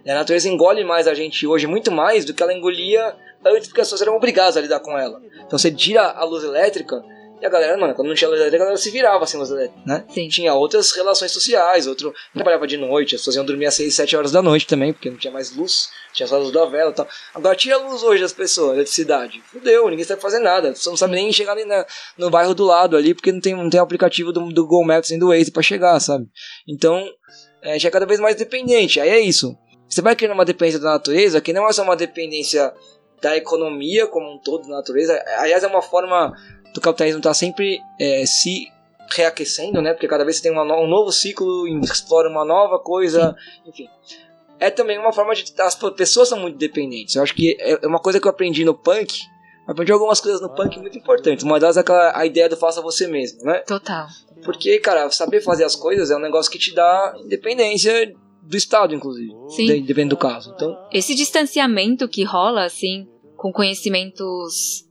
É. 0.04 0.12
A 0.12 0.14
natureza 0.16 0.48
engole 0.48 0.84
mais 0.84 1.06
a 1.06 1.14
gente 1.14 1.46
hoje, 1.46 1.66
muito 1.66 1.90
mais 1.90 2.24
do 2.24 2.34
que 2.34 2.42
ela 2.42 2.54
engolia 2.54 3.14
antes, 3.44 3.68
porque 3.68 3.80
as 3.80 3.86
pessoas 3.86 4.02
eram 4.02 4.16
obrigadas 4.16 4.56
a 4.56 4.60
lidar 4.60 4.80
com 4.80 4.96
ela. 4.98 5.20
Então 5.46 5.58
você 5.58 5.70
tira 5.70 6.02
a 6.02 6.24
luz 6.24 6.44
elétrica, 6.44 7.02
e 7.42 7.46
a 7.46 7.48
galera, 7.48 7.76
mano, 7.76 7.92
quando 7.92 8.06
não 8.06 8.14
tinha 8.14 8.28
luz 8.28 8.38
elétrica, 8.38 8.62
a 8.62 8.66
galera 8.66 8.80
se 8.80 8.88
virava 8.88 9.26
sem 9.26 9.38
luz 9.38 9.50
elétrica, 9.50 9.82
né? 9.84 10.04
Sim. 10.10 10.28
Tinha 10.28 10.54
outras 10.54 10.92
relações 10.92 11.32
sociais, 11.32 11.88
outro 11.88 12.14
trabalhava 12.32 12.68
de 12.68 12.76
noite, 12.76 13.16
as 13.16 13.20
pessoas 13.20 13.34
iam 13.34 13.44
dormir 13.44 13.66
às 13.66 13.74
6, 13.74 13.92
7 13.92 14.16
horas 14.16 14.30
da 14.30 14.40
noite 14.40 14.64
também, 14.64 14.92
porque 14.92 15.10
não 15.10 15.16
tinha 15.16 15.32
mais 15.32 15.50
luz, 15.56 15.88
tinha 16.12 16.24
só 16.24 16.36
a 16.36 16.38
luz 16.38 16.52
da 16.52 16.64
vela 16.66 16.92
e 16.92 16.94
tal. 16.94 17.08
Agora 17.34 17.56
tira 17.56 17.74
a 17.74 17.78
luz 17.78 18.04
hoje 18.04 18.22
das 18.22 18.32
pessoas, 18.32 18.74
eletricidade. 18.74 19.42
Fudeu, 19.46 19.90
ninguém 19.90 20.04
sabe 20.04 20.22
fazer 20.22 20.38
nada. 20.38 20.72
Você 20.72 20.88
não 20.88 20.96
sabe 20.96 21.14
nem 21.14 21.32
chegar 21.32 21.52
ali 21.52 21.64
na, 21.64 21.84
no 22.16 22.30
bairro 22.30 22.54
do 22.54 22.64
lado 22.64 22.96
ali, 22.96 23.12
porque 23.12 23.32
não 23.32 23.40
tem, 23.40 23.56
não 23.56 23.68
tem 23.68 23.80
aplicativo 23.80 24.32
do, 24.32 24.52
do 24.52 24.62
Google 24.62 24.84
Maps 24.84 25.10
nem 25.10 25.18
do 25.18 25.30
Waze 25.30 25.50
pra 25.50 25.64
chegar, 25.64 25.98
sabe? 25.98 26.26
Então, 26.68 27.04
é, 27.60 27.76
já 27.76 27.88
é 27.88 27.90
cada 27.90 28.06
vez 28.06 28.20
mais 28.20 28.36
dependente. 28.36 29.00
Aí 29.00 29.08
é 29.08 29.18
isso. 29.20 29.58
Você 29.92 30.00
vai 30.00 30.16
criando 30.16 30.32
uma 30.32 30.44
dependência 30.44 30.80
da 30.80 30.92
natureza 30.92 31.38
que 31.38 31.52
não 31.52 31.68
é 31.68 31.72
só 31.72 31.82
uma 31.82 31.94
dependência 31.94 32.72
da 33.20 33.36
economia 33.36 34.06
como 34.06 34.32
um 34.32 34.38
todo 34.38 34.62
da 34.62 34.76
natureza. 34.76 35.22
Aliás, 35.36 35.62
é 35.62 35.66
uma 35.66 35.82
forma 35.82 36.34
do 36.72 36.80
capitalismo 36.80 37.18
estar 37.18 37.28
tá 37.30 37.34
sempre 37.34 37.78
é, 38.00 38.24
se 38.24 38.72
reaquecendo, 39.14 39.82
né? 39.82 39.92
Porque 39.92 40.08
cada 40.08 40.24
vez 40.24 40.36
você 40.36 40.44
tem 40.44 40.50
uma, 40.50 40.62
um 40.80 40.86
novo 40.86 41.12
ciclo, 41.12 41.68
explora 41.84 42.30
uma 42.30 42.42
nova 42.42 42.78
coisa, 42.78 43.36
Sim. 43.62 43.68
enfim. 43.68 43.88
É 44.58 44.70
também 44.70 44.96
uma 44.98 45.12
forma 45.12 45.34
de. 45.34 45.52
As 45.60 45.74
pessoas 45.74 46.30
são 46.30 46.40
muito 46.40 46.56
dependentes. 46.56 47.14
Eu 47.14 47.22
acho 47.22 47.34
que 47.34 47.54
é, 47.60 47.84
é 47.84 47.86
uma 47.86 47.98
coisa 47.98 48.18
que 48.18 48.26
eu 48.26 48.30
aprendi 48.30 48.64
no 48.64 48.72
punk. 48.72 49.20
Aprendi 49.66 49.92
algumas 49.92 50.22
coisas 50.22 50.40
no 50.40 50.48
punk 50.48 50.78
muito 50.78 50.96
importantes. 50.96 51.44
Uma 51.44 51.60
delas 51.60 51.76
é 51.76 51.80
aquela, 51.80 52.16
a 52.16 52.24
ideia 52.24 52.48
do 52.48 52.56
faça 52.56 52.80
você 52.80 53.06
mesmo, 53.06 53.44
né? 53.44 53.58
Total. 53.58 54.06
Porque, 54.42 54.78
cara, 54.78 55.10
saber 55.10 55.42
fazer 55.42 55.64
as 55.64 55.76
coisas 55.76 56.10
é 56.10 56.16
um 56.16 56.20
negócio 56.20 56.50
que 56.50 56.58
te 56.58 56.74
dá 56.74 57.14
independência 57.18 58.14
do 58.42 58.56
Estado, 58.56 58.94
inclusive. 58.94 59.32
Sim. 59.48 59.66
de- 59.66 59.80
Dependendo 59.82 60.16
do 60.16 60.18
caso. 60.18 60.52
Então, 60.54 60.76
Esse 60.92 61.14
distanciamento 61.14 62.08
que 62.08 62.24
rola, 62.24 62.64
assim, 62.64 63.06
com 63.36 63.52
conhecimentos 63.52 64.84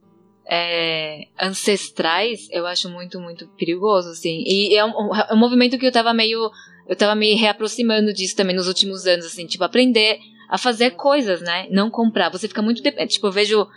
é, 0.53 1.27
ancestrais, 1.39 2.47
eu 2.51 2.65
acho 2.65 2.89
muito, 2.89 3.19
muito 3.19 3.47
perigoso, 3.57 4.09
assim. 4.09 4.43
E 4.45 4.75
é 4.75 4.83
um, 4.83 5.15
é 5.15 5.33
um 5.33 5.37
movimento 5.37 5.77
que 5.77 5.85
eu 5.85 5.91
tava 5.91 6.13
meio. 6.13 6.49
Eu 6.87 6.95
tava 6.95 7.15
me 7.15 7.33
reaproximando 7.35 8.11
disso 8.13 8.35
também 8.35 8.55
nos 8.55 8.67
últimos 8.67 9.05
anos, 9.05 9.25
assim, 9.25 9.45
tipo, 9.45 9.63
aprender 9.63 10.19
a 10.49 10.57
fazer 10.57 10.91
coisas, 10.91 11.39
né? 11.41 11.67
Não 11.71 11.89
comprar. 11.89 12.29
Você 12.29 12.47
fica 12.47 12.61
muito. 12.61 12.81
dep- 12.81 13.07
Tipo, 13.07 13.27
eu 13.27 13.31
vejo 13.31 13.67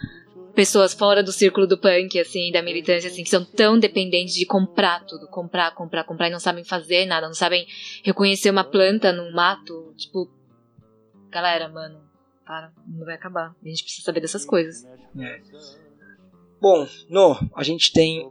pessoas 0.55 0.95
fora 0.95 1.23
do 1.23 1.33
círculo 1.33 1.67
do 1.67 1.79
punk, 1.79 2.19
assim, 2.19 2.51
da 2.53 2.63
militância, 2.63 3.11
assim, 3.11 3.23
que 3.23 3.31
são 3.31 3.45
tão 3.45 3.79
dependentes 3.79 4.35
de 4.35 4.47
comprar 4.47 5.05
tudo, 5.05 5.27
comprar, 5.29 5.75
comprar, 5.75 6.05
comprar, 6.05 6.29
e 6.29 6.31
não 6.31 6.41
sabem 6.41 6.65
fazer 6.65 7.07
nada, 7.07 7.27
não 7.27 7.35
sabem 7.35 7.67
reconhecer 8.03 8.51
uma 8.51 8.65
planta 8.65 9.13
num 9.13 9.33
mato, 9.33 9.93
tipo, 9.97 10.31
galera, 11.31 11.69
mano, 11.69 12.01
para, 12.47 12.73
não 12.87 13.05
vai 13.05 13.15
acabar. 13.15 13.55
A 13.63 13.69
gente 13.69 13.83
precisa 13.83 14.05
saber 14.05 14.21
dessas 14.21 14.45
coisas. 14.45 14.87
bom, 16.61 16.87
no, 17.09 17.37
a 17.55 17.63
gente 17.63 17.93
tem. 17.93 18.31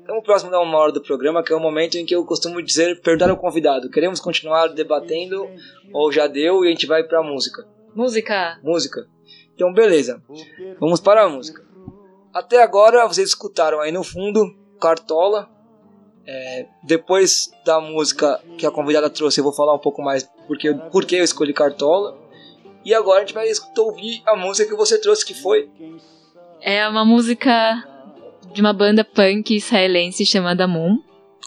Estamos 0.00 0.24
próximo 0.24 0.50
da 0.50 0.60
uma 0.60 0.78
hora 0.78 0.92
do 0.92 1.00
programa, 1.00 1.42
que 1.42 1.52
é 1.52 1.56
o 1.56 1.60
momento 1.60 1.96
em 1.96 2.04
que 2.04 2.14
eu 2.14 2.24
costumo 2.24 2.60
dizer, 2.60 3.00
perguntar 3.00 3.30
ao 3.30 3.36
convidado, 3.36 3.88
queremos 3.88 4.20
continuar 4.20 4.68
debatendo 4.68 5.48
ou 5.92 6.12
já 6.12 6.26
deu 6.26 6.64
e 6.64 6.68
a 6.68 6.70
gente 6.70 6.86
vai 6.86 7.04
pra 7.04 7.22
música. 7.22 7.66
Música! 7.94 8.58
Música. 8.62 9.06
Então, 9.54 9.72
beleza. 9.72 10.22
Vamos 10.80 11.00
para 11.00 11.24
a 11.24 11.28
música. 11.28 11.62
Até 12.32 12.62
agora, 12.62 13.06
vocês 13.06 13.28
escutaram 13.28 13.80
aí 13.80 13.92
no 13.92 14.02
fundo 14.02 14.56
Cartola. 14.80 15.48
É, 16.24 16.66
depois 16.84 17.50
da 17.64 17.80
música 17.80 18.40
que 18.56 18.64
a 18.64 18.70
convidada 18.70 19.10
trouxe, 19.10 19.40
eu 19.40 19.44
vou 19.44 19.52
falar 19.52 19.74
um 19.74 19.78
pouco 19.78 20.00
mais 20.00 20.28
porque, 20.46 20.72
por 20.90 21.04
que 21.04 21.16
eu 21.16 21.24
escolhi 21.24 21.52
Cartola. 21.52 22.16
E 22.84 22.94
agora 22.94 23.18
a 23.18 23.20
gente 23.20 23.34
vai 23.34 23.48
escutar, 23.48 23.82
ouvir 23.82 24.22
a 24.26 24.36
música 24.36 24.68
que 24.68 24.76
você 24.76 25.00
trouxe, 25.00 25.24
que 25.24 25.34
foi 25.34 25.70
É 26.60 26.86
uma 26.88 27.04
música 27.04 27.84
de 28.52 28.60
uma 28.60 28.72
banda 28.72 29.04
punk 29.04 29.54
israelense 29.54 30.26
chamada 30.26 30.66
Moon. 30.66 30.98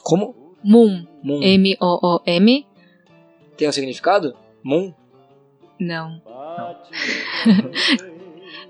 Como? 0.01 0.55
Moon. 0.63 1.05
Moon. 1.23 1.41
M-O-O-M. 1.41 2.67
Tem 3.57 3.67
um 3.67 3.71
significado? 3.71 4.35
Moon? 4.63 4.93
Não. 5.79 6.21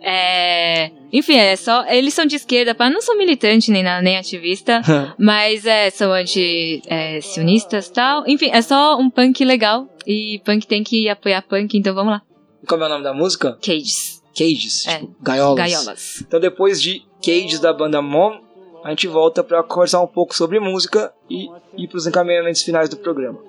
É, 0.07 0.91
enfim, 1.11 1.35
é 1.35 1.55
só. 1.55 1.83
Eles 1.87 2.13
são 2.13 2.27
de 2.27 2.35
esquerda, 2.35 2.75
pá, 2.75 2.91
não 2.91 3.01
são 3.01 3.17
militantes 3.17 3.69
nem, 3.69 3.83
nem 4.03 4.17
ativista, 4.17 4.81
mas 5.17 5.65
é, 5.65 5.89
são 5.89 6.11
anti-sionistas 6.13 7.87
e 7.87 7.93
tal. 7.93 8.23
Enfim, 8.27 8.51
é 8.53 8.61
só 8.61 8.97
um 8.97 9.09
punk 9.09 9.43
legal. 9.43 9.87
E 10.05 10.39
punk 10.45 10.67
tem 10.67 10.83
que 10.83 11.09
apoiar 11.09 11.41
punk, 11.41 11.75
então 11.75 11.95
vamos 11.95 12.13
lá. 12.13 12.21
Qual 12.67 12.79
é 12.79 12.85
o 12.85 12.89
nome 12.89 13.03
da 13.03 13.15
música? 13.15 13.57
Cages. 13.59 14.21
Cages. 14.37 14.87
É. 14.87 14.99
Tipo, 14.99 15.15
gaiolas. 15.21 15.57
Gaiolas. 15.57 16.21
Então 16.27 16.39
depois 16.39 16.79
de 16.79 17.03
Cages 17.23 17.59
da 17.59 17.73
banda 17.73 17.99
Mom, 17.99 18.39
a 18.83 18.89
gente 18.89 19.07
volta 19.07 19.43
para 19.43 19.63
conversar 19.63 20.01
um 20.01 20.07
pouco 20.07 20.35
sobre 20.35 20.59
música 20.59 21.11
e 21.27 21.47
ir 21.75 21.87
para 21.87 21.97
os 21.97 22.05
encaminhamentos 22.05 22.61
finais 22.61 22.89
do 22.89 22.97
programa. 22.97 23.39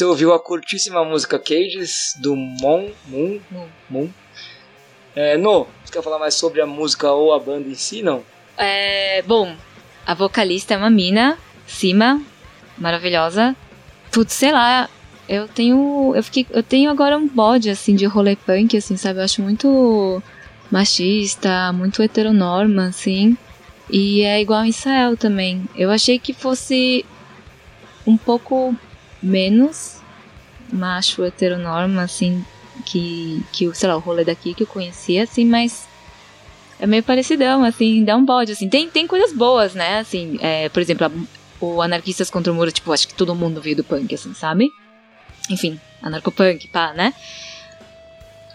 Você 0.00 0.04
ouviu 0.06 0.32
a 0.32 0.40
curtíssima 0.40 1.04
música 1.04 1.38
Cages 1.38 2.14
do 2.22 2.34
Mon 2.34 2.88
Moon. 3.06 3.38
Moon. 3.50 3.68
Moon. 3.90 4.08
É, 5.14 5.36
no, 5.36 5.66
você 5.84 5.92
quer 5.92 6.02
falar 6.02 6.18
mais 6.18 6.32
sobre 6.32 6.62
a 6.62 6.66
música 6.66 7.12
ou 7.12 7.34
a 7.34 7.38
banda 7.38 7.68
em 7.68 7.74
si, 7.74 8.02
não? 8.02 8.22
É, 8.56 9.20
bom, 9.20 9.54
a 10.06 10.14
vocalista 10.14 10.72
é 10.72 10.78
uma 10.78 10.88
mina, 10.88 11.36
Cima, 11.66 12.18
maravilhosa. 12.78 13.54
Putz, 14.10 14.32
sei 14.32 14.52
lá, 14.52 14.88
eu 15.28 15.46
tenho. 15.46 16.14
Eu 16.16 16.22
fiquei. 16.22 16.46
Eu 16.48 16.62
tenho 16.62 16.90
agora 16.90 17.18
um 17.18 17.28
bode 17.28 17.68
assim 17.68 17.94
de 17.94 18.06
rolê 18.06 18.36
punk, 18.36 18.74
assim, 18.78 18.96
sabe? 18.96 19.18
Eu 19.18 19.24
acho 19.24 19.42
muito 19.42 20.22
machista, 20.70 21.74
muito 21.74 22.02
heteronorma, 22.02 22.86
assim. 22.86 23.36
E 23.90 24.22
é 24.22 24.40
igual 24.40 24.64
em 24.64 24.70
Israel 24.70 25.14
também. 25.14 25.68
Eu 25.76 25.90
achei 25.90 26.18
que 26.18 26.32
fosse 26.32 27.04
um 28.06 28.16
pouco 28.16 28.74
menos 29.22 29.98
macho 30.72 31.24
heteronorma, 31.24 32.02
assim, 32.02 32.44
que, 32.86 33.42
que 33.52 33.72
sei 33.74 33.88
lá, 33.88 33.96
o 33.96 34.00
rolê 34.00 34.24
daqui 34.24 34.54
que 34.54 34.62
eu 34.62 34.66
conhecia, 34.66 35.24
assim, 35.24 35.44
mas 35.44 35.86
é 36.78 36.86
meio 36.86 37.02
parecidão, 37.02 37.64
assim, 37.64 38.04
dá 38.04 38.16
um 38.16 38.24
bode, 38.24 38.52
assim. 38.52 38.68
Tem, 38.68 38.88
tem 38.88 39.06
coisas 39.06 39.32
boas, 39.32 39.74
né? 39.74 39.98
Assim, 39.98 40.38
é, 40.40 40.68
por 40.68 40.80
exemplo, 40.80 41.06
a- 41.06 41.10
o 41.64 41.82
Anarquistas 41.82 42.30
contra 42.30 42.52
o 42.52 42.54
Muro, 42.56 42.72
tipo, 42.72 42.92
acho 42.92 43.06
que 43.08 43.14
todo 43.14 43.34
mundo 43.34 43.60
veio 43.60 43.76
do 43.76 43.84
punk, 43.84 44.14
assim, 44.14 44.32
sabe? 44.32 44.70
Enfim, 45.50 45.78
anarcopunk, 46.02 46.68
pá, 46.68 46.92
né? 46.94 47.12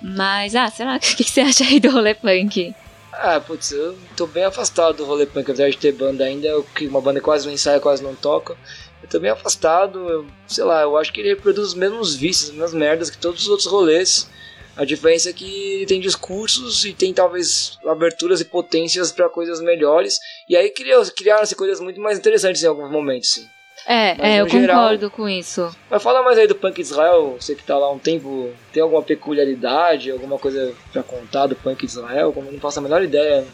Mas, 0.01 0.55
ah, 0.55 0.69
sei 0.69 0.85
lá, 0.85 0.95
o 0.97 0.99
que, 0.99 1.15
que 1.23 1.29
você 1.29 1.41
acha 1.41 1.63
aí 1.63 1.79
do 1.79 1.89
rolê 1.91 2.13
punk? 2.13 2.73
Ah, 3.13 3.39
putz, 3.39 3.71
eu 3.71 3.97
tô 4.15 4.27
bem 4.27 4.43
afastado 4.43 4.97
do 4.97 5.05
rolê 5.05 5.25
punk, 5.25 5.49
apesar 5.49 5.69
de 5.69 5.77
ter 5.77 5.93
banda 5.93 6.23
ainda, 6.25 6.49
uma 6.81 6.99
banda 7.01 7.21
quase 7.21 7.45
não 7.45 7.53
ensaia, 7.53 7.79
quase 7.79 8.03
não 8.03 8.13
toca. 8.15 8.57
Eu 9.05 9.09
tô 9.09 9.19
bem 9.19 9.29
afastado, 9.29 10.09
eu, 10.09 10.25
sei 10.47 10.63
lá, 10.63 10.81
eu 10.81 10.97
acho 10.97 11.13
que 11.13 11.21
ele 11.21 11.29
reproduz 11.29 11.67
os 11.67 11.73
mesmos 11.75 12.15
vícios, 12.15 12.49
as 12.49 12.55
mesmas 12.55 12.73
merdas 12.73 13.09
que 13.11 13.17
todos 13.19 13.43
os 13.43 13.47
outros 13.49 13.67
rolês. 13.67 14.27
A 14.75 14.83
diferença 14.83 15.29
é 15.29 15.33
que 15.33 15.45
ele 15.75 15.85
tem 15.85 15.99
discursos 16.01 16.83
e 16.83 16.91
tem 16.91 17.13
talvez 17.13 17.77
aberturas 17.85 18.41
e 18.41 18.45
potências 18.45 19.11
pra 19.11 19.29
coisas 19.29 19.61
melhores. 19.61 20.19
E 20.49 20.57
aí 20.57 20.69
criaram-se 21.15 21.55
coisas 21.55 21.79
muito 21.79 22.01
mais 22.01 22.17
interessantes 22.17 22.63
em 22.63 22.67
alguns 22.67 22.89
momentos, 22.91 23.29
sim. 23.29 23.47
É, 23.85 24.15
Mas, 24.17 24.27
é, 24.33 24.41
eu 24.41 24.49
geral- 24.49 24.81
concordo 24.81 25.11
com 25.11 25.29
isso. 25.29 25.73
Mas 25.89 26.01
fala 26.01 26.23
mais 26.23 26.39
aí 26.39 26.47
do 26.47 26.55
Punk 26.55 26.79
Israel, 26.81 27.37
você 27.39 27.53
que 27.53 27.63
tá 27.63 27.77
lá 27.77 27.85
há 27.85 27.91
um 27.91 27.99
tempo, 27.99 28.49
tem 28.73 28.81
alguma 28.81 29.03
peculiaridade, 29.03 30.09
alguma 30.09 30.39
coisa 30.39 30.73
pra 30.91 31.03
contar 31.03 31.45
do 31.45 31.55
Punk 31.55 31.85
Israel? 31.85 32.33
Como 32.33 32.47
eu 32.47 32.53
não 32.53 32.59
faço 32.59 32.79
a 32.79 32.81
menor 32.81 33.03
ideia, 33.03 33.45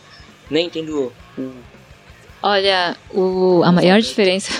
nem 0.49 0.67
entendo. 0.67 1.11
Olha, 2.43 2.97
o, 3.13 3.61
a 3.63 3.71
maior 3.71 3.99
diferença, 4.01 4.51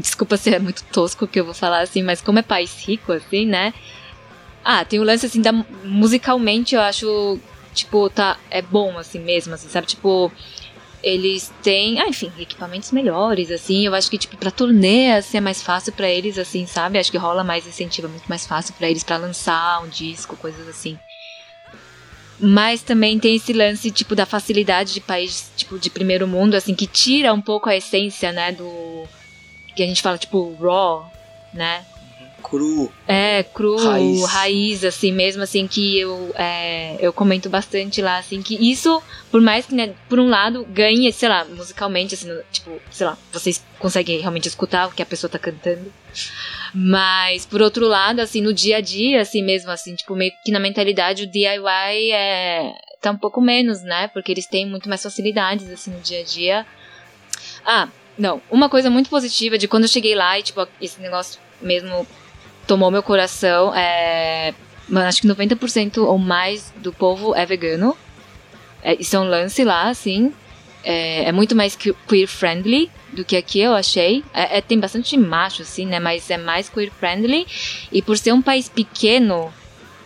desculpa 0.00 0.36
se 0.36 0.54
é 0.54 0.58
muito 0.58 0.84
tosco 0.84 1.26
que 1.26 1.40
eu 1.40 1.44
vou 1.44 1.54
falar 1.54 1.80
assim, 1.80 2.02
mas 2.02 2.20
como 2.20 2.38
é 2.38 2.42
país 2.42 2.84
rico, 2.84 3.12
assim, 3.12 3.46
né? 3.46 3.72
Ah, 4.64 4.84
tem 4.84 4.98
o 5.00 5.04
lance 5.04 5.26
assim 5.26 5.40
da 5.40 5.52
musicalmente 5.84 6.74
eu 6.74 6.80
acho, 6.80 7.38
tipo, 7.74 8.08
tá 8.10 8.38
é 8.50 8.62
bom 8.62 8.96
assim 8.98 9.18
mesmo, 9.18 9.54
assim, 9.54 9.68
sabe? 9.68 9.86
Tipo, 9.86 10.30
eles 11.02 11.52
têm, 11.62 12.00
ah, 12.00 12.06
enfim, 12.06 12.30
equipamentos 12.38 12.92
melhores, 12.92 13.50
assim. 13.50 13.86
Eu 13.86 13.94
acho 13.94 14.10
que 14.10 14.18
tipo 14.18 14.36
para 14.36 14.50
turnê 14.50 15.12
assim, 15.12 15.38
é 15.38 15.40
mais 15.40 15.62
fácil 15.62 15.92
pra 15.92 16.08
eles, 16.08 16.38
assim, 16.38 16.66
sabe? 16.66 16.98
Acho 16.98 17.10
que 17.10 17.18
rola 17.18 17.42
mais 17.42 17.66
incentivo, 17.66 18.06
é 18.06 18.10
muito 18.10 18.26
mais 18.26 18.46
fácil 18.46 18.74
pra 18.74 18.88
eles 18.88 19.02
pra 19.02 19.16
lançar 19.16 19.82
um 19.82 19.88
disco, 19.88 20.36
coisas 20.36 20.66
assim. 20.68 20.98
Mas 22.44 22.82
também 22.82 23.20
tem 23.20 23.36
esse 23.36 23.52
lance, 23.52 23.88
tipo, 23.92 24.16
da 24.16 24.26
facilidade 24.26 24.94
de 24.94 25.00
país, 25.00 25.50
tipo, 25.56 25.78
de 25.78 25.88
primeiro 25.88 26.26
mundo, 26.26 26.54
assim, 26.56 26.74
que 26.74 26.88
tira 26.88 27.32
um 27.32 27.40
pouco 27.40 27.68
a 27.68 27.76
essência, 27.76 28.32
né, 28.32 28.50
do... 28.50 29.04
Que 29.74 29.82
a 29.82 29.86
gente 29.86 30.02
fala, 30.02 30.18
tipo, 30.18 30.54
raw, 30.60 31.10
né? 31.52 31.84
cru. 32.42 32.92
É, 33.08 33.42
cru, 33.42 33.76
raiz. 33.76 34.24
Raiz. 34.24 34.84
assim 34.84 35.12
mesmo, 35.12 35.42
assim, 35.42 35.66
que 35.66 35.98
eu, 35.98 36.32
é, 36.34 36.96
eu 37.00 37.12
comento 37.12 37.48
bastante 37.48 38.02
lá, 38.02 38.18
assim, 38.18 38.42
que 38.42 38.54
isso, 38.70 39.02
por 39.30 39.40
mais 39.40 39.64
que, 39.64 39.74
né, 39.74 39.94
por 40.08 40.18
um 40.18 40.28
lado, 40.28 40.66
ganhe, 40.68 41.10
sei 41.12 41.28
lá, 41.28 41.44
musicalmente, 41.44 42.14
assim, 42.14 42.28
tipo, 42.50 42.78
sei 42.90 43.06
lá, 43.06 43.16
vocês 43.32 43.64
conseguem 43.78 44.20
realmente 44.20 44.48
escutar 44.48 44.88
o 44.88 44.90
que 44.92 45.02
a 45.02 45.06
pessoa 45.06 45.30
tá 45.30 45.38
cantando. 45.38 45.90
Mas, 46.74 47.46
por 47.46 47.62
outro 47.62 47.86
lado, 47.86 48.20
assim, 48.20 48.42
no 48.42 48.52
dia 48.52 48.78
a 48.78 48.80
dia, 48.80 49.22
assim 49.22 49.42
mesmo, 49.42 49.70
assim, 49.70 49.94
tipo, 49.94 50.14
meio 50.14 50.32
que 50.44 50.52
na 50.52 50.58
mentalidade 50.60 51.24
o 51.24 51.30
DIY 51.30 52.10
é, 52.12 52.72
tá 53.00 53.10
um 53.10 53.16
pouco 53.18 53.40
menos, 53.40 53.82
né? 53.82 54.08
Porque 54.08 54.32
eles 54.32 54.46
têm 54.46 54.66
muito 54.66 54.88
mais 54.88 55.02
facilidades, 55.02 55.70
assim, 55.70 55.90
no 55.90 56.00
dia 56.00 56.20
a 56.20 56.24
dia. 56.24 56.66
Ah, 57.64 57.88
não, 58.18 58.42
uma 58.50 58.68
coisa 58.68 58.90
muito 58.90 59.08
positiva 59.08 59.56
de 59.56 59.66
quando 59.66 59.84
eu 59.84 59.88
cheguei 59.88 60.14
lá 60.14 60.38
e, 60.38 60.42
tipo, 60.42 60.66
esse 60.80 61.00
negócio 61.00 61.40
mesmo 61.60 62.06
tomou 62.66 62.90
meu 62.90 63.02
coração. 63.02 63.74
É, 63.74 64.54
acho 65.06 65.22
que 65.22 65.28
90% 65.28 65.98
ou 65.98 66.18
mais 66.18 66.72
do 66.76 66.92
povo 66.92 67.34
é 67.34 67.46
vegano. 67.46 67.96
É, 68.82 68.94
isso 69.00 69.16
é 69.16 69.20
um 69.20 69.24
lance 69.24 69.64
lá, 69.64 69.88
assim. 69.88 70.32
É, 70.84 71.24
é, 71.28 71.32
muito 71.32 71.54
mais 71.54 71.76
queer 71.76 72.26
friendly 72.26 72.90
do 73.12 73.24
que 73.24 73.36
aqui 73.36 73.60
eu 73.60 73.74
achei. 73.74 74.24
É, 74.34 74.58
é, 74.58 74.60
tem 74.60 74.78
bastante 74.78 75.16
macho, 75.16 75.62
assim, 75.62 75.86
né? 75.86 76.00
Mas 76.00 76.28
é 76.30 76.36
mais 76.36 76.68
queer 76.68 76.90
friendly. 76.90 77.46
E 77.90 78.02
por 78.02 78.18
ser 78.18 78.32
um 78.32 78.42
país 78.42 78.68
pequeno, 78.68 79.52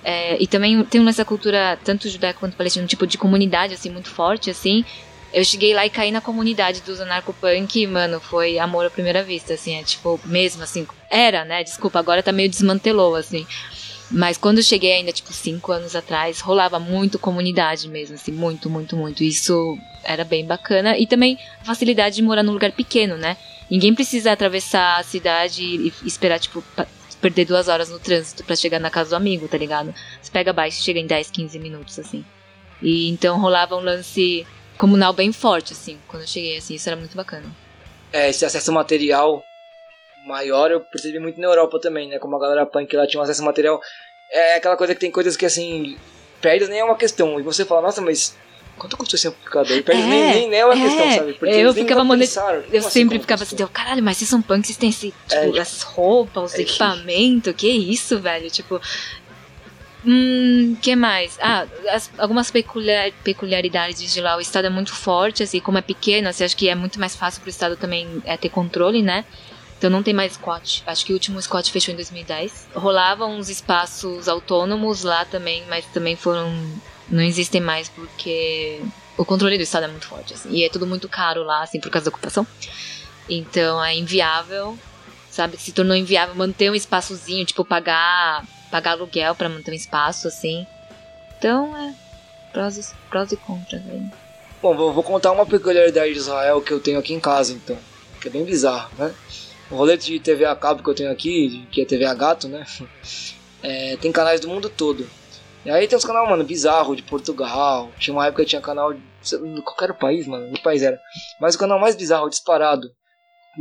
é, 0.05 0.41
e 0.41 0.47
também 0.47 0.85
tem 0.85 1.01
nessa 1.01 1.25
cultura, 1.25 1.79
tanto 1.83 2.09
judaica 2.09 2.39
quanto 2.39 2.57
palestina, 2.57 2.85
um 2.85 2.89
tipo 2.89 3.07
de 3.07 3.19
comunidade, 3.19 3.75
assim, 3.75 3.91
muito 3.91 4.11
forte, 4.11 4.51
assim. 4.51 4.85
Eu 5.33 5.45
cheguei 5.45 5.75
lá 5.75 5.85
e 5.85 5.91
caí 5.91 6.11
na 6.11 6.21
comunidade 6.21 6.81
dos 6.83 7.01
anarcopunk 7.01 7.81
e, 7.81 7.87
mano, 7.87 8.21
foi 8.21 8.59
amor 8.59 8.87
à 8.87 8.91
primeira 8.91 9.23
vista, 9.23 9.55
assim, 9.55 9.75
é 9.75 9.83
tipo, 9.83 10.21
mesmo 10.25 10.63
assim, 10.63 10.87
era, 11.11 11.45
né? 11.45 11.63
Desculpa, 11.63 11.99
agora 11.99 12.23
tá 12.23 12.33
meio 12.33 12.49
desmantelou, 12.49 13.15
assim. 13.15 13.47
Mas 14.11 14.39
quando 14.39 14.59
eu 14.59 14.63
cheguei 14.63 14.93
ainda, 14.93 15.13
tipo, 15.13 15.33
cinco 15.33 15.73
anos 15.73 15.97
atrás, 15.97 16.41
rolava 16.41 16.79
muito 16.79 17.19
comunidade 17.19 17.89
mesmo, 17.89 18.15
assim, 18.15 18.31
muito, 18.31 18.71
muito, 18.71 18.97
muito. 18.97 19.25
Isso 19.25 19.77
era 20.05 20.25
bem 20.25 20.47
bacana. 20.47 20.97
E 20.97 21.07
também 21.07 21.39
a 21.61 21.65
facilidade 21.65 22.17
de 22.17 22.23
morar 22.23 22.43
num 22.43 22.53
lugar 22.53 22.71
pequeno, 22.73 23.17
né? 23.17 23.37
Ninguém 23.69 23.95
precisa 23.95 24.31
atravessar 24.31 25.01
a 25.01 25.03
cidade 25.03 25.63
e 25.63 25.93
esperar, 26.05 26.39
tipo, 26.39 26.63
perder 27.21 27.47
duas 27.47 27.67
horas 27.67 27.91
no 27.91 27.99
trânsito 27.99 28.45
para 28.45 28.55
chegar 28.55 28.79
na 28.79 28.91
casa 28.91 29.11
do 29.11 29.17
amigo, 29.17 29.49
tá 29.49 29.59
ligado? 29.59 29.93
Você 30.23 30.31
pega 30.31 30.53
baixo 30.53 30.79
e 30.79 30.85
chega 30.85 31.01
em 31.01 31.07
10, 31.07 31.31
15 31.31 31.59
minutos, 31.59 31.99
assim. 31.99 32.25
E 32.81 33.09
então 33.09 33.41
rolava 33.41 33.75
um 33.75 33.81
lance 33.81 34.47
comunal 34.77 35.13
bem 35.13 35.33
forte, 35.33 35.73
assim, 35.73 35.99
quando 36.09 36.23
eu 36.23 36.29
cheguei, 36.29 36.57
assim, 36.57 36.75
isso 36.75 36.89
era 36.89 36.97
muito 36.97 37.17
bacana. 37.17 37.45
É, 38.13 38.31
esse 38.31 38.45
acesso 38.45 38.73
material 38.73 39.43
maior 40.27 40.71
eu 40.71 40.81
percebi 40.81 41.19
muito 41.19 41.41
na 41.41 41.47
Europa 41.47 41.81
também, 41.81 42.09
né? 42.09 42.19
Como 42.19 42.37
a 42.37 42.41
galera 42.41 42.67
punk 42.67 42.95
lá 42.97 43.07
tinha 43.07 43.21
um 43.21 43.25
acesso 43.25 43.45
material. 43.45 43.81
É 44.31 44.57
aquela 44.57 44.77
coisa 44.77 44.95
que 44.95 45.01
tem 45.01 45.11
coisas 45.11 45.37
que, 45.37 45.47
assim, 45.47 45.97
perdas 46.41 46.69
nem 46.69 46.81
é 46.81 46.85
uma 46.85 46.97
questão. 46.97 47.39
E 47.39 47.43
você 47.43 47.65
fala, 47.65 47.83
nossa, 47.83 48.01
mas 48.01 48.37
quanto 48.77 48.97
custou 48.97 49.17
esse 49.17 49.29
amplificador? 49.29 49.83
É, 49.87 49.95
nem, 49.95 50.09
nem, 50.09 50.49
nem 50.49 50.61
é 50.61 50.65
uma 50.65 50.75
é, 50.75 50.83
questão, 50.83 51.11
sabe? 51.13 51.33
Porque 51.35 51.55
eu 51.55 51.73
ficava 51.73 52.05
monetizando. 52.05 52.65
Eu 52.73 52.81
assim, 52.81 52.91
sempre 52.91 53.19
ficava 53.21 53.45
assim, 53.45 53.57
deu, 53.57 53.69
caralho, 53.69 54.03
mas 54.03 54.17
vocês 54.17 54.29
são 54.29 54.43
punk, 54.43 54.67
vocês 54.67 54.77
têm 54.77 54.91
esse, 54.91 55.15
tipo, 55.29 55.57
é, 55.57 55.61
as 55.61 55.83
roupas, 55.83 56.53
os 56.53 56.59
é 56.59 56.63
equipamentos, 56.63 57.55
que 57.55 57.69
isso, 57.69 58.19
velho? 58.19 58.51
Tipo, 58.51 58.81
Hum, 60.07 60.77
que 60.81 60.95
mais? 60.95 61.37
Ah, 61.43 61.67
as, 61.91 62.11
algumas 62.17 62.49
peculiar, 62.51 63.11
peculiaridades 63.25 64.13
de 64.13 64.21
lá. 64.21 64.37
O 64.37 64.41
estado 64.41 64.67
é 64.67 64.71
muito 64.71 64.95
forte, 64.95 65.43
assim, 65.43 65.59
como 65.59 65.79
é 65.79 65.83
pequeno, 65.83 66.29
assim, 66.29 66.45
acho 66.45 66.57
que 66.57 66.69
é 66.69 66.77
muito 66.77 67.01
mais 67.01 67.17
fácil 67.17 67.41
pro 67.41 67.51
estado 67.51 67.77
também 67.77 68.23
é, 68.25 68.37
ter 68.37 68.49
controle, 68.49 69.03
né? 69.03 69.25
Então 69.77 69.91
não 69.91 70.03
tem 70.03 70.15
mais 70.15 70.35
squat. 70.35 70.83
Acho 70.87 71.05
que 71.05 71.13
o 71.13 71.17
último 71.17 71.43
squat 71.43 71.71
fechou 71.71 71.93
em 71.93 71.97
2010. 71.97 72.69
Rolavam 72.75 73.37
uns 73.37 73.49
espaços 73.49 74.29
autônomos 74.29 75.03
lá 75.03 75.25
também, 75.25 75.65
mas 75.69 75.85
também 75.87 76.15
foram. 76.15 76.55
Não 77.09 77.23
existem 77.23 77.61
mais 77.61 77.89
porque 77.89 78.81
o 79.17 79.25
controle 79.25 79.57
do 79.57 79.63
estado 79.63 79.85
é 79.85 79.89
muito 79.89 80.07
forte, 80.07 80.35
assim. 80.35 80.51
E 80.51 80.65
é 80.65 80.69
tudo 80.69 80.87
muito 80.87 81.09
caro 81.09 81.43
lá, 81.43 81.63
assim, 81.63 81.81
por 81.81 81.91
causa 81.91 82.07
da 82.07 82.15
ocupação. 82.15 82.47
Então 83.29 83.85
é 83.85 83.95
inviável, 83.95 84.79
sabe? 85.31 85.57
Se 85.59 85.73
tornou 85.73 85.97
inviável 85.97 86.35
manter 86.37 86.71
um 86.71 86.75
espaçozinho, 86.75 87.45
tipo, 87.45 87.65
pagar 87.65 88.45
pagar 88.71 88.93
aluguel 88.93 89.35
para 89.35 89.49
manter 89.49 89.71
um 89.71 89.75
espaço, 89.75 90.29
assim. 90.29 90.67
Então, 91.39 91.77
é. 91.77 91.95
Prós 92.53 92.79
e, 92.79 92.95
prós 93.11 93.33
e 93.33 93.37
contras 93.37 93.83
aí. 93.89 94.03
Bom, 94.63 94.75
vou, 94.75 94.93
vou 94.93 95.03
contar 95.03 95.33
uma 95.33 95.45
peculiaridade 95.45 96.13
de 96.13 96.19
Israel 96.19 96.63
que 96.63 96.73
eu 96.73 96.81
tenho 96.81 96.99
aqui 96.99 97.13
em 97.13 97.21
casa, 97.21 97.53
então. 97.53 97.77
Que 98.21 98.29
é 98.29 98.31
bem 98.31 98.45
bizarro, 98.45 98.91
né? 98.99 99.15
O 99.71 99.77
rolete 99.77 100.13
de 100.13 100.21
TV 100.21 100.45
a 100.45 100.57
cabo 100.57 100.83
que 100.83 100.89
eu 100.89 100.95
tenho 100.95 101.11
aqui, 101.11 101.67
que 101.71 101.83
é 101.83 101.85
TV 101.85 102.05
a 102.05 102.15
gato, 102.15 102.49
né? 102.49 102.65
É, 103.63 103.97
tem 103.97 104.13
canais 104.13 104.39
do 104.39 104.49
mundo 104.49 104.69
todo. 104.69 105.09
E 105.65 105.71
aí 105.71 105.89
tem 105.89 105.99
os 105.99 106.05
canais, 106.05 106.29
mano, 106.29 106.45
bizarro 106.45 106.95
de 106.95 107.03
Portugal. 107.03 107.91
Tinha 107.99 108.15
uma 108.15 108.25
época 108.25 108.45
que 108.45 108.51
tinha 108.51 108.63
canal 108.63 108.93
de 108.93 109.63
qualquer 109.65 109.93
país, 109.95 110.25
mano, 110.25 110.53
que 110.53 110.63
país 110.63 110.83
era. 110.83 111.01
Mas 111.41 111.57
o 111.57 111.59
canal 111.59 111.77
mais 111.77 111.97
bizarro, 111.97 112.31
disparado. 112.31 112.93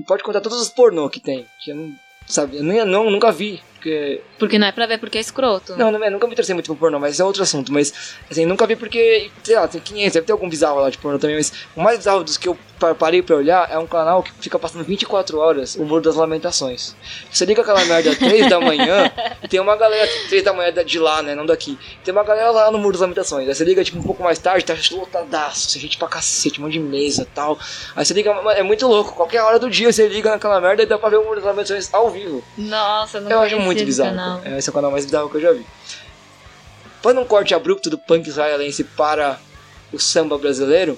Pode 0.06 0.22
contar 0.22 0.42
todos 0.42 0.62
os 0.62 0.70
pornô 0.70 1.10
que 1.10 1.20
tem. 1.20 1.48
Que 1.64 1.72
eu 1.72 1.76
não, 1.76 1.96
sabe, 2.28 2.58
eu 2.58 2.86
não, 2.86 3.10
nunca 3.10 3.32
vi 3.32 3.64
porque. 3.86 4.22
Porque 4.40 4.60
não 4.60 4.68
é 4.68 4.72
pra 4.72 4.88
ver 4.88 4.98
porque 4.98 5.18
é 5.18 5.22
escroto. 5.22 5.78
Não, 5.78 5.92
não 5.92 6.04
é, 6.04 6.10
nunca 6.10 6.26
me 6.26 6.34
interessei 6.34 6.54
muito 6.54 6.68
por 6.68 6.78
pornô, 6.78 7.00
mas 7.00 7.20
é 7.20 7.24
outro 7.24 7.44
assunto. 7.44 7.72
Mas, 7.72 7.94
assim, 8.30 8.46
nunca 8.46 8.66
vi 8.66 8.76
porque, 8.76 9.30
sei 9.44 9.56
lá, 9.56 9.68
tem 9.68 9.80
500, 9.80 10.14
deve 10.14 10.26
ter 10.26 10.32
algum 10.32 10.50
bizarro 10.50 10.80
lá 10.80 10.90
de 10.90 10.98
pornô 10.98 11.20
também, 11.20 11.36
mas 11.36 11.54
o 11.76 11.82
mais 11.82 12.00
bizarro 12.00 12.24
dos 12.24 12.38
que 12.38 12.48
eu 12.48 12.58
parei 12.94 13.22
pra 13.22 13.36
olhar 13.38 13.72
é 13.72 13.78
um 13.78 13.88
canal 13.88 14.22
que 14.22 14.32
fica 14.40 14.60
passando 14.60 14.84
24 14.84 15.40
horas 15.40 15.76
o 15.76 15.86
Muro 15.86 16.02
das 16.02 16.16
Lamentações. 16.16 16.96
Você 17.32 17.46
liga 17.46 17.62
aquela 17.62 17.84
merda 17.86 18.14
3 18.14 18.50
da 18.50 18.60
manhã 18.60 19.12
e 19.42 19.48
tem 19.48 19.60
uma 19.60 19.76
galera, 19.76 20.10
3 20.28 20.44
da 20.44 20.52
manhã 20.54 20.74
de 20.74 21.00
lá, 21.00 21.22
né, 21.22 21.34
não 21.36 21.46
daqui. 21.46 21.78
Tem 22.04 22.12
uma 22.12 22.24
galera 22.24 22.52
lá 22.52 22.72
no 22.72 22.78
Muro 22.78 22.94
das 22.94 23.02
Lamentações. 23.02 23.48
Aí 23.48 23.56
você 23.56 23.64
liga, 23.64 23.84
tipo, 23.84 23.98
um 23.98 24.04
pouco 24.04 24.22
mais 24.22 24.38
tarde, 24.40 24.66
tá 24.66 24.76
lotadaço, 24.92 25.80
gente 25.80 25.98
pra 25.98 26.08
cacete, 26.08 26.60
um 26.60 26.64
monte 26.64 26.74
de 26.74 26.80
mesa 26.80 27.24
e 27.24 27.26
tal. 27.26 27.58
Aí 27.96 28.06
você 28.06 28.14
liga, 28.14 28.32
é 28.56 28.64
muito 28.64 28.86
louco, 28.88 29.14
qualquer 29.14 29.42
hora 29.42 29.58
do 29.58 29.70
dia 29.70 29.92
você 29.92 30.08
liga 30.08 30.30
naquela 30.30 30.60
merda 30.60 30.84
e 30.84 30.86
dá 30.86 30.98
pra 30.98 31.10
ver 31.10 31.18
o 31.18 31.24
Muro 31.24 31.36
das 31.36 31.46
Lamentações 31.46 31.94
ao 31.94 32.10
vivo. 32.10 32.44
Nossa, 32.58 33.20
não 33.20 33.32
Eu 33.32 33.40
acho 33.40 33.60
muito 33.60 33.75
muito 33.76 33.88
bizarro. 33.88 34.10
Canal. 34.12 34.42
É, 34.44 34.58
esse 34.58 34.70
é 34.70 34.72
o 34.72 34.74
canal 34.74 34.92
mais 34.92 35.06
bizarro 35.06 35.30
que 35.30 35.38
eu 35.38 35.42
já 35.42 35.52
vi. 35.52 35.66
Para 37.02 37.20
um 37.20 37.26
corte 37.26 37.54
abrupto 37.54 37.90
do 37.90 37.98
punk 37.98 38.28
israelense 38.28 38.84
para 38.84 39.40
o 39.94 40.00
samba 40.00 40.38
brasileiro, 40.38 40.98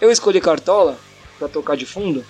eu 0.00 0.10
escolhi 0.10 0.40
Cartola 0.40 0.98
para 1.38 1.48
tocar 1.48 1.76
de 1.76 1.86
fundo. 1.86 2.24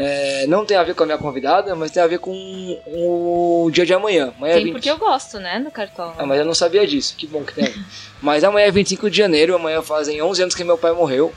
É, 0.00 0.46
não 0.46 0.64
tem 0.64 0.76
a 0.76 0.84
ver 0.84 0.94
com 0.94 1.02
a 1.02 1.06
minha 1.06 1.18
convidada, 1.18 1.74
mas 1.74 1.90
tem 1.90 2.00
a 2.00 2.06
ver 2.06 2.20
com 2.20 2.30
o 2.86 3.68
dia 3.72 3.84
de 3.84 3.92
amanhã. 3.92 4.32
amanhã 4.36 4.54
é 4.54 4.60
20... 4.60 4.72
porque 4.72 4.88
eu 4.88 4.96
gosto, 4.96 5.40
né, 5.40 5.58
do 5.58 5.72
Cartola. 5.72 6.14
Ah, 6.16 6.24
mas 6.24 6.38
eu 6.38 6.44
não 6.44 6.54
sabia 6.54 6.86
disso, 6.86 7.16
que 7.16 7.26
bom 7.26 7.42
que 7.42 7.52
tem. 7.52 7.74
mas 8.22 8.44
amanhã 8.44 8.66
é 8.66 8.70
25 8.70 9.10
de 9.10 9.16
janeiro, 9.16 9.56
amanhã 9.56 9.82
fazem 9.82 10.22
11 10.22 10.42
anos 10.42 10.54
que 10.54 10.62
meu 10.62 10.78
pai 10.78 10.92
morreu. 10.92 11.32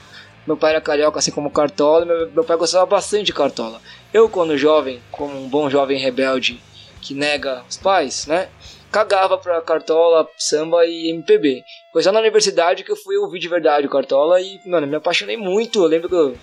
Meu 0.45 0.57
pai 0.57 0.71
era 0.71 0.81
carioca, 0.81 1.17
assim 1.17 1.31
como 1.31 1.49
Cartola, 1.49 2.05
meu, 2.05 2.31
meu 2.31 2.43
pai 2.43 2.57
gostava 2.57 2.85
bastante 2.85 3.25
de 3.25 3.33
Cartola. 3.33 3.81
Eu, 4.13 4.27
quando 4.29 4.57
jovem, 4.57 4.99
como 5.11 5.35
um 5.39 5.47
bom 5.47 5.69
jovem 5.69 5.99
rebelde 5.99 6.61
que 7.01 7.13
nega 7.13 7.63
os 7.69 7.77
pais, 7.77 8.27
né? 8.27 8.49
Cagava 8.91 9.37
pra 9.37 9.61
Cartola, 9.61 10.27
samba 10.37 10.85
e 10.85 11.09
MPB. 11.09 11.63
Foi 11.93 12.03
só 12.03 12.11
na 12.11 12.19
universidade 12.19 12.83
que 12.83 12.91
eu 12.91 12.95
fui 12.95 13.17
ouvir 13.17 13.39
de 13.39 13.47
verdade 13.47 13.87
o 13.87 13.89
Cartola 13.89 14.41
e, 14.41 14.59
mano, 14.65 14.85
me 14.85 14.97
apaixonei 14.97 15.37
muito. 15.37 15.79
Eu 15.79 15.87
lembro 15.87 16.09
que 16.09 16.15
eu, 16.15 16.37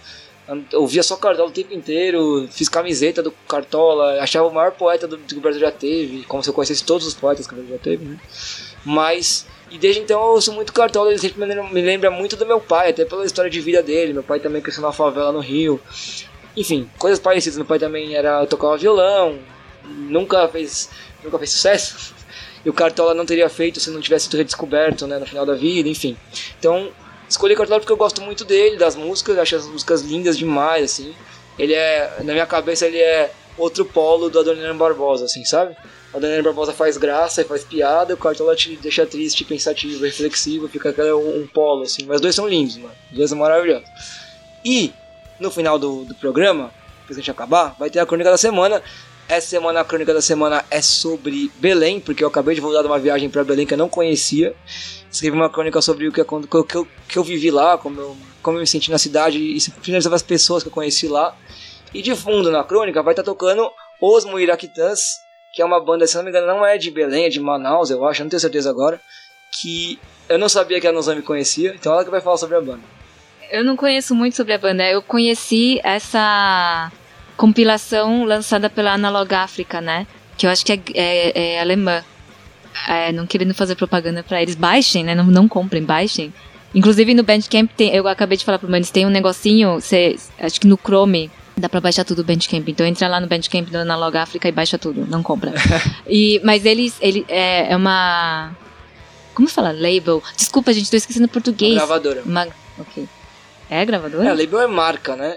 ouvia 0.74 1.02
só 1.02 1.16
Cartola 1.16 1.48
o 1.48 1.52
tempo 1.52 1.74
inteiro, 1.74 2.48
fiz 2.50 2.68
camiseta 2.68 3.22
do 3.22 3.30
Cartola, 3.46 4.20
achava 4.20 4.48
o 4.48 4.52
maior 4.52 4.72
poeta 4.72 5.06
do, 5.06 5.18
que 5.18 5.36
o 5.36 5.40
Brasil 5.40 5.60
já 5.60 5.70
teve, 5.70 6.24
como 6.24 6.42
se 6.42 6.48
eu 6.48 6.54
conhecesse 6.54 6.84
todos 6.84 7.06
os 7.06 7.14
poetas 7.14 7.46
que 7.46 7.52
o 7.52 7.56
Brasil 7.56 7.76
já 7.76 7.82
teve, 7.82 8.04
né? 8.04 8.18
Mas, 8.84 9.46
e 9.70 9.76
desde 9.76 10.00
então 10.00 10.20
eu 10.20 10.28
ouço 10.28 10.52
muito 10.52 10.72
Cartola, 10.72 11.10
ele 11.10 11.18
sempre 11.18 11.44
me 11.44 11.82
lembra 11.82 12.10
muito 12.10 12.36
do 12.36 12.46
meu 12.46 12.60
pai, 12.60 12.90
até 12.90 13.04
pela 13.04 13.26
história 13.26 13.50
de 13.50 13.60
vida 13.60 13.82
dele. 13.82 14.14
Meu 14.14 14.22
pai 14.22 14.40
também 14.40 14.62
cresceu 14.62 14.82
na 14.82 14.92
favela 14.92 15.32
no 15.32 15.40
Rio. 15.40 15.78
Enfim, 16.56 16.88
coisas 16.98 17.18
parecidas. 17.18 17.58
Meu 17.58 17.66
pai 17.66 17.78
também 17.78 18.14
era 18.14 18.46
tocava 18.46 18.76
violão, 18.78 19.38
nunca 19.88 20.48
fez, 20.48 20.90
nunca 21.22 21.38
fez 21.38 21.50
sucesso. 21.50 22.14
E 22.64 22.68
o 22.68 22.72
Cartola 22.72 23.14
não 23.14 23.24
teria 23.24 23.48
feito 23.48 23.78
se 23.78 23.88
não 23.88 24.00
tivesse 24.00 24.24
sido 24.24 24.36
redescoberto 24.36 25.06
né, 25.06 25.16
no 25.16 25.24
final 25.24 25.46
da 25.46 25.54
vida, 25.54 25.88
enfim. 25.88 26.16
Então, 26.58 26.90
escolhi 27.28 27.54
Cartola 27.54 27.78
porque 27.78 27.92
eu 27.92 27.96
gosto 27.96 28.20
muito 28.20 28.44
dele, 28.44 28.76
das 28.76 28.96
músicas, 28.96 29.38
acho 29.38 29.56
as 29.56 29.66
músicas 29.66 30.02
lindas 30.02 30.36
demais, 30.36 30.84
assim. 30.84 31.14
Ele 31.56 31.72
é, 31.72 32.16
na 32.24 32.32
minha 32.32 32.46
cabeça, 32.46 32.84
ele 32.84 32.98
é 32.98 33.30
outro 33.56 33.84
polo 33.84 34.28
do 34.28 34.38
Adoniran 34.38 34.76
Barbosa, 34.76 35.24
assim, 35.24 35.44
sabe? 35.44 35.76
O 36.12 36.16
Adoniran 36.16 36.42
Barbosa 36.42 36.72
faz 36.72 36.96
graça 36.96 37.42
e 37.42 37.44
faz 37.44 37.64
piada, 37.64 38.14
o 38.14 38.16
Cartola 38.16 38.56
te 38.56 38.76
deixa 38.76 39.06
triste, 39.06 39.44
pensativo, 39.44 40.04
reflexivo, 40.04 40.68
fica 40.68 40.94
um, 41.14 41.42
um 41.42 41.46
polo, 41.46 41.82
assim. 41.82 42.04
Mas 42.06 42.16
os 42.16 42.22
dois 42.22 42.34
são 42.34 42.48
lindos, 42.48 42.76
mano. 42.76 42.94
Os 43.10 43.16
dois 43.16 43.30
são 43.30 43.38
maravilhosos. 43.38 43.88
E, 44.64 44.92
no 45.38 45.50
final 45.50 45.78
do, 45.78 46.04
do 46.04 46.14
programa, 46.14 46.72
depois 47.00 47.16
a 47.18 47.20
gente 47.20 47.30
acabar, 47.30 47.74
vai 47.78 47.90
ter 47.90 47.98
a 47.98 48.06
crônica 48.06 48.30
da 48.30 48.38
semana. 48.38 48.82
Essa 49.28 49.48
semana 49.48 49.80
a 49.80 49.84
crônica 49.84 50.14
da 50.14 50.22
semana 50.22 50.64
é 50.70 50.80
sobre 50.80 51.52
Belém, 51.56 52.00
porque 52.00 52.24
eu 52.24 52.28
acabei 52.28 52.54
de 52.54 52.62
voltar 52.62 52.80
de 52.80 52.86
uma 52.86 52.98
viagem 52.98 53.28
para 53.28 53.44
Belém 53.44 53.66
que 53.66 53.74
eu 53.74 53.78
não 53.78 53.88
conhecia. 53.88 54.56
Escrevi 55.12 55.36
uma 55.36 55.50
crônica 55.50 55.82
sobre 55.82 56.08
o 56.08 56.12
que, 56.12 56.24
que, 56.24 56.64
que, 56.64 56.76
eu, 56.76 56.88
que 57.06 57.18
eu 57.18 57.22
vivi 57.22 57.50
lá, 57.50 57.76
como 57.76 58.00
eu, 58.00 58.16
como 58.42 58.56
eu 58.56 58.62
me 58.62 58.66
senti 58.66 58.90
na 58.90 58.96
cidade 58.96 59.38
e 59.38 59.60
finalizava 59.82 60.16
as 60.16 60.22
pessoas 60.22 60.62
que 60.62 60.70
eu 60.70 60.72
conheci 60.72 61.06
lá. 61.08 61.36
E 61.92 62.00
de 62.00 62.14
fundo 62.14 62.50
na 62.50 62.64
crônica 62.64 63.02
vai 63.02 63.12
estar 63.12 63.22
tá 63.22 63.30
tocando 63.30 63.70
Os 64.00 64.24
Muiraquitãs, 64.24 65.18
que 65.52 65.60
é 65.60 65.64
uma 65.64 65.78
banda, 65.78 66.06
se 66.06 66.16
não 66.16 66.24
me 66.24 66.30
engano, 66.30 66.46
não 66.46 66.64
é 66.64 66.78
de 66.78 66.90
Belém, 66.90 67.26
é 67.26 67.28
de 67.28 67.38
Manaus, 67.38 67.90
eu 67.90 68.06
acho, 68.06 68.22
não 68.22 68.30
tenho 68.30 68.40
certeza 68.40 68.70
agora, 68.70 68.98
que 69.52 69.98
eu 70.26 70.38
não 70.38 70.48
sabia 70.48 70.80
que 70.80 70.86
a 70.86 70.92
Nozomi 70.92 71.20
conhecia, 71.20 71.74
então 71.74 71.92
ela 71.92 72.04
que 72.04 72.10
vai 72.10 72.22
falar 72.22 72.38
sobre 72.38 72.56
a 72.56 72.60
banda. 72.62 72.82
Eu 73.50 73.62
não 73.62 73.76
conheço 73.76 74.14
muito 74.14 74.36
sobre 74.36 74.54
a 74.54 74.58
banda, 74.58 74.88
eu 74.90 75.02
conheci 75.02 75.80
essa 75.84 76.90
compilação 77.38 78.24
lançada 78.24 78.68
pela 78.68 78.92
Analog 78.92 79.32
África, 79.32 79.80
né? 79.80 80.06
Que 80.36 80.44
eu 80.44 80.50
acho 80.50 80.66
que 80.66 80.72
é, 80.72 80.80
é, 80.94 81.54
é 81.54 81.60
alemã. 81.60 82.04
É, 82.86 83.12
não 83.12 83.26
querendo 83.26 83.54
fazer 83.54 83.76
propaganda 83.76 84.22
para 84.22 84.42
eles, 84.42 84.56
baixem, 84.56 85.04
né? 85.04 85.14
Não, 85.14 85.24
não 85.24 85.48
comprem, 85.48 85.82
baixem. 85.82 86.34
Inclusive 86.74 87.14
no 87.14 87.22
Bandcamp, 87.22 87.70
tem, 87.76 87.94
eu 87.94 88.06
acabei 88.06 88.36
de 88.36 88.44
falar 88.44 88.58
pro 88.58 88.68
Manis, 88.68 88.90
tem 88.90 89.06
um 89.06 89.10
negocinho, 89.10 89.80
cê, 89.80 90.18
acho 90.38 90.60
que 90.60 90.66
no 90.66 90.76
Chrome, 90.76 91.30
dá 91.56 91.68
pra 91.68 91.80
baixar 91.80 92.04
tudo 92.04 92.20
o 92.20 92.24
Bandcamp. 92.24 92.68
Então 92.68 92.84
entra 92.84 93.08
lá 93.08 93.20
no 93.20 93.26
Bandcamp 93.26 93.68
do 93.68 93.78
Analog 93.78 94.16
África 94.16 94.48
e 94.48 94.52
baixa 94.52 94.76
tudo, 94.76 95.06
não 95.06 95.22
compra. 95.22 95.54
e, 96.06 96.40
mas 96.44 96.66
eles, 96.66 96.96
ele 97.00 97.24
é, 97.28 97.72
é 97.72 97.76
uma... 97.76 98.50
Como 99.32 99.48
fala? 99.48 99.72
Label. 99.72 100.22
Desculpa, 100.36 100.72
gente, 100.72 100.90
tô 100.90 100.96
esquecendo 100.96 101.28
português. 101.28 101.74
Gravadora. 101.74 102.22
Uma, 102.26 102.48
ok. 102.78 103.08
É 103.70 103.84
gravadora? 103.84 104.28
É, 104.28 104.34
label 104.34 104.60
é 104.60 104.66
marca, 104.66 105.14
né? 105.14 105.36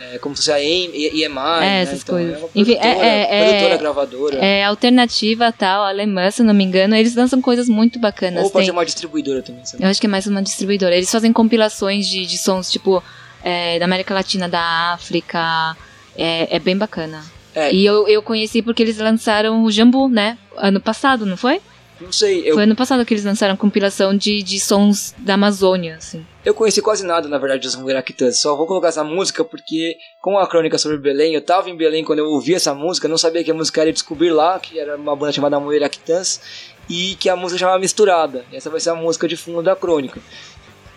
É 0.00 0.18
como 0.18 0.36
se 0.36 0.42
fosse 0.42 0.52
a 0.52 0.62
EMI, 0.62 1.08
é, 1.16 1.28
né? 1.28 1.82
essas 1.82 2.02
então, 2.02 2.14
coisas. 2.14 2.34
É 2.34 2.38
uma 2.38 2.48
Enfim, 2.54 2.76
produtora, 2.76 3.06
é, 3.06 3.20
é, 3.20 3.44
produtora 3.44 3.74
é- 3.74 3.78
gravadora. 3.78 4.36
É 4.38 4.64
alternativa 4.64 5.52
tal, 5.52 5.84
alemã, 5.84 6.30
se 6.30 6.42
não 6.42 6.54
me 6.54 6.64
engano. 6.64 6.94
Eles 6.94 7.14
lançam 7.14 7.40
coisas 7.42 7.68
muito 7.68 7.98
bacanas. 7.98 8.44
Ou 8.44 8.50
pode 8.50 8.66
ser 8.66 8.72
uma 8.72 8.84
distribuidora 8.84 9.42
também, 9.42 9.64
sabe? 9.64 9.82
Eu 9.82 9.88
acho 9.88 10.00
que 10.00 10.06
é 10.06 10.10
mais 10.10 10.26
uma 10.26 10.42
distribuidora. 10.42 10.94
Eles 10.96 11.10
fazem 11.10 11.32
compilações 11.32 12.06
de, 12.06 12.24
de 12.24 12.38
sons, 12.38 12.70
tipo, 12.70 13.02
é, 13.42 13.78
da 13.78 13.84
América 13.84 14.14
Latina, 14.14 14.48
da 14.48 14.92
África. 14.94 15.76
É, 16.16 16.56
é 16.56 16.58
bem 16.58 16.76
bacana. 16.76 17.24
É. 17.54 17.72
E 17.72 17.84
eu, 17.84 18.06
eu 18.06 18.22
conheci 18.22 18.62
porque 18.62 18.82
eles 18.82 18.98
lançaram 18.98 19.64
o 19.64 19.70
Jambu, 19.70 20.08
né? 20.08 20.38
Ano 20.56 20.80
passado, 20.80 21.26
não 21.26 21.36
foi? 21.36 21.60
Não 22.00 22.12
sei, 22.12 22.48
eu, 22.48 22.54
Foi 22.54 22.62
ano 22.62 22.76
passado 22.76 23.04
que 23.04 23.12
eles 23.12 23.24
lançaram 23.24 23.56
compilação 23.56 24.16
de, 24.16 24.42
de 24.42 24.60
sons 24.60 25.14
da 25.18 25.34
Amazônia, 25.34 25.96
assim. 25.96 26.24
eu 26.44 26.54
conheci 26.54 26.80
quase 26.80 27.04
nada, 27.04 27.28
na 27.28 27.38
verdade, 27.38 27.62
dos 27.62 27.74
Muiraquitãs. 27.74 28.40
Só 28.40 28.54
vou 28.54 28.66
colocar 28.66 28.88
essa 28.88 29.02
música 29.02 29.44
porque, 29.44 29.96
com 30.20 30.38
a 30.38 30.48
crônica 30.48 30.78
sobre 30.78 30.98
Belém, 30.98 31.34
eu 31.34 31.40
tava 31.40 31.68
em 31.68 31.76
Belém 31.76 32.04
quando 32.04 32.20
eu 32.20 32.26
ouvi 32.26 32.54
essa 32.54 32.72
música, 32.74 33.08
não 33.08 33.18
sabia 33.18 33.42
que 33.42 33.50
a 33.50 33.54
música 33.54 33.80
era 33.80 33.92
descobrir 33.92 34.30
lá, 34.30 34.58
que 34.60 34.78
era 34.78 34.96
uma 34.96 35.16
banda 35.16 35.32
chamada 35.32 35.58
Muiraquitãs, 35.58 36.40
e 36.88 37.16
que 37.16 37.28
a 37.28 37.36
música 37.36 37.58
chamava 37.58 37.78
Misturada. 37.78 38.44
Essa 38.52 38.70
vai 38.70 38.80
ser 38.80 38.90
a 38.90 38.94
música 38.94 39.26
de 39.26 39.36
fundo 39.36 39.62
da 39.62 39.74
crônica. 39.74 40.20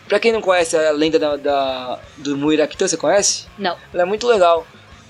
Pra 0.07 0.19
quem 0.19 0.31
não 0.33 0.41
conhece 0.41 0.75
a 0.75 0.91
lenda 0.91 1.17
da, 1.17 1.37
da, 1.37 1.99
do 2.17 2.37
Muiraquitã, 2.37 2.85
você 2.87 2.97
conhece? 2.97 3.45
Não. 3.57 3.77
Ela 3.93 4.03
é 4.03 4.05
muito 4.05 4.27
legal. 4.27 4.67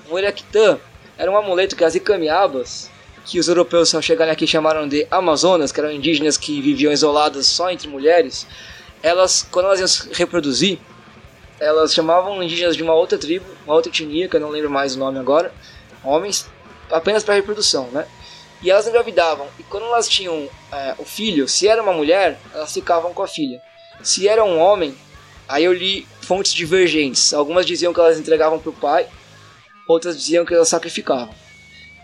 O 0.08 0.12
Muiraquitã 0.12 0.80
era 1.18 1.32
um 1.32 1.36
amuleto 1.38 1.76
que 1.76 1.84
as 1.84 1.96
Icamiabas, 1.96 2.91
que 3.26 3.40
os 3.40 3.48
europeus 3.48 3.94
ao 3.94 4.02
chegarem 4.02 4.32
aqui 4.32 4.48
chamaram 4.48 4.88
de 4.88 5.08
Amazonas, 5.12 5.72
que 5.72 5.80
eram 5.80 5.92
indígenas 5.92 6.38
que 6.38 6.62
viviam 6.62 6.92
isoladas 6.92 7.48
só 7.48 7.70
entre 7.70 7.88
mulheres, 7.88 8.48
elas, 9.04 9.48
quando 9.52 9.66
elas 9.66 9.80
iam 9.80 9.88
se 9.88 10.14
reproduzir, 10.14 10.80
elas 11.60 11.94
chamavam 11.94 12.42
indígenas 12.42 12.76
de 12.76 12.84
uma 12.84 12.94
outra 12.94 13.18
tribo, 13.18 13.46
uma 13.66 13.76
outra 13.76 13.92
etnia, 13.92 14.28
que 14.28 14.36
eu 14.36 14.40
não 14.40 14.50
lembro 14.50 14.70
mais 14.70 14.96
o 14.96 15.00
nome 15.00 15.20
agora, 15.20 15.54
homens, 16.04 16.48
apenas 16.90 17.24
para 17.24 17.36
reprodução, 17.36 17.88
né? 17.92 18.08
E 18.64 18.70
elas 18.70 18.88
engravidavam. 18.88 19.48
E 19.60 19.64
quando 19.64 19.86
elas 19.86 20.08
tinham 20.08 20.50
é, 20.72 20.96
o 20.98 21.06
filho, 21.06 21.48
se 21.48 21.68
era 21.68 21.82
uma 21.82 21.94
mulher, 21.94 22.40
elas 22.54 22.74
ficavam 22.74 23.14
com 23.14 23.24
a 23.24 23.28
filha. 23.28 23.62
Se 24.04 24.28
era 24.28 24.44
um 24.44 24.60
homem, 24.60 24.96
aí 25.48 25.64
eu 25.64 25.74
li 25.74 26.08
fontes 26.22 26.54
divergentes. 26.54 27.34
Algumas 27.34 27.66
diziam 27.66 27.94
que 27.94 28.00
elas 28.00 28.20
entregavam 28.20 28.60
para 28.60 28.70
o 28.70 28.74
pai, 28.74 29.08
outras 29.88 30.18
diziam 30.18 30.46
que 30.46 30.54
elas 30.54 30.70
sacrificavam. 30.70 31.34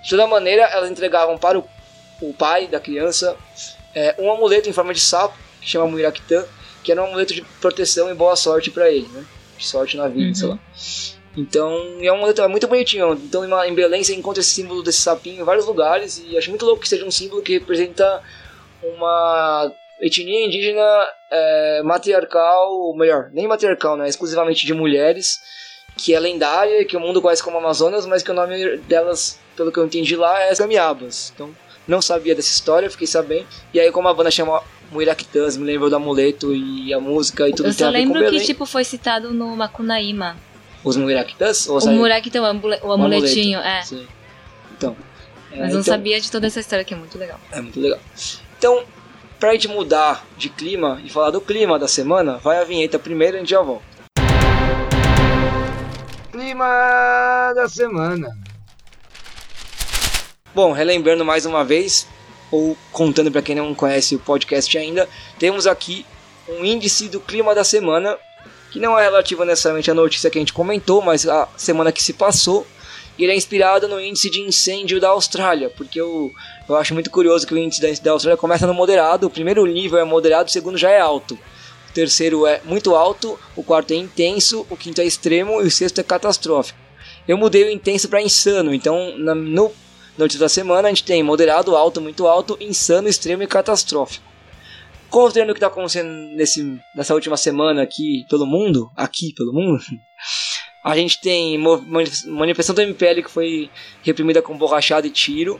De 0.07 0.11
toda 0.11 0.25
maneira, 0.25 0.61
elas 0.63 0.89
entregavam 0.89 1.37
para 1.37 1.59
o, 1.59 1.67
o 2.21 2.33
pai 2.33 2.65
da 2.65 2.79
criança 2.79 3.35
é, 3.93 4.15
um 4.17 4.31
amuleto 4.31 4.69
em 4.69 4.71
forma 4.71 4.93
de 4.93 5.01
sapo, 5.01 5.37
que 5.59 5.69
chama 5.69 5.85
Muiraquitã, 5.85 6.45
que 6.81 6.93
era 6.93 7.01
um 7.03 7.07
amuleto 7.07 7.33
de 7.33 7.41
proteção 7.59 8.09
e 8.09 8.13
boa 8.13 8.37
sorte 8.37 8.71
para 8.71 8.89
ele, 8.89 9.05
né? 9.09 9.25
De 9.57 9.67
sorte 9.67 9.97
na 9.97 10.07
vida, 10.07 10.27
Uhum. 10.29 10.35
sei 10.35 10.47
lá. 10.47 10.59
Então, 11.35 11.97
é 12.01 12.09
um 12.09 12.15
amuleto 12.15 12.41
é 12.41 12.47
muito 12.47 12.69
bonitinho. 12.69 13.11
Então, 13.15 13.43
em 13.65 13.75
Belém 13.75 14.01
você 14.01 14.15
encontra 14.15 14.39
esse 14.39 14.51
símbolo 14.51 14.81
desse 14.81 15.01
sapinho 15.01 15.41
em 15.41 15.43
vários 15.43 15.65
lugares 15.65 16.23
e 16.25 16.37
acho 16.37 16.49
muito 16.51 16.65
louco 16.65 16.81
que 16.83 16.87
seja 16.87 17.03
um 17.05 17.11
símbolo 17.11 17.41
que 17.41 17.59
representa 17.59 18.23
uma 18.81 19.69
etnia 19.99 20.45
indígena 20.45 21.05
é, 21.29 21.81
matriarcal, 21.83 22.71
ou 22.71 22.95
melhor, 22.95 23.29
nem 23.33 23.45
matriarcal, 23.45 23.97
né? 23.97 24.07
Exclusivamente 24.07 24.65
de 24.65 24.73
mulheres, 24.73 25.39
que 25.97 26.13
é 26.13 26.19
lendária, 26.19 26.85
que 26.85 26.95
o 26.95 26.99
mundo 26.99 27.21
conhece 27.21 27.43
como 27.43 27.57
Amazonas, 27.57 28.05
mas 28.05 28.23
que 28.23 28.31
o 28.31 28.33
nome 28.33 28.77
delas, 28.87 29.37
pelo 29.57 29.71
que 29.71 29.79
eu 29.79 29.85
entendi 29.85 30.15
lá, 30.15 30.39
é 30.43 30.51
as 30.51 30.59
Gamiabas. 30.59 31.33
Então, 31.35 31.49
não 31.87 31.99
sabia 32.01 32.35
dessa 32.35 32.51
história, 32.51 32.89
fiquei 32.89 33.07
sabendo. 33.07 33.47
E 33.73 33.79
aí, 33.79 33.91
como 33.91 34.07
a 34.07 34.13
banda 34.13 34.29
chama 34.29 34.61
Muiractãs, 34.91 35.57
me 35.57 35.65
lembrou 35.65 35.89
do 35.89 35.95
amuleto 35.95 36.53
e 36.53 36.93
a 36.93 36.99
música 36.99 37.49
e 37.49 37.51
tudo 37.51 37.67
eu 37.67 37.71
que 37.71 37.77
tem 37.77 37.87
só 37.87 37.91
lembro 37.91 38.29
que, 38.29 38.39
tipo, 38.45 38.65
foi 38.65 38.83
citado 38.83 39.33
no 39.33 39.55
Macunaíma. 39.55 40.37
Os 40.83 40.95
Muiractãs? 40.95 41.67
O 41.67 41.79
tem 41.79 42.39
o, 42.39 42.87
o 42.87 42.91
amuletinho, 42.91 43.59
é. 43.59 43.81
Sim. 43.81 44.07
Então. 44.77 44.95
é, 45.51 45.59
Mas 45.59 45.73
não 45.73 45.81
então- 45.81 45.83
sabia 45.83 46.21
de 46.21 46.31
toda 46.31 46.45
essa 46.47 46.59
história 46.59 46.85
que 46.85 46.93
é 46.93 46.97
muito 46.97 47.17
legal. 47.17 47.39
É 47.51 47.59
muito 47.59 47.79
legal. 47.79 47.99
Então, 48.57 48.83
pra 49.39 49.53
gente 49.53 49.67
mudar 49.67 50.25
de 50.37 50.49
clima 50.49 51.01
e 51.03 51.09
falar 51.09 51.31
do 51.31 51.41
clima 51.41 51.79
da 51.79 51.87
semana, 51.87 52.37
vai 52.37 52.59
a 52.59 52.63
vinheta 52.63 52.99
primeiro 52.99 53.35
e 53.35 53.37
a 53.37 53.39
gente 53.39 53.49
já 53.49 53.61
volta. 53.61 53.83
Clima 56.31 57.53
da 57.55 57.67
semana. 57.67 58.46
Bom, 60.57 60.71
relembrando 60.71 61.23
mais 61.23 61.45
uma 61.45 61.63
vez, 61.63 62.07
ou 62.49 62.75
contando 62.91 63.31
pra 63.31 63.43
quem 63.43 63.53
não 63.53 63.75
conhece 63.75 64.15
o 64.15 64.19
podcast 64.19 64.75
ainda, 64.75 65.07
temos 65.37 65.67
aqui 65.67 66.03
um 66.49 66.65
índice 66.65 67.07
do 67.09 67.19
clima 67.19 67.53
da 67.53 67.63
semana, 67.63 68.17
que 68.71 68.79
não 68.79 68.97
é 68.97 69.03
relativo 69.03 69.45
necessariamente 69.45 69.91
à 69.91 69.93
notícia 69.93 70.31
que 70.31 70.39
a 70.39 70.41
gente 70.41 70.51
comentou, 70.51 70.99
mas 70.99 71.27
a 71.27 71.47
semana 71.55 71.91
que 71.91 72.01
se 72.01 72.11
passou. 72.11 72.65
E 73.19 73.23
ele 73.23 73.33
é 73.33 73.35
inspirado 73.35 73.87
no 73.87 74.01
índice 74.01 74.31
de 74.31 74.41
incêndio 74.41 74.99
da 74.99 75.09
Austrália, 75.09 75.69
porque 75.77 76.01
eu, 76.01 76.31
eu 76.67 76.75
acho 76.75 76.95
muito 76.95 77.11
curioso 77.11 77.45
que 77.45 77.53
o 77.53 77.57
índice 77.59 77.79
da, 77.79 77.89
da 78.01 78.11
Austrália 78.13 78.35
começa 78.35 78.65
no 78.65 78.73
moderado, 78.73 79.27
o 79.27 79.29
primeiro 79.29 79.63
nível 79.67 79.99
é 79.99 80.03
moderado, 80.03 80.49
o 80.49 80.51
segundo 80.51 80.75
já 80.75 80.89
é 80.89 80.99
alto. 80.99 81.35
O 81.87 81.93
terceiro 81.93 82.47
é 82.47 82.61
muito 82.65 82.95
alto, 82.95 83.39
o 83.55 83.61
quarto 83.61 83.93
é 83.93 83.95
intenso, 83.95 84.65
o 84.71 84.75
quinto 84.75 85.01
é 85.01 85.05
extremo 85.05 85.61
e 85.61 85.67
o 85.67 85.71
sexto 85.71 86.01
é 86.01 86.03
catastrófico. 86.03 86.79
Eu 87.27 87.37
mudei 87.37 87.63
o 87.63 87.69
intenso 87.69 88.09
para 88.09 88.23
insano, 88.23 88.73
então 88.73 89.15
na, 89.19 89.35
no 89.35 89.71
notícia 90.17 90.39
da 90.39 90.49
semana 90.49 90.87
a 90.87 90.91
gente 90.91 91.03
tem 91.03 91.21
moderado, 91.23 91.75
alto, 91.75 92.01
muito 92.01 92.27
alto, 92.27 92.57
insano, 92.59 93.07
extremo 93.07 93.43
e 93.43 93.47
catastrófico. 93.47 94.25
Considerando 95.09 95.51
o 95.51 95.53
que 95.53 95.59
está 95.59 95.67
acontecendo 95.67 96.09
nesse, 96.35 96.79
nessa 96.95 97.13
última 97.13 97.37
semana 97.37 97.81
aqui 97.81 98.25
pelo 98.29 98.45
mundo, 98.45 98.91
aqui 98.95 99.33
pelo 99.33 99.53
mundo, 99.53 99.79
a 100.83 100.95
gente 100.95 101.21
tem 101.21 101.57
manifestação 101.57 102.75
do 102.75 102.81
MPL 102.81 103.23
que 103.23 103.31
foi 103.31 103.69
reprimida 104.03 104.41
com 104.41 104.57
borrachada 104.57 105.07
e 105.07 105.11
tiro. 105.11 105.59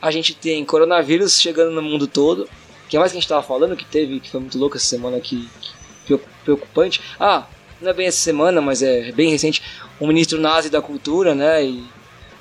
A 0.00 0.10
gente 0.10 0.34
tem 0.34 0.64
coronavírus 0.64 1.40
chegando 1.40 1.72
no 1.72 1.82
mundo 1.82 2.06
todo. 2.06 2.44
O 2.84 2.88
que 2.88 2.98
mais 2.98 3.10
que 3.10 3.18
a 3.18 3.20
gente 3.20 3.28
tava 3.28 3.42
falando 3.42 3.76
que 3.76 3.84
teve, 3.84 4.20
que 4.20 4.30
foi 4.30 4.40
muito 4.40 4.58
louco 4.58 4.76
essa 4.76 4.86
semana 4.86 5.18
que 5.18 5.48
preocupante. 6.44 7.00
Ah, 7.18 7.46
não 7.80 7.90
é 7.90 7.94
bem 7.94 8.06
essa 8.06 8.18
semana, 8.18 8.60
mas 8.60 8.82
é 8.82 9.10
bem 9.12 9.30
recente. 9.30 9.62
O 9.98 10.06
ministro 10.06 10.40
nazi 10.40 10.70
da 10.70 10.82
cultura, 10.82 11.34
né, 11.34 11.64
e 11.64 11.84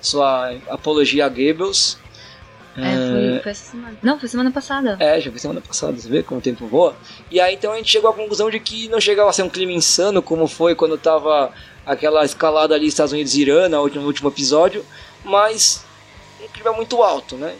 sua 0.03 0.53
apologia 0.69 1.25
a 1.25 1.29
Goebbels. 1.29 1.97
É, 2.75 2.81
foi, 2.81 3.39
foi 3.43 3.51
essa 3.51 3.71
semana. 3.71 3.97
Não, 4.01 4.19
foi 4.19 4.27
semana 4.29 4.51
passada. 4.51 4.97
É, 4.99 5.21
já 5.21 5.29
foi 5.29 5.39
semana 5.39 5.61
passada, 5.61 5.93
você 5.95 6.07
vê 6.09 6.23
como 6.23 6.39
o 6.39 6.43
tempo 6.43 6.65
voa. 6.67 6.95
E 7.29 7.39
aí 7.39 7.53
então 7.53 7.71
a 7.71 7.77
gente 7.77 7.89
chegou 7.91 8.09
à 8.09 8.13
conclusão 8.13 8.49
de 8.49 8.59
que 8.59 8.87
não 8.89 8.99
chegava 8.99 9.29
a 9.29 9.33
ser 9.33 9.43
um 9.43 9.49
clima 9.49 9.71
insano, 9.71 10.21
como 10.23 10.47
foi 10.47 10.73
quando 10.75 10.97
tava 10.97 11.51
aquela 11.85 12.25
escalada 12.25 12.73
ali 12.73 12.87
Estados 12.87 13.13
Unidos 13.13 13.35
e 13.35 13.41
Irã 13.41 13.69
no 13.69 13.79
último, 13.81 14.01
no 14.01 14.07
último 14.07 14.29
episódio, 14.29 14.83
mas 15.23 15.83
um 16.43 16.47
clima 16.47 16.73
muito 16.73 17.01
alto, 17.03 17.35
né? 17.37 17.55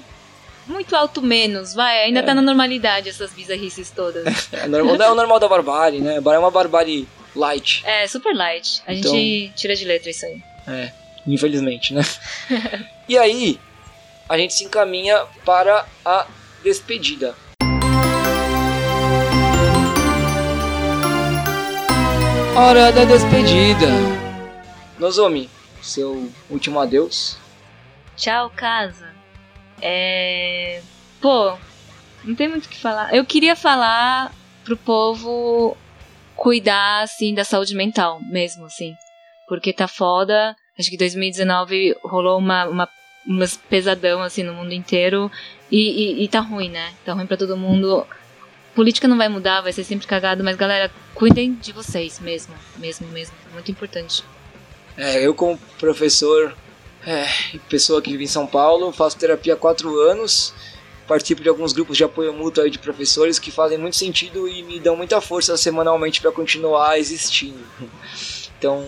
Muito 0.65 0.95
alto 0.95 1.22
menos, 1.22 1.74
vai. 1.76 2.03
Ainda 2.06 2.20
É. 2.22 2.24
tá 2.24 2.34
na 2.34 2.41
normalidade 2.41 3.07
essas 3.10 3.32
bizarrices 3.34 3.91
todas. 3.91 4.24
É, 4.52 4.68
normal, 4.68 4.95
é 4.95 5.11
o 5.11 5.15
normal 5.15 5.40
da 5.40 5.48
barbárie, 5.48 5.99
né? 5.99 6.15
É 6.26 6.40
uma 6.40 6.49
barbárie 6.49 7.07
light, 7.36 7.84
é, 7.86 8.07
super 8.07 8.34
light. 8.36 8.82
A 8.88 8.94
Então- 8.94 9.11
gente 9.11 9.53
tira 9.56 9.76
de 9.76 9.86
letra 9.86 10.10
isso 10.10 10.26
aí. 10.26 10.41
Infelizmente, 11.26 11.94
né? 11.94 12.02
e 13.08 13.18
aí 13.18 13.60
a 14.28 14.38
gente 14.38 14.54
se 14.54 14.64
encaminha 14.64 15.26
para 15.45 15.86
a 16.06 16.28
despedida. 16.64 17.36
Hora 22.56 22.91
da 22.91 23.04
despedida. 23.04 23.88
Nozomi, 25.00 25.50
seu 25.82 26.32
último 26.50 26.80
adeus. 26.80 27.38
Tchau, 28.16 28.52
casa. 28.56 29.12
É. 29.82 30.82
Pô, 31.20 31.58
não 32.24 32.36
tem 32.36 32.48
muito 32.48 32.66
o 32.66 32.70
que 32.70 32.78
falar. 32.78 33.14
Eu 33.14 33.26
queria 33.26 33.56
falar 33.56 34.32
pro 34.64 34.78
povo 34.78 35.76
cuidar, 36.36 37.02
assim, 37.02 37.34
da 37.34 37.44
saúde 37.44 37.76
mental 37.76 38.20
mesmo, 38.30 38.66
assim. 38.66 38.94
Porque 39.48 39.74
tá 39.74 39.88
foda. 39.88 40.56
Acho 40.78 40.90
que 40.90 40.98
2019 40.98 41.95
rolou 42.04 42.38
uma, 42.38 42.66
uma 42.66 42.90
pesadão 43.70 44.22
assim 44.22 44.44
no 44.44 44.54
mundo 44.54 44.74
inteiro 44.74 45.32
e, 45.72 46.22
e, 46.22 46.24
e 46.24 46.28
tá 46.28 46.40
ruim, 46.40 46.70
né? 46.70 46.94
Tá 47.06 47.14
ruim 47.14 47.26
para 47.26 47.38
todo 47.38 47.56
mundo. 47.56 48.06
Política 48.76 49.08
não 49.08 49.18
vai 49.18 49.30
mudar, 49.30 49.62
vai 49.62 49.72
ser 49.72 49.84
sempre 49.84 50.08
cagado, 50.08 50.44
mas 50.44 50.56
galera, 50.56 50.91
cuidem 51.14 51.54
de 51.54 51.72
vocês 51.72 52.20
mesmo, 52.20 52.56
mesmo, 52.78 53.08
mesmo. 53.10 53.36
Muito 53.54 53.70
importante. 53.70 54.24
É, 54.98 55.26
eu 55.26 55.34
como 55.34 55.58
professor 55.80 56.56
é, 57.06 57.28
pessoa 57.70 58.02
que 58.02 58.12
vive 58.12 58.24
em 58.24 58.28
São 58.28 58.48
Paulo, 58.48 58.91
faço 58.91 59.18
terapia 59.18 59.54
há 59.54 59.58
quatro 59.58 60.00
anos, 60.00 60.54
participo 61.08 61.41
de 61.41 61.50
alguns 61.50 61.74
grupos 61.74 61.98
de 61.98 62.04
apoio 62.04 62.34
mútuo 62.34 62.70
de 62.70 62.80
professores 62.80 63.38
que 63.38 63.52
fazem 63.52 63.78
muito 63.78 63.95
sentido 63.95 64.48
e 64.48 64.64
me 64.64 64.80
dão 64.80 64.95
muita 64.95 65.20
força 65.20 65.56
semanalmente 65.58 66.22
para 66.22 66.32
continuar 66.32 66.98
existindo. 66.98 67.60
Então, 68.58 68.86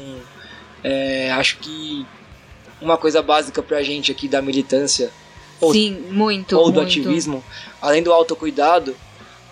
é, 0.86 1.32
acho 1.32 1.58
que 1.58 2.06
uma 2.80 2.96
coisa 2.96 3.20
básica 3.20 3.64
pra 3.64 3.82
gente 3.82 4.12
aqui 4.12 4.28
da 4.28 4.40
militância 4.40 5.10
ou, 5.60 5.74
Sim, 5.74 5.98
muito, 6.12 6.56
ou 6.56 6.70
do 6.70 6.76
muito. 6.82 6.88
ativismo, 6.88 7.44
além 7.82 8.04
do 8.04 8.14
autocuidado 8.14 8.96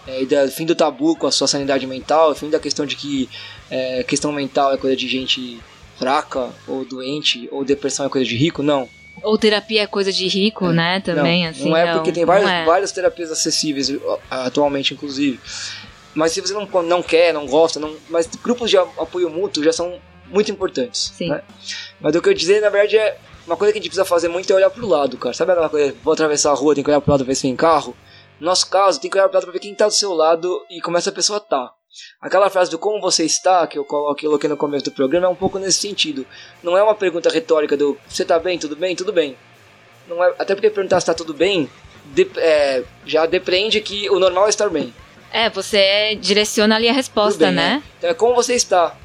é, 0.05 0.22
e 0.22 0.26
do 0.27 0.51
fim 0.51 0.64
do 0.64 0.76
tabu 0.76 1.15
com 1.15 1.26
a 1.26 1.31
sua 1.31 1.47
sanidade 1.47 1.88
mental, 1.88 2.35
fim 2.35 2.51
da 2.51 2.60
questão 2.60 2.85
de 2.85 2.95
que 2.95 3.27
é, 3.72 4.03
questão 4.03 4.31
mental 4.31 4.73
é 4.73 4.77
coisa 4.77 4.95
de 4.95 5.07
gente 5.07 5.60
fraca 5.97 6.51
ou 6.68 6.85
doente 6.85 7.49
ou 7.51 7.65
depressão 7.65 8.05
é 8.05 8.10
coisa 8.10 8.27
de 8.27 8.35
rico, 8.35 8.61
não. 8.61 8.88
Ou 9.23 9.35
terapia 9.35 9.84
é 9.84 9.88
coisa 9.88 10.14
de 10.14 10.27
rico, 10.27 10.68
é, 10.68 10.73
né? 10.73 10.99
Também, 10.99 11.45
não, 11.45 11.49
assim. 11.49 11.69
Não 11.69 11.77
é 11.77 11.85
não, 11.85 11.93
porque 11.95 12.11
tem 12.11 12.26
várias, 12.26 12.49
é. 12.49 12.64
várias 12.64 12.91
terapias 12.91 13.31
acessíveis 13.31 13.91
atualmente, 14.30 14.93
inclusive. 14.93 15.39
Mas 16.14 16.31
se 16.31 16.41
você 16.41 16.53
não, 16.53 16.68
não 16.84 17.01
quer, 17.01 17.34
não 17.34 17.47
gosta, 17.47 17.80
não, 17.80 17.95
mas 18.07 18.27
grupos 18.43 18.69
de 18.69 18.77
apoio 18.77 19.31
mútuo 19.31 19.64
já 19.64 19.73
são 19.73 19.99
muito 20.27 20.51
importantes. 20.51 21.11
Sim. 21.15 21.29
Né? 21.29 21.41
Mas 21.99 22.15
o 22.15 22.21
que 22.21 22.29
eu 22.29 22.33
dizer, 22.33 22.61
na 22.61 22.69
verdade, 22.69 22.97
é 22.97 23.17
uma 23.45 23.57
coisa 23.57 23.73
que 23.73 23.79
a 23.79 23.81
gente 23.81 23.89
precisa 23.89 24.05
fazer 24.05 24.27
muito 24.27 24.51
é 24.51 24.55
olhar 24.55 24.69
pro 24.69 24.87
lado, 24.87 25.17
cara. 25.17 25.33
Sabe 25.33 25.51
aquela 25.51 25.69
coisa, 25.69 25.95
vou 26.03 26.13
atravessar 26.13 26.51
a 26.51 26.55
rua, 26.55 26.75
tem 26.75 26.83
que 26.83 26.89
olhar 26.89 27.01
pro 27.01 27.11
lado 27.11 27.25
ver 27.25 27.35
se 27.35 27.47
vem 27.47 27.55
carro? 27.55 27.95
No 28.39 28.47
nosso 28.47 28.69
caso, 28.69 28.99
tem 28.99 29.09
que 29.09 29.17
olhar 29.17 29.27
pro 29.27 29.35
lado 29.35 29.45
pra 29.45 29.53
ver 29.53 29.59
quem 29.59 29.75
tá 29.75 29.87
do 29.87 29.93
seu 29.93 30.13
lado 30.13 30.65
e 30.69 30.81
como 30.81 30.97
essa 30.97 31.11
pessoa 31.11 31.39
tá. 31.39 31.71
Aquela 32.19 32.49
frase 32.49 32.71
do 32.71 32.79
como 32.79 32.99
você 32.99 33.23
está, 33.23 33.67
que 33.67 33.77
eu 33.77 33.85
coloquei 33.85 34.49
no 34.49 34.57
começo 34.57 34.85
do 34.85 34.91
programa, 34.91 35.27
é 35.27 35.29
um 35.29 35.35
pouco 35.35 35.59
nesse 35.59 35.79
sentido. 35.79 36.25
Não 36.63 36.77
é 36.77 36.81
uma 36.81 36.95
pergunta 36.95 37.29
retórica 37.29 37.77
do 37.77 37.97
você 38.07 38.25
tá 38.25 38.39
bem, 38.39 38.57
tudo 38.57 38.75
bem, 38.75 38.95
tudo 38.95 39.13
bem. 39.13 39.37
Não 40.07 40.23
é, 40.23 40.33
até 40.39 40.55
porque 40.55 40.69
perguntar 40.69 40.99
se 40.99 41.05
tá 41.05 41.13
tudo 41.13 41.33
bem 41.33 41.69
de, 42.05 42.27
é, 42.37 42.83
já 43.05 43.25
depreende 43.25 43.79
que 43.81 44.09
o 44.09 44.19
normal 44.19 44.47
é 44.47 44.49
estar 44.49 44.69
bem. 44.69 44.93
É, 45.31 45.49
você 45.49 46.15
direciona 46.15 46.75
ali 46.75 46.89
a 46.89 46.93
resposta, 46.93 47.45
bem, 47.45 47.55
né? 47.55 47.69
né? 47.75 47.83
Então 47.97 48.09
é 48.09 48.13
como 48.13 48.35
você 48.35 48.53
está. 48.55 48.95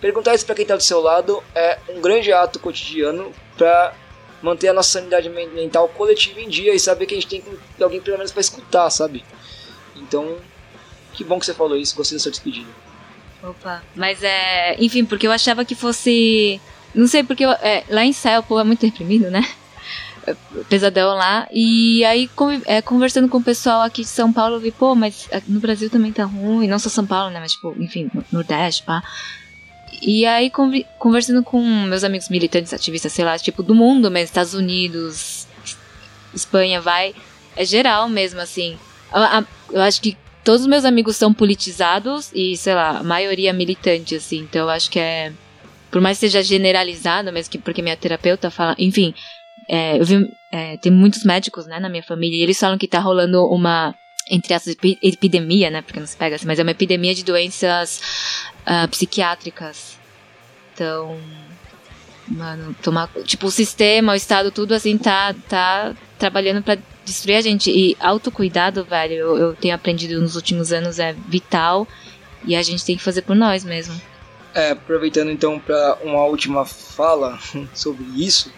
Perguntar 0.00 0.34
isso 0.34 0.46
para 0.46 0.54
quem 0.54 0.62
está 0.62 0.76
do 0.76 0.82
seu 0.82 1.00
lado 1.00 1.42
é 1.54 1.78
um 1.90 2.00
grande 2.00 2.32
ato 2.32 2.58
cotidiano 2.58 3.32
para 3.56 3.94
manter 4.42 4.68
a 4.68 4.72
nossa 4.72 4.98
sanidade 4.98 5.28
mental 5.28 5.88
coletiva 5.88 6.40
em 6.40 6.48
dia 6.48 6.74
e 6.74 6.80
saber 6.80 7.06
que 7.06 7.14
a 7.14 7.20
gente 7.20 7.28
tem 7.28 7.44
alguém 7.80 8.00
pelo 8.00 8.16
menos 8.16 8.32
para 8.32 8.40
escutar, 8.40 8.88
sabe? 8.90 9.22
Então, 9.94 10.38
que 11.12 11.22
bom 11.22 11.38
que 11.38 11.44
você 11.44 11.52
falou 11.52 11.76
isso, 11.76 11.94
gostei 11.94 12.16
da 12.16 12.22
sua 12.22 12.30
despedida. 12.30 12.70
Opa, 13.42 13.82
mas 13.94 14.22
é. 14.22 14.76
Enfim, 14.78 15.04
porque 15.04 15.26
eu 15.26 15.32
achava 15.32 15.64
que 15.64 15.74
fosse. 15.74 16.60
Não 16.94 17.06
sei, 17.06 17.22
porque 17.22 17.44
eu, 17.44 17.50
é, 17.50 17.84
lá 17.88 18.04
em 18.04 18.12
Céu 18.12 18.40
o 18.40 18.42
povo 18.42 18.60
é 18.60 18.64
muito 18.64 18.84
reprimido, 18.84 19.30
né? 19.30 19.46
Pesadão 20.68 21.14
lá. 21.14 21.48
E 21.50 22.04
aí, 22.04 22.28
é, 22.66 22.82
conversando 22.82 23.28
com 23.28 23.38
o 23.38 23.42
pessoal 23.42 23.80
aqui 23.80 24.02
de 24.02 24.08
São 24.08 24.32
Paulo, 24.32 24.56
eu 24.56 24.60
vi, 24.60 24.70
pô, 24.70 24.94
mas 24.94 25.28
no 25.46 25.60
Brasil 25.60 25.88
também 25.88 26.12
tá 26.12 26.24
ruim. 26.24 26.66
Não 26.66 26.78
só 26.78 26.90
São 26.90 27.06
Paulo, 27.06 27.30
né? 27.30 27.40
Mas, 27.40 27.52
tipo, 27.52 27.74
enfim, 27.78 28.10
Nordeste, 28.30 28.82
pá. 28.82 29.02
E 30.02 30.24
aí, 30.26 30.50
conversando 30.98 31.42
com 31.42 31.62
meus 31.62 32.04
amigos 32.04 32.28
militantes, 32.28 32.72
ativistas, 32.72 33.12
sei 33.12 33.24
lá, 33.24 33.38
tipo, 33.38 33.62
do 33.62 33.74
mundo 33.74 34.10
mesmo, 34.10 34.24
Estados 34.24 34.54
Unidos, 34.54 35.46
Espanha, 36.34 36.80
vai. 36.80 37.14
É 37.56 37.64
geral 37.64 38.08
mesmo, 38.08 38.40
assim. 38.40 38.78
Eu 39.72 39.82
acho 39.82 40.00
que 40.00 40.16
todos 40.44 40.62
os 40.62 40.66
meus 40.66 40.84
amigos 40.84 41.16
são 41.16 41.32
politizados 41.32 42.30
e, 42.34 42.56
sei 42.56 42.74
lá, 42.74 42.98
a 42.98 43.02
maioria 43.02 43.52
militante, 43.52 44.14
assim. 44.14 44.40
Então 44.40 44.62
eu 44.62 44.70
acho 44.70 44.90
que 44.90 44.98
é. 44.98 45.32
Por 45.90 46.00
mais 46.00 46.18
que 46.18 46.28
seja 46.28 46.42
generalizado, 46.42 47.32
mesmo 47.32 47.50
que 47.50 47.58
porque 47.58 47.82
minha 47.82 47.96
terapeuta 47.96 48.50
fala. 48.50 48.74
Enfim, 48.78 49.14
é, 49.68 49.98
eu 49.98 50.04
vi. 50.04 50.26
É, 50.52 50.76
tem 50.78 50.90
muitos 50.90 51.24
médicos, 51.24 51.66
né, 51.66 51.78
na 51.78 51.88
minha 51.88 52.02
família, 52.02 52.36
e 52.36 52.42
eles 52.42 52.58
falam 52.58 52.78
que 52.78 52.88
tá 52.88 52.98
rolando 52.98 53.46
uma. 53.46 53.94
Entre 54.30 54.54
essas 54.54 54.76
epidemia, 55.02 55.70
né? 55.70 55.82
Porque 55.82 55.98
não 55.98 56.06
se 56.06 56.16
pega 56.16 56.36
assim, 56.36 56.46
mas 56.46 56.58
é 56.58 56.62
uma 56.62 56.70
epidemia 56.70 57.14
de 57.14 57.24
doenças 57.24 58.00
uh, 58.62 58.88
psiquiátricas. 58.88 59.98
Então. 60.72 61.18
Mano, 62.28 62.76
tomar. 62.80 63.08
Tipo, 63.24 63.48
o 63.48 63.50
sistema, 63.50 64.12
o 64.12 64.14
Estado, 64.14 64.52
tudo 64.52 64.72
assim 64.72 64.96
tá, 64.96 65.34
tá 65.48 65.96
trabalhando 66.16 66.62
para 66.62 66.78
destruir 67.04 67.36
a 67.36 67.40
gente. 67.40 67.70
E 67.70 67.96
autocuidado, 67.98 68.84
velho, 68.84 69.14
eu, 69.14 69.36
eu 69.36 69.54
tenho 69.54 69.74
aprendido 69.74 70.20
nos 70.20 70.36
últimos 70.36 70.72
anos, 70.72 71.00
é 71.00 71.12
vital. 71.26 71.88
E 72.44 72.54
a 72.54 72.62
gente 72.62 72.84
tem 72.84 72.96
que 72.96 73.02
fazer 73.02 73.22
por 73.22 73.34
nós 73.34 73.64
mesmo. 73.64 74.00
É, 74.54 74.70
aproveitando 74.70 75.30
então 75.30 75.58
para 75.58 75.98
uma 76.02 76.24
última 76.24 76.64
fala 76.64 77.38
sobre 77.74 78.04
isso, 78.16 78.52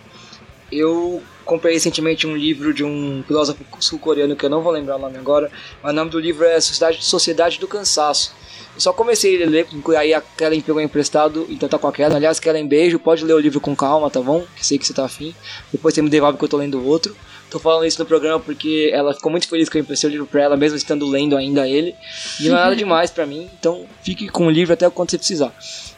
eu 0.70 1.22
comprei 1.52 1.74
recentemente 1.74 2.26
um 2.26 2.34
livro 2.34 2.72
de 2.72 2.82
um 2.82 3.22
filósofo 3.26 3.62
sul-coreano 3.78 4.34
que 4.34 4.46
eu 4.46 4.48
não 4.48 4.62
vou 4.62 4.72
lembrar 4.72 4.96
o 4.96 4.98
nome 4.98 5.18
agora, 5.18 5.52
mas 5.82 5.92
o 5.92 5.94
nome 5.94 6.10
do 6.10 6.18
livro 6.18 6.46
é 6.46 6.58
Sociedade, 6.58 7.04
Sociedade 7.04 7.60
do 7.60 7.68
Cansaço. 7.68 8.34
Eu 8.74 8.80
só 8.80 8.90
comecei 8.90 9.42
a 9.42 9.46
ler, 9.46 9.66
aí 9.98 10.14
a 10.14 10.22
Kellen 10.22 10.62
pegou 10.62 10.80
emprestado, 10.80 11.46
então 11.50 11.68
tá 11.68 11.78
com 11.78 11.86
a 11.86 11.92
Kellen. 11.92 12.16
Aliás, 12.16 12.40
Kellen, 12.40 12.66
beijo, 12.66 12.98
pode 12.98 13.22
ler 13.22 13.34
o 13.34 13.38
livro 13.38 13.60
com 13.60 13.76
calma, 13.76 14.08
tá 14.08 14.22
bom? 14.22 14.46
Que 14.56 14.64
sei 14.64 14.78
que 14.78 14.86
você 14.86 14.94
tá 14.94 15.04
afim. 15.04 15.34
Depois 15.70 15.94
você 15.94 16.00
me 16.00 16.08
devolve 16.08 16.38
que 16.38 16.44
eu 16.44 16.48
tô 16.48 16.56
lendo 16.56 16.82
outro. 16.82 17.14
Tô 17.52 17.58
falando 17.58 17.84
isso 17.84 17.98
no 17.98 18.06
programa 18.06 18.40
porque 18.40 18.90
ela 18.94 19.12
ficou 19.12 19.30
muito 19.30 19.46
feliz 19.46 19.68
que 19.68 19.76
eu 19.76 19.82
emprestei 19.82 20.08
o 20.08 20.10
livro 20.10 20.26
pra 20.26 20.40
ela, 20.40 20.56
mesmo 20.56 20.74
estando 20.74 21.06
lendo 21.06 21.36
ainda 21.36 21.68
ele. 21.68 21.94
E 22.40 22.48
não 22.48 22.56
é 22.56 22.60
nada 22.60 22.74
demais 22.74 23.10
para 23.10 23.26
mim, 23.26 23.46
então 23.60 23.86
fique 24.02 24.26
com 24.30 24.46
o 24.46 24.50
livro 24.50 24.72
até 24.72 24.88
quando 24.88 25.10
você 25.10 25.18
precisar. 25.18 25.52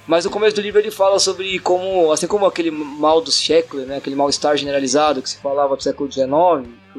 Mas 0.04 0.24
no 0.24 0.32
começo 0.32 0.56
do 0.56 0.60
livro 0.60 0.80
ele 0.80 0.90
fala 0.90 1.16
sobre 1.20 1.60
como, 1.60 2.10
assim 2.10 2.26
como 2.26 2.44
aquele 2.44 2.72
mal 2.72 3.20
do 3.20 3.30
século, 3.30 3.86
né, 3.86 3.98
aquele 3.98 4.16
mal-estar 4.16 4.56
generalizado 4.56 5.22
que 5.22 5.30
se 5.30 5.36
falava 5.36 5.76
do 5.76 5.82
século 5.84 6.10
XIX, 6.10 6.26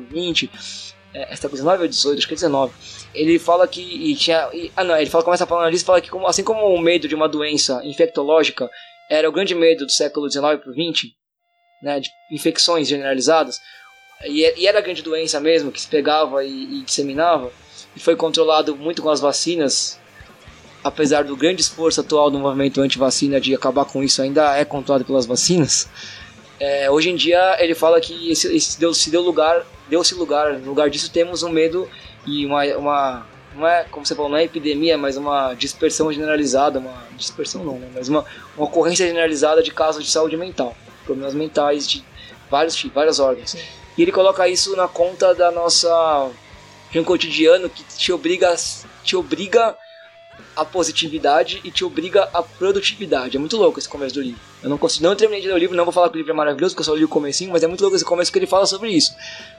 XX, 0.10 0.50
é, 1.14 1.36
século 1.36 1.58
XIX 1.58 1.82
ou 1.82 1.92
XVIII, 1.92 2.18
acho 2.18 2.28
que 2.30 2.34
é 2.34 2.38
XIX. 2.38 3.10
Ele 3.14 3.38
fala 3.38 3.68
que 3.68 3.82
e 3.82 4.16
tinha, 4.16 4.50
e, 4.54 4.72
ah 4.74 4.86
não, 4.86 4.96
ele 4.96 5.10
fala, 5.10 5.26
começa 5.26 5.46
falando 5.46 5.68
ali, 5.68 5.78
fala 5.80 6.00
que 6.00 6.10
como, 6.10 6.28
assim 6.28 6.46
como 6.46 6.66
o 6.74 6.80
medo 6.80 7.10
de 7.10 7.16
uma 7.16 7.28
doença 7.28 7.82
infectológica 7.84 8.70
era 9.10 9.28
o 9.28 9.34
grande 9.34 9.54
medo 9.54 9.86
do 9.86 9.92
século 9.92 10.32
XIX 10.32 10.62
para 10.62 10.72
o 10.72 10.74
XX, 10.74 11.12
né, 11.84 12.00
de 12.00 12.10
infecções 12.32 12.88
generalizadas, 12.88 13.60
e, 14.28 14.62
e 14.62 14.68
era 14.68 14.82
grande 14.82 15.02
doença 15.02 15.40
mesmo, 15.40 15.72
que 15.72 15.82
se 15.82 15.88
pegava 15.88 16.44
e, 16.44 16.80
e 16.80 16.82
disseminava, 16.82 17.52
e 17.96 18.00
foi 18.00 18.16
controlado 18.16 18.76
muito 18.76 19.02
com 19.02 19.10
as 19.10 19.20
vacinas, 19.20 20.00
apesar 20.84 21.24
do 21.24 21.36
grande 21.36 21.62
esforço 21.62 22.02
atual 22.02 22.30
do 22.30 22.38
movimento 22.38 22.82
anti-vacina 22.82 23.40
de 23.40 23.56
acabar 23.56 23.86
com 23.86 24.04
isso, 24.04 24.22
ainda 24.22 24.58
é 24.58 24.66
controlado 24.66 25.06
pelas 25.06 25.26
vacinas. 25.26 25.88
É, 26.60 26.90
hoje 26.90 27.10
em 27.10 27.16
dia 27.16 27.58
ele 27.60 27.76
fala 27.76 28.00
que 28.00 28.32
esse, 28.32 28.56
esse 28.56 28.80
deu, 28.80 28.94
se 28.94 29.10
deu 29.10 29.22
lugar, 29.22 29.66
deu-se 29.90 30.16
lugar, 30.16 30.54
no 30.54 30.70
lugar 30.70 30.90
disso 30.90 31.12
temos 31.12 31.44
um 31.44 31.50
medo 31.50 31.90
e 32.26 32.46
uma, 32.46 32.64
uma 32.78 33.28
não 33.56 33.68
é, 33.68 33.86
como 33.86 34.06
você 34.06 34.16
falou, 34.16 34.30
não 34.30 34.38
é 34.38 34.44
epidemia, 34.44 34.98
mas 34.98 35.18
uma 35.18 35.54
dispersão 35.54 36.12
generalizada, 36.12 36.80
uma 36.80 37.06
dispersão 37.18 37.64
não, 37.64 37.80
né, 37.80 37.90
mas 37.94 38.08
uma, 38.08 38.26
uma 38.56 38.66
ocorrência 38.66 39.08
generalizada 39.08 39.64
de 39.64 39.72
casos 39.72 40.04
de 40.04 40.12
saúde 40.12 40.38
mental, 40.38 40.76
problemas 41.06 41.34
mentais 41.34 41.88
de 41.88 42.04
vários 42.50 42.82
várias 42.94 43.20
ordens. 43.20 43.58
E 43.98 44.02
ele 44.02 44.12
coloca 44.12 44.48
isso 44.48 44.76
na 44.76 44.88
conta 44.88 45.34
da 45.34 45.52
nossa 45.52 46.32
um 46.96 47.04
cotidiano 47.04 47.70
que 47.70 47.84
te 47.84 48.14
obriga 48.14 48.56
te 49.04 49.18
obriga 49.18 49.76
a 50.56 50.64
positividade 50.64 51.60
e 51.64 51.72
te 51.72 51.84
obriga 51.84 52.30
a 52.34 52.42
produtividade. 52.42 53.36
É 53.36 53.40
muito 53.40 53.58
louco 53.58 53.78
esse 53.78 53.90
começo 53.90 54.16
do 54.16 54.22
livro. 54.22 54.40
Eu 54.64 54.70
não 54.70 54.78
consigo, 54.78 55.06
não 55.06 55.16
terminei 55.16 55.42
de 55.42 55.48
ler 55.48 55.54
o 55.54 55.58
livro, 55.58 55.76
não 55.76 55.84
vou 55.84 55.94
falar 55.94 56.10
que 56.10 56.16
o 56.16 56.18
livro 56.18 56.32
é 56.32 56.36
maravilhoso, 56.36 56.74
porque 56.74 56.82
eu 56.82 56.94
só 56.94 56.98
li 56.98 57.04
o 57.04 57.10
comecinho, 57.10 57.52
mas 57.52 57.64
é 57.64 57.68
muito 57.68 57.82
louco 57.82 57.96
esse 57.96 58.06
começo 58.06 58.32
que 58.32 58.40
ele 58.40 58.48
fala 58.48 58.66
sobre 58.66 58.90
isso. 58.90 59.14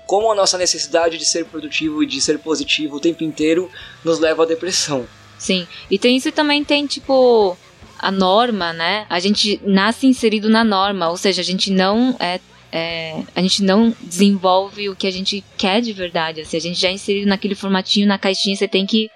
Como 0.07 0.33
a 0.33 0.35
nossa 0.35 0.57
necessidade 0.57 1.19
de 1.19 1.25
ser 1.25 1.45
produtivo 1.45 2.03
e 2.03 2.07
de 2.07 2.21
ser 2.21 2.39
positivo 2.39 2.97
o 2.97 3.01
tempo 3.01 3.23
inteiro 3.23 3.71
nos 4.05 4.19
leva 4.19 4.43
à 4.43 4.47
depressão. 4.47 5.07
Sim, 5.39 5.67
e 5.91 5.99
tem 5.99 6.17
isso 6.17 6.33
também 6.33 6.65
tem 6.65 6.87
tipo 6.87 7.57
a 7.99 8.11
norma, 8.11 8.73
né? 8.73 9.07
A 9.09 9.21
gente 9.21 9.61
nasce 9.65 10.07
inserido 10.07 10.49
na 10.49 10.65
norma, 10.65 11.09
ou 11.11 11.17
seja, 11.17 11.43
a 11.43 11.45
gente 11.45 11.71
não 11.71 12.17
é 12.19 12.41
é, 12.77 13.23
a 13.35 13.41
gente 13.41 13.63
não 13.63 13.97
desenvolve 14.03 14.91
o 14.91 14.95
que 14.95 15.07
a 15.07 15.11
gente 15.11 15.43
quer 15.57 15.81
de 15.81 15.95
verdade. 15.95 16.43
Assim, 16.43 16.59
a 16.59 16.61
gente 16.61 16.79
já 16.79 16.89
é 16.89 16.93
inserido 16.93 17.27
naquele 17.27 17.55
formatinho, 17.55 18.07
na 18.07 18.19
caixinha, 18.19 18.55
você 18.55 18.69
tem 18.69 18.85
que 18.85 19.09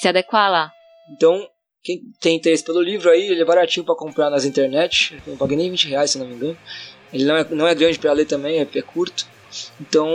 se 0.00 0.08
adequar 0.08 0.50
lá. 0.50 0.72
Então, 1.14 1.46
quem 1.82 2.00
tem 2.18 2.36
interesse 2.36 2.64
pelo 2.64 2.80
livro 2.80 3.10
aí, 3.10 3.28
ele 3.28 3.42
é 3.42 3.44
baratinho 3.44 3.84
para 3.84 3.94
comprar 3.94 4.30
nas 4.30 4.46
internet. 4.46 5.14
Eu 5.26 5.32
não 5.32 5.36
paguei 5.36 5.58
nem 5.58 5.70
20 5.70 5.88
reais, 5.88 6.10
se 6.10 6.18
não 6.18 6.26
me 6.26 6.36
engano. 6.36 6.56
Ele 7.12 7.24
não 7.26 7.36
é, 7.36 7.46
não 7.50 7.68
é 7.68 7.74
grande 7.74 7.98
para 7.98 8.14
ler 8.14 8.24
também, 8.24 8.60
é, 8.60 8.66
é 8.74 8.82
curto. 8.82 9.26
Então, 9.78 10.08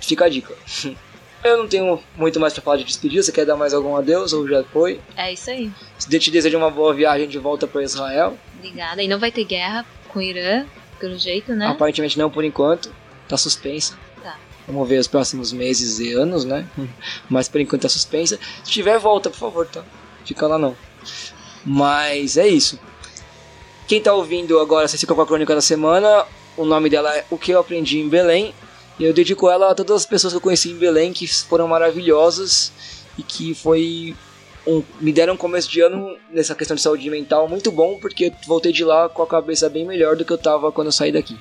fica 0.00 0.24
a 0.24 0.28
dica. 0.28 0.56
Eu 1.44 1.58
não 1.58 1.68
tenho 1.68 2.00
muito 2.16 2.38
mais 2.38 2.52
para 2.52 2.62
falar 2.62 2.76
de 2.78 2.84
despedida. 2.84 3.22
Você 3.22 3.32
quer 3.32 3.44
dar 3.44 3.56
mais 3.56 3.74
algum 3.74 3.96
adeus 3.96 4.32
ou 4.32 4.46
já 4.46 4.62
foi? 4.62 5.00
É 5.16 5.32
isso 5.32 5.50
aí. 5.50 5.72
Se 5.98 6.18
te 6.18 6.30
deseja 6.30 6.56
uma 6.56 6.70
boa 6.70 6.94
viagem 6.94 7.28
de 7.28 7.38
volta 7.38 7.66
para 7.66 7.82
Israel. 7.82 8.38
Obrigada. 8.58 9.02
E 9.02 9.08
não 9.08 9.18
vai 9.18 9.32
ter 9.32 9.44
guerra 9.44 9.84
com 10.08 10.20
o 10.20 10.22
Irã, 10.22 10.64
pelo 11.02 11.18
jeito, 11.18 11.52
né? 11.52 11.66
Aparentemente 11.66 12.16
não 12.16 12.30
por 12.30 12.44
enquanto. 12.44 12.94
tá 13.28 13.36
suspensa. 13.36 13.98
Tá. 14.22 14.38
Vamos 14.68 14.88
ver 14.88 15.00
os 15.00 15.08
próximos 15.08 15.52
meses 15.52 15.98
e 15.98 16.12
anos, 16.12 16.44
né? 16.44 16.64
Mas 17.28 17.48
por 17.48 17.60
enquanto 17.60 17.82
tá 17.82 17.88
suspensa. 17.88 18.38
Se 18.62 18.70
tiver, 18.70 18.96
volta, 19.00 19.28
por 19.28 19.38
favor, 19.38 19.66
tá? 19.66 19.82
Fica 20.24 20.46
lá 20.46 20.56
não. 20.56 20.76
Mas 21.66 22.36
é 22.36 22.46
isso. 22.46 22.78
Quem 23.88 24.00
tá 24.00 24.14
ouvindo 24.14 24.60
agora, 24.60 24.86
se 24.86 25.04
com 25.04 25.20
a 25.20 25.26
crônica 25.26 25.52
da 25.52 25.60
semana, 25.60 26.24
o 26.56 26.64
nome 26.64 26.88
dela 26.88 27.12
é 27.16 27.24
O 27.28 27.36
que 27.36 27.50
eu 27.50 27.58
aprendi 27.58 27.98
em 27.98 28.08
Belém. 28.08 28.54
E 28.96 29.04
eu 29.04 29.12
dedico 29.12 29.50
ela 29.50 29.72
a 29.72 29.74
todas 29.74 29.96
as 29.96 30.06
pessoas 30.06 30.32
que 30.32 30.36
eu 30.36 30.40
conheci 30.40 30.70
em 30.70 30.78
Belém, 30.78 31.12
que 31.12 31.26
foram 31.26 31.66
maravilhosas 31.66 32.72
e 33.18 33.24
que 33.24 33.54
foi 33.54 34.14
um, 34.66 34.82
me 35.00 35.12
deram 35.12 35.34
um 35.34 35.36
começo 35.36 35.70
de 35.70 35.80
ano 35.80 36.16
nessa 36.30 36.54
questão 36.54 36.74
de 36.74 36.82
saúde 36.82 37.08
mental 37.10 37.48
muito 37.48 37.70
bom, 37.72 37.98
porque 37.98 38.26
eu 38.26 38.32
voltei 38.46 38.72
de 38.72 38.84
lá 38.84 39.08
com 39.08 39.22
a 39.22 39.26
cabeça 39.26 39.68
bem 39.68 39.84
melhor 39.84 40.16
do 40.16 40.24
que 40.24 40.32
eu 40.32 40.38
tava 40.38 40.70
quando 40.70 40.88
eu 40.88 40.92
saí 40.92 41.12
daqui. 41.12 41.38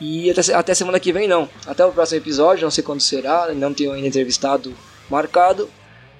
E 0.00 0.30
até, 0.30 0.54
até 0.54 0.74
semana 0.74 1.00
que 1.00 1.12
vem 1.12 1.28
não. 1.28 1.48
Até 1.66 1.84
o 1.84 1.92
próximo 1.92 2.18
episódio, 2.18 2.64
não 2.64 2.70
sei 2.70 2.84
quando 2.84 3.00
será, 3.00 3.52
não 3.54 3.72
tenho 3.72 3.92
ainda 3.92 4.08
entrevistado 4.08 4.74
marcado. 5.08 5.70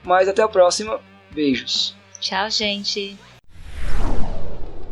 Mas 0.02 0.28
até 0.28 0.42
a 0.42 0.48
próxima. 0.48 1.00
Beijos. 1.32 1.96
Tchau, 2.20 2.50
gente. 2.50 3.16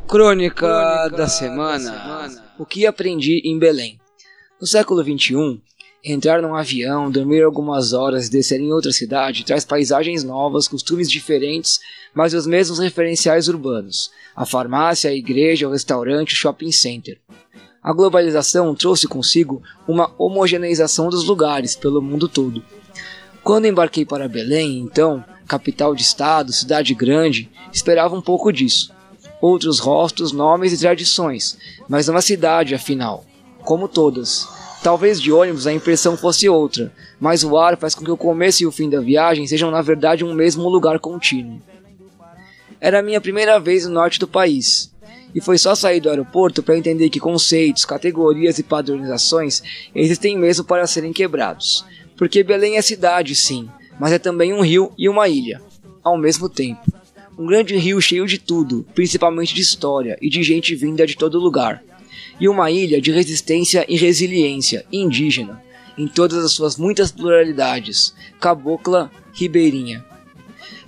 Crônica, 0.09 0.55
Crônica 0.57 1.17
da, 1.17 1.29
semana. 1.29 1.91
da 1.91 2.29
semana. 2.29 2.55
O 2.59 2.67
que 2.67 2.87
aprendi 2.87 3.41
em 3.45 3.59
Belém. 3.59 4.01
No 4.61 4.67
século 4.67 5.03
XXI, 5.03 5.61
entrar 6.05 6.43
num 6.43 6.55
avião, 6.55 7.11
dormir 7.11 7.43
algumas 7.43 7.93
horas 7.93 8.29
descer 8.29 8.61
em 8.61 8.73
outra 8.73 8.93
cidade 8.93 9.45
traz 9.45 9.65
paisagens 9.65 10.25
novas, 10.25 10.67
costumes 10.67 11.11
diferentes, 11.11 11.81
mas 12.15 12.35
os 12.35 12.47
mesmos 12.47 12.79
referenciais 12.79 13.49
urbanos: 13.49 14.11
a 14.35 14.45
farmácia, 14.45 15.11
a 15.11 15.15
igreja, 15.15 15.69
o 15.69 15.73
restaurante, 15.73 16.35
o 16.35 16.37
shopping 16.37 16.73
center. 16.73 17.19
A 17.83 17.93
globalização 17.93 18.75
trouxe 18.75 19.09
consigo 19.09 19.63
uma 19.89 20.13
homogeneização 20.17 21.09
dos 21.09 21.25
lugares 21.25 21.75
pelo 21.75 22.01
mundo 22.01 22.29
todo. 22.29 22.65
Quando 23.43 23.67
embarquei 23.67 24.05
para 24.05 24.29
Belém, 24.29 24.79
então, 24.79 25.25
capital 25.49 25.93
de 25.95 26.03
estado, 26.03 26.53
cidade 26.53 26.95
grande, 26.95 27.51
esperava 27.73 28.15
um 28.15 28.23
pouco 28.23 28.53
disso. 28.53 28.93
Outros 29.41 29.81
rostos, 29.81 30.31
nomes 30.31 30.73
e 30.73 30.79
tradições, 30.79 31.59
mas 31.89 32.09
uma 32.09 32.23
cidade, 32.23 32.73
afinal, 32.73 33.25
como 33.65 33.89
todas. 33.89 34.47
Talvez 34.83 35.21
de 35.21 35.31
ônibus 35.31 35.67
a 35.67 35.73
impressão 35.73 36.17
fosse 36.17 36.49
outra, 36.49 36.93
mas 37.21 37.45
o 37.45 37.57
ar 37.57 37.77
faz 37.77 37.95
com 37.95 38.05
que 38.05 38.11
o 38.11 38.17
começo 38.17 38.65
e 38.65 38.67
o 38.67 38.73
fim 38.73 38.91
da 38.91 39.01
viagem 39.01 39.47
sejam 39.47 39.71
na 39.71 39.81
verdade 39.81 40.25
um 40.25 40.35
mesmo 40.35 40.69
lugar 40.69 40.99
contínuo. 40.99 41.63
Era 42.81 42.99
a 42.99 43.03
minha 43.03 43.21
primeira 43.21 43.61
vez 43.61 43.87
no 43.87 43.93
norte 43.93 44.19
do 44.19 44.27
país, 44.27 44.93
e 45.33 45.41
foi 45.41 45.57
só 45.57 45.77
sair 45.77 46.01
do 46.01 46.11
aeroporto 46.11 46.65
para 46.65 46.77
entender 46.77 47.11
que 47.11 47.21
conceitos, 47.21 47.85
categorias 47.85 48.59
e 48.59 48.65
padronizações 48.65 49.63
existem 49.95 50.37
mesmo 50.37 50.65
para 50.65 50.87
serem 50.87 51.13
quebrados. 51.13 51.85
Porque 52.17 52.43
Belém 52.43 52.77
é 52.77 52.83
cidade, 52.83 53.37
sim, 53.37 53.69
mas 54.01 54.13
é 54.13 54.19
também 54.19 54.53
um 54.53 54.63
rio 54.63 54.93
e 54.99 55.09
uma 55.09 55.29
ilha, 55.29 55.63
ao 56.03 56.19
mesmo 56.19 56.49
tempo. 56.49 56.81
Um 57.39 57.47
grande 57.47 57.77
rio 57.77 58.01
cheio 58.01 58.27
de 58.27 58.37
tudo, 58.37 58.85
principalmente 58.97 59.55
de 59.55 59.61
história 59.61 60.19
e 60.21 60.29
de 60.29 60.43
gente 60.43 60.75
vinda 60.75 61.07
de 61.07 61.17
todo 61.17 61.39
lugar. 61.39 61.83
E 62.41 62.49
uma 62.49 62.71
ilha 62.71 63.01
de 63.01 63.13
resistência 63.13 63.85
e 63.89 63.97
resiliência 63.97 64.85
indígena, 64.93 65.63
em 65.97 66.09
todas 66.09 66.45
as 66.45 66.53
suas 66.53 66.77
muitas 66.77 67.13
pluralidades, 67.13 68.15
cabocla, 68.41 69.11
ribeirinha. 69.33 70.05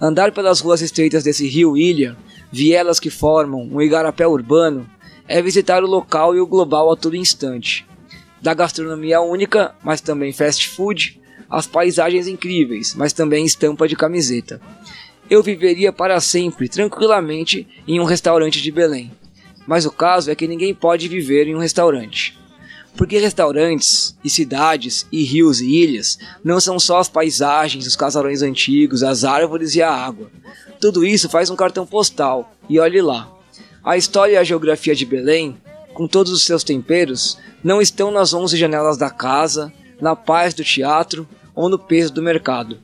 Andar 0.01 0.33
pelas 0.33 0.61
ruas 0.61 0.83
estreitas 0.83 1.25
desse 1.25 1.47
rio-ilha 1.47 2.17
vielas 2.55 3.01
que 3.01 3.11
formam 3.11 3.69
um 3.69 3.83
igarapé 3.83 4.25
urbano, 4.29 4.89
é 5.27 5.43
visitar 5.43 5.83
o 5.83 5.89
local 5.89 6.37
e 6.37 6.41
o 6.41 6.47
global 6.47 6.93
a 6.93 6.97
todo 6.97 7.17
instante. 7.17 7.85
Da 8.41 8.55
gastronomia 8.55 9.21
única, 9.21 9.75
mas 9.83 10.01
também 10.01 10.33
fast 10.33 10.69
food, 10.69 11.21
as 11.51 11.67
paisagens 11.67 12.29
incríveis, 12.29 12.95
mas 12.95 13.13
também 13.13 13.45
estampa 13.45 13.89
de 13.89 13.97
camiseta. 13.97 14.61
Eu 15.29 15.43
viveria 15.43 15.93
para 15.93 16.21
sempre, 16.21 16.69
tranquilamente, 16.69 17.67
em 17.89 17.99
um 17.99 18.05
restaurante 18.05 18.63
de 18.63 18.71
Belém. 18.71 19.11
Mas 19.67 19.87
o 19.87 19.91
caso 19.91 20.31
é 20.31 20.35
que 20.35 20.47
ninguém 20.47 20.75
pode 20.75 21.09
viver 21.09 21.47
em 21.47 21.55
um 21.55 21.61
restaurante. 21.61 22.39
Porque 22.97 23.19
restaurantes, 23.19 24.17
e 24.23 24.31
cidades, 24.31 25.07
e 25.11 25.25
rios 25.25 25.61
e 25.61 25.69
ilhas 25.69 26.19
não 26.45 26.61
são 26.61 26.79
só 26.79 26.99
as 26.99 27.09
paisagens, 27.09 27.87
os 27.87 27.97
casarões 27.97 28.41
antigos, 28.41 29.03
as 29.03 29.25
árvores 29.25 29.75
e 29.75 29.83
a 29.83 29.91
água. 29.91 30.31
Tudo 30.81 31.05
isso 31.05 31.29
faz 31.29 31.51
um 31.51 31.57
cartão 31.57 31.87
postal, 31.87 32.55
e 32.69 32.79
olhe 32.79 33.03
lá. 33.03 33.33
A 33.83 33.97
história 33.97 34.35
e 34.35 34.37
a 34.37 34.45
geografia 34.45 34.95
de 34.95 35.05
Belém, 35.05 35.57
com 35.93 36.07
todos 36.07 36.33
os 36.33 36.45
seus 36.45 36.63
temperos, 36.63 37.37
não 37.63 37.81
estão 37.81 38.11
nas 38.11 38.33
onze 38.33 38.57
janelas 38.57 38.97
da 38.97 39.11
casa, 39.11 39.73
na 40.01 40.15
paz 40.15 40.55
do 40.55 40.63
teatro 40.63 41.27
ou 41.55 41.69
no 41.69 41.79
peso 41.79 42.13
do 42.13 42.23
mercado. 42.23 42.79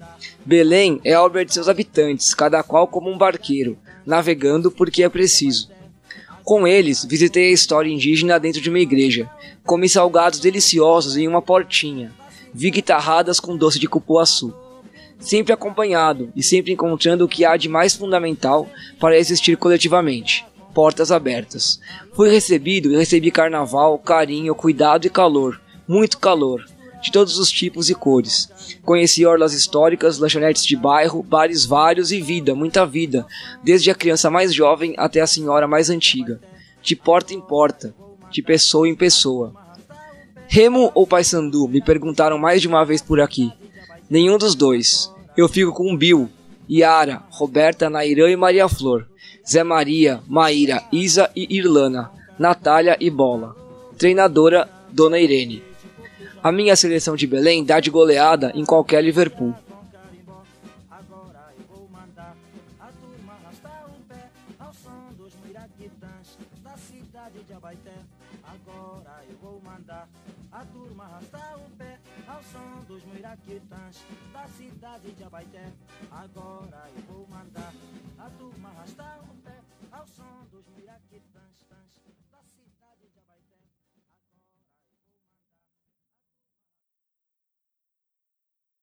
Belém 0.44 1.00
é 1.04 1.14
a 1.14 1.22
obra 1.22 1.44
de 1.44 1.52
seus 1.52 1.68
habitantes, 1.68 2.34
cada 2.34 2.62
qual 2.62 2.86
como 2.86 3.10
um 3.10 3.18
barqueiro, 3.18 3.78
navegando 4.04 4.70
porque 4.70 5.02
é 5.02 5.08
preciso. 5.08 5.70
Com 6.44 6.66
eles, 6.66 7.04
visitei 7.04 7.50
a 7.50 7.52
história 7.52 7.90
indígena 7.90 8.38
dentro 8.38 8.60
de 8.60 8.68
uma 8.68 8.78
igreja, 8.78 9.30
comi 9.64 9.88
salgados 9.88 10.40
deliciosos 10.40 11.16
em 11.16 11.28
uma 11.28 11.42
portinha, 11.42 12.12
vi 12.52 12.70
guitarradas 12.70 13.38
com 13.38 13.56
doce 13.56 13.78
de 13.78 13.88
cupuaçu. 13.88 14.54
Sempre 15.18 15.52
acompanhado 15.52 16.32
e 16.34 16.42
sempre 16.42 16.72
encontrando 16.72 17.24
o 17.24 17.28
que 17.28 17.44
há 17.44 17.56
de 17.56 17.68
mais 17.68 17.94
fundamental 17.94 18.68
para 18.98 19.18
existir 19.18 19.56
coletivamente: 19.56 20.46
portas 20.72 21.12
abertas. 21.12 21.78
Fui 22.14 22.30
recebido 22.30 22.90
e 22.90 22.96
recebi 22.96 23.30
carnaval, 23.30 23.98
carinho, 23.98 24.54
cuidado 24.54 25.06
e 25.06 25.10
calor, 25.10 25.60
muito 25.86 26.18
calor, 26.18 26.64
de 27.00 27.10
todos 27.10 27.38
os 27.38 27.50
tipos 27.50 27.88
e 27.90 27.94
cores. 27.94 28.50
Conheci 28.84 29.24
orlas 29.24 29.52
históricas, 29.52 30.18
lanchonetes 30.18 30.64
de 30.64 30.76
bairro, 30.76 31.22
bares 31.22 31.64
vários 31.64 32.12
e 32.12 32.20
vida, 32.20 32.54
muita 32.54 32.84
vida, 32.86 33.26
desde 33.62 33.90
a 33.90 33.94
criança 33.94 34.30
mais 34.30 34.52
jovem 34.52 34.94
até 34.96 35.20
a 35.20 35.26
senhora 35.26 35.66
mais 35.66 35.90
antiga, 35.90 36.40
de 36.82 36.94
porta 36.94 37.34
em 37.34 37.40
porta, 37.40 37.94
de 38.30 38.42
pessoa 38.42 38.88
em 38.88 38.94
pessoa. 38.94 39.54
Remo 40.46 40.90
ou 40.94 41.06
Paysandu? 41.06 41.68
Me 41.68 41.80
perguntaram 41.80 42.36
mais 42.36 42.60
de 42.60 42.68
uma 42.68 42.84
vez 42.84 43.00
por 43.00 43.20
aqui. 43.20 43.52
Nenhum 44.08 44.36
dos 44.36 44.54
dois. 44.54 45.08
Eu 45.36 45.48
fico 45.48 45.72
com 45.72 45.96
Bill, 45.96 46.28
Yara, 46.68 47.22
Roberta, 47.30 47.88
Nairã 47.88 48.28
e 48.28 48.36
Maria 48.36 48.68
Flor. 48.68 49.06
Zé 49.48 49.62
Maria, 49.62 50.20
Maíra, 50.28 50.82
Isa 50.92 51.30
e 51.34 51.56
Irlana. 51.56 52.10
Natália 52.38 52.96
e 52.98 53.08
Bola. 53.10 53.54
Treinadora, 53.96 54.68
Dona 54.90 55.18
Irene. 55.18 55.69
A 56.42 56.50
minha 56.50 56.74
seleção 56.74 57.16
de 57.16 57.26
Belém 57.26 57.62
dá 57.62 57.80
de 57.80 57.90
goleada 57.90 58.50
em 58.54 58.64
qualquer 58.64 59.04
Liverpool. 59.04 59.54